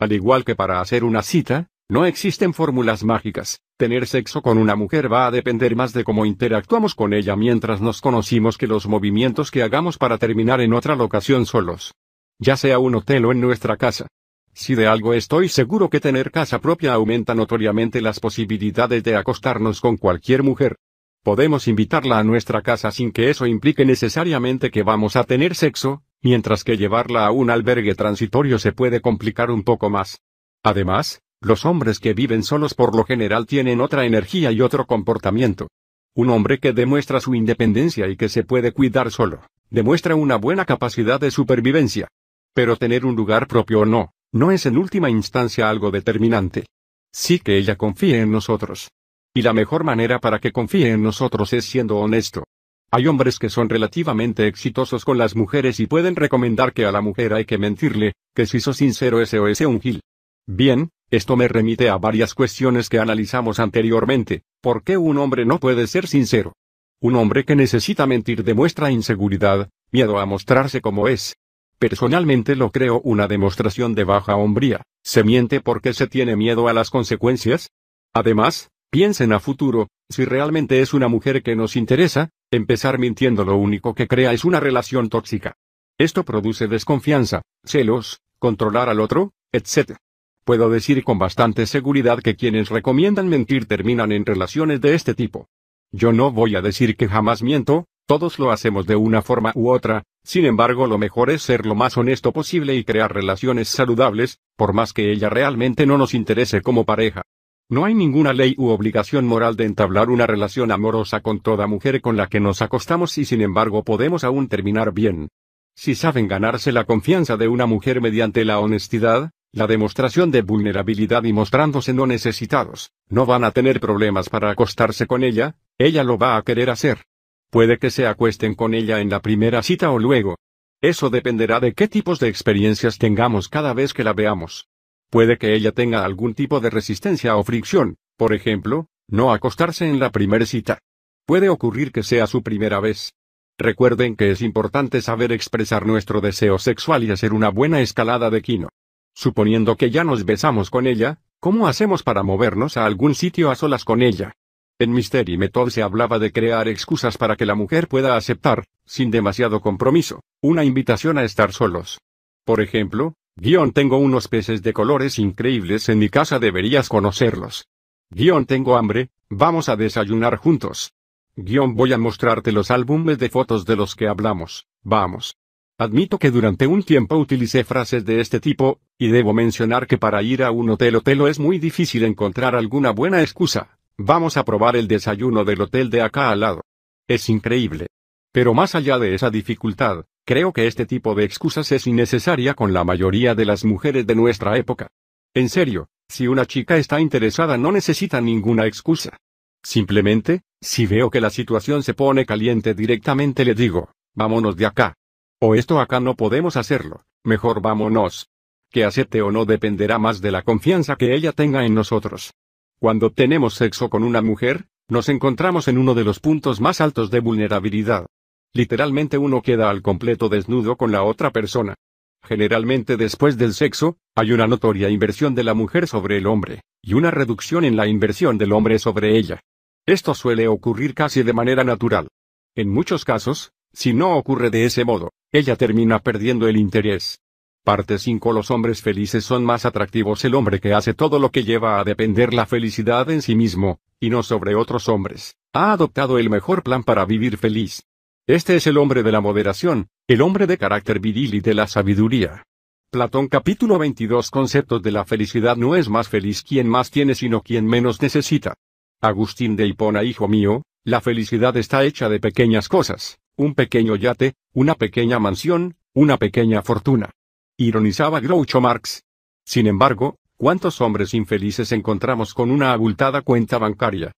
[0.00, 3.60] Al igual que para hacer una cita, no existen fórmulas mágicas.
[3.76, 7.82] Tener sexo con una mujer va a depender más de cómo interactuamos con ella mientras
[7.82, 11.92] nos conocimos que los movimientos que hagamos para terminar en otra locación solos.
[12.38, 14.06] Ya sea un hotel o en nuestra casa.
[14.54, 19.82] Si de algo estoy seguro que tener casa propia aumenta notoriamente las posibilidades de acostarnos
[19.82, 20.76] con cualquier mujer.
[21.22, 26.02] Podemos invitarla a nuestra casa sin que eso implique necesariamente que vamos a tener sexo,
[26.22, 30.20] mientras que llevarla a un albergue transitorio se puede complicar un poco más.
[30.62, 35.68] Además, los hombres que viven solos por lo general tienen otra energía y otro comportamiento.
[36.14, 39.40] Un hombre que demuestra su independencia y que se puede cuidar solo,
[39.70, 42.08] demuestra una buena capacidad de supervivencia.
[42.52, 46.66] Pero tener un lugar propio o no, no es en última instancia algo determinante.
[47.12, 48.90] Sí que ella confíe en nosotros.
[49.32, 52.44] Y la mejor manera para que confíe en nosotros es siendo honesto.
[52.92, 57.00] Hay hombres que son relativamente exitosos con las mujeres y pueden recomendar que a la
[57.00, 60.00] mujer hay que mentirle, que si sos sincero ese o ese un gil.
[60.48, 64.42] Bien, esto me remite a varias cuestiones que analizamos anteriormente.
[64.60, 66.54] ¿Por qué un hombre no puede ser sincero?
[67.00, 71.36] Un hombre que necesita mentir demuestra inseguridad, miedo a mostrarse como es.
[71.78, 74.82] Personalmente lo creo una demostración de baja hombría.
[75.04, 77.70] ¿Se miente porque se tiene miedo a las consecuencias?
[78.12, 83.56] Además, piensen a futuro, si realmente es una mujer que nos interesa, empezar mintiendo lo
[83.56, 85.56] único que crea es una relación tóxica.
[85.98, 89.96] Esto produce desconfianza, celos, controlar al otro, etc.
[90.44, 95.46] Puedo decir con bastante seguridad que quienes recomiendan mentir terminan en relaciones de este tipo.
[95.92, 99.70] Yo no voy a decir que jamás miento, todos lo hacemos de una forma u
[99.70, 104.40] otra, sin embargo lo mejor es ser lo más honesto posible y crear relaciones saludables,
[104.56, 107.22] por más que ella realmente no nos interese como pareja.
[107.70, 112.00] No hay ninguna ley u obligación moral de entablar una relación amorosa con toda mujer
[112.00, 115.28] con la que nos acostamos y sin embargo podemos aún terminar bien.
[115.76, 121.22] Si saben ganarse la confianza de una mujer mediante la honestidad, la demostración de vulnerabilidad
[121.22, 126.18] y mostrándose no necesitados, no van a tener problemas para acostarse con ella, ella lo
[126.18, 127.04] va a querer hacer.
[127.50, 130.36] Puede que se acuesten con ella en la primera cita o luego.
[130.80, 134.69] Eso dependerá de qué tipos de experiencias tengamos cada vez que la veamos.
[135.10, 139.98] Puede que ella tenga algún tipo de resistencia o fricción, por ejemplo, no acostarse en
[139.98, 140.78] la primera cita.
[141.26, 143.12] Puede ocurrir que sea su primera vez.
[143.58, 148.40] Recuerden que es importante saber expresar nuestro deseo sexual y hacer una buena escalada de
[148.40, 148.68] quino.
[149.12, 153.56] Suponiendo que ya nos besamos con ella, ¿cómo hacemos para movernos a algún sitio a
[153.56, 154.32] solas con ella?
[154.78, 159.10] En Mystery Method se hablaba de crear excusas para que la mujer pueda aceptar, sin
[159.10, 162.00] demasiado compromiso, una invitación a estar solos.
[162.46, 167.68] Por ejemplo, guion tengo unos peces de colores increíbles en mi casa deberías conocerlos.
[168.10, 170.92] Guión tengo hambre, vamos a desayunar juntos.
[171.36, 175.38] Guión voy a mostrarte los álbumes de fotos de los que hablamos, vamos.
[175.78, 180.22] Admito que durante un tiempo utilicé frases de este tipo, y debo mencionar que para
[180.22, 183.78] ir a un hotel hotel es muy difícil encontrar alguna buena excusa.
[183.96, 186.60] Vamos a probar el desayuno del hotel de acá al lado.
[187.08, 187.86] Es increíble.
[188.32, 192.72] Pero más allá de esa dificultad, creo que este tipo de excusas es innecesaria con
[192.72, 194.88] la mayoría de las mujeres de nuestra época.
[195.34, 199.16] En serio, si una chica está interesada no necesita ninguna excusa.
[199.62, 204.94] Simplemente, si veo que la situación se pone caliente directamente le digo, vámonos de acá.
[205.40, 208.28] O esto acá no podemos hacerlo, mejor vámonos.
[208.70, 212.34] Que acepte o no dependerá más de la confianza que ella tenga en nosotros.
[212.78, 217.10] Cuando tenemos sexo con una mujer, nos encontramos en uno de los puntos más altos
[217.10, 218.06] de vulnerabilidad.
[218.52, 221.74] Literalmente uno queda al completo desnudo con la otra persona.
[222.22, 226.94] Generalmente después del sexo, hay una notoria inversión de la mujer sobre el hombre, y
[226.94, 229.40] una reducción en la inversión del hombre sobre ella.
[229.86, 232.08] Esto suele ocurrir casi de manera natural.
[232.54, 237.20] En muchos casos, si no ocurre de ese modo, ella termina perdiendo el interés.
[237.64, 241.44] Parte 5 Los hombres felices son más atractivos el hombre que hace todo lo que
[241.44, 245.36] lleva a depender la felicidad en sí mismo, y no sobre otros hombres.
[245.52, 247.84] Ha adoptado el mejor plan para vivir feliz.
[248.32, 251.66] Este es el hombre de la moderación, el hombre de carácter viril y de la
[251.66, 252.44] sabiduría.
[252.92, 257.42] Platón capítulo 22 Conceptos de la felicidad no es más feliz quien más tiene sino
[257.42, 258.54] quien menos necesita.
[259.00, 264.34] Agustín de Hipona Hijo mío, la felicidad está hecha de pequeñas cosas, un pequeño yate,
[264.54, 267.10] una pequeña mansión, una pequeña fortuna
[267.56, 269.02] ironizaba Groucho Marx.
[269.44, 274.12] Sin embargo, ¿cuántos hombres infelices encontramos con una abultada cuenta bancaria?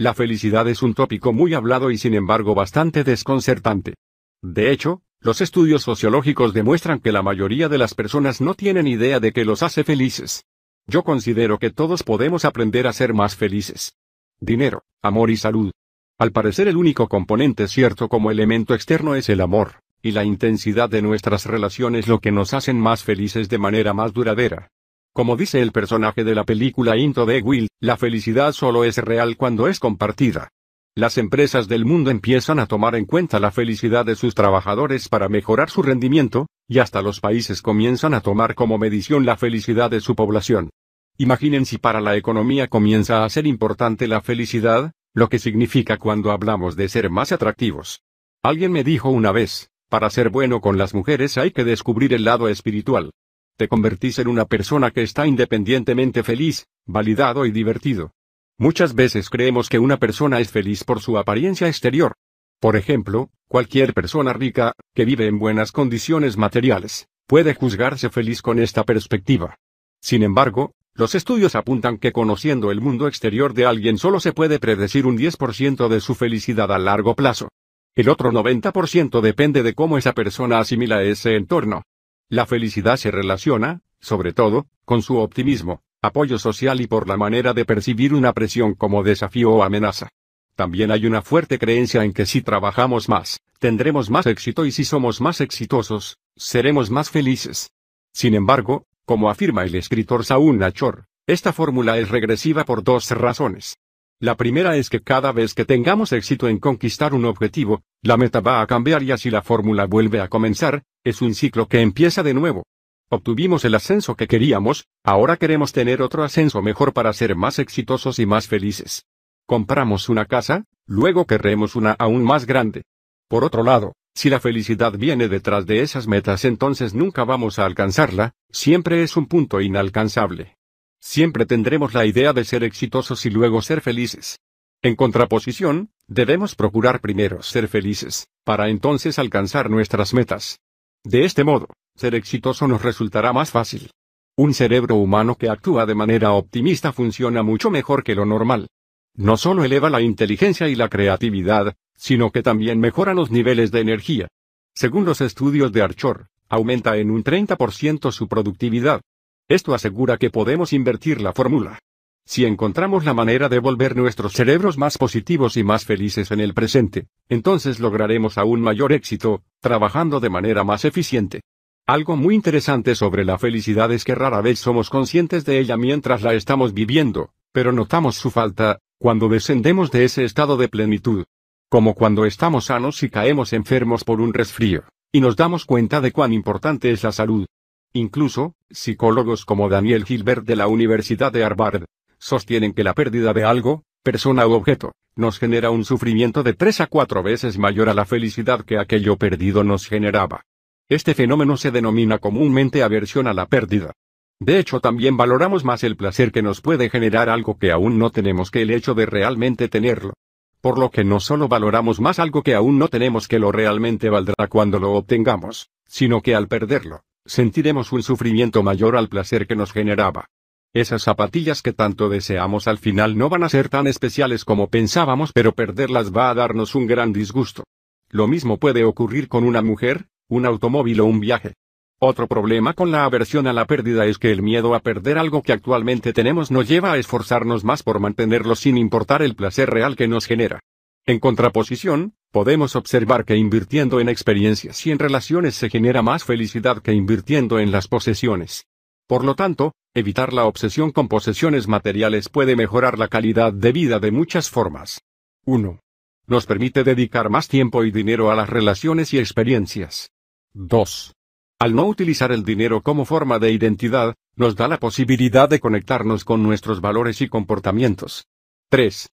[0.00, 3.94] La felicidad es un tópico muy hablado y sin embargo bastante desconcertante.
[4.40, 9.18] De hecho, los estudios sociológicos demuestran que la mayoría de las personas no tienen idea
[9.18, 10.44] de que los hace felices.
[10.86, 13.96] Yo considero que todos podemos aprender a ser más felices.
[14.38, 15.72] Dinero, amor y salud.
[16.16, 20.88] Al parecer el único componente cierto como elemento externo es el amor y la intensidad
[20.88, 24.70] de nuestras relaciones lo que nos hacen más felices de manera más duradera.
[25.18, 29.36] Como dice el personaje de la película Into the Will, la felicidad solo es real
[29.36, 30.52] cuando es compartida.
[30.94, 35.28] Las empresas del mundo empiezan a tomar en cuenta la felicidad de sus trabajadores para
[35.28, 39.98] mejorar su rendimiento, y hasta los países comienzan a tomar como medición la felicidad de
[39.98, 40.70] su población.
[41.16, 46.30] Imaginen si para la economía comienza a ser importante la felicidad, lo que significa cuando
[46.30, 48.02] hablamos de ser más atractivos.
[48.44, 52.22] Alguien me dijo una vez, para ser bueno con las mujeres hay que descubrir el
[52.22, 53.10] lado espiritual.
[53.58, 58.12] Te convertís en una persona que está independientemente feliz, validado y divertido.
[58.56, 62.14] Muchas veces creemos que una persona es feliz por su apariencia exterior.
[62.60, 68.60] Por ejemplo, cualquier persona rica, que vive en buenas condiciones materiales, puede juzgarse feliz con
[68.60, 69.56] esta perspectiva.
[70.00, 74.60] Sin embargo, los estudios apuntan que conociendo el mundo exterior de alguien solo se puede
[74.60, 77.48] predecir un 10% de su felicidad a largo plazo.
[77.96, 81.82] El otro 90% depende de cómo esa persona asimila ese entorno.
[82.30, 87.54] La felicidad se relaciona, sobre todo, con su optimismo, apoyo social y por la manera
[87.54, 90.10] de percibir una presión como desafío o amenaza.
[90.54, 94.84] También hay una fuerte creencia en que si trabajamos más, tendremos más éxito y si
[94.84, 97.70] somos más exitosos, seremos más felices.
[98.12, 103.78] Sin embargo, como afirma el escritor Saúl Nachor, esta fórmula es regresiva por dos razones.
[104.20, 108.40] La primera es que cada vez que tengamos éxito en conquistar un objetivo, la meta
[108.40, 112.24] va a cambiar y así la fórmula vuelve a comenzar, es un ciclo que empieza
[112.24, 112.64] de nuevo.
[113.10, 118.18] Obtuvimos el ascenso que queríamos, ahora queremos tener otro ascenso mejor para ser más exitosos
[118.18, 119.06] y más felices.
[119.46, 122.82] Compramos una casa, luego querremos una aún más grande.
[123.28, 127.66] Por otro lado, si la felicidad viene detrás de esas metas entonces nunca vamos a
[127.66, 130.57] alcanzarla, siempre es un punto inalcanzable.
[131.00, 134.40] Siempre tendremos la idea de ser exitosos y luego ser felices.
[134.82, 140.60] En contraposición, debemos procurar primero ser felices, para entonces alcanzar nuestras metas.
[141.04, 143.90] De este modo, ser exitoso nos resultará más fácil.
[144.36, 148.68] Un cerebro humano que actúa de manera optimista funciona mucho mejor que lo normal.
[149.14, 153.80] No solo eleva la inteligencia y la creatividad, sino que también mejora los niveles de
[153.80, 154.28] energía.
[154.74, 159.00] Según los estudios de Archor, aumenta en un 30% su productividad.
[159.48, 161.78] Esto asegura que podemos invertir la fórmula.
[162.26, 166.52] Si encontramos la manera de volver nuestros cerebros más positivos y más felices en el
[166.52, 171.40] presente, entonces lograremos aún mayor éxito, trabajando de manera más eficiente.
[171.86, 176.20] Algo muy interesante sobre la felicidad es que rara vez somos conscientes de ella mientras
[176.20, 181.24] la estamos viviendo, pero notamos su falta, Cuando descendemos de ese estado de plenitud,
[181.70, 186.10] como cuando estamos sanos y caemos enfermos por un resfrío, y nos damos cuenta de
[186.10, 187.46] cuán importante es la salud.
[187.92, 191.84] Incluso, psicólogos como Daniel Gilbert de la Universidad de Harvard,
[192.18, 196.80] sostienen que la pérdida de algo, persona u objeto, nos genera un sufrimiento de tres
[196.80, 200.42] a cuatro veces mayor a la felicidad que aquello perdido nos generaba.
[200.88, 203.92] Este fenómeno se denomina comúnmente aversión a la pérdida.
[204.40, 208.10] De hecho, también valoramos más el placer que nos puede generar algo que aún no
[208.10, 210.12] tenemos que el hecho de realmente tenerlo.
[210.60, 214.10] Por lo que no solo valoramos más algo que aún no tenemos que lo realmente
[214.10, 219.54] valdrá cuando lo obtengamos, sino que al perderlo, sentiremos un sufrimiento mayor al placer que
[219.54, 220.26] nos generaba.
[220.74, 225.32] Esas zapatillas que tanto deseamos al final no van a ser tan especiales como pensábamos,
[225.32, 227.64] pero perderlas va a darnos un gran disgusto.
[228.10, 231.54] Lo mismo puede ocurrir con una mujer, un automóvil o un viaje.
[232.00, 235.42] Otro problema con la aversión a la pérdida es que el miedo a perder algo
[235.42, 239.96] que actualmente tenemos nos lleva a esforzarnos más por mantenerlo sin importar el placer real
[239.96, 240.60] que nos genera.
[241.08, 246.82] En contraposición, podemos observar que invirtiendo en experiencias y en relaciones se genera más felicidad
[246.82, 248.66] que invirtiendo en las posesiones.
[249.06, 254.00] Por lo tanto, evitar la obsesión con posesiones materiales puede mejorar la calidad de vida
[254.00, 255.00] de muchas formas.
[255.46, 255.80] 1.
[256.26, 260.10] Nos permite dedicar más tiempo y dinero a las relaciones y experiencias.
[260.52, 261.14] 2.
[261.58, 266.26] Al no utilizar el dinero como forma de identidad, nos da la posibilidad de conectarnos
[266.26, 268.26] con nuestros valores y comportamientos.
[268.68, 269.08] 3.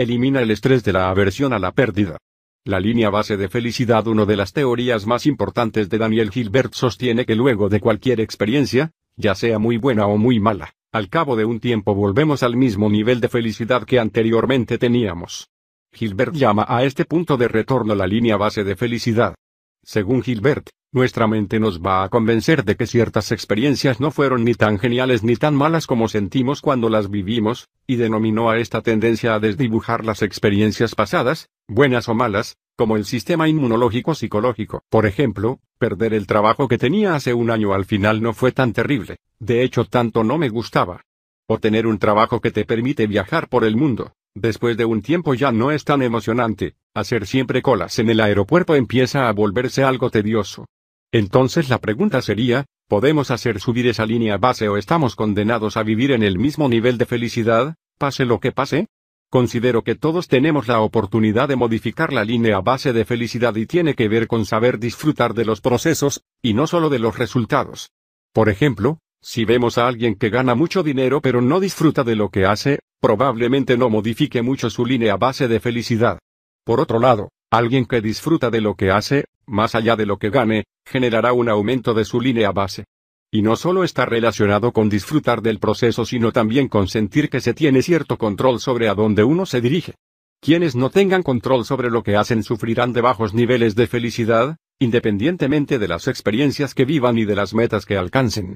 [0.00, 2.16] Elimina el estrés de la aversión a la pérdida.
[2.64, 7.26] La línea base de felicidad, una de las teorías más importantes de Daniel Gilbert, sostiene
[7.26, 11.44] que luego de cualquier experiencia, ya sea muy buena o muy mala, al cabo de
[11.44, 15.50] un tiempo volvemos al mismo nivel de felicidad que anteriormente teníamos.
[15.92, 19.34] Gilbert llama a este punto de retorno la línea base de felicidad.
[19.82, 24.54] Según Gilbert, nuestra mente nos va a convencer de que ciertas experiencias no fueron ni
[24.54, 29.34] tan geniales ni tan malas como sentimos cuando las vivimos, y denominó a esta tendencia
[29.34, 34.82] a desdibujar las experiencias pasadas, buenas o malas, como el sistema inmunológico psicológico.
[34.88, 38.72] Por ejemplo, perder el trabajo que tenía hace un año al final no fue tan
[38.72, 41.02] terrible, de hecho tanto no me gustaba.
[41.46, 45.34] O tener un trabajo que te permite viajar por el mundo, después de un tiempo
[45.34, 50.10] ya no es tan emocionante, hacer siempre colas en el aeropuerto empieza a volverse algo
[50.10, 50.66] tedioso.
[51.12, 56.12] Entonces la pregunta sería, ¿podemos hacer subir esa línea base o estamos condenados a vivir
[56.12, 58.86] en el mismo nivel de felicidad, pase lo que pase?
[59.28, 63.94] Considero que todos tenemos la oportunidad de modificar la línea base de felicidad y tiene
[63.94, 67.90] que ver con saber disfrutar de los procesos, y no solo de los resultados.
[68.32, 72.30] Por ejemplo, si vemos a alguien que gana mucho dinero pero no disfruta de lo
[72.30, 76.18] que hace, probablemente no modifique mucho su línea base de felicidad.
[76.64, 80.30] Por otro lado, alguien que disfruta de lo que hace, más allá de lo que
[80.30, 82.84] gane, generará un aumento de su línea base.
[83.32, 87.54] Y no solo está relacionado con disfrutar del proceso, sino también con sentir que se
[87.54, 89.94] tiene cierto control sobre a dónde uno se dirige.
[90.40, 95.78] Quienes no tengan control sobre lo que hacen sufrirán de bajos niveles de felicidad, independientemente
[95.78, 98.54] de las experiencias que vivan y de las metas que alcancen.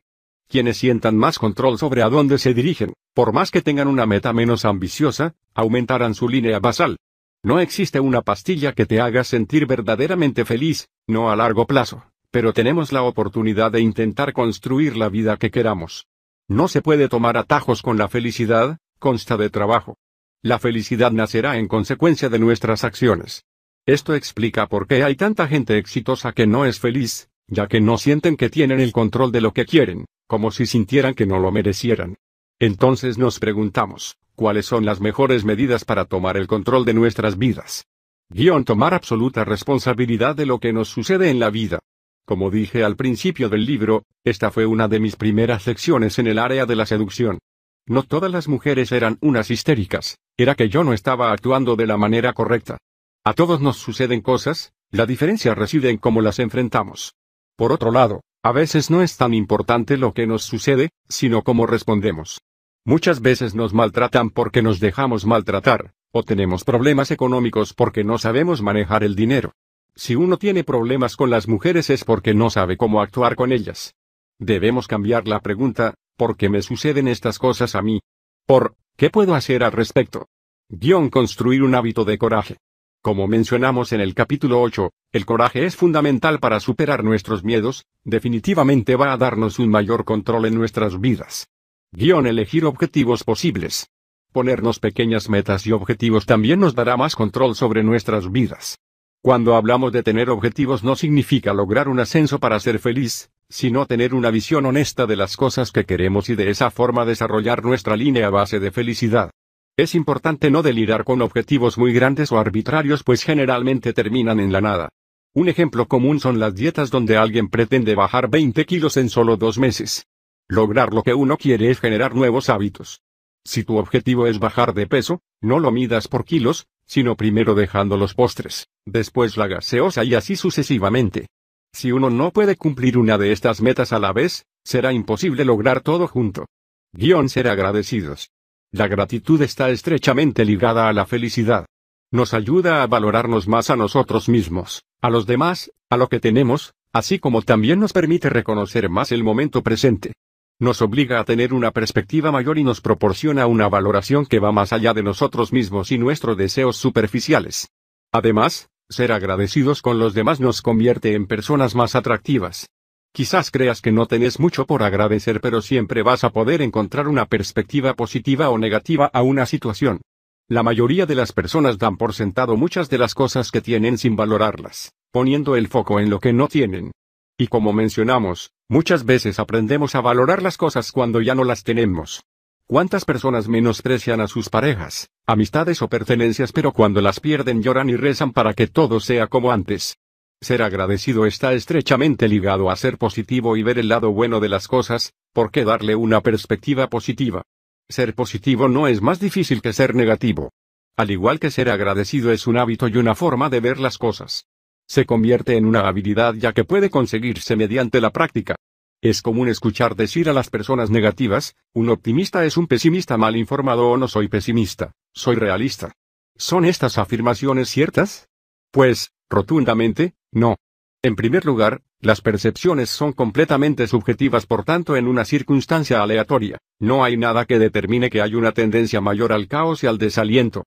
[0.49, 4.33] Quienes sientan más control sobre a dónde se dirigen, por más que tengan una meta
[4.33, 6.97] menos ambiciosa, aumentarán su línea basal.
[7.45, 12.03] No existe una pastilla que te haga sentir verdaderamente feliz, no a largo plazo
[12.35, 16.09] pero tenemos la oportunidad de intentar construir la vida que queramos.
[16.49, 19.99] No se puede tomar atajos con la felicidad, consta de trabajo.
[20.43, 23.45] La felicidad nacerá en consecuencia de nuestras acciones.
[23.87, 27.99] Esto explica por qué hay tanta gente exitosa que no es feliz, ya que no
[27.99, 31.53] sienten que tienen el control de lo que quieren, como si sintieran que no lo
[31.53, 32.17] merecieran.
[32.59, 37.87] Entonces nos preguntamos, ¿cuáles son las mejores medidas para tomar el control de nuestras vidas?
[38.29, 41.81] Guión tomar absoluta responsabilidad de lo que nos sucede en la vida.
[42.27, 46.39] Como dije al principio del libro, esta fue una de mis primeras lecciones en el
[46.39, 47.39] área de la seducción.
[47.87, 51.99] No todas las mujeres eran unas histéricas, era que yo no estaba actuando de la
[51.99, 52.79] manera correcta.
[53.25, 57.15] A todos nos suceden cosas, la diferencia reside en cómo las enfrentamos.
[57.57, 61.67] Por otro lado, a veces no es tan importante lo que nos sucede, sino cómo
[61.67, 62.41] respondemos.
[62.87, 68.61] Muchas veces nos maltratan porque nos dejamos maltratar, o tenemos problemas económicos porque no sabemos
[68.61, 69.55] manejar el dinero.
[69.97, 73.95] Si uno tiene problemas con las mujeres es porque no sabe cómo actuar con ellas.
[74.39, 78.01] Debemos cambiar la pregunta, ¿por qué me suceden estas cosas a mí?
[78.45, 80.27] Por, ¿qué puedo hacer al respecto?
[80.69, 82.59] Guión construir un hábito de coraje.
[83.01, 88.95] Como mencionamos en el capítulo 8, el coraje es fundamental para superar nuestros miedos, definitivamente
[88.95, 91.49] va a darnos un mayor control en nuestras vidas.
[91.97, 93.89] Guión elegir objetivos posibles.
[94.33, 98.81] Ponernos pequeñas metas y objetivos también nos dará más control sobre nuestras vidas.
[99.23, 104.13] Cuando hablamos de tener objetivos no significa lograr un ascenso para ser feliz, sino tener
[104.13, 108.29] una visión honesta de las cosas que queremos y de esa forma desarrollar nuestra línea
[108.29, 109.31] base de felicidad.
[109.77, 114.61] Es importante no delirar con objetivos muy grandes o arbitrarios pues generalmente terminan en la
[114.61, 114.89] nada.
[115.33, 119.59] Un ejemplo común son las dietas donde alguien pretende bajar 20 kilos en solo dos
[119.59, 120.09] meses.
[120.49, 123.01] Lograr lo que uno quiere es generar nuevos hábitos.
[123.47, 127.97] Si tu objetivo es bajar de peso, no lo midas por kilos, sino primero dejando
[127.97, 131.29] los postres, después la gaseosa y así sucesivamente.
[131.73, 135.81] Si uno no puede cumplir una de estas metas a la vez, será imposible lograr
[135.81, 136.47] todo junto.
[136.93, 138.31] Guión ser agradecidos.
[138.71, 141.65] La gratitud está estrechamente ligada a la felicidad.
[142.13, 146.75] Nos ayuda a valorarnos más a nosotros mismos, a los demás, a lo que tenemos,
[146.93, 150.13] así como también nos permite reconocer más el momento presente
[150.61, 154.73] nos obliga a tener una perspectiva mayor y nos proporciona una valoración que va más
[154.73, 157.69] allá de nosotros mismos y nuestros deseos superficiales.
[158.13, 162.69] Además, ser agradecidos con los demás nos convierte en personas más atractivas.
[163.13, 167.27] Quizás creas que no tenés mucho por agradecer pero siempre vas a poder encontrar una
[167.27, 170.01] perspectiva positiva o negativa a una situación.
[170.49, 174.15] La mayoría de las personas dan por sentado muchas de las cosas que tienen sin
[174.15, 176.93] valorarlas, poniendo el foco en lo que no tienen.
[177.39, 182.25] Y como mencionamos, muchas veces aprendemos a valorar las cosas cuando ya no las tenemos.
[182.67, 187.97] ¿Cuántas personas menosprecian a sus parejas, amistades o pertenencias pero cuando las pierden lloran y
[187.97, 189.99] rezan para que todo sea como antes?
[190.41, 194.67] Ser agradecido está estrechamente ligado a ser positivo y ver el lado bueno de las
[194.67, 197.43] cosas, ¿por qué darle una perspectiva positiva?
[197.89, 200.51] Ser positivo no es más difícil que ser negativo.
[200.97, 204.47] Al igual que ser agradecido es un hábito y una forma de ver las cosas
[204.87, 208.57] se convierte en una habilidad ya que puede conseguirse mediante la práctica.
[209.03, 213.91] Es común escuchar decir a las personas negativas, un optimista es un pesimista mal informado
[213.91, 215.93] o no soy pesimista, soy realista.
[216.37, 218.29] ¿Son estas afirmaciones ciertas?
[218.71, 220.57] Pues, rotundamente, no.
[221.03, 227.05] En primer lugar, las percepciones son completamente subjetivas por tanto en una circunstancia aleatoria, no
[227.05, 230.65] hay nada que determine que hay una tendencia mayor al caos y al desaliento.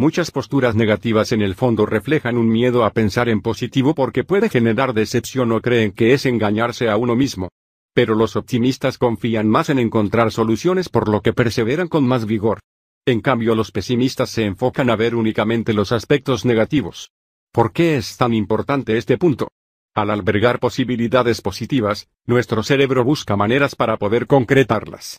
[0.00, 4.48] Muchas posturas negativas en el fondo reflejan un miedo a pensar en positivo porque puede
[4.48, 7.48] generar decepción o creen que es engañarse a uno mismo.
[7.94, 12.60] Pero los optimistas confían más en encontrar soluciones por lo que perseveran con más vigor.
[13.06, 17.10] En cambio los pesimistas se enfocan a ver únicamente los aspectos negativos.
[17.52, 19.48] ¿Por qué es tan importante este punto?
[19.96, 25.18] Al albergar posibilidades positivas, nuestro cerebro busca maneras para poder concretarlas.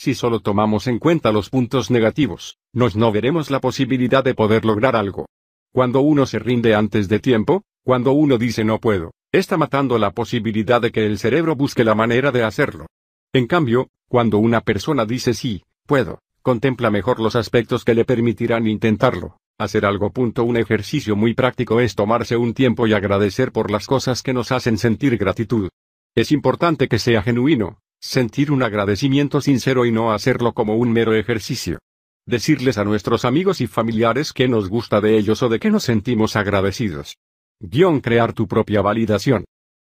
[0.00, 4.64] Si solo tomamos en cuenta los puntos negativos, nos no veremos la posibilidad de poder
[4.64, 5.26] lograr algo.
[5.72, 10.12] Cuando uno se rinde antes de tiempo, cuando uno dice no puedo, está matando la
[10.12, 12.86] posibilidad de que el cerebro busque la manera de hacerlo.
[13.32, 18.68] En cambio, cuando una persona dice sí, puedo, contempla mejor los aspectos que le permitirán
[18.68, 19.38] intentarlo.
[19.58, 20.12] Hacer algo.
[20.12, 20.44] Punto.
[20.44, 24.52] Un ejercicio muy práctico es tomarse un tiempo y agradecer por las cosas que nos
[24.52, 25.70] hacen sentir gratitud.
[26.14, 31.14] Es importante que sea genuino, Sentir un agradecimiento sincero y no hacerlo como un mero
[31.14, 31.78] ejercicio.
[32.26, 35.82] Decirles a nuestros amigos y familiares que nos gusta de ellos o de que nos
[35.82, 37.16] sentimos agradecidos.
[37.58, 39.44] Guión crear tu propia validación.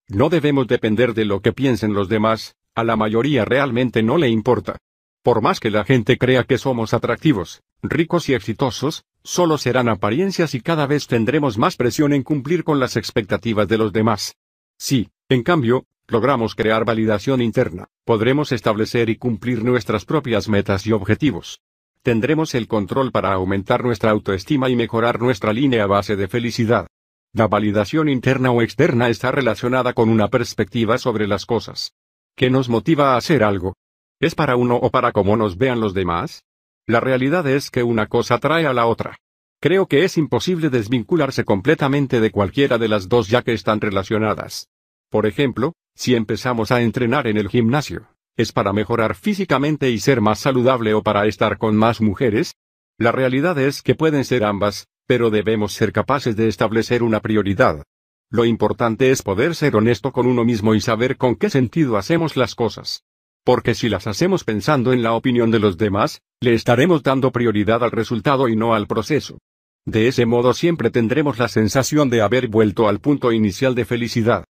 [0.09, 4.29] No debemos depender de lo que piensen los demás, a la mayoría realmente no le
[4.29, 4.77] importa.
[5.23, 10.53] Por más que la gente crea que somos atractivos, ricos y exitosos, solo serán apariencias
[10.53, 14.35] y cada vez tendremos más presión en cumplir con las expectativas de los demás.
[14.77, 20.91] Sí, en cambio, logramos crear validación interna, podremos establecer y cumplir nuestras propias metas y
[20.91, 21.61] objetivos.
[22.01, 26.87] Tendremos el control para aumentar nuestra autoestima y mejorar nuestra línea base de felicidad.
[27.31, 31.93] La validación interna o externa está relacionada con una perspectiva sobre las cosas.
[32.35, 33.75] ¿Qué nos motiva a hacer algo?
[34.19, 36.43] ¿Es para uno o para cómo nos vean los demás?
[36.85, 39.17] La realidad es que una cosa trae a la otra.
[39.61, 44.67] Creo que es imposible desvincularse completamente de cualquiera de las dos ya que están relacionadas.
[45.09, 50.21] Por ejemplo, si empezamos a entrenar en el gimnasio, ¿es para mejorar físicamente y ser
[50.21, 52.55] más saludable o para estar con más mujeres?
[52.97, 57.83] La realidad es que pueden ser ambas, pero debemos ser capaces de establecer una prioridad.
[58.29, 62.35] Lo importante es poder ser honesto con uno mismo y saber con qué sentido hacemos
[62.35, 63.03] las cosas.
[63.43, 67.83] Porque si las hacemos pensando en la opinión de los demás, le estaremos dando prioridad
[67.83, 69.37] al resultado y no al proceso.
[69.85, 74.45] De ese modo siempre tendremos la sensación de haber vuelto al punto inicial de felicidad.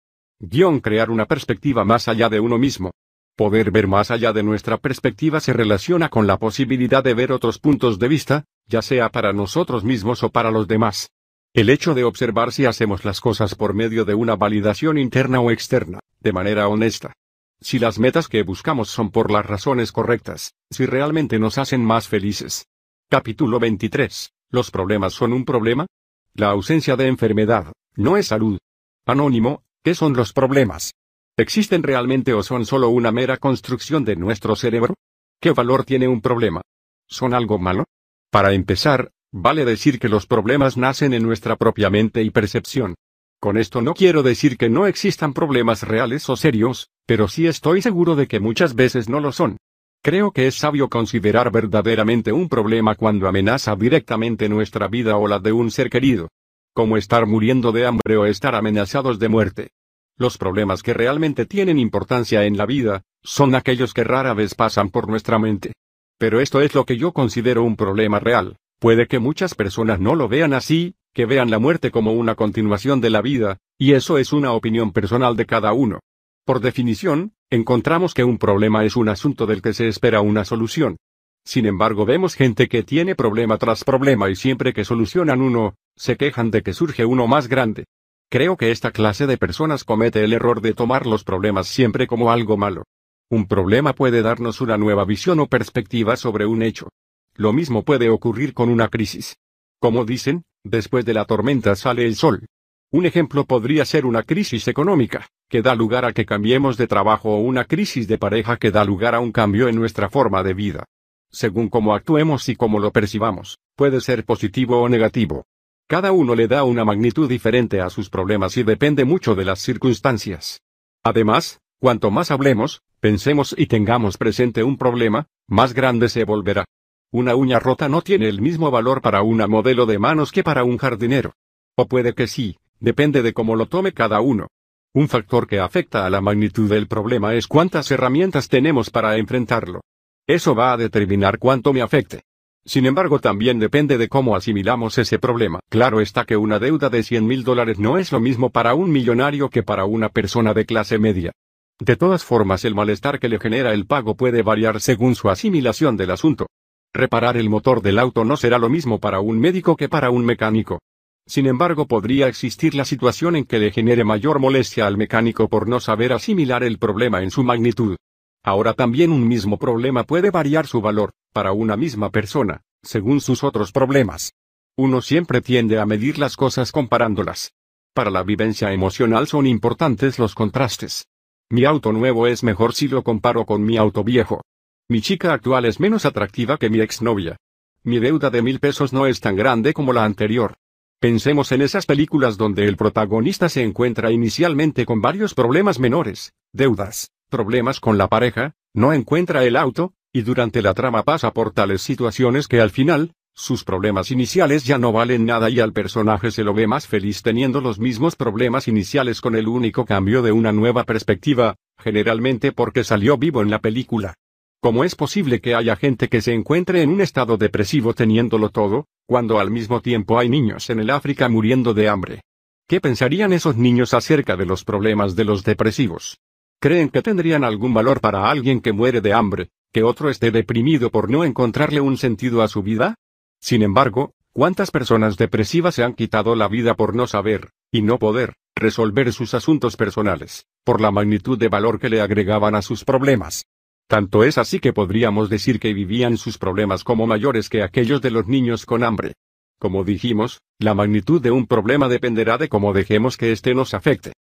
[0.44, 2.90] Guión crear una perspectiva más allá de uno mismo.
[3.36, 7.60] Poder ver más allá de nuestra perspectiva se relaciona con la posibilidad de ver otros
[7.60, 11.10] puntos de vista, ya sea para nosotros mismos o para los demás.
[11.54, 15.52] El hecho de observar si hacemos las cosas por medio de una validación interna o
[15.52, 17.12] externa, de manera honesta.
[17.60, 22.08] Si las metas que buscamos son por las razones correctas, si realmente nos hacen más
[22.08, 22.66] felices.
[23.08, 24.32] Capítulo 23.
[24.50, 25.86] ¿Los problemas son un problema?
[26.34, 28.58] La ausencia de enfermedad, no es salud.
[29.06, 30.94] Anónimo, ¿Qué son los problemas?
[31.36, 34.94] ¿Existen realmente o son solo una mera construcción de nuestro cerebro?
[35.40, 36.60] ¿Qué valor tiene un problema?
[37.08, 37.86] ¿Son algo malo?
[38.30, 42.94] Para empezar, vale decir que los problemas nacen en nuestra propia mente y percepción.
[43.40, 47.82] Con esto no quiero decir que no existan problemas reales o serios, pero sí estoy
[47.82, 49.56] seguro de que muchas veces no lo son.
[50.00, 55.40] Creo que es sabio considerar verdaderamente un problema cuando amenaza directamente nuestra vida o la
[55.40, 56.28] de un ser querido.
[56.74, 59.72] Como estar muriendo de hambre o estar amenazados de muerte.
[60.16, 64.88] Los problemas que realmente tienen importancia en la vida, son aquellos que rara vez pasan
[64.88, 65.74] por nuestra mente.
[66.18, 68.56] Pero esto es lo que yo considero un problema real.
[68.80, 73.02] Puede que muchas personas no lo vean así, que vean la muerte como una continuación
[73.02, 76.00] de la vida, y eso es una opinión personal de cada uno.
[76.46, 80.96] Por definición, encontramos que un problema es un asunto del que se espera una solución.
[81.44, 86.16] Sin embargo, vemos gente que tiene problema tras problema y siempre que solucionan uno, se
[86.16, 87.84] quejan de que surge uno más grande.
[88.30, 92.30] Creo que esta clase de personas comete el error de tomar los problemas siempre como
[92.30, 92.84] algo malo.
[93.28, 96.88] Un problema puede darnos una nueva visión o perspectiva sobre un hecho.
[97.34, 99.36] Lo mismo puede ocurrir con una crisis.
[99.80, 102.46] Como dicen, después de la tormenta sale el sol.
[102.90, 107.34] Un ejemplo podría ser una crisis económica, que da lugar a que cambiemos de trabajo
[107.34, 110.54] o una crisis de pareja que da lugar a un cambio en nuestra forma de
[110.54, 110.84] vida.
[111.32, 115.46] Según cómo actuemos y cómo lo percibamos, puede ser positivo o negativo.
[115.88, 119.60] Cada uno le da una magnitud diferente a sus problemas y depende mucho de las
[119.60, 120.60] circunstancias.
[121.02, 126.66] Además, cuanto más hablemos, pensemos y tengamos presente un problema, más grande se volverá.
[127.10, 130.64] Una uña rota no tiene el mismo valor para una modelo de manos que para
[130.64, 131.32] un jardinero.
[131.76, 134.48] O puede que sí, depende de cómo lo tome cada uno.
[134.94, 139.80] Un factor que afecta a la magnitud del problema es cuántas herramientas tenemos para enfrentarlo.
[140.26, 142.22] Eso va a determinar cuánto me afecte.
[142.64, 145.58] Sin embargo, también depende de cómo asimilamos ese problema.
[145.68, 148.92] Claro está que una deuda de 100 mil dólares no es lo mismo para un
[148.92, 151.32] millonario que para una persona de clase media.
[151.80, 155.96] De todas formas, el malestar que le genera el pago puede variar según su asimilación
[155.96, 156.46] del asunto.
[156.94, 160.24] Reparar el motor del auto no será lo mismo para un médico que para un
[160.24, 160.78] mecánico.
[161.26, 165.68] Sin embargo, podría existir la situación en que le genere mayor molestia al mecánico por
[165.68, 167.96] no saber asimilar el problema en su magnitud.
[168.44, 173.44] Ahora también un mismo problema puede variar su valor, para una misma persona, según sus
[173.44, 174.34] otros problemas.
[174.76, 177.52] Uno siempre tiende a medir las cosas comparándolas.
[177.94, 181.06] Para la vivencia emocional son importantes los contrastes.
[181.50, 184.42] Mi auto nuevo es mejor si lo comparo con mi auto viejo.
[184.88, 187.36] Mi chica actual es menos atractiva que mi exnovia.
[187.84, 190.54] Mi deuda de mil pesos no es tan grande como la anterior.
[190.98, 197.10] Pensemos en esas películas donde el protagonista se encuentra inicialmente con varios problemas menores, deudas,
[197.32, 201.80] problemas con la pareja, no encuentra el auto, y durante la trama pasa por tales
[201.80, 206.44] situaciones que al final, sus problemas iniciales ya no valen nada y al personaje se
[206.44, 210.52] lo ve más feliz teniendo los mismos problemas iniciales con el único cambio de una
[210.52, 214.14] nueva perspectiva, generalmente porque salió vivo en la película.
[214.60, 218.86] ¿Cómo es posible que haya gente que se encuentre en un estado depresivo teniéndolo todo,
[219.06, 222.20] cuando al mismo tiempo hay niños en el África muriendo de hambre?
[222.68, 226.20] ¿Qué pensarían esos niños acerca de los problemas de los depresivos?
[226.62, 230.90] ¿Creen que tendrían algún valor para alguien que muere de hambre, que otro esté deprimido
[230.90, 232.94] por no encontrarle un sentido a su vida?
[233.40, 237.98] Sin embargo, ¿cuántas personas depresivas se han quitado la vida por no saber, y no
[237.98, 242.84] poder, resolver sus asuntos personales, por la magnitud de valor que le agregaban a sus
[242.84, 243.44] problemas?
[243.88, 248.12] Tanto es así que podríamos decir que vivían sus problemas como mayores que aquellos de
[248.12, 249.14] los niños con hambre.
[249.58, 254.12] Como dijimos, la magnitud de un problema dependerá de cómo dejemos que éste nos afecte.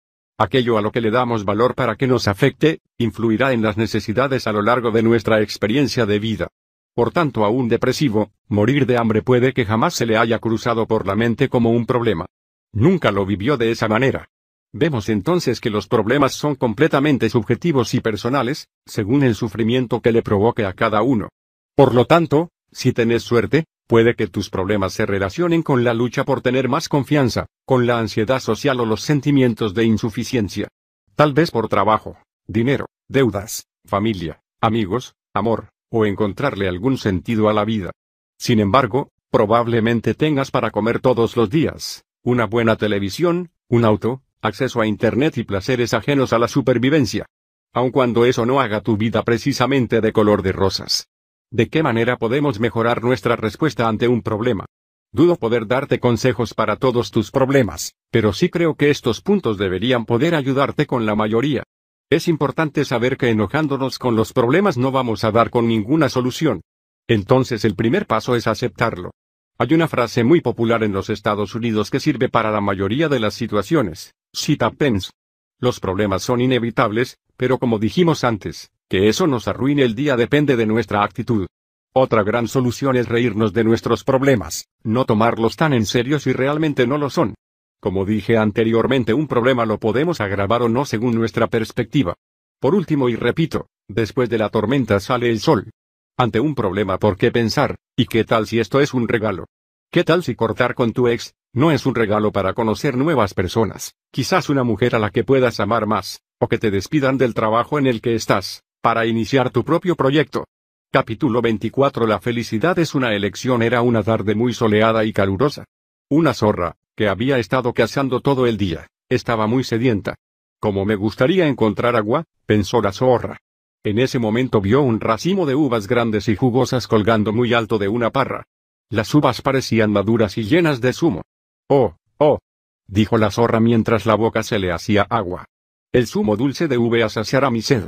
[0.41, 4.47] Aquello a lo que le damos valor para que nos afecte, influirá en las necesidades
[4.47, 6.47] a lo largo de nuestra experiencia de vida.
[6.95, 10.87] Por tanto, a un depresivo, morir de hambre puede que jamás se le haya cruzado
[10.87, 12.25] por la mente como un problema.
[12.73, 14.29] Nunca lo vivió de esa manera.
[14.73, 20.23] Vemos entonces que los problemas son completamente subjetivos y personales, según el sufrimiento que le
[20.23, 21.29] provoque a cada uno.
[21.75, 26.23] Por lo tanto, si tenés suerte, puede que tus problemas se relacionen con la lucha
[26.23, 30.69] por tener más confianza, con la ansiedad social o los sentimientos de insuficiencia.
[31.13, 37.65] Tal vez por trabajo, dinero, deudas, familia, amigos, amor, o encontrarle algún sentido a la
[37.65, 37.91] vida.
[38.37, 44.79] Sin embargo, probablemente tengas para comer todos los días, una buena televisión, un auto, acceso
[44.79, 47.25] a Internet y placeres ajenos a la supervivencia.
[47.73, 51.10] Aun cuando eso no haga tu vida precisamente de color de rosas.
[51.53, 54.65] ¿De qué manera podemos mejorar nuestra respuesta ante un problema?
[55.11, 60.05] Dudo poder darte consejos para todos tus problemas, pero sí creo que estos puntos deberían
[60.05, 61.63] poder ayudarte con la mayoría.
[62.09, 66.61] Es importante saber que enojándonos con los problemas no vamos a dar con ninguna solución.
[67.09, 69.11] Entonces el primer paso es aceptarlo.
[69.57, 73.19] Hay una frase muy popular en los Estados Unidos que sirve para la mayoría de
[73.19, 74.13] las situaciones.
[74.33, 75.11] Cita Pence.
[75.59, 80.57] Los problemas son inevitables, pero como dijimos antes, que eso nos arruine el día depende
[80.57, 81.47] de nuestra actitud.
[81.93, 86.85] Otra gran solución es reírnos de nuestros problemas, no tomarlos tan en serio si realmente
[86.85, 87.35] no lo son.
[87.79, 92.15] Como dije anteriormente, un problema lo podemos agravar o no según nuestra perspectiva.
[92.59, 95.71] Por último y repito, después de la tormenta sale el sol.
[96.17, 99.45] Ante un problema por qué pensar, ¿y qué tal si esto es un regalo?
[99.89, 103.93] ¿Qué tal si cortar con tu ex, no es un regalo para conocer nuevas personas,
[104.11, 107.79] quizás una mujer a la que puedas amar más, o que te despidan del trabajo
[107.79, 110.47] en el que estás, para iniciar tu propio proyecto?
[110.91, 115.65] Capítulo 24 La felicidad es una elección era una tarde muy soleada y calurosa.
[116.09, 120.15] Una zorra, que había estado cazando todo el día, estaba muy sedienta.
[120.59, 123.37] Como me gustaría encontrar agua, pensó la zorra.
[123.83, 127.87] En ese momento vio un racimo de uvas grandes y jugosas colgando muy alto de
[127.87, 128.47] una parra.
[128.89, 131.21] Las uvas parecían maduras y llenas de zumo.
[131.69, 132.39] Oh, oh,
[132.87, 135.45] dijo la zorra mientras la boca se le hacía agua.
[135.93, 137.87] El zumo dulce de uvas saciará mi sed.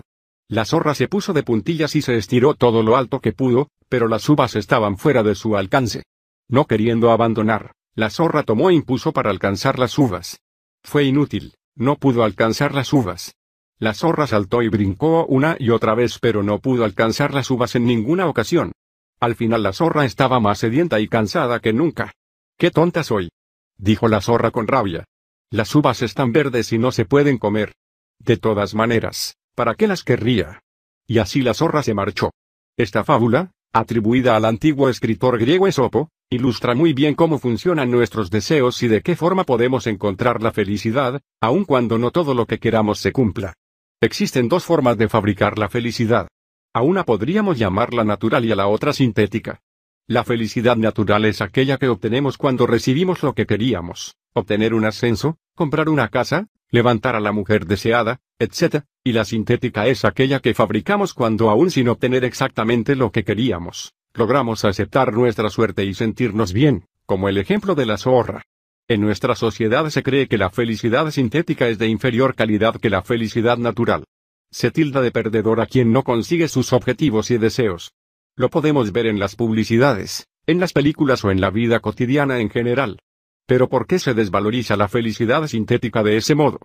[0.54, 4.08] La zorra se puso de puntillas y se estiró todo lo alto que pudo, pero
[4.08, 6.04] las uvas estaban fuera de su alcance.
[6.48, 10.42] No queriendo abandonar, la zorra tomó impulso para alcanzar las uvas.
[10.84, 13.34] Fue inútil, no pudo alcanzar las uvas.
[13.80, 17.74] La zorra saltó y brincó una y otra vez pero no pudo alcanzar las uvas
[17.74, 18.74] en ninguna ocasión.
[19.20, 22.14] Al final la zorra estaba más sedienta y cansada que nunca.
[22.60, 23.32] ¡Qué tonta soy!
[23.80, 25.06] dijo la zorra con rabia.
[25.50, 27.74] Las uvas están verdes y no se pueden comer.
[28.20, 30.62] De todas maneras, ¿para qué las querría?
[31.08, 32.32] Y así la zorra se marchó.
[32.78, 38.82] Esta fábula, atribuida al antiguo escritor griego Esopo, ilustra muy bien cómo funcionan nuestros deseos
[38.84, 43.00] y de qué forma podemos encontrar la felicidad, aun cuando no todo lo que queramos
[43.00, 43.54] se cumpla.
[44.02, 46.28] Existen dos formas de fabricar la felicidad.
[46.74, 49.62] A una podríamos llamarla natural y a la otra sintética.
[50.08, 55.38] La felicidad natural es aquella que obtenemos cuando recibimos lo que queríamos, obtener un ascenso,
[55.56, 60.56] comprar una casa, levantar a la mujer deseada, etc., y la sintética es aquella que
[60.56, 66.52] fabricamos cuando aún sin obtener exactamente lo que queríamos, logramos aceptar nuestra suerte y sentirnos
[66.52, 68.42] bien, como el ejemplo de la zorra.
[68.88, 73.04] En nuestra sociedad se cree que la felicidad sintética es de inferior calidad que la
[73.04, 74.04] felicidad natural.
[74.52, 77.94] Se tilda de perdedor a quien no consigue sus objetivos y deseos.
[78.36, 82.50] Lo podemos ver en las publicidades, en las películas o en la vida cotidiana en
[82.50, 82.98] general.
[83.46, 86.60] Pero ¿por qué se desvaloriza la felicidad sintética de ese modo?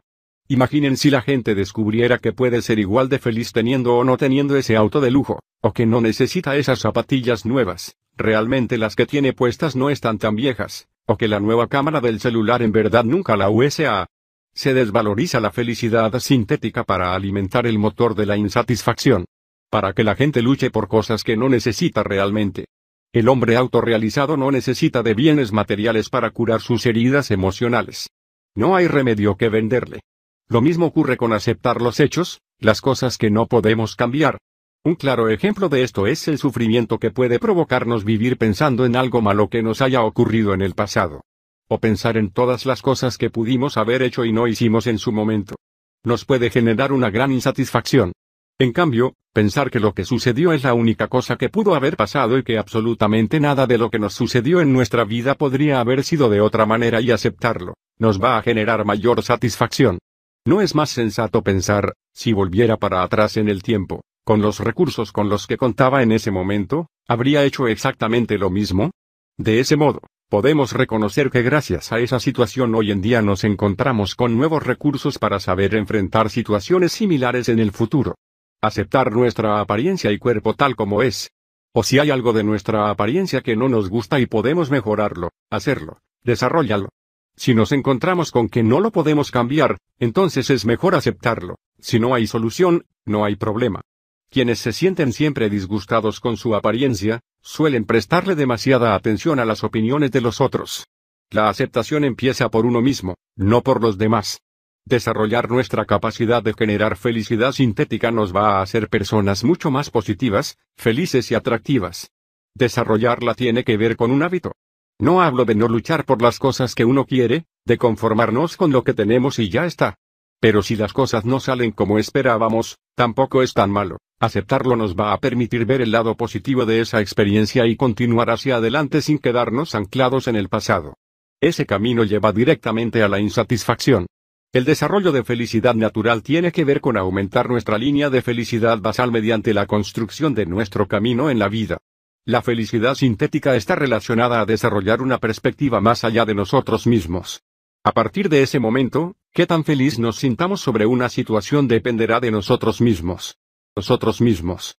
[0.49, 4.57] Imaginen si la gente descubriera que puede ser igual de feliz teniendo o no teniendo
[4.57, 9.33] ese auto de lujo, o que no necesita esas zapatillas nuevas, realmente las que tiene
[9.33, 13.37] puestas no están tan viejas, o que la nueva cámara del celular en verdad nunca
[13.37, 14.07] la USA.
[14.55, 19.25] Se desvaloriza la felicidad sintética para alimentar el motor de la insatisfacción.
[19.71, 22.67] Para que la gente luche por cosas que no necesita realmente.
[23.13, 28.11] El hombre autorrealizado no necesita de bienes materiales para curar sus heridas emocionales.
[28.55, 30.01] No hay remedio que venderle.
[30.47, 34.39] Lo mismo ocurre con aceptar los hechos, las cosas que no podemos cambiar.
[34.85, 39.23] Un claro ejemplo de esto es el sufrimiento que puede provocarnos vivir pensando en algo
[39.23, 41.23] malo que nos haya ocurrido en el pasado.
[41.67, 45.13] O pensar en todas las cosas que pudimos haber hecho y no hicimos en su
[45.13, 45.57] momento.
[46.05, 48.13] Nos puede generar una gran insatisfacción.
[48.61, 52.39] En cambio, pensar que lo que sucedió es la única cosa que pudo haber pasado
[52.39, 56.29] y que absolutamente nada de lo que nos sucedió en nuestra vida podría haber sido
[56.29, 60.01] de otra manera y aceptarlo, nos va a generar mayor satisfacción.
[60.45, 65.13] ¿No es más sensato pensar, si volviera para atrás en el tiempo, con los recursos
[65.13, 68.91] con los que contaba en ese momento, habría hecho exactamente lo mismo?
[69.37, 74.17] De ese modo, podemos reconocer que gracias a esa situación hoy en día nos encontramos
[74.17, 78.17] con nuevos recursos para saber enfrentar situaciones similares en el futuro.
[78.61, 81.31] Aceptar nuestra apariencia y cuerpo tal como es.
[81.73, 86.01] O si hay algo de nuestra apariencia que no nos gusta y podemos mejorarlo, hacerlo,
[86.25, 86.89] desarrollalo.
[87.37, 91.55] Si nos encontramos con que no lo podemos cambiar, entonces es mejor aceptarlo.
[91.79, 93.83] Si no hay solución, no hay problema.
[94.29, 100.11] Quienes se sienten siempre disgustados con su apariencia, suelen prestarle demasiada atención a las opiniones
[100.11, 100.89] de los otros.
[101.31, 104.41] La aceptación empieza por uno mismo, no por los demás.
[104.89, 110.57] Desarrollar nuestra capacidad de generar felicidad sintética nos va a hacer personas mucho más positivas,
[110.79, 112.11] felices y atractivas.
[112.55, 114.53] Desarrollarla tiene que ver con un hábito.
[114.99, 118.83] No hablo de no luchar por las cosas que uno quiere, de conformarnos con lo
[118.83, 119.97] que tenemos y ya está.
[120.41, 123.99] Pero si las cosas no salen como esperábamos, tampoco es tan malo.
[124.21, 128.57] Aceptarlo nos va a permitir ver el lado positivo de esa experiencia y continuar hacia
[128.57, 130.95] adelante sin quedarnos anclados en el pasado.
[131.43, 134.07] Ese camino lleva directamente a la insatisfacción.
[134.51, 139.13] El desarrollo de felicidad natural tiene que ver con aumentar nuestra línea de felicidad basal
[139.13, 141.79] mediante la construcción de nuestro camino en la vida.
[142.25, 147.43] La felicidad sintética está relacionada a desarrollar una perspectiva más allá de nosotros mismos.
[147.85, 152.31] A partir de ese momento, qué tan feliz nos sintamos sobre una situación dependerá de
[152.31, 153.37] nosotros mismos.
[153.77, 154.79] Nosotros mismos.